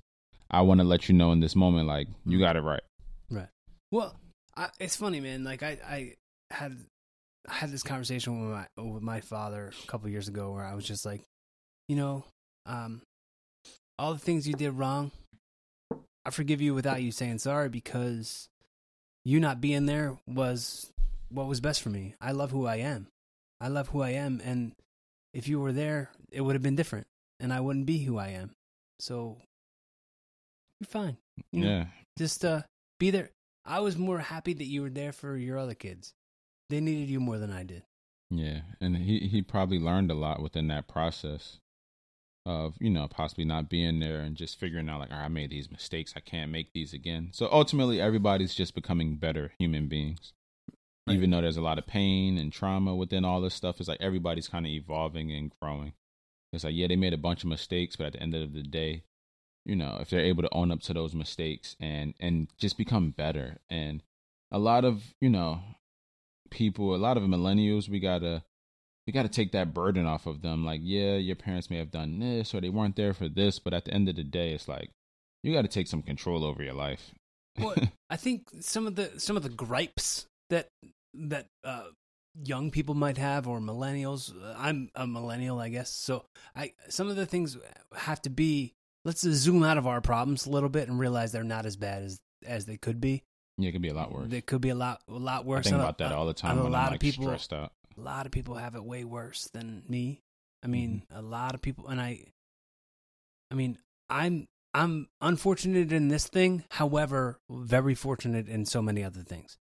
I 0.50 0.62
want 0.62 0.80
to 0.80 0.84
let 0.84 1.08
you 1.08 1.14
know 1.14 1.32
in 1.32 1.40
this 1.40 1.56
moment, 1.56 1.88
like 1.88 2.08
you 2.24 2.38
got 2.38 2.56
it 2.56 2.62
right. 2.62 2.82
Right. 3.30 3.48
Well, 3.90 4.14
I, 4.56 4.68
it's 4.78 4.96
funny, 4.96 5.20
man. 5.20 5.44
Like 5.44 5.62
I, 5.62 5.78
I 5.84 6.14
had 6.50 6.76
I 7.48 7.54
had 7.54 7.70
this 7.70 7.82
conversation 7.82 8.40
with 8.40 8.50
my 8.50 8.66
with 8.82 9.02
my 9.02 9.20
father 9.20 9.72
a 9.82 9.86
couple 9.86 10.08
years 10.08 10.28
ago, 10.28 10.52
where 10.52 10.64
I 10.64 10.74
was 10.74 10.84
just 10.84 11.04
like, 11.04 11.22
you 11.88 11.96
know, 11.96 12.24
um, 12.66 13.02
all 13.98 14.12
the 14.12 14.18
things 14.20 14.46
you 14.46 14.54
did 14.54 14.72
wrong, 14.72 15.10
I 16.28 16.30
forgive 16.30 16.60
you 16.60 16.74
without 16.74 17.02
you 17.02 17.10
saying 17.10 17.38
sorry 17.38 17.68
because 17.68 18.48
you 19.24 19.40
not 19.40 19.60
being 19.60 19.86
there 19.86 20.16
was 20.26 20.92
what 21.30 21.46
was 21.46 21.60
best 21.60 21.82
for 21.82 21.90
me. 21.90 22.14
I 22.20 22.32
love 22.32 22.50
who 22.50 22.66
I 22.66 22.76
am. 22.76 23.08
I 23.60 23.68
love 23.68 23.88
who 23.88 24.02
I 24.02 24.10
am, 24.10 24.40
and 24.44 24.72
if 25.34 25.48
you 25.48 25.58
were 25.58 25.72
there, 25.72 26.10
it 26.30 26.40
would 26.40 26.54
have 26.54 26.62
been 26.62 26.76
different, 26.76 27.08
and 27.40 27.52
I 27.52 27.60
wouldn't 27.60 27.86
be 27.86 27.98
who 27.98 28.18
I 28.18 28.28
am. 28.28 28.54
So 29.00 29.36
you're 30.78 30.86
fine. 30.86 31.16
You 31.50 31.64
know? 31.64 31.68
Yeah, 31.68 31.84
just 32.18 32.44
uh 32.44 32.62
be 32.98 33.10
there 33.10 33.30
i 33.64 33.78
was 33.80 33.96
more 33.96 34.18
happy 34.18 34.52
that 34.52 34.64
you 34.64 34.82
were 34.82 34.90
there 34.90 35.12
for 35.12 35.36
your 35.36 35.56
other 35.56 35.74
kids 35.74 36.12
they 36.68 36.80
needed 36.80 37.08
you 37.08 37.20
more 37.20 37.38
than 37.38 37.52
i 37.52 37.62
did 37.62 37.82
yeah, 38.30 38.60
and 38.82 38.94
he 38.94 39.20
he 39.20 39.40
probably 39.40 39.78
learned 39.78 40.10
a 40.10 40.14
lot 40.14 40.42
within 40.42 40.68
that 40.68 40.86
process 40.86 41.60
of 42.48 42.76
you 42.80 42.88
know 42.88 43.06
possibly 43.08 43.44
not 43.44 43.68
being 43.68 44.00
there 44.00 44.20
and 44.20 44.34
just 44.34 44.58
figuring 44.58 44.88
out 44.88 45.00
like, 45.00 45.10
"All 45.12 45.18
right, 45.18 45.26
I 45.26 45.28
made 45.28 45.50
these 45.50 45.70
mistakes, 45.70 46.14
I 46.16 46.20
can't 46.20 46.50
make 46.50 46.72
these 46.72 46.94
again. 46.94 47.28
So 47.32 47.48
ultimately, 47.52 48.00
everybody's 48.00 48.54
just 48.54 48.74
becoming 48.74 49.16
better 49.16 49.52
human 49.58 49.86
beings. 49.88 50.32
Right. 51.06 51.16
even 51.16 51.30
though 51.30 51.40
there's 51.40 51.56
a 51.56 51.62
lot 51.62 51.78
of 51.78 51.86
pain 51.86 52.36
and 52.36 52.52
trauma 52.52 52.94
within 52.94 53.24
all 53.24 53.40
this 53.40 53.54
stuff, 53.54 53.80
it's 53.80 53.88
like 53.88 54.00
everybody's 54.00 54.48
kind 54.48 54.66
of 54.66 54.70
evolving 54.72 55.32
and 55.32 55.50
growing. 55.60 55.94
It's 56.52 56.64
like, 56.64 56.74
yeah, 56.74 56.86
they 56.86 56.96
made 56.96 57.14
a 57.14 57.18
bunch 57.18 57.44
of 57.44 57.48
mistakes, 57.48 57.96
but 57.96 58.08
at 58.08 58.12
the 58.14 58.22
end 58.22 58.34
of 58.34 58.52
the 58.52 58.62
day, 58.62 59.04
you 59.64 59.74
know, 59.76 59.98
if 60.00 60.10
they're 60.10 60.20
able 60.20 60.42
to 60.42 60.52
own 60.54 60.70
up 60.70 60.80
to 60.82 60.94
those 60.94 61.14
mistakes 61.14 61.76
and 61.80 62.14
and 62.20 62.48
just 62.58 62.78
become 62.78 63.10
better, 63.10 63.58
and 63.70 64.02
a 64.50 64.58
lot 64.58 64.84
of 64.84 65.14
you 65.20 65.30
know 65.30 65.60
people, 66.50 66.94
a 66.94 66.96
lot 66.96 67.16
of 67.16 67.22
millennials, 67.24 67.88
we 67.88 68.00
gotta 68.00 68.42
we 69.08 69.12
gotta 69.12 69.28
take 69.28 69.52
that 69.52 69.72
burden 69.72 70.04
off 70.06 70.26
of 70.26 70.42
them. 70.42 70.64
Like, 70.66 70.82
yeah, 70.84 71.14
your 71.16 71.34
parents 71.34 71.70
may 71.70 71.78
have 71.78 71.90
done 71.90 72.18
this 72.20 72.54
or 72.54 72.60
they 72.60 72.68
weren't 72.68 72.94
there 72.94 73.14
for 73.14 73.26
this, 73.26 73.58
but 73.58 73.72
at 73.72 73.86
the 73.86 73.92
end 73.94 74.08
of 74.10 74.16
the 74.16 74.22
day, 74.22 74.52
it's 74.52 74.68
like 74.68 74.90
you 75.42 75.52
got 75.54 75.62
to 75.62 75.68
take 75.68 75.86
some 75.86 76.02
control 76.02 76.44
over 76.44 76.62
your 76.62 76.74
life. 76.74 77.12
well 77.58 77.74
i 78.10 78.16
think 78.16 78.48
some 78.60 78.86
of 78.86 78.94
the 78.96 79.10
some 79.18 79.36
of 79.36 79.42
the 79.42 79.48
gripes 79.48 80.26
that 80.50 80.68
that 81.14 81.46
uh 81.64 81.84
young 82.44 82.70
people 82.70 82.94
might 82.94 83.16
have 83.18 83.48
or 83.48 83.58
millennials 83.58 84.32
uh, 84.44 84.54
i'm 84.58 84.90
a 84.94 85.06
millennial 85.06 85.58
i 85.58 85.68
guess 85.68 85.90
so 85.90 86.24
i 86.54 86.72
some 86.88 87.08
of 87.08 87.16
the 87.16 87.26
things 87.26 87.56
have 87.96 88.20
to 88.22 88.30
be 88.30 88.72
let's 89.04 89.22
zoom 89.22 89.64
out 89.64 89.78
of 89.78 89.86
our 89.86 90.00
problems 90.00 90.46
a 90.46 90.50
little 90.50 90.68
bit 90.68 90.88
and 90.88 90.98
realize 91.00 91.32
they're 91.32 91.42
not 91.42 91.66
as 91.66 91.76
bad 91.76 92.02
as 92.02 92.18
as 92.46 92.66
they 92.66 92.76
could 92.76 93.00
be 93.00 93.22
yeah, 93.60 93.70
it 93.70 93.72
could 93.72 93.82
be 93.82 93.88
a 93.88 93.94
lot 93.94 94.12
worse. 94.12 94.32
It 94.32 94.46
could 94.46 94.60
be 94.60 94.68
a 94.68 94.74
lot 94.76 95.00
a 95.08 95.12
lot 95.14 95.44
worse. 95.44 95.66
I 95.66 95.70
think 95.70 95.76
a- 95.80 95.80
about 95.80 95.98
that 95.98 96.12
all 96.12 96.26
the 96.26 96.32
time 96.32 96.52
and 96.52 96.60
a 96.60 96.62
when 96.62 96.72
lot 96.72 96.80
I'm 96.82 96.86
of 96.86 96.92
like 96.92 97.00
people 97.00 97.24
stressed 97.24 97.52
out. 97.52 97.72
A 97.98 98.00
lot 98.02 98.26
of 98.26 98.32
people 98.32 98.54
have 98.54 98.74
it 98.74 98.84
way 98.84 99.04
worse 99.04 99.48
than 99.52 99.82
me. 99.88 100.20
I 100.62 100.66
mean, 100.66 101.02
Mm-hmm. 101.10 101.18
a 101.18 101.22
lot 101.28 101.54
of 101.54 101.62
people, 101.62 101.88
and 101.88 102.00
I, 102.00 102.24
I 103.50 103.54
mean, 103.54 103.78
I'm 104.10 104.46
I'm 104.74 105.08
unfortunate 105.20 105.92
in 105.92 106.08
this 106.08 106.26
thing. 106.28 106.64
However, 106.70 107.38
very 107.50 107.94
fortunate 107.94 108.48
in 108.48 108.66
so 108.66 108.82
many 108.82 109.02
other 109.04 109.20
things. 109.22 109.56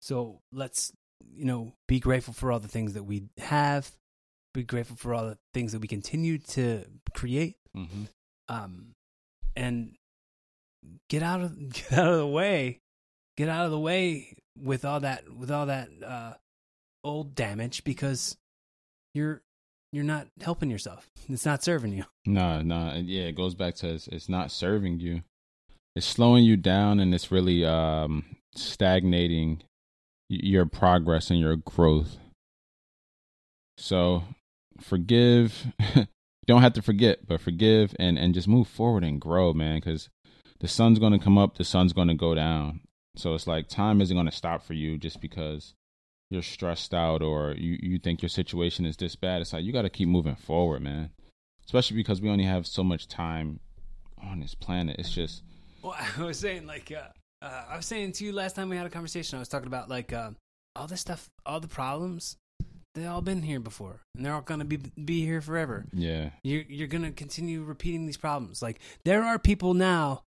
So 0.00 0.40
let's 0.52 0.92
you 1.34 1.44
know 1.44 1.72
be 1.88 1.98
grateful 2.00 2.34
for 2.34 2.52
all 2.52 2.60
the 2.60 2.68
things 2.68 2.92
that 2.94 3.04
we 3.04 3.24
have. 3.38 3.90
Be 4.54 4.62
grateful 4.62 4.96
for 4.96 5.12
all 5.14 5.26
the 5.26 5.38
things 5.52 5.72
that 5.72 5.80
we 5.80 5.88
continue 5.88 6.38
to 6.38 6.84
create. 7.14 7.56
hmm 7.74 8.04
Um, 8.48 8.94
and 9.56 9.96
get 11.08 11.22
out 11.22 11.40
of 11.40 11.72
get 11.72 11.92
out 11.92 12.08
of 12.12 12.18
the 12.18 12.26
way. 12.26 12.80
Get 13.36 13.48
out 13.48 13.64
of 13.66 13.70
the 13.70 13.80
way 13.80 14.34
with 14.58 14.84
all 14.84 15.00
that 15.00 15.28
with 15.34 15.50
all 15.50 15.66
that 15.66 15.88
uh, 16.04 16.34
old 17.06 17.34
damage 17.34 17.84
because 17.84 18.36
you're 19.14 19.42
you're 19.92 20.04
not 20.04 20.26
helping 20.42 20.70
yourself. 20.70 21.08
It's 21.28 21.46
not 21.46 21.62
serving 21.62 21.92
you. 21.92 22.04
No, 22.26 22.60
no, 22.60 23.00
yeah, 23.02 23.24
it 23.24 23.36
goes 23.36 23.54
back 23.54 23.76
to 23.76 23.94
it's, 23.94 24.08
it's 24.08 24.28
not 24.28 24.50
serving 24.50 25.00
you. 25.00 25.22
It's 25.94 26.06
slowing 26.06 26.44
you 26.44 26.56
down, 26.56 27.00
and 27.00 27.14
it's 27.14 27.30
really 27.30 27.64
um 27.64 28.24
stagnating 28.54 29.62
your 30.28 30.66
progress 30.66 31.30
and 31.30 31.38
your 31.38 31.56
growth. 31.56 32.18
So, 33.78 34.24
forgive. 34.80 35.66
don't 36.46 36.62
have 36.62 36.74
to 36.74 36.82
forget, 36.82 37.26
but 37.26 37.40
forgive 37.40 37.94
and 37.98 38.18
and 38.18 38.34
just 38.34 38.48
move 38.48 38.68
forward 38.68 39.04
and 39.04 39.20
grow, 39.20 39.52
man. 39.52 39.76
Because 39.76 40.08
the 40.58 40.68
sun's 40.68 40.98
gonna 40.98 41.18
come 41.18 41.38
up, 41.38 41.56
the 41.56 41.64
sun's 41.64 41.92
gonna 41.92 42.14
go 42.14 42.34
down. 42.34 42.80
So 43.16 43.34
it's 43.34 43.46
like 43.46 43.68
time 43.68 44.00
isn't 44.00 44.16
gonna 44.16 44.32
stop 44.32 44.62
for 44.62 44.74
you 44.74 44.98
just 44.98 45.20
because 45.20 45.74
you're 46.30 46.42
stressed 46.42 46.92
out 46.92 47.22
or 47.22 47.52
you 47.52 47.78
you 47.80 47.98
think 47.98 48.22
your 48.22 48.28
situation 48.28 48.86
is 48.86 48.96
this 48.96 49.16
bad. 49.16 49.40
It's 49.40 49.52
like 49.52 49.64
you 49.64 49.72
got 49.72 49.82
to 49.82 49.90
keep 49.90 50.08
moving 50.08 50.36
forward, 50.36 50.82
man 50.82 51.10
especially 51.66 51.96
because 51.96 52.20
we 52.20 52.30
only 52.30 52.44
have 52.44 52.66
so 52.66 52.82
much 52.82 53.08
time 53.08 53.60
on 54.22 54.40
this 54.40 54.54
planet. 54.54 54.96
It's 54.98 55.12
just 55.12 55.42
Well, 55.82 55.96
I 56.18 56.22
was 56.22 56.38
saying 56.38 56.66
like 56.66 56.92
uh, 56.92 57.08
uh, 57.44 57.64
I 57.70 57.76
was 57.76 57.86
saying 57.86 58.12
to 58.12 58.24
you 58.24 58.32
last 58.32 58.56
time 58.56 58.70
we 58.70 58.76
had 58.76 58.86
a 58.86 58.90
conversation. 58.90 59.36
I 59.36 59.40
was 59.40 59.48
talking 59.48 59.66
about 59.66 59.90
like 59.90 60.12
uh, 60.12 60.30
all 60.74 60.86
this 60.86 61.00
stuff, 61.00 61.28
all 61.44 61.60
the 61.60 61.68
problems. 61.68 62.36
They 62.94 63.04
all 63.04 63.20
been 63.20 63.42
here 63.42 63.60
before, 63.60 64.00
and 64.14 64.24
they're 64.24 64.32
all 64.32 64.40
gonna 64.40 64.64
be 64.64 64.78
be 64.78 65.22
here 65.22 65.42
forever. 65.42 65.84
yeah, 65.92 66.30
You're 66.42 66.64
you're 66.66 66.88
gonna 66.88 67.12
continue 67.12 67.62
repeating 67.62 68.06
these 68.06 68.16
problems. 68.16 68.62
Like 68.62 68.80
there 69.04 69.22
are 69.22 69.38
people 69.38 69.74
now 69.74 70.22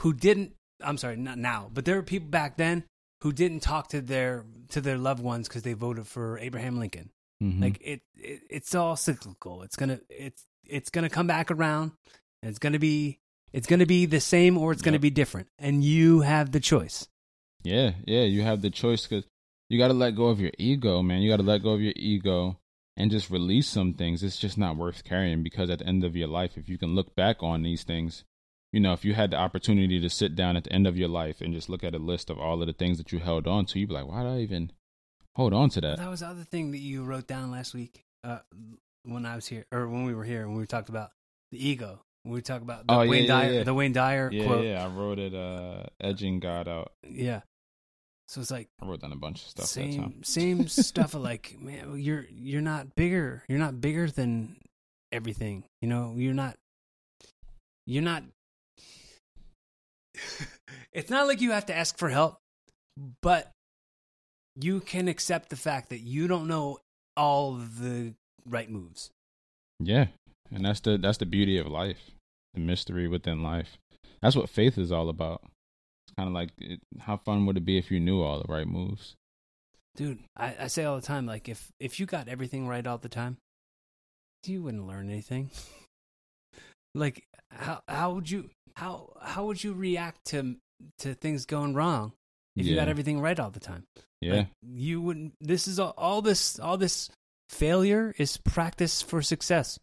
who 0.00 0.12
didn't 0.12 0.54
I'm 0.82 0.98
sorry, 0.98 1.16
not 1.16 1.38
now, 1.38 1.70
but 1.72 1.84
there 1.84 1.94
were 1.94 2.02
people 2.02 2.28
back 2.28 2.56
then 2.56 2.84
who 3.22 3.32
didn't 3.32 3.60
talk 3.60 3.88
to 3.88 4.00
their 4.00 4.44
to 4.70 4.80
their 4.80 4.98
loved 4.98 5.22
ones 5.22 5.48
because 5.48 5.62
they 5.62 5.72
voted 5.72 6.06
for 6.06 6.38
Abraham 6.38 6.78
Lincoln. 6.78 7.10
Mhm. 7.42 7.60
Like 7.62 7.80
it, 7.80 8.02
it, 8.16 8.42
it's 8.50 8.74
all 8.74 8.96
cyclical. 8.96 9.62
It's 9.62 9.76
gonna, 9.76 10.00
it's, 10.10 10.44
it's 10.66 10.90
gonna 10.90 11.08
come 11.10 11.26
back 11.26 11.50
around. 11.50 11.92
And 12.42 12.50
it's 12.50 12.58
gonna 12.58 12.78
be, 12.78 13.18
it's 13.52 13.66
gonna 13.66 13.86
be 13.86 14.06
the 14.06 14.20
same 14.20 14.56
or 14.58 14.72
it's 14.72 14.82
gonna 14.82 14.94
Yep. 14.96 15.00
be 15.02 15.10
different, 15.10 15.48
and 15.58 15.82
you 15.84 16.20
have 16.20 16.52
the 16.52 16.60
choice. 16.60 17.08
Yeah, 17.62 17.92
yeah, 18.06 18.22
you 18.22 18.42
have 18.42 18.62
the 18.62 18.70
choice 18.70 19.06
because 19.06 19.24
you 19.68 19.78
got 19.78 19.88
to 19.88 19.94
let 19.94 20.14
go 20.16 20.26
of 20.28 20.40
your 20.40 20.52
ego, 20.58 21.02
man. 21.02 21.20
You 21.20 21.30
got 21.30 21.38
to 21.38 21.42
let 21.42 21.62
go 21.62 21.70
of 21.70 21.80
your 21.80 21.92
ego 21.96 22.58
and 22.96 23.10
just 23.10 23.28
release 23.30 23.66
some 23.68 23.94
things. 23.94 24.22
It's 24.22 24.38
just 24.38 24.56
not 24.56 24.76
worth 24.76 25.02
carrying 25.04 25.42
because 25.42 25.68
at 25.68 25.80
the 25.80 25.86
end 25.86 26.04
of 26.04 26.16
your 26.16 26.28
life, 26.28 26.56
if 26.56 26.68
you 26.68 26.78
can 26.78 26.94
look 26.94 27.14
back 27.16 27.42
on 27.42 27.62
these 27.64 27.82
things, 27.82 28.24
you 28.72 28.80
know, 28.80 28.92
if 28.92 29.04
you 29.04 29.14
had 29.14 29.30
the 29.30 29.36
opportunity 29.36 29.98
to 30.00 30.10
sit 30.10 30.34
down 30.36 30.56
at 30.56 30.64
the 30.64 30.72
end 30.72 30.86
of 30.86 30.96
your 30.96 31.08
life 31.08 31.40
and 31.40 31.54
just 31.54 31.68
look 31.68 31.82
at 31.84 31.94
a 31.94 31.98
list 31.98 32.28
of 32.30 32.38
all 32.38 32.60
of 32.60 32.66
the 32.66 32.72
things 32.72 32.98
that 32.98 33.12
you 33.12 33.18
held 33.18 33.46
on 33.46 33.64
to, 33.66 33.78
you'd 33.78 33.88
be 33.88 33.94
like, 33.94 34.06
why 34.06 34.22
did 34.22 34.30
I 34.32 34.38
even 34.40 34.72
hold 35.36 35.52
on 35.54 35.70
to 35.70 35.80
that? 35.80 35.98
That 35.98 36.10
was 36.10 36.20
the 36.20 36.26
other 36.26 36.44
thing 36.44 36.70
that 36.72 36.78
you 36.78 37.04
wrote 37.04 37.26
down 37.26 37.50
last 37.50 37.74
week 37.74 38.04
uh, 38.24 38.40
when 39.04 39.24
I 39.24 39.34
was 39.36 39.46
here, 39.46 39.64
or 39.72 39.88
when 39.88 40.04
we 40.04 40.14
were 40.14 40.24
here, 40.24 40.46
when 40.48 40.56
we 40.58 40.66
talked 40.66 40.88
about 40.90 41.10
the 41.50 41.66
ego. 41.66 42.00
When 42.24 42.34
we 42.34 42.42
talked 42.42 42.62
about 42.62 42.86
the 42.86 42.92
Oh, 42.92 43.06
Wayne 43.08 43.22
yeah, 43.22 43.28
Dyer, 43.28 43.52
yeah. 43.52 43.62
the 43.62 43.72
Wayne 43.72 43.92
Dyer 43.92 44.28
Yeah, 44.30 44.44
quote. 44.44 44.64
yeah, 44.66 44.84
I 44.84 44.88
wrote 44.88 45.18
it, 45.18 45.34
uh, 45.34 45.84
edging 46.00 46.40
God 46.40 46.68
out. 46.68 46.92
Yeah. 47.08 47.40
So 48.26 48.42
it's 48.42 48.50
like 48.50 48.68
I 48.82 48.86
wrote 48.86 49.00
down 49.00 49.12
a 49.12 49.16
bunch 49.16 49.40
of 49.44 49.48
stuff 49.48 49.72
that 49.72 49.80
time. 49.80 50.22
same 50.22 50.58
same 50.58 50.68
stuff 50.68 51.14
of 51.14 51.22
like, 51.22 51.56
man, 51.58 51.98
you're 51.98 52.26
you're 52.30 52.60
not 52.60 52.94
bigger. 52.94 53.44
You're 53.48 53.60
not 53.60 53.80
bigger 53.80 54.10
than 54.10 54.56
everything. 55.10 55.64
You 55.80 55.88
know, 55.88 56.12
you're 56.18 56.34
not. 56.34 56.58
You're 57.86 58.02
not. 58.02 58.24
It's 60.92 61.10
not 61.10 61.26
like 61.26 61.40
you 61.40 61.52
have 61.52 61.66
to 61.66 61.76
ask 61.76 61.98
for 61.98 62.08
help, 62.08 62.38
but 63.22 63.52
you 64.56 64.80
can 64.80 65.08
accept 65.08 65.50
the 65.50 65.56
fact 65.56 65.90
that 65.90 66.00
you 66.00 66.26
don't 66.26 66.48
know 66.48 66.78
all 67.16 67.52
the 67.54 68.14
right 68.46 68.70
moves. 68.70 69.10
Yeah, 69.80 70.06
and 70.50 70.64
that's 70.64 70.80
the 70.80 70.98
that's 70.98 71.18
the 71.18 71.26
beauty 71.26 71.58
of 71.58 71.66
life, 71.66 72.10
the 72.54 72.60
mystery 72.60 73.06
within 73.06 73.42
life. 73.42 73.78
That's 74.20 74.36
what 74.36 74.48
faith 74.48 74.78
is 74.78 74.90
all 74.90 75.08
about. 75.08 75.42
It's 76.06 76.14
kind 76.16 76.28
of 76.28 76.34
like 76.34 76.50
it, 76.58 76.80
how 77.00 77.18
fun 77.18 77.46
would 77.46 77.56
it 77.56 77.64
be 77.64 77.78
if 77.78 77.90
you 77.90 78.00
knew 78.00 78.22
all 78.22 78.40
the 78.40 78.52
right 78.52 78.66
moves? 78.66 79.14
Dude, 79.94 80.20
I, 80.36 80.54
I 80.60 80.66
say 80.66 80.84
all 80.84 80.96
the 80.96 81.06
time, 81.06 81.26
like 81.26 81.48
if 81.48 81.70
if 81.78 82.00
you 82.00 82.06
got 82.06 82.28
everything 82.28 82.66
right 82.66 82.86
all 82.86 82.98
the 82.98 83.08
time, 83.08 83.36
you 84.46 84.62
wouldn't 84.62 84.86
learn 84.86 85.10
anything. 85.10 85.50
like 86.94 87.24
how 87.50 87.80
how 87.86 88.12
would 88.12 88.30
you 88.30 88.50
how 88.78 89.12
how 89.20 89.46
would 89.46 89.62
you 89.62 89.72
react 89.74 90.24
to 90.26 90.56
to 90.98 91.14
things 91.14 91.44
going 91.46 91.74
wrong 91.74 92.12
if 92.56 92.66
you 92.66 92.74
got 92.76 92.88
everything 92.88 93.20
right 93.20 93.38
all 93.38 93.50
the 93.50 93.60
time? 93.60 93.84
Yeah, 94.20 94.34
Like, 94.34 94.46
you 94.62 95.00
wouldn't. 95.00 95.34
This 95.40 95.68
is 95.68 95.78
all, 95.78 95.94
all 95.96 96.22
this 96.22 96.58
all 96.58 96.76
this 96.76 97.10
failure 97.48 98.14
is 98.18 98.36
practice 98.36 99.00
for 99.02 99.22
success. 99.22 99.78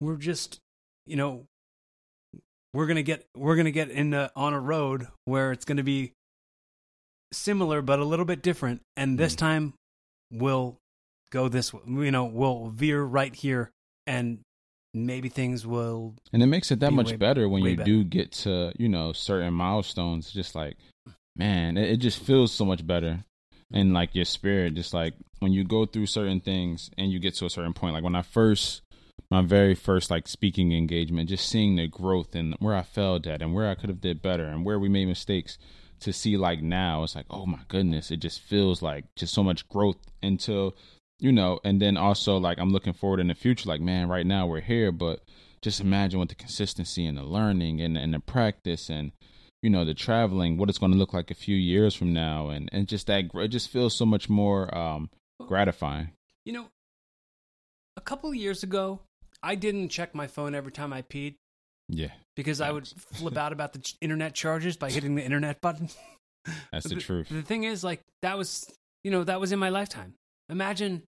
We're 0.00 0.16
just, 0.16 0.58
you 1.06 1.16
know, 1.16 1.46
we're 2.74 2.86
gonna 2.86 3.02
get 3.02 3.24
we're 3.36 3.56
gonna 3.56 3.70
get 3.70 3.90
in 3.90 4.14
a, 4.14 4.30
on 4.36 4.52
a 4.54 4.60
road 4.60 5.08
where 5.24 5.52
it's 5.52 5.64
gonna 5.64 5.82
be 5.82 6.12
similar 7.32 7.82
but 7.82 7.98
a 7.98 8.04
little 8.04 8.24
bit 8.24 8.42
different, 8.42 8.82
and 8.96 9.18
this 9.18 9.34
Mm. 9.34 9.38
time 9.38 9.74
we'll 10.30 10.76
go 11.30 11.48
this 11.48 11.72
way. 11.72 11.80
You 11.86 12.10
know, 12.10 12.24
we'll 12.26 12.68
veer 12.68 13.02
right 13.02 13.34
here, 13.34 13.70
and 14.06 14.40
maybe 14.96 15.28
things 15.28 15.66
will. 15.66 16.14
and 16.32 16.42
it 16.42 16.46
makes 16.46 16.70
it 16.70 16.80
that 16.80 16.90
Be 16.90 16.96
much 16.96 17.10
way- 17.12 17.16
better 17.16 17.48
when 17.48 17.62
you 17.62 17.76
better. 17.76 17.84
do 17.90 18.04
get 18.04 18.32
to 18.44 18.72
you 18.78 18.88
know 18.88 19.12
certain 19.12 19.52
milestones. 19.54 20.32
Just 20.32 20.54
like 20.54 20.76
man, 21.36 21.76
it, 21.76 21.90
it 21.90 21.96
just 21.98 22.18
feels 22.18 22.50
so 22.52 22.64
much 22.64 22.86
better. 22.86 23.24
And 23.72 23.92
like 23.92 24.14
your 24.14 24.24
spirit, 24.24 24.74
just 24.74 24.94
like 24.94 25.14
when 25.40 25.52
you 25.52 25.64
go 25.64 25.86
through 25.86 26.06
certain 26.06 26.40
things 26.40 26.88
and 26.96 27.10
you 27.10 27.18
get 27.18 27.34
to 27.34 27.46
a 27.46 27.50
certain 27.50 27.74
point, 27.74 27.94
like 27.94 28.04
when 28.04 28.14
I 28.14 28.22
first, 28.22 28.80
my 29.30 29.42
very 29.42 29.74
first 29.74 30.08
like 30.10 30.28
speaking 30.28 30.72
engagement, 30.72 31.28
just 31.28 31.48
seeing 31.48 31.74
the 31.74 31.88
growth 31.88 32.34
and 32.36 32.54
where 32.60 32.76
I 32.76 32.82
failed 32.82 33.26
at 33.26 33.42
and 33.42 33.52
where 33.52 33.68
I 33.68 33.74
could 33.74 33.88
have 33.90 34.00
did 34.00 34.22
better 34.22 34.44
and 34.44 34.64
where 34.64 34.78
we 34.78 34.88
made 34.88 35.08
mistakes. 35.08 35.58
To 36.00 36.12
see 36.12 36.36
like 36.36 36.60
now, 36.62 37.02
it's 37.04 37.16
like, 37.16 37.24
oh 37.30 37.46
my 37.46 37.60
goodness, 37.68 38.10
it 38.10 38.18
just 38.18 38.40
feels 38.40 38.82
like 38.82 39.06
just 39.16 39.32
so 39.32 39.42
much 39.42 39.66
growth 39.68 39.96
until, 40.22 40.76
you 41.18 41.32
know, 41.32 41.60
and 41.64 41.80
then 41.80 41.96
also 41.96 42.36
like 42.38 42.58
I'm 42.58 42.70
looking 42.70 42.92
forward 42.92 43.20
in 43.20 43.28
the 43.28 43.34
future, 43.34 43.68
like 43.68 43.80
man, 43.80 44.08
right 44.08 44.26
now 44.26 44.46
we're 44.46 44.60
here, 44.60 44.92
but 44.92 45.20
just 45.62 45.80
imagine 45.80 46.20
with 46.20 46.28
the 46.28 46.34
consistency 46.34 47.06
and 47.06 47.16
the 47.18 47.24
learning 47.24 47.80
and 47.80 47.96
and 47.96 48.12
the 48.14 48.20
practice 48.20 48.88
and 48.90 49.12
you 49.62 49.70
know 49.70 49.84
the 49.84 49.94
traveling 49.94 50.58
what 50.58 50.68
it's 50.68 50.78
going 50.78 50.92
to 50.92 50.98
look 50.98 51.12
like 51.14 51.30
a 51.30 51.34
few 51.34 51.56
years 51.56 51.94
from 51.94 52.12
now 52.12 52.50
and 52.50 52.68
and 52.72 52.86
just 52.86 53.06
that 53.08 53.24
it 53.34 53.48
just 53.48 53.68
feels 53.70 53.96
so 53.96 54.04
much 54.06 54.28
more 54.28 54.72
um 54.76 55.10
gratifying 55.48 56.10
You 56.44 56.52
know, 56.52 56.68
a 57.96 58.00
couple 58.00 58.28
of 58.30 58.36
years 58.36 58.62
ago, 58.62 59.00
I 59.42 59.54
didn't 59.54 59.88
check 59.88 60.14
my 60.14 60.26
phone 60.26 60.54
every 60.54 60.72
time 60.72 60.92
I 60.92 61.02
peed. 61.02 61.34
yeah 61.88 62.12
because 62.36 62.60
I 62.60 62.70
would 62.70 62.86
flip 63.14 63.36
out 63.36 63.52
about 63.52 63.72
the 63.72 63.78
ch- 63.80 63.96
internet 64.00 64.34
charges 64.34 64.76
by 64.76 64.90
hitting 64.90 65.14
the 65.14 65.24
internet 65.24 65.60
button. 65.60 65.88
that's 66.70 66.86
the 66.88 66.94
But 66.96 67.02
truth 67.02 67.28
The 67.30 67.42
thing 67.42 67.64
is, 67.64 67.82
like 67.82 68.00
that 68.22 68.36
was, 68.38 68.70
you 69.02 69.10
know, 69.10 69.24
that 69.24 69.40
was 69.40 69.50
in 69.52 69.58
my 69.58 69.70
lifetime. 69.70 70.14
Imagine, 70.48 71.02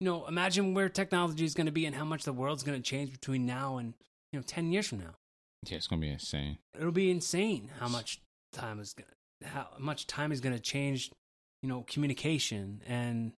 you 0.00 0.06
know, 0.06 0.26
imagine 0.26 0.74
where 0.74 0.88
technology 0.88 1.44
is 1.44 1.54
going 1.54 1.66
to 1.66 1.72
be 1.72 1.84
and 1.86 1.94
how 1.94 2.04
much 2.04 2.24
the 2.24 2.32
world's 2.32 2.62
going 2.62 2.80
to 2.80 2.82
change 2.82 3.12
between 3.12 3.44
now 3.46 3.76
and 3.78 3.94
you 4.32 4.38
know 4.38 4.44
ten 4.46 4.72
years 4.72 4.86
from 4.88 4.98
now. 5.00 5.14
yeah 5.68 5.76
it's 5.76 5.86
going 5.86 6.00
to 6.00 6.06
be 6.06 6.12
insane 6.12 6.58
It'll 6.78 6.92
be 6.92 7.10
insane 7.10 7.70
how 7.78 7.88
much 7.88 8.20
time 8.52 8.80
is 8.80 8.94
going, 8.94 9.08
to 9.42 9.48
how 9.48 9.66
much 9.78 10.06
time 10.06 10.32
is 10.32 10.40
going 10.40 10.54
to 10.54 10.60
change, 10.62 11.10
you 11.62 11.68
know, 11.68 11.84
communication 11.88 12.80
and 12.86 13.32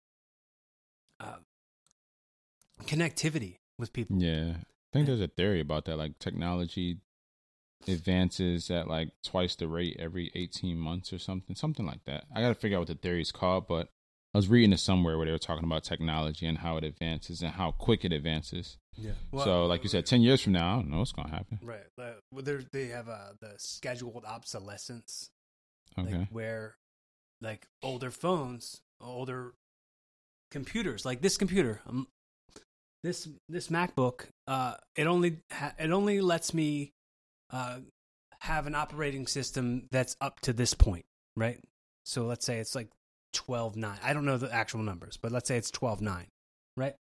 uh, 1.19 1.37
connectivity 2.83 3.55
with 3.77 3.93
people. 3.93 4.17
yeah 4.21 4.53
i 4.57 4.89
think 4.93 5.05
there's 5.07 5.21
a 5.21 5.27
theory 5.27 5.59
about 5.59 5.85
that 5.85 5.97
like 5.97 6.17
technology 6.19 6.97
advances 7.87 8.69
at 8.69 8.87
like 8.87 9.09
twice 9.23 9.55
the 9.55 9.67
rate 9.67 9.95
every 9.99 10.31
18 10.35 10.77
months 10.77 11.11
or 11.13 11.17
something 11.19 11.55
something 11.55 11.85
like 11.85 12.03
that 12.05 12.25
i 12.35 12.41
gotta 12.41 12.55
figure 12.55 12.77
out 12.77 12.81
what 12.81 12.87
the 12.87 12.95
theory 12.95 13.21
is 13.21 13.31
called 13.31 13.67
but 13.67 13.89
i 14.33 14.37
was 14.37 14.47
reading 14.47 14.71
it 14.73 14.79
somewhere 14.79 15.17
where 15.17 15.25
they 15.25 15.31
were 15.31 15.37
talking 15.37 15.65
about 15.65 15.83
technology 15.83 16.45
and 16.45 16.57
how 16.59 16.77
it 16.77 16.83
advances 16.83 17.41
and 17.41 17.51
how 17.51 17.71
quick 17.71 18.03
it 18.05 18.11
advances 18.13 18.77
Yeah. 18.97 19.11
so 19.33 19.65
like 19.65 19.83
you 19.83 19.89
said 19.89 20.05
10 20.05 20.21
years 20.21 20.41
from 20.41 20.53
now 20.53 20.73
i 20.73 20.75
don't 20.75 20.89
know 20.89 20.99
what's 20.99 21.11
gonna 21.11 21.29
happen 21.29 21.59
Right. 21.61 21.83
Uh, 21.99 22.13
well, 22.31 22.43
they 22.71 22.85
have 22.87 23.07
uh, 23.09 23.33
the 23.39 23.53
scheduled 23.57 24.25
obsolescence, 24.25 25.29
okay 25.99 26.17
like 26.19 26.27
where 26.29 26.75
like 27.41 27.65
older 27.83 28.11
phones, 28.11 28.81
older 29.01 29.53
computers, 30.51 31.05
like 31.05 31.21
this 31.21 31.37
computer, 31.37 31.81
um, 31.87 32.07
this 33.03 33.27
this 33.49 33.67
MacBook, 33.69 34.25
uh, 34.47 34.75
it 34.95 35.07
only 35.07 35.37
ha- 35.51 35.73
it 35.79 35.91
only 35.91 36.21
lets 36.21 36.53
me 36.53 36.91
uh, 37.51 37.79
have 38.41 38.67
an 38.67 38.75
operating 38.75 39.25
system 39.27 39.87
that's 39.91 40.15
up 40.21 40.39
to 40.41 40.53
this 40.53 40.73
point, 40.73 41.05
right? 41.35 41.59
So 42.05 42.25
let's 42.25 42.45
say 42.45 42.59
it's 42.59 42.75
like 42.75 42.89
twelve 43.33 43.75
nine. 43.75 43.97
I 44.03 44.13
don't 44.13 44.25
know 44.25 44.37
the 44.37 44.53
actual 44.53 44.81
numbers, 44.81 45.17
but 45.21 45.31
let's 45.31 45.47
say 45.47 45.57
it's 45.57 45.71
twelve 45.71 46.01
nine, 46.01 46.27
right? 46.77 46.95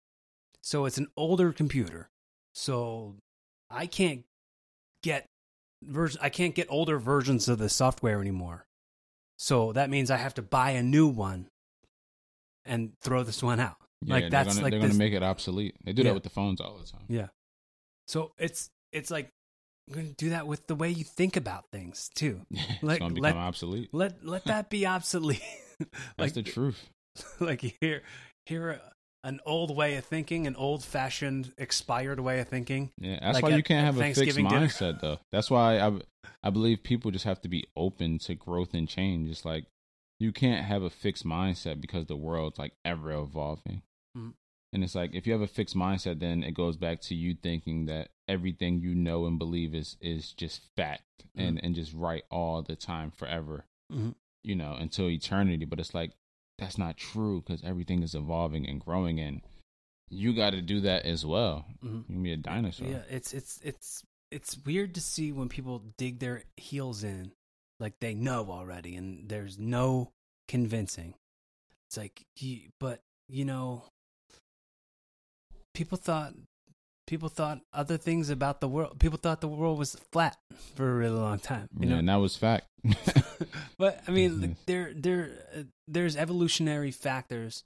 So 0.62 0.84
it's 0.84 0.98
an 0.98 1.08
older 1.16 1.52
computer, 1.52 2.08
so 2.54 3.16
I 3.70 3.86
can't 3.86 4.24
get 5.02 5.26
version. 5.82 6.20
I 6.22 6.28
can't 6.28 6.54
get 6.54 6.66
older 6.70 6.98
versions 6.98 7.48
of 7.48 7.58
the 7.58 7.68
software 7.68 8.20
anymore. 8.20 8.66
So 9.38 9.72
that 9.72 9.88
means 9.90 10.10
I 10.10 10.18
have 10.18 10.34
to 10.34 10.42
buy 10.42 10.72
a 10.72 10.82
new 10.82 11.06
one 11.08 11.46
and 12.66 12.92
throw 13.00 13.22
this 13.22 13.42
one 13.42 13.58
out. 13.58 13.76
yeah, 14.04 14.14
like 14.14 14.22
they're 14.24 14.30
that's 14.30 14.54
gonna, 14.54 14.62
like 14.64 14.70
they're 14.72 14.80
gonna 14.80 14.94
make 14.94 15.14
it 15.14 15.22
obsolete 15.22 15.74
they 15.84 15.92
do 15.94 16.02
Yeah. 16.02 16.08
that 16.10 16.14
with 16.14 16.22
the 16.24 16.30
phones 16.30 16.60
all 16.60 16.76
the 16.76 16.86
time 16.86 17.04
yeah. 17.08 17.28
So 18.06 18.32
it's 18.38 18.68
it's 18.92 19.10
like 19.10 19.30
I'm 19.88 19.94
going 19.94 20.08
to 20.08 20.14
do 20.14 20.30
that 20.30 20.46
with 20.46 20.66
the 20.68 20.74
way 20.76 20.90
you 20.90 21.02
think 21.04 21.36
about 21.36 21.64
things 21.72 22.10
too. 22.14 22.42
it's 22.50 22.82
Like, 22.82 23.00
gonna 23.00 23.14
let- 23.18 23.30
become 23.30 23.38
obsolete. 23.42 23.88
Let 23.92 24.24
let 24.24 24.44
that 24.44 24.68
be 24.70 24.86
obsolete. 24.86 25.42
That's 26.18 26.32
the 26.32 26.42
truth. 26.42 26.88
like 27.40 27.60
here 27.80 28.02
here 28.46 28.80
an 29.22 29.40
old 29.44 29.76
way 29.76 29.96
of 29.96 30.04
thinking, 30.04 30.46
an 30.46 30.56
old 30.56 30.82
fashioned 30.82 31.52
expired 31.58 32.20
way 32.20 32.40
of 32.40 32.48
thinking. 32.48 32.90
Yeah, 32.98 33.18
that's 33.20 33.34
like 33.34 33.42
why 33.42 33.50
at- 33.52 33.56
you 33.58 33.62
can't 33.62 33.84
have 33.84 33.98
a 34.00 34.14
fixed 34.14 34.38
mindset, 34.38 35.00
though. 35.00 35.18
That's 35.30 35.50
why 35.50 35.78
I, 35.78 35.92
I 36.42 36.48
believe 36.50 36.82
people 36.82 37.10
just 37.10 37.26
have 37.26 37.40
to 37.42 37.48
be 37.48 37.64
open 37.76 38.18
to 38.20 38.34
growth 38.34 38.72
and 38.72 38.88
change. 38.88 39.28
It's 39.28 39.44
like 39.44 39.66
you 40.18 40.32
can't 40.32 40.64
have 40.64 40.82
a 40.82 40.90
fixed 40.90 41.26
mindset 41.26 41.80
because 41.80 42.06
the 42.06 42.16
world's 42.16 42.58
like 42.58 42.72
ever 42.84 43.12
evolving. 43.12 43.82
Mhm. 44.16 44.32
And 44.72 44.84
it's 44.84 44.94
like 44.94 45.14
if 45.14 45.26
you 45.26 45.32
have 45.32 45.42
a 45.42 45.46
fixed 45.48 45.76
mindset, 45.76 46.20
then 46.20 46.42
it 46.42 46.52
goes 46.52 46.76
back 46.76 47.00
to 47.02 47.14
you 47.14 47.34
thinking 47.34 47.86
that 47.86 48.08
everything 48.28 48.80
you 48.80 48.94
know 48.94 49.26
and 49.26 49.38
believe 49.38 49.74
is 49.74 49.96
is 50.00 50.32
just 50.32 50.62
fact 50.76 51.02
and 51.36 51.62
and 51.62 51.74
just 51.74 51.92
right 51.92 52.22
all 52.30 52.62
the 52.62 52.76
time 52.76 53.10
forever. 53.10 53.64
Mhm. 53.92 54.14
You 54.42 54.56
know, 54.56 54.76
until 54.78 55.08
eternity. 55.08 55.64
But 55.64 55.80
it's 55.80 55.94
like 55.94 56.12
that's 56.58 56.78
not 56.78 56.96
true 56.96 57.42
because 57.42 57.62
everything 57.64 58.02
is 58.02 58.14
evolving 58.14 58.66
and 58.68 58.80
growing, 58.80 59.20
and 59.20 59.42
you 60.08 60.34
got 60.34 60.50
to 60.50 60.62
do 60.62 60.80
that 60.80 61.04
as 61.04 61.24
well. 61.24 61.66
Mhm. 61.82 62.04
You 62.08 62.22
be 62.22 62.32
a 62.32 62.36
dinosaur. 62.36 62.88
Yeah, 62.88 63.02
it's 63.08 63.32
it's 63.32 63.60
it's 63.62 64.02
it's 64.30 64.56
weird 64.64 64.94
to 64.94 65.00
see 65.00 65.32
when 65.32 65.48
people 65.48 65.82
dig 65.96 66.18
their 66.18 66.44
heels 66.56 67.02
in, 67.02 67.32
like 67.78 67.98
they 68.00 68.14
know 68.14 68.50
already, 68.50 68.96
and 68.96 69.28
there's 69.28 69.58
no 69.58 70.12
convincing. 70.48 71.14
It's 71.88 71.96
like, 71.96 72.24
you, 72.36 72.70
but 72.78 73.02
you 73.28 73.44
know, 73.44 73.84
people 75.74 75.98
thought 75.98 76.34
people 77.10 77.28
thought 77.28 77.60
other 77.72 77.96
things 77.96 78.30
about 78.30 78.60
the 78.60 78.68
world. 78.68 78.98
People 79.00 79.18
thought 79.18 79.40
the 79.40 79.48
world 79.48 79.76
was 79.76 79.96
flat 80.12 80.36
for 80.76 80.88
a 80.88 80.94
really 80.94 81.18
long 81.18 81.40
time. 81.40 81.68
You 81.78 81.88
yeah, 81.88 81.94
know, 81.94 81.98
and 81.98 82.08
that 82.08 82.14
was 82.16 82.36
fact. 82.36 82.68
but 83.78 84.00
I 84.06 84.12
mean, 84.12 84.30
Mhm. 84.40 84.56
there 84.66 84.92
there 84.94 85.30
uh, 85.54 85.62
there's 85.88 86.16
evolutionary 86.16 86.92
factors 86.92 87.64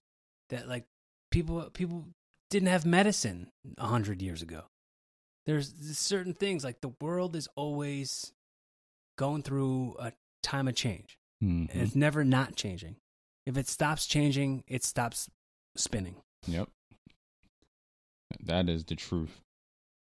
that 0.49 0.67
like 0.67 0.87
people 1.31 1.69
people 1.75 2.07
didn't 2.49 2.69
have 2.69 2.87
medicine 2.87 3.51
a 3.77 3.87
hundred 3.87 4.23
years 4.23 4.41
ago. 4.41 4.63
There's 5.45 5.75
certain 5.99 6.33
things 6.33 6.65
like 6.65 6.81
the 6.81 6.95
world 7.03 7.37
is 7.37 7.47
always 7.55 8.33
going 9.19 9.43
through 9.43 9.97
a 9.99 10.13
time 10.43 10.69
of 10.69 10.75
change. 10.75 11.19
Mhm. 11.43 11.69
And 11.71 11.83
it's 11.83 11.95
never 11.95 12.25
not 12.25 12.57
changing. 12.57 12.97
If 13.45 13.59
it 13.59 13.69
stops 13.69 14.07
changing, 14.07 14.65
it 14.67 14.85
stops 14.85 15.29
spinning. 15.77 16.17
Yep. 16.47 16.71
That 18.47 18.69
is 18.69 18.85
the 18.85 18.97
truth. 18.97 19.41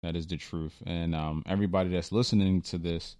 That 0.02 0.16
is 0.16 0.26
the 0.26 0.36
truth. 0.36 0.82
And 0.86 1.14
um 1.14 1.42
everybody 1.46 1.90
that's 1.90 2.12
listening 2.12 2.62
to 2.62 2.78
this, 2.78 3.16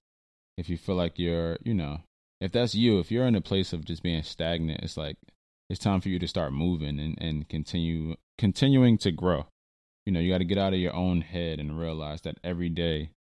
if 0.57 0.69
you 0.69 0.77
feel 0.77 0.97
like 0.97 1.19
you're, 1.19 1.59
you 1.63 1.75
know, 1.75 2.01
if 2.41 2.53
that's 2.53 2.75
you, 2.75 2.99
if 2.99 3.11
you're 3.11 3.27
in 3.27 3.35
a 3.35 3.41
place 3.41 3.73
of 3.73 3.85
just 3.85 4.03
being 4.03 4.23
stagnant, 4.23 4.83
it's 4.83 4.97
like 4.97 5.17
it's 5.69 5.79
time 5.79 6.01
for 6.01 6.09
you 6.09 6.19
to 6.19 6.27
start 6.27 6.53
moving 6.53 6.99
and, 6.99 7.17
and 7.21 7.49
continue 7.49 8.17
continuing 8.39 8.99
to 8.99 9.13
grow. 9.13 9.47
You 10.07 10.13
know, 10.13 10.21
you 10.21 10.33
got 10.33 10.39
to 10.39 10.45
get 10.45 10.59
out 10.59 10.73
of 10.73 10.81
your 10.81 10.95
own 10.95 11.21
head 11.21 11.61
and 11.61 11.79
realize 11.79 12.23
that 12.23 12.39
every 12.43 12.71
day, 12.71 13.11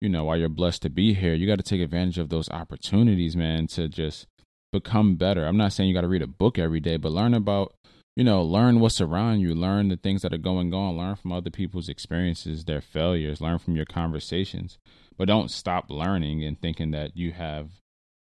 you 0.00 0.08
know, 0.08 0.24
while 0.24 0.36
you're 0.36 0.48
blessed 0.48 0.82
to 0.82 0.90
be 0.90 1.14
here, 1.14 1.34
you 1.34 1.46
got 1.46 1.58
to 1.58 1.62
take 1.62 1.80
advantage 1.80 2.18
of 2.18 2.30
those 2.30 2.48
opportunities, 2.48 3.36
man, 3.36 3.66
to 3.68 3.88
just 3.88 4.26
become 4.72 5.16
better. 5.16 5.46
I'm 5.46 5.56
not 5.56 5.72
saying 5.72 5.88
you 5.88 5.94
got 5.94 6.00
to 6.00 6.08
read 6.08 6.22
a 6.22 6.26
book 6.26 6.58
every 6.58 6.80
day, 6.80 6.96
but 6.96 7.12
learn 7.12 7.34
about 7.34 7.74
you 8.16 8.24
know, 8.24 8.42
learn 8.42 8.80
what's 8.80 9.00
around 9.00 9.40
you, 9.40 9.54
learn 9.54 9.88
the 9.88 9.96
things 9.96 10.22
that 10.22 10.32
are 10.32 10.38
going 10.38 10.72
on, 10.72 10.96
learn 10.96 11.16
from 11.16 11.32
other 11.32 11.50
people's 11.50 11.88
experiences, 11.88 12.64
their 12.64 12.80
failures, 12.80 13.40
learn 13.40 13.58
from 13.58 13.76
your 13.76 13.84
conversations. 13.84 14.78
But 15.18 15.28
don't 15.28 15.50
stop 15.50 15.90
learning 15.90 16.42
and 16.44 16.60
thinking 16.60 16.90
that 16.92 17.16
you 17.16 17.32
have, 17.32 17.70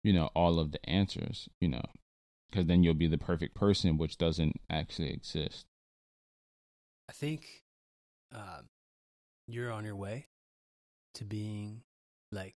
you 0.04 0.14
know, 0.14 0.30
all 0.34 0.60
of 0.60 0.72
the 0.72 0.90
answers, 0.90 1.50
you 1.60 1.68
know, 1.68 1.84
because 2.50 2.66
then 2.68 2.84
you'll 2.84 2.94
be 2.94 3.08
the 3.08 3.18
perfect 3.18 3.54
person, 3.54 3.98
which 3.98 4.18
doesn't 4.18 4.60
actually 4.70 5.12
exist. 5.12 5.66
I 7.10 7.14
think 7.14 7.64
uh, 8.34 8.62
you're 9.48 9.72
on 9.72 9.84
your 9.86 9.96
way 9.98 10.28
to 11.16 11.26
being 11.26 11.82
like 12.32 12.56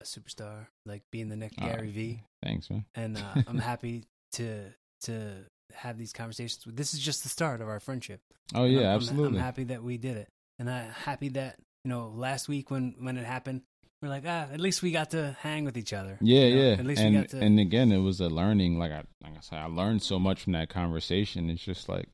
a 0.00 0.04
superstar, 0.04 0.66
like 0.84 1.02
being 1.12 1.28
the 1.28 1.36
next 1.36 1.60
Uh, 1.60 1.66
Gary 1.66 1.90
Vee. 1.90 2.22
Thanks, 2.42 2.68
man. 2.68 2.84
and 2.96 3.16
uh, 3.16 3.42
I'm 3.46 3.58
happy 3.72 4.04
to 4.32 4.72
to 5.02 5.44
have 5.76 5.98
these 5.98 6.12
conversations. 6.12 6.64
with. 6.66 6.76
This 6.76 6.94
is 6.94 7.00
just 7.00 7.22
the 7.22 7.28
start 7.28 7.60
of 7.60 7.68
our 7.68 7.80
friendship. 7.80 8.20
Oh 8.54 8.64
yeah, 8.64 8.88
I'm- 8.88 8.96
absolutely. 8.96 9.38
I'm, 9.38 9.44
happy 9.44 9.64
that 9.64 9.82
we 9.82 9.98
did 9.98 10.16
it, 10.16 10.28
and 10.58 10.70
I'm 10.70 10.90
happy 10.90 11.28
that 11.30 11.56
you 11.84 11.90
know 11.90 12.12
last 12.14 12.48
week 12.48 12.70
when 12.70 12.94
when 12.98 13.16
it 13.16 13.24
happened, 13.24 13.62
we're 14.02 14.08
like, 14.08 14.24
ah, 14.26 14.46
at 14.52 14.60
least 14.60 14.82
we 14.82 14.90
got 14.90 15.10
to 15.10 15.36
hang 15.40 15.64
with 15.64 15.76
each 15.76 15.92
other. 15.92 16.18
Yeah, 16.20 16.40
you 16.40 16.54
know? 16.56 16.62
yeah. 16.62 16.72
At 16.72 16.86
least 16.86 17.02
and 17.02 17.14
we 17.14 17.20
got 17.22 17.30
to. 17.30 17.40
and 17.40 17.60
again, 17.60 17.92
it 17.92 17.98
was 17.98 18.20
a 18.20 18.28
learning. 18.28 18.78
Like 18.78 18.92
I 18.92 19.04
like 19.22 19.36
I 19.36 19.40
said, 19.40 19.58
I 19.58 19.66
learned 19.66 20.02
so 20.02 20.18
much 20.18 20.42
from 20.42 20.52
that 20.52 20.68
conversation. 20.68 21.50
It's 21.50 21.62
just 21.62 21.88
like 21.88 22.08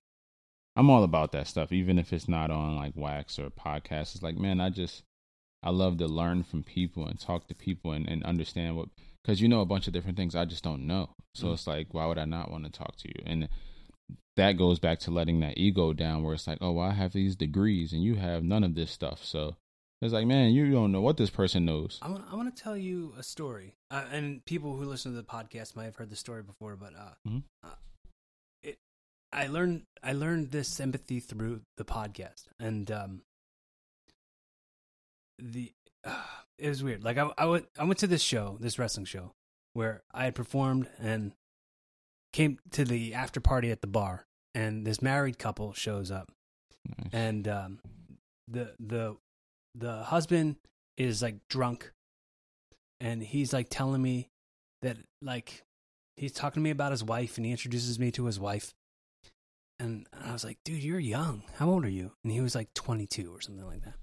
I'm 0.77 0.89
all 0.89 1.05
about 1.05 1.33
that 1.33 1.49
stuff, 1.49 1.73
even 1.73 1.99
if 1.99 2.13
it's 2.13 2.29
not 2.29 2.51
on 2.51 2.77
like 2.77 2.93
wax 2.97 3.39
or 3.39 3.51
podcasts. 3.51 4.15
It's 4.15 4.23
like, 4.23 4.39
man, 4.39 4.61
I 4.61 4.71
just 4.71 5.03
I 5.63 5.71
love 5.71 5.99
to 5.99 6.07
learn 6.07 6.43
from 6.43 6.63
people 6.63 7.07
and 7.07 7.21
talk 7.21 7.47
to 7.49 7.55
people 7.55 7.93
and, 7.93 8.09
and 8.09 8.25
understand 8.25 8.77
what 8.77 8.89
because 9.23 9.41
you 9.41 9.49
know 9.49 9.61
a 9.61 9.66
bunch 9.66 9.87
of 9.87 9.93
different 9.93 10.16
things 10.16 10.35
I 10.35 10.45
just 10.45 10.64
don't 10.64 10.87
know. 10.87 11.11
So 11.35 11.49
Mm. 11.49 11.53
it's 11.55 11.66
like, 11.66 11.95
why 11.95 12.07
would 12.07 12.18
I 12.18 12.25
not 12.25 12.51
want 12.51 12.64
to 12.64 12.70
talk 12.70 12.97
to 12.97 13.09
you? 13.09 13.23
And 13.25 13.49
that 14.37 14.53
goes 14.53 14.79
back 14.79 14.99
to 15.01 15.11
letting 15.11 15.41
that 15.41 15.59
ego 15.59 15.93
down, 15.93 16.23
where 16.23 16.35
it's 16.35 16.47
like, 16.47 16.59
oh, 16.61 16.73
well, 16.73 16.89
I 16.89 16.93
have 16.95 17.12
these 17.12 17.37
degrees 17.37 17.93
and 17.93 18.03
you 18.03 18.16
have 18.16 18.43
none 18.43 18.64
of 18.64 18.75
this 18.75 18.91
stuff. 18.91 19.25
So 19.25 19.57
it's 20.01 20.12
like, 20.12 20.27
man, 20.27 20.53
you 20.53 20.70
don't 20.70 20.91
know 20.93 21.01
what 21.01 21.16
this 21.16 21.31
person 21.31 21.64
knows. 21.64 21.99
I 22.03 22.09
want, 22.11 22.25
I 22.31 22.35
want 22.35 22.55
to 22.55 22.62
tell 22.62 22.77
you 22.77 23.14
a 23.16 23.23
story, 23.23 23.77
uh, 23.91 24.05
and 24.11 24.45
people 24.45 24.77
who 24.77 24.85
listen 24.85 25.12
to 25.12 25.16
the 25.16 25.23
podcast 25.23 25.77
might 25.77 25.85
have 25.85 25.97
heard 25.97 26.11
the 26.11 26.16
story 26.16 26.43
before, 26.43 26.77
but 26.77 26.95
uh, 26.97 27.14
Mhm. 27.29 27.43
uh, 27.62 27.75
it, 28.62 28.79
I 29.33 29.47
learned 29.47 29.85
I 30.03 30.12
learned 30.12 30.51
this 30.51 30.81
empathy 30.81 31.20
through 31.20 31.61
the 31.77 31.85
podcast, 31.85 32.49
and 32.59 32.91
um, 32.91 33.23
the 35.39 35.73
it 36.59 36.68
was 36.68 36.82
weird. 36.82 37.05
Like 37.05 37.18
I, 37.18 37.30
I 37.38 37.44
went 37.46 37.66
I 37.78 37.84
went 37.84 37.98
to 38.00 38.07
this 38.07 38.22
show, 38.22 38.57
this 38.61 38.78
wrestling 38.78 39.07
show, 39.07 39.32
where 39.74 40.03
I 40.12 40.24
had 40.24 40.34
performed 40.34 40.88
and 40.98 41.32
came 42.32 42.59
to 42.70 42.84
the 42.84 43.14
after 43.14 43.40
party 43.40 43.70
at 43.70 43.80
the 43.80 43.86
bar, 43.86 44.26
and 44.55 44.86
this 44.86 45.03
married 45.03 45.38
couple 45.38 45.72
shows 45.72 46.11
up, 46.11 46.30
Nice. 46.86 47.11
and 47.12 47.48
um, 47.48 47.78
the 48.48 48.74
the 48.78 49.16
the 49.74 50.03
husband 50.05 50.57
is 50.98 51.22
like 51.22 51.36
drunk 51.48 51.90
and 53.00 53.22
he's 53.22 53.53
like 53.53 53.68
telling 53.70 54.03
me 54.03 54.28
that 54.82 54.98
like 55.22 55.64
he's 56.16 56.32
talking 56.32 56.61
to 56.61 56.64
me 56.64 56.70
about 56.70 56.90
his 56.92 57.03
wife 57.03 57.38
and 57.38 57.46
he 57.46 57.50
introduces 57.53 57.98
me 57.98 58.11
to 58.12 58.26
his 58.26 58.38
wife. 58.38 58.74
And 59.80 60.07
i 60.24 60.32
was 60.32 60.44
like 60.44 60.59
dude 60.64 60.82
you're 60.82 61.00
young. 61.00 61.42
How 61.57 61.68
old 61.70 61.84
are 61.84 61.90
you? 61.90 62.12
And 62.22 62.32
he 62.32 62.40
was 62.40 62.55
like 62.55 62.72
22 62.74 63.34
or 63.34 63.40
something 63.40 63.66
like 63.66 63.82
that 63.82 63.94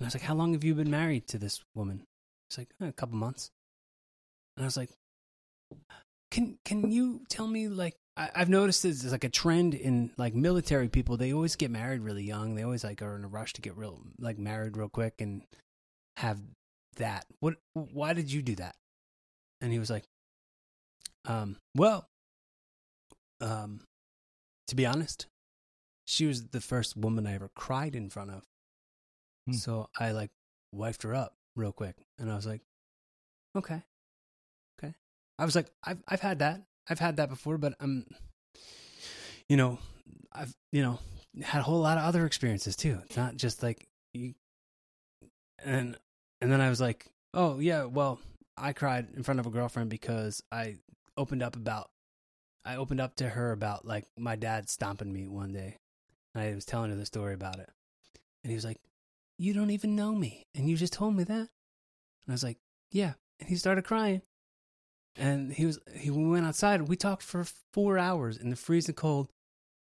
and 0.00 0.06
i 0.06 0.08
was 0.08 0.14
like 0.14 0.24
how 0.24 0.34
long 0.34 0.52
have 0.52 0.64
you 0.64 0.74
been 0.74 0.90
married 0.90 1.28
to 1.28 1.38
this 1.38 1.60
woman 1.74 2.02
he's 2.48 2.58
like 2.58 2.68
"Eh, 2.82 2.88
a 2.88 2.92
couple 2.92 3.16
months 3.16 3.50
and 4.56 4.64
i 4.64 4.66
was 4.66 4.76
like 4.76 4.90
can 6.30 6.58
can 6.64 6.90
you 6.90 7.20
tell 7.28 7.46
me 7.46 7.68
like 7.68 7.94
I, 8.16 8.30
I've 8.34 8.48
noticed 8.48 8.82
this 8.82 9.04
is 9.04 9.12
like 9.12 9.24
a 9.24 9.28
trend 9.28 9.74
in 9.74 10.10
like 10.16 10.34
military 10.34 10.88
people. 10.88 11.16
They 11.16 11.32
always 11.32 11.56
get 11.56 11.70
married 11.70 12.02
really 12.02 12.22
young. 12.22 12.54
They 12.54 12.62
always 12.62 12.84
like 12.84 13.02
are 13.02 13.16
in 13.16 13.24
a 13.24 13.28
rush 13.28 13.52
to 13.54 13.62
get 13.62 13.76
real 13.76 14.00
like 14.18 14.38
married 14.38 14.76
real 14.76 14.88
quick 14.88 15.14
and 15.20 15.42
have 16.16 16.38
that. 16.96 17.24
What? 17.40 17.56
Why 17.72 18.12
did 18.12 18.30
you 18.30 18.42
do 18.42 18.56
that? 18.56 18.76
And 19.60 19.72
he 19.72 19.78
was 19.78 19.90
like, 19.90 20.04
um, 21.26 21.56
well, 21.74 22.06
um, 23.40 23.80
to 24.68 24.76
be 24.76 24.86
honest, 24.86 25.26
she 26.06 26.26
was 26.26 26.48
the 26.48 26.60
first 26.60 26.96
woman 26.96 27.26
I 27.26 27.34
ever 27.34 27.50
cried 27.54 27.94
in 27.94 28.10
front 28.10 28.30
of. 28.30 28.44
Hmm. 29.50 29.56
So 29.56 29.88
I 29.98 30.12
like 30.12 30.30
wifed 30.74 31.02
her 31.02 31.14
up 31.14 31.34
real 31.56 31.72
quick, 31.72 31.96
and 32.18 32.30
I 32.30 32.36
was 32.36 32.46
like, 32.46 32.62
okay, 33.56 33.82
okay. 34.78 34.94
I 35.38 35.44
was 35.44 35.54
like, 35.54 35.70
I've 35.84 36.02
I've 36.06 36.20
had 36.20 36.40
that. 36.40 36.62
I've 36.88 36.98
had 36.98 37.16
that 37.16 37.28
before, 37.28 37.58
but 37.58 37.74
I'm, 37.80 38.06
you 39.48 39.56
know, 39.56 39.78
I've 40.32 40.54
you 40.72 40.82
know 40.82 40.98
had 41.42 41.60
a 41.60 41.64
whole 41.64 41.80
lot 41.80 41.98
of 41.98 42.04
other 42.04 42.26
experiences 42.26 42.76
too. 42.76 42.98
It's 43.04 43.16
not 43.16 43.36
just 43.36 43.62
like 43.62 43.86
you. 44.12 44.34
And 45.64 45.96
and 46.40 46.50
then 46.50 46.60
I 46.60 46.68
was 46.68 46.80
like, 46.80 47.06
oh 47.34 47.58
yeah, 47.58 47.84
well, 47.84 48.20
I 48.56 48.72
cried 48.72 49.08
in 49.16 49.22
front 49.22 49.40
of 49.40 49.46
a 49.46 49.50
girlfriend 49.50 49.90
because 49.90 50.42
I 50.50 50.76
opened 51.16 51.42
up 51.42 51.56
about, 51.56 51.90
I 52.64 52.76
opened 52.76 53.00
up 53.00 53.16
to 53.16 53.28
her 53.28 53.52
about 53.52 53.84
like 53.84 54.06
my 54.16 54.36
dad 54.36 54.68
stomping 54.68 55.12
me 55.12 55.28
one 55.28 55.52
day. 55.52 55.76
And 56.34 56.44
I 56.44 56.54
was 56.54 56.64
telling 56.64 56.90
her 56.90 56.96
the 56.96 57.04
story 57.04 57.34
about 57.34 57.58
it, 57.58 57.68
and 58.44 58.52
he 58.52 58.54
was 58.54 58.64
like, 58.64 58.78
"You 59.40 59.54
don't 59.54 59.70
even 59.70 59.96
know 59.96 60.14
me, 60.14 60.46
and 60.54 60.68
you 60.68 60.76
just 60.76 60.92
told 60.92 61.16
me 61.16 61.24
that." 61.24 61.34
And 61.40 62.28
I 62.28 62.32
was 62.32 62.42
like, 62.44 62.58
"Yeah," 62.92 63.14
and 63.40 63.48
he 63.48 63.56
started 63.56 63.84
crying 63.84 64.22
and 65.16 65.52
he 65.52 65.66
was 65.66 65.78
he 65.92 66.08
we 66.10 66.24
went 66.28 66.46
outside 66.46 66.82
we 66.82 66.94
talked 66.96 67.22
for 67.22 67.44
four 67.72 67.98
hours 67.98 68.36
in 68.36 68.50
the 68.50 68.54
freezing 68.56 68.94
cold 68.94 69.28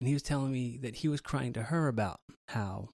and 0.00 0.08
he 0.08 0.14
was 0.14 0.22
telling 0.22 0.50
me 0.50 0.76
that 0.78 0.96
he 0.96 1.06
was 1.08 1.20
crying 1.20 1.52
to 1.52 1.62
her 1.64 1.86
about 1.86 2.18
how 2.48 2.88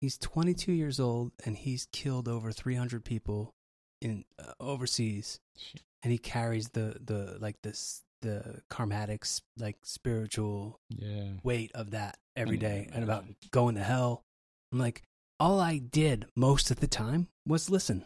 he's 0.00 0.16
22 0.16 0.72
years 0.72 0.98
old 0.98 1.32
and 1.44 1.56
he's 1.58 1.86
killed 1.92 2.28
over 2.28 2.50
300 2.50 3.04
people 3.04 3.52
in 4.00 4.24
uh, 4.38 4.52
overseas 4.58 5.38
Shit. 5.58 5.82
and 6.02 6.10
he 6.12 6.18
carries 6.18 6.70
the 6.70 6.96
the 7.04 7.36
like 7.40 7.56
this 7.62 8.02
the 8.22 8.62
karmatic 8.70 9.26
like 9.58 9.76
spiritual 9.84 10.80
Yeah. 10.88 11.32
weight 11.42 11.72
of 11.74 11.90
that 11.90 12.16
every 12.36 12.56
day 12.56 12.88
and 12.92 13.04
about 13.04 13.26
going 13.50 13.74
to 13.74 13.82
hell 13.82 14.24
i'm 14.72 14.78
like 14.78 15.02
all 15.40 15.60
i 15.60 15.78
did 15.78 16.26
most 16.36 16.70
of 16.70 16.80
the 16.80 16.86
time 16.86 17.28
was 17.46 17.70
listen 17.70 18.04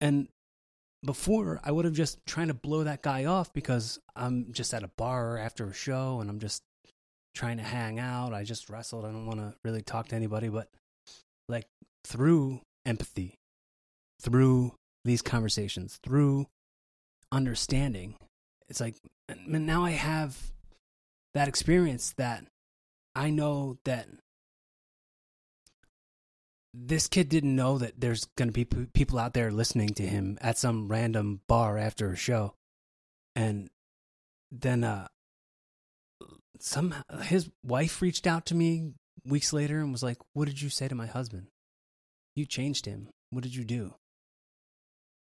and 0.00 0.28
before 1.04 1.60
I 1.62 1.70
would 1.70 1.84
have 1.84 1.94
just 1.94 2.18
trying 2.26 2.48
to 2.48 2.54
blow 2.54 2.84
that 2.84 3.02
guy 3.02 3.24
off 3.24 3.52
because 3.52 3.98
I'm 4.14 4.52
just 4.52 4.74
at 4.74 4.82
a 4.82 4.90
bar 4.98 5.38
after 5.38 5.66
a 5.66 5.72
show 5.72 6.20
and 6.20 6.28
I'm 6.28 6.40
just 6.40 6.62
trying 7.34 7.58
to 7.58 7.62
hang 7.62 7.98
out. 7.98 8.34
I 8.34 8.44
just 8.44 8.68
wrestled. 8.68 9.04
I 9.04 9.12
don't 9.12 9.26
want 9.26 9.38
to 9.38 9.54
really 9.64 9.82
talk 9.82 10.08
to 10.08 10.16
anybody, 10.16 10.48
but 10.48 10.68
like 11.48 11.66
through 12.04 12.60
empathy, 12.84 13.34
through 14.20 14.74
these 15.04 15.22
conversations, 15.22 15.98
through 16.02 16.46
understanding, 17.30 18.16
it's 18.68 18.80
like 18.80 18.96
now 19.46 19.84
I 19.84 19.92
have 19.92 20.36
that 21.34 21.48
experience 21.48 22.14
that 22.16 22.44
I 23.14 23.30
know 23.30 23.76
that 23.84 24.08
this 26.78 27.08
kid 27.08 27.28
didn't 27.28 27.56
know 27.56 27.78
that 27.78 27.98
there's 27.98 28.26
going 28.36 28.48
to 28.48 28.52
be 28.52 28.64
p- 28.64 28.86
people 28.92 29.18
out 29.18 29.32
there 29.32 29.50
listening 29.50 29.94
to 29.94 30.06
him 30.06 30.36
at 30.40 30.58
some 30.58 30.88
random 30.88 31.40
bar 31.48 31.78
after 31.78 32.10
a 32.10 32.16
show. 32.16 32.54
And 33.34 33.68
then 34.50 34.84
uh 34.84 35.08
some 36.58 36.94
his 37.22 37.50
wife 37.64 38.00
reached 38.02 38.26
out 38.26 38.46
to 38.46 38.54
me 38.54 38.92
weeks 39.24 39.52
later 39.52 39.80
and 39.80 39.92
was 39.92 40.02
like, 40.02 40.18
"What 40.32 40.46
did 40.46 40.60
you 40.60 40.70
say 40.70 40.88
to 40.88 40.94
my 40.94 41.06
husband? 41.06 41.48
You 42.34 42.46
changed 42.46 42.86
him. 42.86 43.08
What 43.30 43.42
did 43.42 43.54
you 43.54 43.64
do?" 43.64 43.94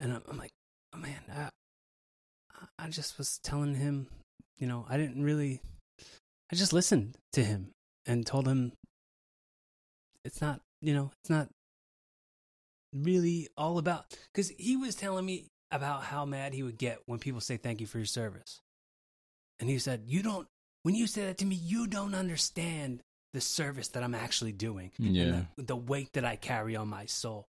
And 0.01 0.13
I'm, 0.15 0.23
I'm 0.29 0.39
like, 0.39 0.53
oh, 0.95 0.99
"Man, 0.99 1.21
I, 1.29 1.51
I 2.79 2.89
just 2.89 3.19
was 3.19 3.39
telling 3.45 3.75
him, 3.75 4.09
you 4.57 4.67
know, 4.67 4.87
I 4.89 4.97
didn't 4.97 5.23
really 5.23 5.61
I 6.53 6.57
just 6.57 6.73
listened 6.73 7.17
to 7.33 7.45
him 7.45 7.71
and 8.07 8.27
told 8.27 8.49
him 8.49 8.73
it's 10.25 10.41
not, 10.41 10.61
you 10.81 10.95
know, 10.95 11.11
it's 11.23 11.31
not 11.31 11.49
really 12.93 13.49
all 13.57 13.79
about 13.79 14.17
because 14.33 14.51
he 14.59 14.77
was 14.77 14.95
telling 14.95 15.25
me 15.25 15.47
about 15.71 16.03
how 16.03 16.25
mad 16.25 16.53
he 16.53 16.63
would 16.63 16.79
get 16.79 16.99
when 17.07 17.19
people 17.19 17.41
say 17.41 17.57
thank 17.57 17.81
you 17.81 17.87
for 17.87 17.99
your 17.99 18.07
service. 18.07 18.61
And 19.61 19.69
he 19.69 19.79
said, 19.79 20.03
You 20.07 20.23
don't, 20.23 20.49
when 20.83 20.95
you 20.95 21.07
say 21.07 21.27
that 21.27 21.39
to 21.39 21.47
me, 21.47 21.57
you 21.57 21.87
don't 21.87 22.15
understand 22.15 23.03
the 23.33 23.41
service 23.41 23.89
that 23.89 24.03
I'm 24.03 24.15
actually 24.15 24.53
doing. 24.53 24.91
Yeah. 24.99 25.23
And 25.23 25.47
the, 25.57 25.63
the 25.65 25.77
weight 25.77 26.15
that 26.15 26.25
I 26.25 26.37
carry 26.37 26.75
on 26.77 26.89
my 26.89 27.07
soul. 27.07 27.47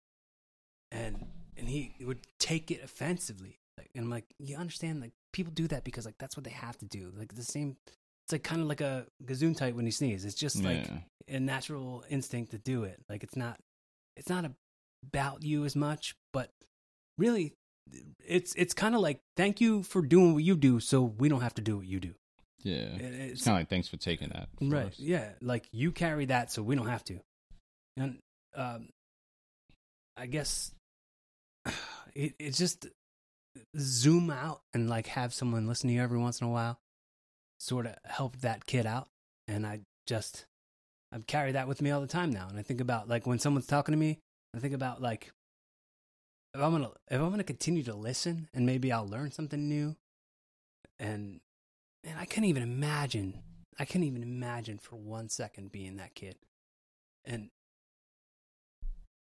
And, 0.92 1.26
and 1.58 1.68
he 1.68 1.94
would 2.02 2.22
take 2.40 2.72
it 2.72 2.84
offensively. 2.84 3.60
Like, 3.78 3.90
and 3.94 4.06
I'm 4.06 4.10
like, 4.10 4.26
you 4.40 4.56
understand, 4.56 5.02
like, 5.02 5.12
people 5.34 5.52
do 5.54 5.68
that 5.68 5.84
because, 5.84 6.06
like, 6.06 6.18
that's 6.18 6.38
what 6.38 6.46
they 6.46 6.52
have 6.52 6.78
to 6.80 6.86
do. 6.86 7.12
Like, 7.16 7.36
the 7.36 7.44
same, 7.44 7.78
it's 8.28 8.34
like 8.34 8.44
kind 8.44 8.62
of 8.62 8.68
like 8.68 8.82
a 8.82 9.06
gesundheit 9.24 9.74
when 9.74 9.86
you 9.86 9.92
sneeze. 9.92 10.26
It's 10.26 10.36
just 10.36 10.62
like 10.64 10.86
Yeah. 10.88 11.00
a 11.38 11.40
natural 11.40 12.04
instinct 12.10 12.52
to 12.52 12.58
do 12.58 12.84
it. 12.84 13.00
Like, 13.10 13.24
it's 13.24 13.36
not, 13.38 13.58
it's 14.18 14.28
not 14.30 14.46
about 15.14 15.44
you 15.44 15.64
as 15.66 15.76
much, 15.76 16.14
but 16.34 16.50
really, 17.18 17.54
it's 18.26 18.54
it's 18.56 18.74
kind 18.74 18.96
of 18.96 19.02
like 19.02 19.22
thank 19.38 19.62
you 19.62 19.82
for 19.84 20.02
doing 20.02 20.34
what 20.34 20.44
you 20.44 20.58
do, 20.58 20.82
so 20.82 21.02
we 21.04 21.30
don't 21.30 21.40
have 21.42 21.54
to 21.56 21.62
do 21.62 21.78
what 21.78 21.88
you 21.88 22.00
do. 22.02 22.14
Yeah. 22.64 22.76
It- 22.98 23.02
It's 23.02 23.32
It's, 23.34 23.44
kind 23.46 23.56
of 23.56 23.62
like 23.62 23.70
thanks 23.70 23.88
for 23.88 23.96
taking 23.98 24.28
that. 24.30 24.50
for 24.60 24.66
right, 24.66 24.88
us. 24.88 25.00
yeah. 25.00 25.32
Like 25.42 25.70
you 25.72 25.94
carry 25.94 26.26
that, 26.26 26.52
so 26.52 26.62
we 26.64 26.76
don't 26.76 26.88
have 26.88 27.06
to. 27.06 27.20
And 27.96 28.18
um, 28.56 28.90
I 30.18 30.26
guess 30.26 30.72
it 32.14 32.34
it's 32.40 32.58
just 32.58 32.88
zoom 33.80 34.30
out 34.30 34.62
and 34.74 34.90
like 34.90 35.08
have 35.08 35.34
someone 35.34 35.66
listen 35.68 35.88
to 35.88 35.94
you 35.94 36.02
every 36.02 36.18
once 36.20 36.42
in 36.42 36.48
a 36.48 36.50
while, 36.52 36.78
sort 37.60 37.86
of 37.86 37.96
help 38.06 38.38
that 38.38 38.66
kid 38.66 38.86
out. 38.86 39.08
And 39.48 39.66
I 39.66 39.82
just 40.06 40.46
I 41.12 41.20
carry 41.20 41.54
that 41.54 41.68
with 41.68 41.82
me 41.82 41.92
all 41.92 42.02
the 42.02 42.08
time 42.08 42.32
now. 42.32 42.48
And 42.50 42.60
I 42.60 42.62
think 42.62 42.82
about 42.82 43.08
like 43.08 43.26
when 43.26 43.40
someone's 43.40 43.68
talking 43.68 43.94
to 43.94 43.98
me, 43.98 44.20
I 44.56 44.60
think 44.60 44.74
about 44.74 45.02
like 45.02 45.32
if 46.54 46.62
I'm 46.62 46.72
gonna 46.72 46.92
if 47.10 47.22
I'm 47.22 47.30
gonna 47.30 47.44
continue 47.44 47.84
to 47.84 47.94
listen 47.94 48.50
and 48.54 48.66
maybe 48.66 48.92
I'll 48.92 49.08
learn 49.08 49.32
something 49.32 49.68
new. 49.68 49.96
And 51.00 51.40
and 52.04 52.20
I 52.20 52.26
couldn't 52.26 52.46
even 52.46 52.64
imagine 52.64 53.42
I 53.80 53.86
couldn't 53.86 54.08
even 54.08 54.24
imagine 54.24 54.80
for 54.80 54.96
one 54.96 55.30
second 55.30 55.72
being 55.72 55.98
that 55.98 56.16
kid. 56.16 56.36
And 57.26 57.50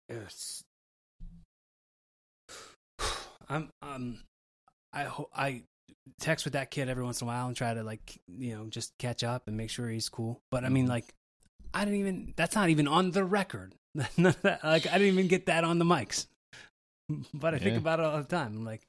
it 0.08 0.62
I'm 3.48 3.70
um 3.82 4.20
I 4.92 5.04
ho- 5.04 5.30
I 5.34 5.62
text 6.20 6.44
with 6.46 6.52
that 6.54 6.70
kid 6.70 6.88
every 6.88 7.04
once 7.04 7.20
in 7.20 7.26
a 7.26 7.28
while 7.28 7.46
and 7.46 7.56
try 7.56 7.74
to 7.74 7.82
like 7.82 8.18
you 8.26 8.54
know 8.56 8.66
just 8.68 8.96
catch 8.98 9.22
up 9.24 9.48
and 9.48 9.56
make 9.56 9.70
sure 9.70 9.88
he's 9.88 10.08
cool. 10.08 10.40
But 10.50 10.64
I 10.64 10.68
mean 10.68 10.86
Mhm. 10.86 10.90
like 10.90 11.14
I 11.74 11.84
didn't 11.84 12.00
even 12.00 12.32
that's 12.36 12.54
not 12.54 12.68
even 12.70 12.88
on 12.88 13.10
the 13.10 13.24
record. 13.24 13.74
None 13.94 14.26
of 14.26 14.42
that- 14.42 14.64
like 14.64 14.86
I 14.86 14.98
didn't 14.98 15.12
even 15.14 15.28
get 15.28 15.46
that 15.46 15.64
on 15.64 15.78
the 15.78 15.84
mics. 15.84 16.26
But 17.34 17.54
I 17.54 17.58
think 17.58 17.76
about 17.78 18.00
it 18.00 18.04
all 18.04 18.18
the 18.18 18.24
time. 18.24 18.56
I'm 18.56 18.64
like, 18.64 18.86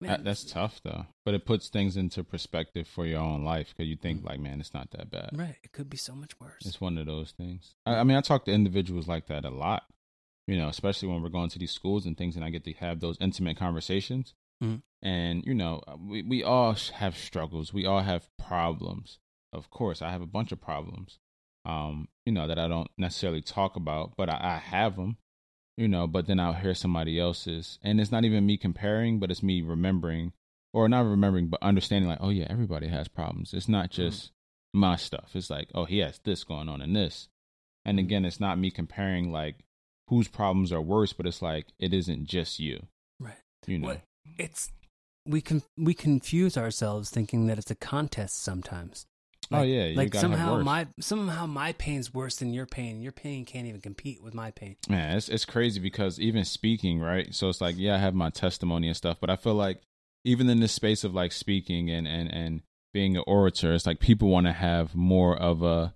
man, 0.00 0.10
That- 0.10 0.24
that's 0.24 0.44
tough 0.44 0.80
though, 0.84 1.06
but 1.24 1.34
it 1.34 1.44
puts 1.46 1.68
things 1.68 1.96
into 1.96 2.22
perspective 2.22 2.86
for 2.86 3.06
your 3.06 3.20
own 3.20 3.44
life 3.44 3.68
because 3.70 3.88
you 3.88 3.96
think 3.96 4.20
Mm. 4.22 4.26
like, 4.26 4.40
man, 4.40 4.60
it's 4.60 4.74
not 4.74 4.90
that 4.92 5.10
bad. 5.10 5.30
right. 5.32 5.56
It 5.64 5.72
could 5.72 5.88
be 5.90 5.96
so 5.96 6.14
much 6.14 6.38
worse. 6.38 6.64
It's 6.66 6.80
one 6.80 6.98
of 6.98 7.06
those 7.06 7.32
things. 7.32 7.74
I, 7.86 7.96
I 7.96 8.04
mean, 8.04 8.16
I 8.16 8.20
talk 8.20 8.44
to 8.44 8.52
individuals 8.52 9.08
like 9.08 9.26
that 9.26 9.44
a 9.44 9.50
lot, 9.50 9.84
you 10.46 10.56
know, 10.56 10.68
especially 10.68 11.08
when 11.08 11.22
we're 11.22 11.28
going 11.28 11.48
to 11.50 11.58
these 11.58 11.72
schools 11.72 12.06
and 12.06 12.16
things, 12.16 12.36
and 12.36 12.44
I 12.44 12.50
get 12.50 12.64
to 12.64 12.72
have 12.74 13.00
those 13.00 13.16
intimate 13.20 13.56
conversations. 13.56 14.34
Mhm. 14.62 14.82
And 15.02 15.44
you 15.44 15.54
know, 15.54 15.82
we 15.98 16.22
we 16.22 16.42
all 16.42 16.74
have 16.74 17.16
struggles. 17.16 17.72
We 17.72 17.86
all 17.86 18.00
have 18.02 18.28
problems. 18.38 19.18
Of 19.52 19.70
course, 19.70 20.02
I 20.02 20.10
have 20.10 20.22
a 20.22 20.26
bunch 20.26 20.52
of 20.52 20.60
problems. 20.60 21.18
Um, 21.64 22.08
you 22.24 22.32
know 22.32 22.46
that 22.46 22.58
I 22.58 22.68
don't 22.68 22.90
necessarily 22.96 23.42
talk 23.42 23.76
about, 23.76 24.14
but 24.16 24.28
I, 24.28 24.54
I 24.54 24.56
have 24.58 24.96
them. 24.96 25.18
You 25.76 25.88
know, 25.88 26.06
but 26.06 26.26
then 26.26 26.40
I'll 26.40 26.54
hear 26.54 26.74
somebody 26.74 27.20
else's, 27.20 27.78
and 27.82 28.00
it's 28.00 28.10
not 28.10 28.24
even 28.24 28.46
me 28.46 28.56
comparing, 28.56 29.18
but 29.18 29.30
it's 29.30 29.42
me 29.42 29.60
remembering, 29.60 30.32
or 30.72 30.88
not 30.88 31.04
remembering, 31.04 31.48
but 31.48 31.62
understanding. 31.62 32.08
Like, 32.08 32.20
oh 32.22 32.30
yeah, 32.30 32.46
everybody 32.48 32.88
has 32.88 33.08
problems. 33.08 33.52
It's 33.52 33.68
not 33.68 33.90
just 33.90 34.30
my 34.72 34.96
stuff. 34.96 35.32
It's 35.34 35.50
like, 35.50 35.68
oh, 35.74 35.84
he 35.84 35.98
has 35.98 36.18
this 36.24 36.44
going 36.44 36.70
on 36.70 36.80
and 36.80 36.96
this. 36.96 37.28
And 37.84 37.98
again, 37.98 38.24
it's 38.24 38.40
not 38.40 38.58
me 38.58 38.70
comparing 38.70 39.30
like 39.30 39.64
whose 40.08 40.28
problems 40.28 40.72
are 40.72 40.80
worse, 40.80 41.12
but 41.12 41.26
it's 41.26 41.42
like 41.42 41.66
it 41.78 41.92
isn't 41.92 42.24
just 42.26 42.58
you. 42.58 42.86
right. 43.20 43.34
You 43.66 43.78
know. 43.78 43.88
What? 43.88 44.00
It's 44.38 44.70
we 45.26 45.40
can 45.40 45.62
we 45.76 45.94
confuse 45.94 46.56
ourselves 46.56 47.10
thinking 47.10 47.46
that 47.46 47.58
it's 47.58 47.70
a 47.70 47.74
contest 47.74 48.42
sometimes. 48.42 49.06
oh 49.52 49.62
yeah, 49.62 49.92
like 49.96 50.14
somehow 50.14 50.58
my 50.60 50.86
somehow 51.00 51.46
my 51.46 51.72
pain's 51.72 52.12
worse 52.12 52.36
than 52.36 52.52
your 52.52 52.66
pain. 52.66 53.00
Your 53.00 53.12
pain 53.12 53.44
can't 53.44 53.66
even 53.66 53.80
compete 53.80 54.22
with 54.22 54.34
my 54.34 54.50
pain. 54.50 54.76
Man, 54.88 55.16
it's 55.16 55.28
it's 55.28 55.44
crazy 55.44 55.80
because 55.80 56.18
even 56.20 56.44
speaking, 56.44 57.00
right? 57.00 57.34
So 57.34 57.48
it's 57.48 57.60
like, 57.60 57.76
yeah, 57.78 57.94
I 57.94 57.98
have 57.98 58.14
my 58.14 58.30
testimony 58.30 58.88
and 58.88 58.96
stuff, 58.96 59.18
but 59.20 59.30
I 59.30 59.36
feel 59.36 59.54
like 59.54 59.82
even 60.24 60.50
in 60.50 60.60
this 60.60 60.72
space 60.72 61.04
of 61.04 61.14
like 61.14 61.32
speaking 61.32 61.90
and 61.90 62.06
and 62.06 62.32
and 62.32 62.62
being 62.92 63.16
an 63.16 63.24
orator, 63.26 63.74
it's 63.74 63.86
like 63.86 64.00
people 64.00 64.28
want 64.28 64.46
to 64.46 64.52
have 64.52 64.94
more 64.94 65.36
of 65.36 65.62
a, 65.62 65.94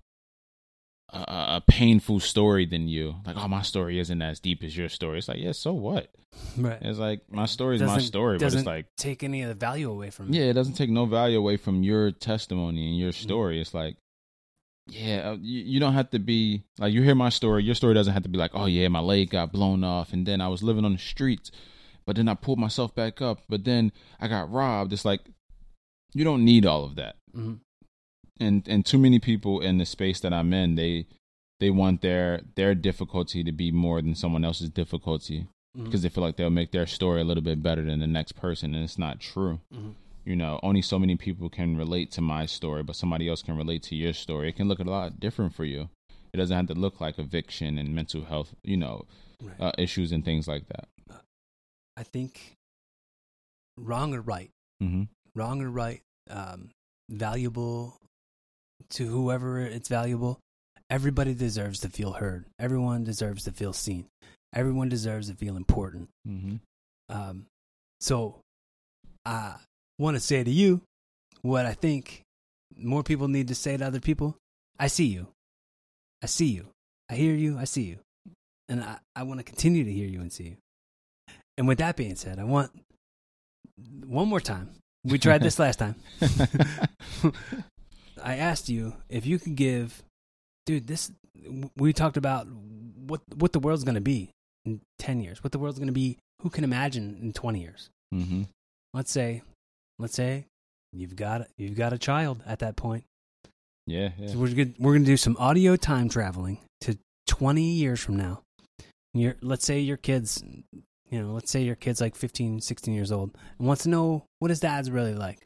a 1.12 1.56
a 1.56 1.62
painful 1.66 2.20
story 2.20 2.66
than 2.66 2.88
you. 2.88 3.16
Like, 3.26 3.36
oh, 3.38 3.48
my 3.48 3.62
story 3.62 3.98
isn't 3.98 4.22
as 4.22 4.40
deep 4.40 4.62
as 4.62 4.76
your 4.76 4.88
story. 4.88 5.18
It's 5.18 5.28
like, 5.28 5.38
yeah, 5.38 5.52
so 5.52 5.72
what? 5.72 6.08
Right. 6.56 6.78
It's 6.80 6.98
like 6.98 7.20
my 7.30 7.46
story 7.46 7.76
is 7.76 7.82
my 7.82 7.98
story, 7.98 8.38
but 8.38 8.54
it's 8.54 8.64
like 8.66 8.86
take 8.96 9.22
any 9.24 9.42
of 9.42 9.48
the 9.48 9.54
value 9.54 9.90
away 9.90 10.10
from. 10.10 10.32
Yeah, 10.32 10.44
it 10.44 10.52
doesn't 10.54 10.74
take 10.74 10.90
no 10.90 11.04
value 11.06 11.38
away 11.38 11.56
from 11.56 11.82
your 11.82 12.10
testimony 12.12 12.82
and 12.86 12.92
Mm-hmm. 12.94 13.02
your 13.02 13.12
story. 13.12 13.60
It's 13.60 13.74
like, 13.74 13.96
yeah, 14.86 15.30
uh, 15.30 15.36
you, 15.40 15.60
you 15.62 15.80
don't 15.80 15.92
have 15.94 16.10
to 16.10 16.18
be 16.18 16.64
like 16.78 16.92
you 16.92 17.02
hear 17.02 17.14
my 17.14 17.28
story. 17.28 17.62
Your 17.64 17.74
story 17.74 17.94
doesn't 17.94 18.12
have 18.14 18.22
to 18.24 18.28
be 18.28 18.38
like, 18.38 18.52
oh 18.54 18.66
yeah, 18.66 18.88
my 18.88 19.00
leg 19.00 19.30
got 19.30 19.52
blown 19.52 19.84
off, 19.84 20.12
and 20.12 20.26
then 20.26 20.40
I 20.40 20.48
was 20.48 20.62
living 20.62 20.84
on 20.84 20.92
the 20.92 20.98
streets, 20.98 21.50
but 22.06 22.16
then 22.16 22.28
I 22.28 22.34
pulled 22.34 22.58
myself 22.58 22.94
back 22.94 23.20
up, 23.20 23.40
but 23.48 23.64
then 23.64 23.92
I 24.20 24.28
got 24.28 24.50
robbed. 24.50 24.92
It's 24.92 25.04
like 25.04 25.20
you 26.14 26.24
don't 26.24 26.44
need 26.44 26.66
all 26.66 26.84
of 26.84 26.96
that, 26.96 27.16
Mhm. 27.36 27.58
And 28.40 28.66
and 28.68 28.84
too 28.84 28.98
many 28.98 29.18
people 29.18 29.60
in 29.60 29.78
the 29.78 29.86
space 29.86 30.20
that 30.20 30.32
I'm 30.32 30.52
in, 30.52 30.74
they 30.76 31.06
they 31.60 31.70
want 31.70 32.00
their 32.00 32.40
their 32.56 32.74
difficulty 32.74 33.44
to 33.44 33.52
be 33.52 33.70
more 33.70 34.00
than 34.02 34.14
someone 34.14 34.44
else's 34.44 34.70
difficulty 34.70 35.46
Mhm. 35.76 35.84
because 35.84 36.02
they 36.02 36.08
feel 36.08 36.24
like 36.24 36.36
they'll 36.36 36.50
make 36.50 36.72
their 36.72 36.86
story 36.86 37.20
a 37.20 37.24
little 37.24 37.44
bit 37.44 37.62
better 37.62 37.84
than 37.84 38.00
the 38.00 38.06
next 38.06 38.32
person, 38.32 38.74
and 38.74 38.82
it's 38.82 38.98
not 38.98 39.20
true 39.20 39.60
Mhm. 39.72 39.94
you 40.24 40.34
know 40.34 40.58
only 40.62 40.82
so 40.82 40.98
many 40.98 41.16
people 41.16 41.48
can 41.48 41.76
relate 41.76 42.10
to 42.12 42.20
my 42.20 42.44
story 42.46 42.82
but 42.82 42.96
somebody 42.96 43.28
else 43.28 43.42
can 43.42 43.56
relate 43.56 43.82
to 43.84 43.94
your 43.96 44.12
story 44.12 44.48
it 44.48 44.56
can 44.56 44.68
look 44.68 44.80
a 44.80 44.84
lot 44.84 45.18
different 45.20 45.54
for 45.54 45.64
you 45.64 45.88
it 46.32 46.36
doesn't 46.36 46.56
have 46.56 46.66
to 46.66 46.74
look 46.74 47.00
like 47.00 47.18
eviction 47.18 47.78
and 47.78 47.94
mental 47.94 48.24
health 48.24 48.54
you 48.64 48.76
know 48.76 49.06
Right. 49.42 49.60
uh, 49.60 49.72
issues 49.78 50.12
and 50.12 50.24
things 50.24 50.46
like 50.48 50.66
that 50.68 50.88
I 51.96 52.02
think 52.02 52.56
wrong 53.76 54.12
or 54.14 54.20
right, 54.20 54.50
mm-hmm. 54.82 55.04
wrong 55.34 55.62
or 55.62 55.70
right, 55.70 56.02
um, 56.28 56.70
valuable 57.08 57.98
to 58.90 59.06
whoever 59.06 59.60
it's 59.60 59.88
valuable. 59.88 60.38
Everybody 60.88 61.34
deserves 61.34 61.80
to 61.80 61.88
feel 61.88 62.12
heard. 62.12 62.44
Everyone 62.58 63.04
deserves 63.04 63.44
to 63.44 63.52
feel 63.52 63.72
seen. 63.72 64.06
Everyone 64.52 64.88
deserves 64.88 65.28
to 65.28 65.34
feel 65.34 65.56
important. 65.56 66.08
Mm-hmm. 66.26 66.56
Um, 67.08 67.46
so 68.00 68.40
I 69.24 69.54
want 69.98 70.16
to 70.16 70.20
say 70.20 70.42
to 70.42 70.50
you 70.50 70.80
what 71.42 71.66
I 71.66 71.74
think 71.74 72.22
more 72.76 73.02
people 73.02 73.28
need 73.28 73.48
to 73.48 73.54
say 73.54 73.76
to 73.76 73.86
other 73.86 74.00
people. 74.00 74.36
I 74.78 74.88
see 74.88 75.06
you. 75.06 75.28
I 76.22 76.26
see 76.26 76.46
you. 76.46 76.66
I 77.08 77.14
hear 77.14 77.34
you. 77.34 77.58
I 77.58 77.64
see 77.64 77.82
you. 77.82 77.98
And 78.68 78.82
I, 78.82 78.98
I 79.14 79.22
want 79.24 79.40
to 79.40 79.44
continue 79.44 79.84
to 79.84 79.92
hear 79.92 80.06
you 80.06 80.20
and 80.20 80.32
see 80.32 80.44
you. 80.44 80.56
And 81.58 81.68
with 81.68 81.78
that 81.78 81.96
being 81.96 82.16
said, 82.16 82.38
I 82.38 82.44
want 82.44 82.70
one 84.06 84.28
more 84.28 84.40
time. 84.40 84.70
We 85.04 85.18
tried 85.18 85.42
this 85.42 85.58
last 85.58 85.78
time. 85.78 85.96
I 88.22 88.36
asked 88.36 88.68
you 88.68 88.94
if 89.08 89.26
you 89.26 89.38
could 89.38 89.56
give, 89.56 90.02
dude. 90.66 90.86
This 90.86 91.12
we 91.76 91.92
talked 91.92 92.16
about 92.16 92.46
what 92.48 93.20
what 93.34 93.52
the 93.52 93.60
world's 93.60 93.84
going 93.84 93.94
to 93.94 94.00
be 94.00 94.30
in 94.64 94.80
ten 94.98 95.20
years. 95.20 95.42
What 95.42 95.52
the 95.52 95.58
world's 95.58 95.78
going 95.78 95.88
to 95.88 95.92
be. 95.92 96.18
Who 96.42 96.50
can 96.50 96.64
imagine 96.64 97.18
in 97.20 97.32
twenty 97.32 97.60
years? 97.60 97.90
mm-hmm. 98.14 98.42
Let's 98.92 99.12
say, 99.12 99.42
let's 99.98 100.14
say 100.14 100.46
you've 100.92 101.14
got 101.14 101.48
you've 101.56 101.76
got 101.76 101.92
a 101.92 101.98
child 101.98 102.42
at 102.46 102.58
that 102.60 102.76
point. 102.76 103.04
yeah, 103.86 104.10
yeah. 104.18 104.28
So 104.28 104.38
we're 104.38 104.48
gonna 104.48 104.74
we're 104.78 104.94
gonna 104.94 105.04
do 105.04 105.16
some 105.16 105.36
audio 105.38 105.76
time 105.76 106.08
traveling 106.08 106.58
to 106.82 106.98
twenty 107.26 107.72
years 107.72 108.00
from 108.00 108.16
now, 108.16 108.42
Your 109.14 109.36
let's 109.42 109.64
say 109.64 109.80
your 109.80 109.96
kids, 109.96 110.42
you 111.10 111.20
know, 111.22 111.32
let's 111.32 111.50
say 111.50 111.62
your 111.62 111.76
kid's 111.76 112.00
like 112.00 112.16
15, 112.16 112.60
16 112.60 112.94
years 112.94 113.12
old 113.12 113.36
and 113.58 113.66
wants 113.68 113.82
to 113.84 113.88
know 113.88 114.24
what 114.38 114.50
his 114.50 114.60
dad's 114.60 114.90
really 114.90 115.14
like. 115.14 115.38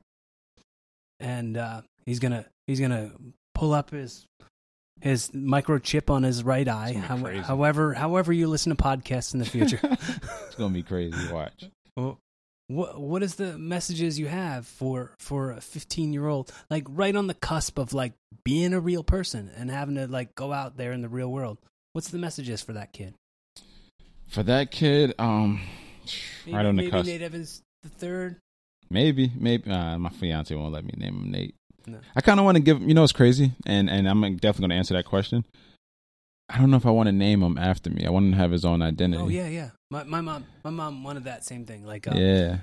And 1.21 1.57
uh, 1.57 1.83
he's 2.07 2.19
gonna 2.19 2.47
he's 2.67 2.81
gonna 2.81 3.13
pull 3.55 3.73
up 3.73 3.91
his 3.91 4.27
his 5.01 5.31
microchip 5.31 6.09
on 6.11 6.23
his 6.23 6.43
right 6.43 6.67
eye. 6.67 6.93
How, 6.93 7.17
however, 7.43 7.95
however 7.95 8.33
you 8.33 8.47
listen 8.47 8.75
to 8.75 8.83
podcasts 8.83 9.35
in 9.35 9.41
the 9.41 9.47
future. 9.47 9.81
it's 9.83 10.55
gonna 10.57 10.73
be 10.73 10.83
crazy. 10.83 11.33
Watch. 11.33 11.69
Well, 11.97 12.19
what 12.69 13.01
what 13.01 13.23
is 13.23 13.35
the 13.35 13.59
messages 13.59 14.19
you 14.19 14.27
have 14.27 14.67
for 14.67 15.13
for 15.19 15.53
a 15.53 15.61
15 15.61 16.13
year 16.13 16.27
old 16.27 16.51
like 16.71 16.85
right 16.89 17.15
on 17.15 17.27
the 17.27 17.35
cusp 17.35 17.79
of 17.79 17.93
like 17.93 18.15
being 18.45 18.73
a 18.73 18.81
real 18.81 19.05
person 19.05 19.51
and 19.57 19.71
having 19.71 19.97
to 19.97 20.07
like 20.07 20.35
go 20.35 20.53
out 20.53 20.77
there 20.77 20.93
in 20.93 21.03
the 21.03 21.09
real 21.09 21.31
world? 21.31 21.59
What's 21.93 22.09
the 22.09 22.19
messages 22.19 22.63
for 22.63 22.73
that 22.73 22.93
kid? 22.93 23.15
For 24.29 24.43
that 24.43 24.71
kid, 24.71 25.15
um, 25.19 25.61
Maybe, 26.47 26.57
right 26.57 26.67
on 26.67 26.77
the 26.77 26.83
maybe 26.83 26.91
cusp. 26.91 27.07
Nate 27.07 27.23
Evans 27.23 27.63
the 27.83 27.89
third. 27.89 28.37
Maybe, 28.91 29.31
maybe 29.39 29.71
uh, 29.71 29.99
my 29.99 30.11
fiance 30.11 30.55
won't 30.55 30.73
let 30.73 30.85
me 30.85 30.95
name 30.97 31.15
him 31.15 31.31
Nate. 31.31 31.55
No. 31.87 31.99
I 32.17 32.21
kind 32.21 32.41
of 32.41 32.45
want 32.45 32.57
to 32.57 32.63
give. 32.63 32.81
You 32.83 32.95
know, 32.95 33.03
it's 33.03 33.13
crazy, 33.13 33.53
and 33.67 33.91
and 33.91 34.09
I'm 34.09 34.21
definitely 34.37 34.63
going 34.63 34.71
to 34.71 34.77
answer 34.77 34.95
that 34.95 35.05
question. 35.05 35.45
I 36.49 36.59
don't 36.59 36.71
know 36.71 36.77
if 36.77 36.87
I 36.87 36.91
want 36.91 37.07
to 37.07 37.13
name 37.13 37.43
him 37.43 37.57
after 37.57 37.91
me. 37.91 38.05
I 38.07 38.11
want 38.11 38.27
him 38.27 38.33
to 38.33 38.39
have 38.39 38.51
his 38.51 38.65
own 38.65 38.83
identity. 38.83 39.23
Oh 39.23 39.29
yeah, 39.29 39.49
yeah. 39.49 39.71
My 39.91 40.05
my 40.05 40.21
mom 40.21 40.45
my 40.63 40.71
mom 40.71 41.03
wanted 41.03 41.25
that 41.25 41.45
same 41.45 41.65
thing. 41.65 41.87
Like 41.87 42.07
uh, 42.07 42.15
yeah. 42.15 42.59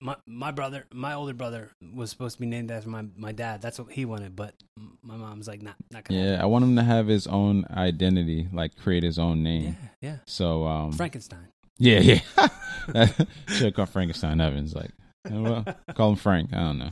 my 0.00 0.16
my 0.26 0.50
brother, 0.50 0.86
my 0.92 1.14
older 1.14 1.32
brother 1.32 1.70
was 1.94 2.10
supposed 2.10 2.36
to 2.36 2.40
be 2.40 2.46
named 2.46 2.70
after 2.70 2.88
my 2.88 3.04
my 3.16 3.32
dad. 3.32 3.62
That's 3.62 3.78
what 3.78 3.92
he 3.92 4.04
wanted, 4.04 4.34
but 4.34 4.54
my 5.02 5.16
mom's 5.16 5.46
like, 5.46 5.62
not 5.62 5.76
not 5.92 6.04
gonna. 6.04 6.20
Yeah, 6.20 6.42
I 6.42 6.46
want 6.46 6.64
him 6.64 6.74
to 6.76 6.82
have 6.82 7.06
his 7.06 7.26
own 7.26 7.64
identity, 7.70 8.48
like 8.52 8.76
create 8.76 9.04
his 9.04 9.18
own 9.18 9.42
name. 9.42 9.76
yeah, 10.00 10.10
yeah. 10.10 10.16
So, 10.26 10.66
um, 10.66 10.92
Frankenstein. 10.92 11.46
yeah, 11.78 12.00
yeah, 12.00 12.48
should 13.48 13.74
call 13.74 13.86
Frankenstein 13.86 14.40
Evans. 14.40 14.74
Like, 14.74 14.90
well, 15.30 15.64
call 15.94 16.10
him 16.10 16.16
Frank. 16.16 16.52
I 16.52 16.58
don't 16.58 16.78
know. 16.78 16.90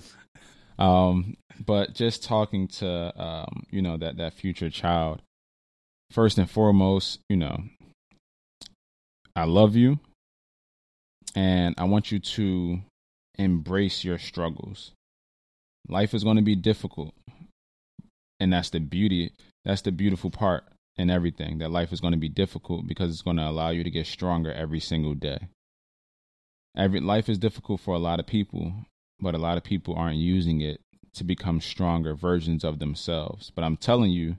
Um, 0.80 1.36
but 1.64 1.94
just 1.94 2.24
talking 2.24 2.66
to, 2.68 3.22
um, 3.22 3.66
you 3.70 3.82
know, 3.82 3.98
that 3.98 4.16
that 4.16 4.32
future 4.32 4.70
child. 4.70 5.20
First 6.10 6.38
and 6.38 6.50
foremost, 6.50 7.20
you 7.28 7.36
know, 7.36 7.62
I 9.36 9.44
love 9.44 9.76
you, 9.76 10.00
and 11.36 11.74
I 11.78 11.84
want 11.84 12.10
you 12.10 12.18
to 12.18 12.80
embrace 13.38 14.02
your 14.02 14.18
struggles. 14.18 14.92
Life 15.88 16.14
is 16.14 16.24
going 16.24 16.36
to 16.36 16.42
be 16.42 16.56
difficult, 16.56 17.14
and 18.40 18.52
that's 18.52 18.70
the 18.70 18.80
beauty. 18.80 19.32
That's 19.64 19.82
the 19.82 19.92
beautiful 19.92 20.30
part 20.30 20.64
in 20.96 21.10
everything. 21.10 21.58
That 21.58 21.70
life 21.70 21.92
is 21.92 22.00
going 22.00 22.12
to 22.12 22.18
be 22.18 22.28
difficult 22.28 22.86
because 22.88 23.10
it's 23.10 23.22
going 23.22 23.36
to 23.36 23.46
allow 23.46 23.70
you 23.70 23.84
to 23.84 23.90
get 23.90 24.06
stronger 24.06 24.52
every 24.52 24.80
single 24.80 25.14
day. 25.14 25.48
Every 26.76 27.00
life 27.00 27.28
is 27.28 27.38
difficult 27.38 27.80
for 27.80 27.94
a 27.94 27.98
lot 27.98 28.18
of 28.18 28.26
people, 28.26 28.74
but 29.20 29.34
a 29.34 29.38
lot 29.38 29.56
of 29.56 29.64
people 29.64 29.94
aren't 29.94 30.16
using 30.16 30.60
it 30.60 30.80
to 31.14 31.24
become 31.24 31.60
stronger 31.60 32.14
versions 32.14 32.64
of 32.64 32.78
themselves. 32.78 33.50
But 33.54 33.64
I'm 33.64 33.76
telling 33.76 34.10
you, 34.10 34.36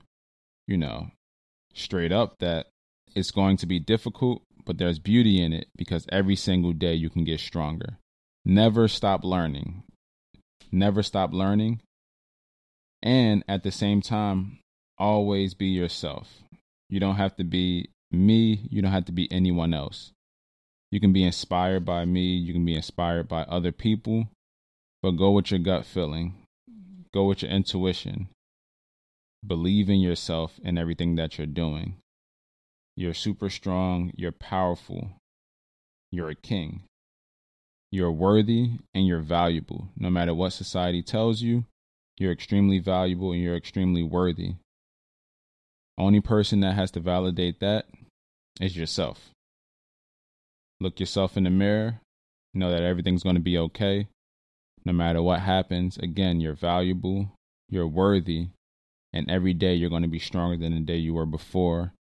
you 0.66 0.76
know, 0.76 1.08
straight 1.74 2.12
up 2.12 2.38
that 2.38 2.66
it's 3.14 3.30
going 3.30 3.56
to 3.58 3.66
be 3.66 3.78
difficult, 3.78 4.42
but 4.64 4.78
there's 4.78 4.98
beauty 4.98 5.42
in 5.42 5.52
it 5.52 5.68
because 5.76 6.06
every 6.10 6.36
single 6.36 6.72
day 6.72 6.94
you 6.94 7.10
can 7.10 7.24
get 7.24 7.40
stronger. 7.40 7.98
Never 8.44 8.88
stop 8.88 9.24
learning. 9.24 9.82
Never 10.70 11.02
stop 11.02 11.32
learning. 11.32 11.80
And 13.02 13.44
at 13.48 13.62
the 13.62 13.72
same 13.72 14.00
time, 14.00 14.58
always 14.98 15.54
be 15.54 15.66
yourself. 15.66 16.42
You 16.88 17.00
don't 17.00 17.16
have 17.16 17.36
to 17.36 17.44
be 17.44 17.90
me, 18.10 18.66
you 18.70 18.82
don't 18.82 18.92
have 18.92 19.06
to 19.06 19.12
be 19.12 19.30
anyone 19.32 19.74
else. 19.74 20.12
You 20.90 21.00
can 21.00 21.12
be 21.12 21.24
inspired 21.24 21.84
by 21.84 22.04
me, 22.04 22.34
you 22.36 22.52
can 22.52 22.64
be 22.64 22.74
inspired 22.74 23.28
by 23.28 23.42
other 23.42 23.72
people, 23.72 24.28
but 25.02 25.12
go 25.12 25.32
with 25.32 25.50
your 25.50 25.60
gut 25.60 25.84
feeling. 25.84 26.34
Go 27.12 27.24
with 27.24 27.42
your 27.42 27.50
intuition. 27.50 28.28
Believe 29.44 29.90
in 29.90 30.00
yourself 30.00 30.60
and 30.64 30.78
everything 30.78 31.16
that 31.16 31.36
you're 31.36 31.46
doing. 31.46 31.96
You're 32.96 33.14
super 33.14 33.50
strong, 33.50 34.12
you're 34.14 34.32
powerful, 34.32 35.12
you're 36.10 36.30
a 36.30 36.34
king. 36.34 36.82
You're 37.90 38.12
worthy 38.12 38.78
and 38.94 39.06
you're 39.06 39.20
valuable. 39.20 39.88
No 39.96 40.08
matter 40.08 40.32
what 40.32 40.52
society 40.52 41.02
tells 41.02 41.42
you, 41.42 41.64
you're 42.18 42.32
extremely 42.32 42.78
valuable 42.78 43.32
and 43.32 43.42
you're 43.42 43.56
extremely 43.56 44.02
worthy. 44.02 44.54
Only 45.98 46.20
person 46.20 46.60
that 46.60 46.74
has 46.74 46.90
to 46.92 47.00
validate 47.00 47.60
that 47.60 47.86
is 48.60 48.76
yourself. 48.76 49.30
Look 50.80 51.00
yourself 51.00 51.36
in 51.36 51.44
the 51.44 51.50
mirror, 51.50 52.00
know 52.54 52.70
that 52.70 52.82
everything's 52.82 53.22
going 53.22 53.36
to 53.36 53.42
be 53.42 53.58
okay. 53.58 54.08
No 54.84 54.92
matter 54.92 55.22
what 55.22 55.40
happens, 55.40 55.96
again, 55.98 56.40
you're 56.40 56.54
valuable, 56.54 57.32
you're 57.68 57.86
worthy, 57.86 58.48
and 59.12 59.30
every 59.30 59.54
day 59.54 59.74
you're 59.74 59.90
going 59.90 60.02
to 60.02 60.08
be 60.08 60.18
stronger 60.18 60.56
than 60.56 60.74
the 60.74 60.80
day 60.80 60.96
you 60.96 61.14
were 61.14 61.26
before 61.26 61.92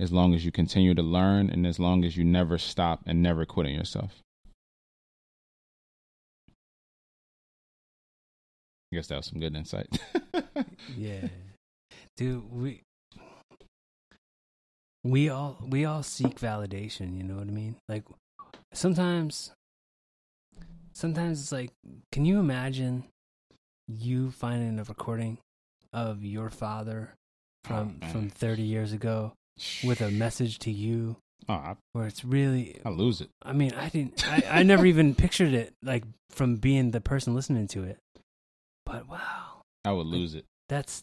as 0.00 0.12
long 0.12 0.34
as 0.34 0.44
you 0.44 0.52
continue 0.52 0.94
to 0.94 1.02
learn 1.02 1.50
and 1.50 1.66
as 1.66 1.78
long 1.78 2.04
as 2.04 2.16
you 2.16 2.24
never 2.24 2.58
stop 2.58 3.02
and 3.06 3.22
never 3.22 3.44
quit 3.44 3.66
on 3.66 3.72
yourself. 3.72 4.22
I 8.92 8.96
guess 8.96 9.08
that 9.08 9.16
was 9.16 9.26
some 9.26 9.40
good 9.40 9.54
insight. 9.56 9.88
yeah 10.96 11.28
dude 12.16 12.52
we 12.52 12.82
we 15.04 15.28
all 15.28 15.56
we 15.68 15.84
all 15.84 16.02
seek 16.02 16.38
validation 16.40 17.16
you 17.16 17.22
know 17.22 17.36
what 17.36 17.46
i 17.46 17.50
mean 17.50 17.76
like 17.88 18.04
sometimes 18.72 19.52
sometimes 20.98 21.40
it's 21.40 21.52
like 21.52 21.70
can 22.12 22.24
you 22.24 22.40
imagine 22.40 23.04
you 23.86 24.30
finding 24.32 24.78
a 24.78 24.84
recording 24.84 25.38
of 25.92 26.24
your 26.24 26.50
father 26.50 27.14
from 27.64 28.00
Oh, 28.02 28.06
from 28.08 28.28
30 28.30 28.62
years 28.62 28.92
ago 28.92 29.32
with 29.84 30.00
a 30.00 30.10
message 30.10 30.58
to 30.60 30.70
you 30.70 31.16
oh, 31.48 31.54
I, 31.54 31.76
where 31.92 32.06
it's 32.06 32.24
really 32.24 32.80
I 32.84 32.88
lose 32.90 33.20
it. 33.20 33.30
i 33.42 33.52
mean 33.52 33.72
i 33.74 33.88
didn't 33.88 34.28
i, 34.28 34.42
I 34.60 34.62
never 34.64 34.86
even 34.86 35.14
pictured 35.14 35.54
it 35.54 35.72
like 35.82 36.04
from 36.30 36.56
being 36.56 36.90
the 36.90 37.00
person 37.00 37.34
listening 37.34 37.68
to 37.68 37.84
it 37.84 37.98
but 38.84 39.08
wow 39.08 39.62
I 39.84 39.92
would 39.92 40.06
lose 40.06 40.34
it. 40.34 40.44
that's 40.68 41.02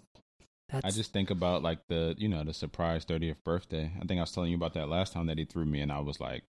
that's 0.69 0.85
I 0.85 0.89
just 0.89 1.13
think 1.13 1.29
about 1.31 1.63
like 1.63 1.79
the 1.87 2.15
you 2.17 2.27
know 2.27 2.43
the 2.43 2.53
surprise 2.53 3.05
30th 3.05 3.37
birthday. 3.45 3.91
I 4.01 4.05
think 4.05 4.17
I 4.17 4.21
was 4.23 4.31
telling 4.31 4.49
you 4.51 4.57
about 4.57 4.73
that 4.73 4.89
last 4.89 5.13
time 5.13 5.27
that 5.27 5.37
he 5.37 5.45
threw 5.45 5.63
me, 5.65 5.79
and 5.79 5.91
I 5.91 5.99
was 5.99 6.19
like 6.19 6.43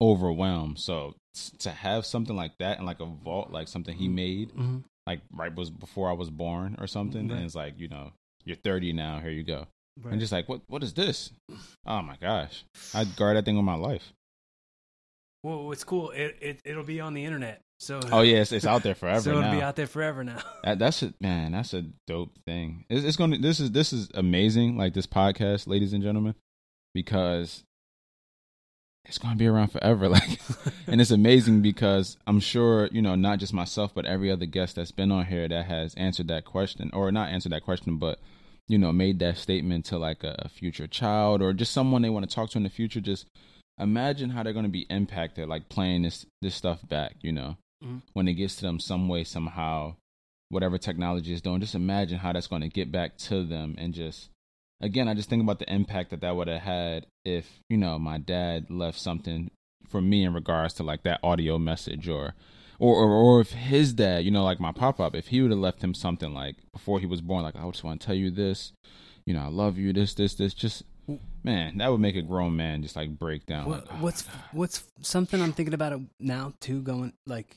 overwhelmed. 0.00 0.78
So 0.78 1.14
to 1.60 1.70
have 1.70 2.04
something 2.06 2.36
like 2.36 2.52
that 2.58 2.78
and 2.78 2.86
like 2.86 3.00
a 3.00 3.06
vault, 3.06 3.50
like 3.50 3.68
something 3.68 3.96
he 3.96 4.08
made, 4.08 4.52
Mhm. 4.52 4.84
like 5.06 5.20
right 5.32 5.54
was 5.54 5.70
before 5.70 6.08
I 6.10 6.12
was 6.14 6.30
born 6.30 6.76
or 6.80 6.86
something, 6.86 7.28
Right. 7.28 7.36
and 7.36 7.44
it's 7.44 7.54
like 7.54 7.78
you 7.78 7.88
know 7.88 8.12
you're 8.44 8.56
30 8.56 8.92
now, 8.92 9.20
here 9.20 9.30
you 9.30 9.42
go, 9.44 9.66
Right. 10.02 10.12
and 10.12 10.20
just 10.20 10.32
like 10.32 10.48
what 10.48 10.62
what 10.68 10.82
is 10.82 10.94
this? 10.94 11.32
Oh 11.86 12.02
my 12.02 12.16
gosh, 12.16 12.64
I'd 12.94 13.14
guard 13.16 13.36
that 13.36 13.44
thing 13.44 13.56
with 13.56 13.64
my 13.64 13.74
life. 13.74 14.12
Well, 15.44 15.70
it's 15.72 15.84
cool? 15.84 16.10
It, 16.10 16.36
it 16.40 16.60
it'll 16.64 16.82
be 16.84 17.00
on 17.00 17.14
the 17.14 17.24
internet. 17.24 17.60
So 17.80 18.00
Oh 18.10 18.22
yeah, 18.22 18.38
it's, 18.38 18.50
it's 18.50 18.66
out 18.66 18.82
there 18.82 18.94
forever 18.96 19.20
so 19.20 19.30
it'll 19.30 19.42
now. 19.42 19.54
be 19.54 19.62
out 19.62 19.76
there 19.76 19.86
forever 19.86 20.24
now. 20.24 20.42
That, 20.64 20.80
that's 20.80 21.02
a 21.04 21.14
man. 21.20 21.52
That's 21.52 21.72
a 21.74 21.84
dope 22.08 22.32
thing. 22.44 22.84
It's, 22.90 23.04
it's 23.04 23.16
going 23.16 23.30
to. 23.30 23.38
This 23.38 23.60
is 23.60 23.70
this 23.70 23.92
is 23.92 24.08
amazing. 24.14 24.76
Like 24.76 24.94
this 24.94 25.06
podcast, 25.06 25.68
ladies 25.68 25.92
and 25.92 26.02
gentlemen, 26.02 26.34
because 26.92 27.62
it's 29.08 29.18
going 29.18 29.32
to 29.34 29.38
be 29.38 29.46
around 29.46 29.68
forever. 29.72 30.08
Like, 30.08 30.38
and 30.86 31.00
it's 31.00 31.10
amazing 31.10 31.62
because 31.62 32.16
I'm 32.26 32.40
sure 32.40 32.88
you 32.92 33.02
know 33.02 33.14
not 33.14 33.38
just 33.40 33.52
myself, 33.52 33.92
but 33.94 34.04
every 34.06 34.30
other 34.30 34.46
guest 34.46 34.76
that's 34.76 34.90
been 34.92 35.10
on 35.10 35.26
here 35.26 35.48
that 35.48 35.66
has 35.66 35.94
answered 35.94 36.28
that 36.28 36.44
question, 36.44 36.90
or 36.92 37.10
not 37.10 37.30
answered 37.30 37.52
that 37.52 37.64
question, 37.64 37.96
but 37.98 38.18
you 38.68 38.78
know 38.78 38.92
made 38.92 39.18
that 39.20 39.38
statement 39.38 39.84
to 39.86 39.98
like 39.98 40.22
a, 40.24 40.34
a 40.40 40.48
future 40.48 40.86
child 40.86 41.40
or 41.42 41.52
just 41.52 41.72
someone 41.72 42.02
they 42.02 42.10
want 42.10 42.28
to 42.28 42.34
talk 42.34 42.50
to 42.50 42.58
in 42.58 42.64
the 42.64 42.70
future. 42.70 43.00
Just 43.00 43.26
imagine 43.80 44.30
how 44.30 44.42
they're 44.42 44.52
going 44.52 44.64
to 44.64 44.70
be 44.70 44.86
impacted, 44.90 45.48
like 45.48 45.68
playing 45.68 46.02
this 46.02 46.26
this 46.42 46.54
stuff 46.54 46.86
back. 46.88 47.16
You 47.22 47.32
know, 47.32 47.56
Mhm. 47.84 48.02
when 48.12 48.26
it 48.28 48.34
gets 48.34 48.56
to 48.56 48.62
them 48.62 48.80
some 48.80 49.08
way 49.08 49.24
somehow 49.24 49.94
whatever 50.50 50.78
technology 50.78 51.32
is 51.32 51.42
doing 51.42 51.60
just 51.60 51.74
imagine 51.74 52.18
how 52.18 52.32
that's 52.32 52.46
going 52.46 52.62
to 52.62 52.68
get 52.68 52.90
back 52.90 53.16
to 53.18 53.44
them 53.44 53.74
and 53.78 53.92
just 53.94 54.30
again 54.80 55.08
i 55.08 55.14
just 55.14 55.28
think 55.28 55.42
about 55.42 55.58
the 55.58 55.72
impact 55.72 56.10
that 56.10 56.20
that 56.20 56.34
would 56.36 56.48
have 56.48 56.62
had 56.62 57.06
if 57.24 57.60
you 57.68 57.76
know 57.76 57.98
my 57.98 58.18
dad 58.18 58.70
left 58.70 58.98
something 58.98 59.50
for 59.88 60.00
me 60.00 60.24
in 60.24 60.32
regards 60.34 60.74
to 60.74 60.82
like 60.82 61.02
that 61.02 61.20
audio 61.22 61.58
message 61.58 62.08
or 62.08 62.34
or 62.78 62.94
or, 62.94 63.10
or 63.10 63.40
if 63.40 63.52
his 63.52 63.92
dad 63.92 64.24
you 64.24 64.30
know 64.30 64.44
like 64.44 64.60
my 64.60 64.72
pop-up 64.72 65.14
if 65.14 65.28
he 65.28 65.40
would 65.42 65.50
have 65.50 65.60
left 65.60 65.82
him 65.82 65.94
something 65.94 66.32
like 66.32 66.56
before 66.72 67.00
he 67.00 67.06
was 67.06 67.20
born 67.20 67.42
like 67.42 67.56
i 67.56 67.70
just 67.70 67.84
want 67.84 68.00
to 68.00 68.06
tell 68.06 68.14
you 68.14 68.30
this 68.30 68.72
you 69.26 69.34
know 69.34 69.40
i 69.40 69.48
love 69.48 69.78
you 69.78 69.92
this 69.92 70.14
this 70.14 70.34
this 70.34 70.54
just 70.54 70.82
man 71.42 71.78
that 71.78 71.90
would 71.90 72.00
make 72.00 72.16
a 72.16 72.22
grown 72.22 72.54
man 72.54 72.82
just 72.82 72.94
like 72.96 73.18
break 73.18 73.46
down 73.46 73.66
What, 73.66 73.86
like, 73.86 73.92
oh 73.92 74.02
what's 74.04 74.22
God. 74.22 74.34
what's 74.52 74.84
something 75.00 75.40
I'm 75.40 75.52
thinking 75.52 75.72
about 75.74 75.92
it 75.94 76.00
now 76.20 76.52
too? 76.60 76.82
Going 76.82 77.14
like, 77.26 77.56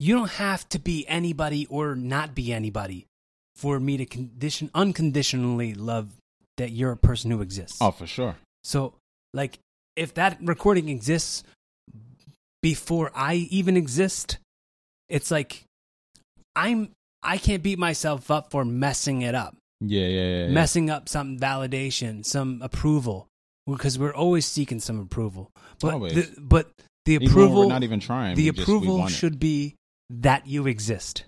you 0.00 0.16
don't 0.16 0.30
have 0.32 0.68
to 0.70 0.78
be 0.78 1.06
anybody 1.06 1.66
or 1.70 1.94
not 1.94 2.34
be 2.34 2.52
anybody 2.52 3.06
for 3.56 3.78
me 3.80 3.96
to 3.96 4.06
condition 4.06 4.70
unconditionally 4.74 5.74
love 5.74 6.10
that 6.56 6.70
you're 6.70 6.92
a 6.92 6.96
person 6.96 7.30
who 7.30 7.40
exists. 7.40 7.78
Oh, 7.80 7.90
for 7.90 8.06
sure. 8.06 8.36
So, 8.62 8.94
like, 9.32 9.58
if 9.96 10.14
that 10.14 10.38
recording 10.40 10.88
exists 10.88 11.44
before 12.62 13.10
I 13.14 13.34
even 13.50 13.76
exist, 13.76 14.38
it's 15.08 15.30
like 15.30 15.64
I'm 16.56 16.90
I 17.22 17.38
can't 17.38 17.62
beat 17.62 17.78
myself 17.78 18.30
up 18.30 18.50
for 18.50 18.64
messing 18.64 19.22
it 19.22 19.34
up, 19.34 19.56
Yeah, 19.80 20.06
yeah, 20.06 20.08
yeah. 20.08 20.44
yeah. 20.46 20.48
messing 20.48 20.90
up 20.90 21.08
some 21.08 21.38
validation, 21.38 22.24
some 22.24 22.60
approval, 22.62 23.26
because 23.66 23.98
we're 23.98 24.14
always 24.14 24.46
seeking 24.46 24.80
some 24.80 25.00
approval. 25.00 25.50
But 25.80 25.94
Always. 25.94 26.14
the, 26.14 26.40
but 26.40 26.70
the 27.06 27.16
approval, 27.16 27.62
we're 27.62 27.68
not 27.68 27.82
even 27.82 28.00
trying. 28.00 28.36
the 28.36 28.50
just- 28.50 28.60
approval 28.62 29.06
it. 29.06 29.10
should 29.10 29.38
be 29.38 29.74
that 30.10 30.46
you 30.46 30.66
exist, 30.66 31.24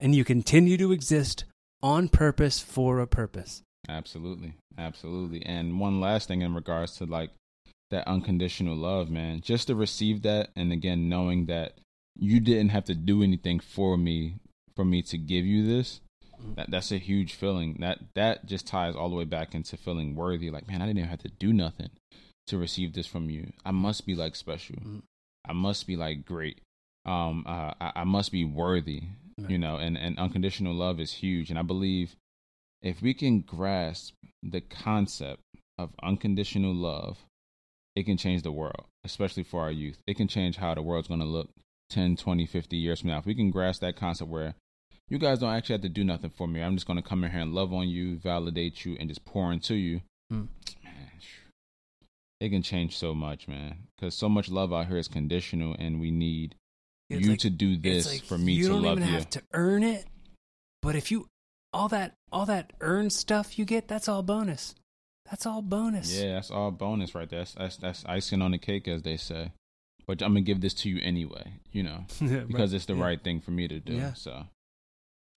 and 0.00 0.14
you 0.14 0.24
continue 0.24 0.76
to 0.78 0.92
exist 0.92 1.44
on 1.82 2.08
purpose 2.08 2.60
for 2.60 3.00
a 3.00 3.06
purpose. 3.06 3.62
Absolutely. 3.88 4.54
Absolutely. 4.76 5.44
And 5.44 5.80
one 5.80 6.00
last 6.00 6.28
thing 6.28 6.42
in 6.42 6.54
regards 6.54 6.96
to 6.98 7.04
like 7.04 7.30
that 7.90 8.06
unconditional 8.06 8.76
love, 8.76 9.10
man. 9.10 9.40
Just 9.40 9.68
to 9.68 9.74
receive 9.74 10.22
that 10.22 10.50
and 10.56 10.72
again 10.72 11.08
knowing 11.08 11.46
that 11.46 11.78
you 12.16 12.40
didn't 12.40 12.70
have 12.70 12.84
to 12.84 12.94
do 12.94 13.22
anything 13.22 13.60
for 13.60 13.96
me 13.96 14.36
for 14.76 14.84
me 14.84 15.02
to 15.02 15.18
give 15.18 15.46
you 15.46 15.66
this. 15.66 16.00
That 16.56 16.70
that's 16.70 16.92
a 16.92 16.98
huge 16.98 17.34
feeling. 17.34 17.78
That 17.80 17.98
that 18.14 18.46
just 18.46 18.66
ties 18.66 18.94
all 18.94 19.08
the 19.08 19.16
way 19.16 19.24
back 19.24 19.54
into 19.54 19.76
feeling 19.76 20.14
worthy. 20.14 20.50
Like, 20.50 20.68
man, 20.68 20.82
I 20.82 20.86
didn't 20.86 20.98
even 20.98 21.10
have 21.10 21.22
to 21.22 21.28
do 21.28 21.52
nothing 21.52 21.90
to 22.46 22.58
receive 22.58 22.92
this 22.92 23.06
from 23.06 23.28
you. 23.30 23.52
I 23.64 23.72
must 23.72 24.06
be 24.06 24.14
like 24.14 24.36
special. 24.36 24.76
Mhm. 24.76 25.02
I 25.44 25.52
must 25.52 25.86
be 25.86 25.96
like 25.96 26.24
great. 26.24 26.60
Um, 27.04 27.44
uh, 27.46 27.72
I, 27.80 27.92
I 27.96 28.04
must 28.04 28.30
be 28.30 28.44
worthy. 28.44 29.02
Right. 29.38 29.50
You 29.50 29.58
know, 29.58 29.76
and 29.76 29.96
and 29.96 30.18
unconditional 30.18 30.74
love 30.74 30.98
is 31.00 31.12
huge. 31.12 31.50
And 31.50 31.58
I 31.58 31.62
believe 31.62 32.16
if 32.82 33.00
we 33.02 33.14
can 33.14 33.40
grasp 33.40 34.14
the 34.42 34.60
concept 34.60 35.40
of 35.78 35.90
unconditional 36.02 36.74
love, 36.74 37.18
it 37.94 38.04
can 38.04 38.16
change 38.16 38.42
the 38.42 38.52
world, 38.52 38.84
especially 39.04 39.44
for 39.44 39.62
our 39.62 39.70
youth. 39.70 39.98
It 40.06 40.16
can 40.16 40.28
change 40.28 40.56
how 40.56 40.74
the 40.74 40.82
world's 40.82 41.08
going 41.08 41.20
to 41.20 41.26
look 41.26 41.50
10, 41.90 42.16
20, 42.16 42.46
50 42.46 42.76
years 42.76 43.00
from 43.00 43.10
now. 43.10 43.18
If 43.18 43.26
we 43.26 43.34
can 43.34 43.50
grasp 43.50 43.80
that 43.80 43.96
concept 43.96 44.30
where 44.30 44.54
you 45.08 45.18
guys 45.18 45.38
don't 45.38 45.52
actually 45.54 45.74
have 45.74 45.82
to 45.82 45.88
do 45.88 46.04
nothing 46.04 46.30
for 46.30 46.46
me, 46.46 46.62
I'm 46.62 46.74
just 46.76 46.86
going 46.86 47.00
to 47.00 47.08
come 47.08 47.24
in 47.24 47.30
here 47.30 47.40
and 47.40 47.54
love 47.54 47.72
on 47.72 47.88
you, 47.88 48.16
validate 48.18 48.84
you, 48.84 48.96
and 49.00 49.08
just 49.08 49.24
pour 49.24 49.52
into 49.52 49.74
you, 49.74 50.00
Hmm. 50.30 50.44
man, 50.84 51.10
it 52.40 52.50
can 52.50 52.62
change 52.62 52.96
so 52.96 53.14
much, 53.14 53.48
man. 53.48 53.86
Because 53.96 54.14
so 54.14 54.28
much 54.28 54.48
love 54.50 54.72
out 54.72 54.86
here 54.88 54.98
is 54.98 55.08
conditional, 55.08 55.74
and 55.78 55.98
we 56.00 56.10
need 56.10 56.54
you 57.10 57.30
like- 57.30 57.38
to 57.40 57.50
do 57.50 57.76
this 57.76 58.06
like 58.06 58.22
for 58.22 58.36
me 58.38 58.52
you 58.52 58.64
to 58.68 58.72
don't 58.74 58.82
love 58.82 58.98
even 58.98 59.08
you. 59.08 59.14
have 59.14 59.30
to 59.30 59.42
earn 59.54 59.82
it, 59.82 60.04
but 60.82 60.94
if 60.94 61.10
you 61.10 61.26
all 61.72 61.88
that 61.88 62.14
all 62.32 62.46
that 62.46 62.72
earned 62.80 63.12
stuff 63.12 63.58
you 63.58 63.64
get, 63.64 63.88
that's 63.88 64.08
all 64.08 64.22
bonus. 64.22 64.74
That's 65.30 65.44
all 65.46 65.60
bonus. 65.62 66.12
Yeah, 66.18 66.34
that's 66.34 66.50
all 66.50 66.70
bonus 66.70 67.14
right 67.14 67.28
there. 67.28 67.40
That's, 67.40 67.54
that's 67.54 67.76
that's 67.76 68.04
icing 68.06 68.40
on 68.42 68.52
the 68.52 68.58
cake, 68.58 68.88
as 68.88 69.02
they 69.02 69.16
say. 69.18 69.52
But 70.06 70.22
I'm 70.22 70.30
gonna 70.30 70.40
give 70.40 70.62
this 70.62 70.72
to 70.74 70.88
you 70.88 71.00
anyway, 71.02 71.52
you 71.72 71.82
know, 71.82 72.04
because 72.46 72.72
it's 72.72 72.86
the 72.86 72.94
Yeah. 72.94 73.04
right 73.04 73.22
thing 73.22 73.40
for 73.40 73.50
me 73.50 73.68
to 73.68 73.78
do. 73.78 73.92
Yeah. 73.94 74.14
So, 74.14 74.46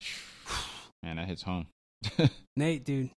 man, 1.02 1.16
that 1.16 1.26
hits 1.28 1.42
home. 1.42 1.66
Nate, 2.56 2.84
dude, 2.84 3.10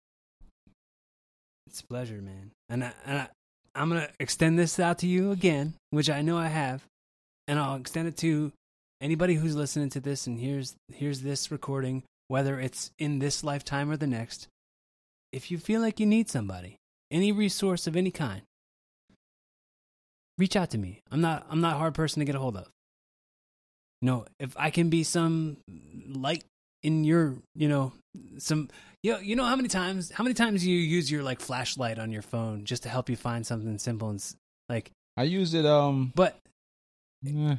it's 1.67 1.81
a 1.81 1.87
pleasure, 1.87 2.21
man. 2.21 2.51
And 2.69 2.85
I, 2.85 2.93
and 3.07 3.19
I, 3.19 3.29
I'm 3.75 3.89
gonna 3.89 4.09
extend 4.21 4.59
this 4.59 4.79
out 4.81 4.99
to 4.99 5.07
you 5.07 5.31
again, 5.31 5.75
which 5.91 6.11
I 6.11 6.23
know 6.23 6.37
I 6.39 6.49
have, 6.49 6.85
and 7.49 7.59
I'll 7.59 7.77
extend 7.77 8.09
it 8.09 8.17
to 8.19 8.53
anybody 9.01 9.35
who's 9.35 9.55
listening 9.57 9.91
to 9.91 10.01
this 10.01 10.27
and 10.27 10.39
here's 10.39 10.75
here's 10.93 11.21
this 11.21 11.51
recording, 11.51 12.03
whether 12.29 12.59
it's 12.59 12.91
in 12.99 13.19
this 13.19 13.45
lifetime 13.45 13.91
or 13.91 13.97
the 13.97 14.07
next. 14.07 14.49
If 15.33 15.51
you 15.51 15.59
feel 15.59 15.81
like 15.81 15.99
you 15.99 16.07
need 16.07 16.31
somebody, 16.31 16.77
any 17.11 17.33
resource 17.33 17.87
of 17.87 17.97
any 17.97 18.11
kind, 18.11 18.43
reach 20.39 20.57
out 20.57 20.71
to 20.71 20.79
me. 20.79 21.01
I'm 21.11 21.21
not 21.21 21.47
I'm 21.51 21.61
not 21.61 21.75
a 21.75 21.79
hard 21.79 21.95
person 21.95 22.21
to 22.21 22.25
get 22.25 22.35
a 22.35 22.39
hold 22.39 22.57
of. 22.57 22.69
You 24.01 24.07
know, 24.07 24.27
if 24.39 24.55
I 24.57 24.71
can 24.71 24.91
be 24.91 25.03
some 25.03 25.57
light 26.09 26.45
in 26.83 27.05
your, 27.05 27.37
you 27.55 27.69
know, 27.69 27.93
some 28.39 28.69
you 29.03 29.13
know, 29.13 29.19
you 29.19 29.37
know 29.37 29.45
how 29.45 29.57
many 29.57 29.69
times 29.69 30.11
how 30.11 30.25
many 30.25 30.35
times 30.35 30.67
you 30.67 30.77
use 30.77 31.11
your 31.11 31.23
like 31.23 31.41
flashlight 31.41 31.99
on 31.99 32.13
your 32.13 32.23
phone 32.23 32.65
just 32.65 32.83
to 32.85 32.89
help 32.89 33.09
you 33.09 33.17
find 33.17 33.47
something 33.47 33.79
simple 33.79 34.11
and 34.11 34.19
s- 34.21 34.37
like 34.69 34.91
I 35.17 35.23
use 35.25 35.55
it, 35.55 35.65
um, 35.65 36.13
but 36.15 36.39
eh, 37.27 37.57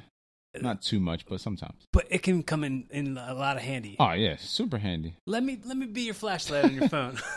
not 0.62 0.82
too 0.82 1.00
much, 1.00 1.26
but 1.26 1.42
sometimes. 1.42 1.84
but 1.92 2.06
it 2.10 2.24
can 2.24 2.44
come 2.44 2.64
in 2.64 2.88
in 2.92 3.18
a 3.18 3.34
lot 3.34 3.58
of 3.58 3.64
handy. 3.64 3.96
Oh 4.00 4.12
yeah, 4.12 4.36
super 4.38 4.78
handy. 4.78 5.16
Let 5.28 5.44
me 5.44 5.60
let 5.66 5.78
me 5.78 5.86
be 5.86 6.02
your 6.04 6.14
flashlight 6.14 6.66
on 6.66 6.74
your 6.76 6.90
phone. 6.90 7.18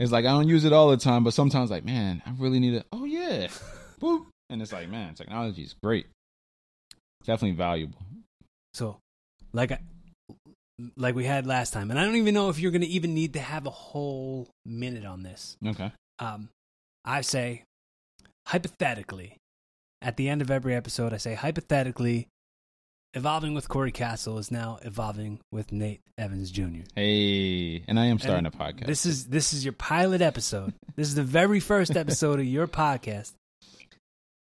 It's 0.00 0.10
like 0.10 0.24
I 0.24 0.30
don't 0.30 0.48
use 0.48 0.64
it 0.64 0.72
all 0.72 0.90
the 0.90 0.96
time, 0.96 1.22
but 1.22 1.32
sometimes 1.32 1.70
like, 1.70 1.84
man, 1.84 2.22
I 2.26 2.32
really 2.36 2.58
need 2.58 2.74
it. 2.74 2.86
Oh 2.92 3.04
yeah, 3.04 3.46
boop, 4.00 4.26
and 4.50 4.60
it's 4.60 4.72
like, 4.72 4.88
man, 4.88 5.14
technology 5.14 5.62
is 5.62 5.76
great. 5.80 6.06
Definitely 7.24 7.56
valuable. 7.56 7.98
so, 8.74 8.96
like 9.52 9.70
I 9.70 9.78
like 10.96 11.14
we 11.14 11.24
had 11.24 11.46
last 11.46 11.72
time, 11.72 11.90
and 11.92 12.00
I 12.00 12.04
don't 12.04 12.16
even 12.16 12.34
know 12.34 12.48
if 12.48 12.58
you're 12.58 12.72
going 12.72 12.82
to 12.82 12.88
even 12.88 13.14
need 13.14 13.34
to 13.34 13.38
have 13.38 13.64
a 13.66 13.70
whole 13.70 14.48
minute 14.66 15.04
on 15.04 15.22
this. 15.22 15.56
Okay. 15.64 15.92
um, 16.18 16.48
I 17.04 17.20
say, 17.20 17.62
hypothetically, 18.48 19.36
at 20.02 20.16
the 20.16 20.28
end 20.28 20.42
of 20.42 20.50
every 20.50 20.74
episode, 20.74 21.14
I 21.14 21.16
say, 21.16 21.34
hypothetically, 21.34 22.28
evolving 23.14 23.54
with 23.54 23.68
Corey 23.68 23.92
Castle 23.92 24.38
is 24.38 24.50
now 24.50 24.78
evolving 24.82 25.38
with 25.52 25.70
Nate 25.70 26.00
Evans 26.18 26.50
Jr. 26.50 26.82
Hey, 26.94 27.84
and 27.86 27.98
I 27.98 28.06
am 28.06 28.18
starting 28.18 28.44
And 28.44 28.54
a 28.54 28.58
podcast. 28.58 28.86
This 28.86 29.06
is 29.06 29.26
this 29.26 29.52
is 29.52 29.64
your 29.64 29.72
pilot 29.72 30.20
episode. 30.20 30.74
this 30.96 31.08
is 31.08 31.14
the 31.14 31.22
very 31.22 31.60
first 31.60 31.96
episode 31.96 32.40
of 32.40 32.46
your 32.46 32.66
podcast. 32.66 33.32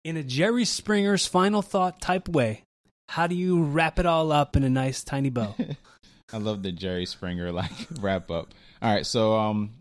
In 0.03 0.17
a 0.17 0.23
Jerry 0.23 0.65
Springer's 0.65 1.25
final 1.25 1.61
thought 1.61 2.01
type 2.01 2.27
way, 2.27 2.63
how 3.09 3.27
do 3.27 3.35
you 3.35 3.63
wrap 3.63 3.99
it 3.99 4.05
all 4.05 4.31
up 4.31 4.55
in 4.57 4.63
a 4.63 4.69
nice 4.69 5.03
tiny 5.03 5.29
bow? 5.29 5.55
I 6.33 6.37
love 6.37 6.63
the 6.63 6.71
Jerry 6.71 7.05
Springer 7.05 7.51
like 7.51 7.71
wrap 8.01 8.31
up. 8.31 8.53
All 8.81 8.93
right, 8.93 9.05
so 9.05 9.35
um, 9.37 9.71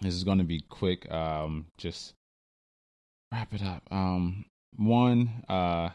this 0.00 0.14
is 0.14 0.24
going 0.24 0.38
to 0.38 0.44
be 0.44 0.64
quick. 0.68 1.10
Um, 1.12 1.66
just 1.76 2.14
wrap 3.30 3.52
it 3.52 3.62
up. 3.62 3.82
Um, 3.92 4.46
one, 4.76 5.44
uh, 5.48 5.90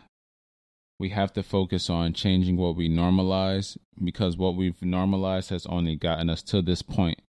we 1.00 1.10
have 1.10 1.32
to 1.34 1.44
focus 1.44 1.90
on 1.90 2.14
changing 2.14 2.58
what 2.58 2.76
we 2.76 2.90
normalize 2.90 3.78
because 4.04 4.38
what 4.38 4.56
we've 4.56 4.82
normalized 4.82 5.50
has 5.50 5.66
only 5.66 5.96
gotten 5.96 6.30
us 6.30 6.44
to 6.44 6.62
this 6.62 6.82
point. 6.82 7.22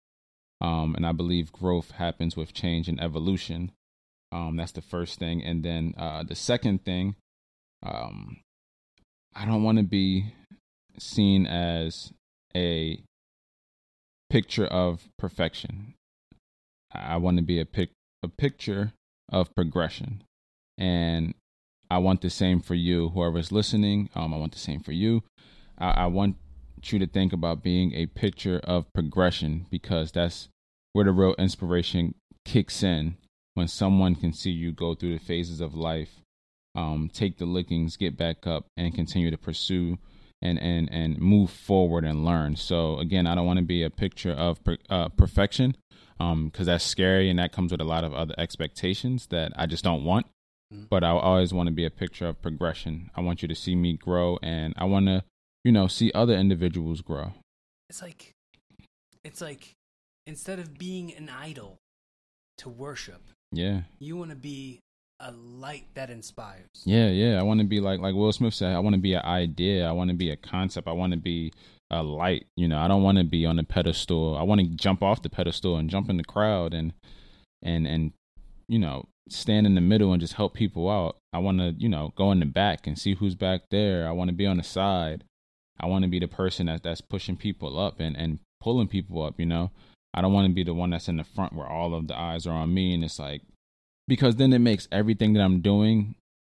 Um, 0.61 0.95
and 0.95 1.07
I 1.07 1.13
believe 1.13 1.53
growth 1.53 1.93
happens 1.93 2.37
with 2.37 2.53
change 2.53 2.89
and 2.89 3.01
evolution. 3.01 3.73
Um, 4.33 4.57
that's 4.57 4.73
the 4.73 4.83
first 4.83 5.19
thing, 5.19 5.43
and 5.43 5.65
then 5.65 5.95
uh, 5.97 6.23
the 6.23 6.37
second 6.37 6.85
thing, 6.85 7.17
um, 7.83 8.37
I 9.35 9.45
don't 9.45 9.65
want 9.65 9.79
to 9.79 9.85
be 9.85 10.35
seen 10.99 11.47
as 11.47 12.13
a 12.55 13.03
picture 14.29 14.67
of 14.67 15.09
perfection. 15.19 15.95
I 16.93 17.17
want 17.17 17.39
to 17.39 17.43
be 17.43 17.59
a 17.59 17.65
pic 17.65 17.91
a 18.23 18.29
picture 18.29 18.93
of 19.33 19.53
progression, 19.57 20.23
and 20.79 21.35
I 21.91 21.99
want 21.99 22.21
the 22.21 22.31
same 22.31 22.61
for 22.61 22.75
you, 22.75 23.11
whoever's 23.11 23.51
listening. 23.51 24.09
Um, 24.15 24.33
I 24.33 24.37
want 24.37 24.53
the 24.53 24.59
same 24.59 24.81
for 24.81 24.93
you. 24.93 25.23
I, 25.79 25.91
I 25.91 26.07
want 26.07 26.37
you 26.85 26.99
to 26.99 27.07
think 27.07 27.33
about 27.33 27.63
being 27.63 27.93
a 27.95 28.07
picture 28.07 28.61
of 28.65 28.91
progression 28.93 29.67
because 29.71 30.13
that's 30.13 30.49
where 30.93 31.05
the 31.05 31.13
real 31.13 31.35
inspiration 31.39 32.15
kicks 32.45 32.83
in 32.83 33.17
when 33.55 33.69
someone 33.69 34.15
can 34.15 34.33
see 34.33 34.51
you 34.51 34.73
go 34.73 34.95
through 34.95 35.19
the 35.19 35.25
phases 35.25 35.61
of 35.61 35.75
life, 35.75 36.21
um, 36.75 37.11
take 37.13 37.39
the 37.39 37.45
lickings, 37.45 37.97
get 37.97 38.17
back 38.17 38.47
up, 38.47 38.67
and 38.77 38.95
continue 38.95 39.31
to 39.31 39.39
pursue 39.39 39.99
and 40.43 40.59
and 40.59 40.89
and 40.91 41.19
move 41.19 41.51
forward 41.51 42.05
and 42.05 42.25
learn. 42.25 42.57
So 42.57 42.99
again, 42.99 43.27
I 43.27 43.35
don't 43.35 43.47
want 43.47 43.59
to 43.59 43.65
be 43.65 43.83
a 43.83 43.91
picture 43.91 44.33
of 44.33 44.63
per, 44.65 44.79
uh, 44.89 45.09
perfection, 45.11 45.77
um, 46.19 46.47
because 46.47 46.67
that's 46.67 46.85
scary 46.85 47.29
and 47.29 47.39
that 47.39 47.53
comes 47.53 47.73
with 47.73 47.81
a 47.81 47.85
lot 47.85 48.05
of 48.05 48.15
other 48.15 48.35
expectations 48.39 49.27
that 49.27 49.53
I 49.57 49.67
just 49.67 49.85
don't 49.85 50.05
want. 50.05 50.27
But 50.89 51.03
I 51.03 51.09
always 51.11 51.53
want 51.53 51.67
to 51.67 51.73
be 51.73 51.85
a 51.85 51.91
picture 51.91 52.27
of 52.29 52.41
progression. 52.41 53.11
I 53.17 53.21
want 53.23 53.43
you 53.43 53.49
to 53.49 53.55
see 53.55 53.75
me 53.75 53.95
grow, 53.97 54.39
and 54.43 54.73
I 54.77 54.85
want 54.85 55.07
to, 55.07 55.25
you 55.65 55.73
know, 55.73 55.87
see 55.89 56.13
other 56.15 56.35
individuals 56.35 57.01
grow. 57.01 57.33
It's 57.89 58.01
like 58.01 58.33
it's 59.25 59.41
like 59.41 59.73
instead 60.27 60.59
of 60.61 60.79
being 60.79 61.13
an 61.15 61.29
idol 61.29 61.79
to 62.59 62.69
worship, 62.69 63.21
Yeah, 63.53 63.83
you 63.99 64.17
want 64.17 64.31
to 64.31 64.37
be 64.37 64.79
a 65.19 65.33
light 65.33 65.85
that 65.95 66.09
inspires. 66.09 66.69
yeah, 66.85 67.09
yeah. 67.09 67.39
I 67.39 67.43
want 67.43 67.61
to 67.61 67.67
be 67.67 67.81
like 67.81 68.01
like 68.01 68.15
Will 68.15 68.33
Smith 68.33 68.55
said. 68.55 68.75
I 68.75 68.79
want 68.79 68.95
to 68.95 69.01
be 69.03 69.15
an 69.15 69.25
idea. 69.25 69.89
I 69.89 69.93
want 69.93 70.11
to 70.11 70.17
be 70.17 70.31
a 70.31 70.37
concept. 70.37 70.87
I 70.89 70.93
want 70.93 71.13
to 71.13 71.19
be 71.19 71.53
a 71.91 72.03
light. 72.03 72.47
You 72.57 72.69
know, 72.69 72.79
I 72.79 72.87
don't 72.87 73.03
want 73.03 73.19
to 73.19 73.25
be 73.25 73.45
on 73.45 73.59
a 73.59 73.65
pedestal. 73.65 74.37
I 74.37 74.43
want 74.45 74.61
to 74.61 74.69
jump 74.69 75.03
off 75.03 75.21
the 75.23 75.29
pedestal 75.31 75.77
and 75.77 75.91
jump 75.91 76.09
in 76.09 76.17
the 76.17 76.25
crowd 76.25 76.73
and 76.75 76.93
and 77.61 77.87
and 77.89 78.13
you 78.71 78.79
know 78.79 79.07
stand 79.29 79.67
in 79.67 79.75
the 79.75 79.81
middle 79.81 80.13
and 80.13 80.21
just 80.21 80.35
help 80.35 80.55
people 80.55 80.89
out. 80.89 81.17
I 81.33 81.39
want 81.39 81.59
to 81.59 81.75
you 81.77 81.89
know 81.89 82.13
go 82.17 82.33
in 82.33 82.41
the 82.41 82.47
back 82.47 82.87
and 82.87 82.99
see 82.99 83.15
who's 83.15 83.35
back 83.35 83.63
there. 83.71 84.09
I 84.09 84.13
want 84.13 84.29
to 84.29 84.35
be 84.35 84.47
on 84.47 84.57
the 84.57 84.63
side. 84.63 85.25
I 85.79 85.87
want 85.87 86.05
to 86.05 86.09
be 86.11 86.19
the 86.21 86.29
person 86.29 86.67
that 86.67 86.83
that's 86.83 87.01
pushing 87.01 87.37
people 87.37 87.79
up 87.79 88.01
and 88.01 88.17
and 88.17 88.39
pulling 88.61 88.89
people 88.89 89.23
up. 89.23 89.39
You 89.39 89.47
know, 89.47 89.71
I 90.15 90.21
don't 90.23 90.33
want 90.33 90.47
to 90.49 90.55
be 90.55 90.65
the 90.65 90.75
one 90.75 90.91
that's 90.91 91.09
in 91.09 91.17
the 91.17 91.25
front 91.25 91.53
where 91.53 91.67
all 91.67 91.95
of 91.95 92.07
the 92.07 92.17
eyes 92.19 92.47
are 92.47 92.55
on 92.55 92.73
me, 92.73 92.95
and 92.95 93.03
it's 93.05 93.19
like 93.19 93.43
because 94.09 94.37
then 94.37 94.53
it 94.53 94.59
makes 94.61 94.89
everything 94.93 95.33
that 95.35 95.43
I'm 95.43 95.61
doing 95.61 96.15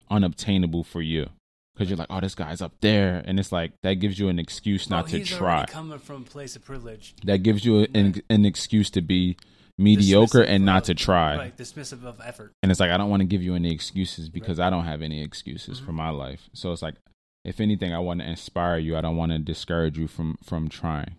unobtainable 0.10 0.84
for 0.84 1.02
you. 1.02 1.30
Because 1.74 1.90
you're 1.90 1.98
like, 1.98 2.08
oh, 2.10 2.22
this 2.22 2.36
guy's 2.36 2.62
up 2.62 2.72
there, 2.80 3.22
and 3.26 3.38
it's 3.38 3.52
like 3.52 3.74
that 3.84 3.96
gives 3.96 4.18
you 4.18 4.30
an 4.30 4.40
excuse 4.40 4.90
not 4.90 5.12
Well, 5.12 5.20
to 5.20 5.26
try. 5.26 5.66
coming 5.66 6.00
from 6.00 6.22
a 6.22 6.26
place 6.26 6.56
of 6.56 6.64
privilege, 6.64 7.14
That 7.26 7.40
gives 7.40 7.66
you 7.66 7.88
an, 7.94 8.22
an 8.30 8.46
excuse 8.46 8.90
to 8.92 9.02
be 9.02 9.36
mediocre 9.78 10.42
and 10.42 10.66
not 10.66 10.84
of- 10.84 10.86
to 10.88 10.96
try. 10.96 11.38
right? 11.38 11.58
Dismissive 11.58 12.04
of 12.04 12.22
effort. 12.24 12.52
And 12.64 12.72
it's 12.72 12.80
like 12.80 12.92
I 12.92 12.98
don't 12.98 13.10
want 13.10 13.22
to 13.22 13.26
give 13.28 13.42
you 13.44 13.56
any 13.56 13.72
excuses 13.72 14.30
because 14.30 14.60
I 14.60 14.70
don't 14.70 14.86
have 14.86 15.02
any 15.02 15.22
excuses 15.24 15.80
for 15.80 15.92
my 15.92 16.10
life. 16.10 16.50
So 16.54 16.72
it's 16.72 16.82
like, 16.82 16.96
if 17.44 17.60
anything, 17.60 17.94
I 17.94 18.00
want 18.00 18.22
to 18.22 18.30
inspire 18.30 18.78
you. 18.78 18.98
I 18.98 19.02
don't 19.02 19.18
want 19.18 19.32
to 19.32 19.40
discourage 19.40 19.98
you 19.98 20.08
from 20.08 20.38
from 20.44 20.68
trying. 20.70 21.16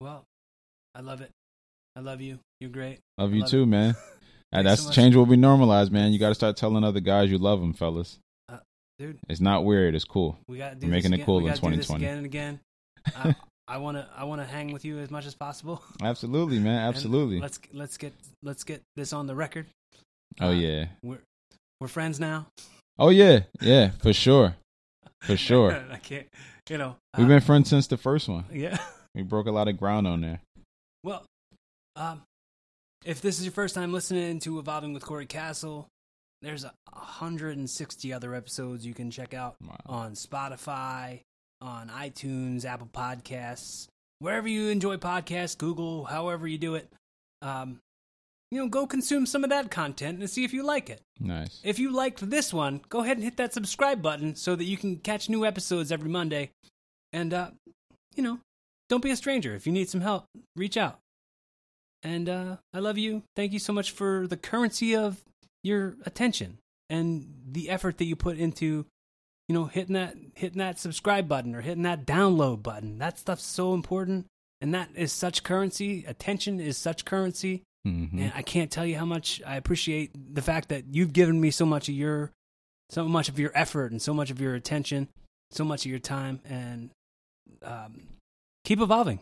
Well, 0.00 0.24
I 0.94 1.00
love 1.00 1.20
it. 1.20 1.30
I 1.96 2.00
love 2.00 2.20
you. 2.20 2.38
You're 2.60 2.70
great. 2.70 2.98
Love 3.18 3.30
I 3.32 3.34
you 3.34 3.40
love 3.42 3.50
too, 3.50 3.62
it. 3.62 3.66
man. 3.66 3.96
And 4.52 4.66
that's 4.66 4.82
so 4.86 4.90
change 4.90 5.14
will 5.14 5.26
be 5.26 5.36
normalized, 5.36 5.92
man. 5.92 6.12
You 6.12 6.18
got 6.18 6.30
to 6.30 6.34
start 6.34 6.56
telling 6.56 6.82
other 6.82 6.98
guys 6.98 7.30
you 7.30 7.38
love 7.38 7.60
them, 7.60 7.72
fellas. 7.72 8.18
Uh, 8.48 8.56
dude. 8.98 9.20
it's 9.28 9.40
not 9.40 9.64
weird. 9.64 9.94
It's 9.94 10.04
cool. 10.04 10.36
We 10.48 10.58
got 10.58 10.70
to 10.70 10.74
do 10.74 10.88
We're 10.88 10.90
making 10.90 11.12
it 11.12 11.24
cool 11.24 11.38
in 11.38 11.46
gotta 11.46 11.60
do 11.60 11.76
this 11.76 11.86
2020. 11.86 12.04
again 12.04 12.16
and 12.16 12.26
again. 12.26 12.60
I, 13.14 13.36
I 13.70 13.78
want 13.78 13.96
to. 13.96 14.06
I 14.16 14.24
want 14.24 14.40
to 14.40 14.46
hang 14.46 14.72
with 14.72 14.84
you 14.84 14.98
as 14.98 15.10
much 15.10 15.26
as 15.26 15.34
possible. 15.34 15.82
Absolutely, 16.02 16.58
man. 16.58 16.76
And 16.78 16.88
Absolutely. 16.94 17.40
Let's 17.40 17.60
let's 17.72 17.96
get 17.96 18.12
let's 18.42 18.64
get 18.64 18.82
this 18.96 19.12
on 19.12 19.26
the 19.26 19.34
record. 19.34 19.66
Oh 20.40 20.48
Uh, 20.48 20.52
yeah. 20.52 20.86
We're 21.02 21.20
we're 21.80 21.88
friends 21.88 22.18
now. 22.18 22.46
Oh 22.98 23.08
yeah. 23.10 23.40
Yeah, 23.60 23.90
for 24.02 24.12
sure. 24.12 24.56
For 25.22 25.36
sure. 25.48 25.82
I 25.90 25.96
can't. 25.98 26.26
You 26.68 26.78
know. 26.78 26.96
We've 27.16 27.26
uh, 27.26 27.28
been 27.28 27.40
friends 27.40 27.68
since 27.70 27.86
the 27.86 27.96
first 27.96 28.28
one. 28.28 28.44
Yeah. 28.52 28.78
We 29.14 29.22
broke 29.22 29.46
a 29.46 29.50
lot 29.50 29.66
of 29.66 29.76
ground 29.76 30.06
on 30.06 30.20
there. 30.20 30.40
Well, 31.02 31.24
um, 31.96 32.22
if 33.04 33.20
this 33.20 33.38
is 33.40 33.44
your 33.44 33.50
first 33.52 33.74
time 33.74 33.92
listening 33.92 34.38
to 34.40 34.60
Evolving 34.60 34.92
with 34.92 35.04
Corey 35.04 35.26
Castle, 35.26 35.88
there's 36.42 36.62
a 36.62 36.72
160 36.92 38.12
other 38.12 38.34
episodes 38.36 38.86
you 38.86 38.94
can 38.94 39.10
check 39.10 39.34
out 39.34 39.56
Wow. 39.60 39.76
on 39.86 40.12
Spotify, 40.12 41.22
on 41.60 41.88
iTunes, 41.88 42.64
Apple 42.64 42.88
Podcasts, 42.92 43.86
wherever 44.18 44.48
you 44.48 44.68
enjoy 44.68 44.96
podcasts, 44.96 45.56
Google, 45.56 46.04
however 46.04 46.46
you 46.46 46.58
do 46.58 46.74
it. 46.74 46.90
Um, 47.42 47.80
you 48.50 48.58
know, 48.58 48.68
go 48.68 48.86
consume 48.86 49.26
some 49.26 49.44
of 49.44 49.50
that 49.50 49.70
content 49.70 50.18
and 50.18 50.28
see 50.28 50.44
if 50.44 50.52
you 50.52 50.64
like 50.64 50.90
it. 50.90 51.00
Nice. 51.20 51.60
If 51.62 51.78
you 51.78 51.92
liked 51.92 52.28
this 52.28 52.52
one, 52.52 52.80
go 52.88 53.00
ahead 53.00 53.16
and 53.16 53.24
hit 53.24 53.36
that 53.36 53.54
subscribe 53.54 54.02
button 54.02 54.34
so 54.34 54.56
that 54.56 54.64
you 54.64 54.76
can 54.76 54.96
catch 54.96 55.28
new 55.28 55.46
episodes 55.46 55.92
every 55.92 56.10
Monday. 56.10 56.50
And, 57.12 57.32
uh, 57.32 57.50
you 58.16 58.22
know, 58.22 58.40
don't 58.88 59.02
be 59.02 59.10
a 59.10 59.16
stranger. 59.16 59.54
If 59.54 59.66
you 59.66 59.72
need 59.72 59.88
some 59.88 60.00
help, 60.00 60.24
reach 60.56 60.76
out. 60.76 60.98
And 62.02 62.28
uh, 62.28 62.56
I 62.74 62.80
love 62.80 62.98
you. 62.98 63.22
Thank 63.36 63.52
you 63.52 63.58
so 63.58 63.72
much 63.72 63.92
for 63.92 64.26
the 64.26 64.36
currency 64.36 64.96
of 64.96 65.22
your 65.62 65.94
attention 66.04 66.58
and 66.88 67.32
the 67.52 67.70
effort 67.70 67.98
that 67.98 68.06
you 68.06 68.16
put 68.16 68.36
into, 68.36 68.86
you 69.50 69.54
know, 69.54 69.64
hitting 69.64 69.94
that 69.94 70.14
hitting 70.34 70.58
that 70.58 70.78
subscribe 70.78 71.26
button 71.26 71.56
or 71.56 71.60
hitting 71.60 71.82
that 71.82 72.06
download 72.06 72.62
button. 72.62 72.98
That 72.98 73.18
stuff's 73.18 73.42
so 73.42 73.74
important, 73.74 74.26
and 74.60 74.72
that 74.74 74.90
is 74.94 75.12
such 75.12 75.42
currency. 75.42 76.04
Attention 76.06 76.60
is 76.60 76.78
such 76.78 77.04
currency. 77.04 77.64
hmm 77.84 78.04
And 78.16 78.32
I 78.36 78.42
can't 78.42 78.70
tell 78.70 78.86
you 78.86 78.96
how 78.96 79.06
much 79.06 79.42
I 79.44 79.56
appreciate 79.56 80.12
the 80.14 80.40
fact 80.40 80.68
that 80.68 80.84
you've 80.94 81.12
given 81.12 81.40
me 81.40 81.50
so 81.50 81.66
much 81.66 81.88
of 81.88 81.96
your 81.96 82.30
so 82.90 83.08
much 83.08 83.28
of 83.28 83.40
your 83.40 83.50
effort 83.56 83.90
and 83.90 84.00
so 84.00 84.14
much 84.14 84.30
of 84.30 84.40
your 84.40 84.54
attention, 84.54 85.08
so 85.50 85.64
much 85.64 85.84
of 85.84 85.90
your 85.90 85.98
time 85.98 86.38
and 86.44 86.90
um, 87.64 88.02
keep 88.64 88.80
evolving. 88.80 89.18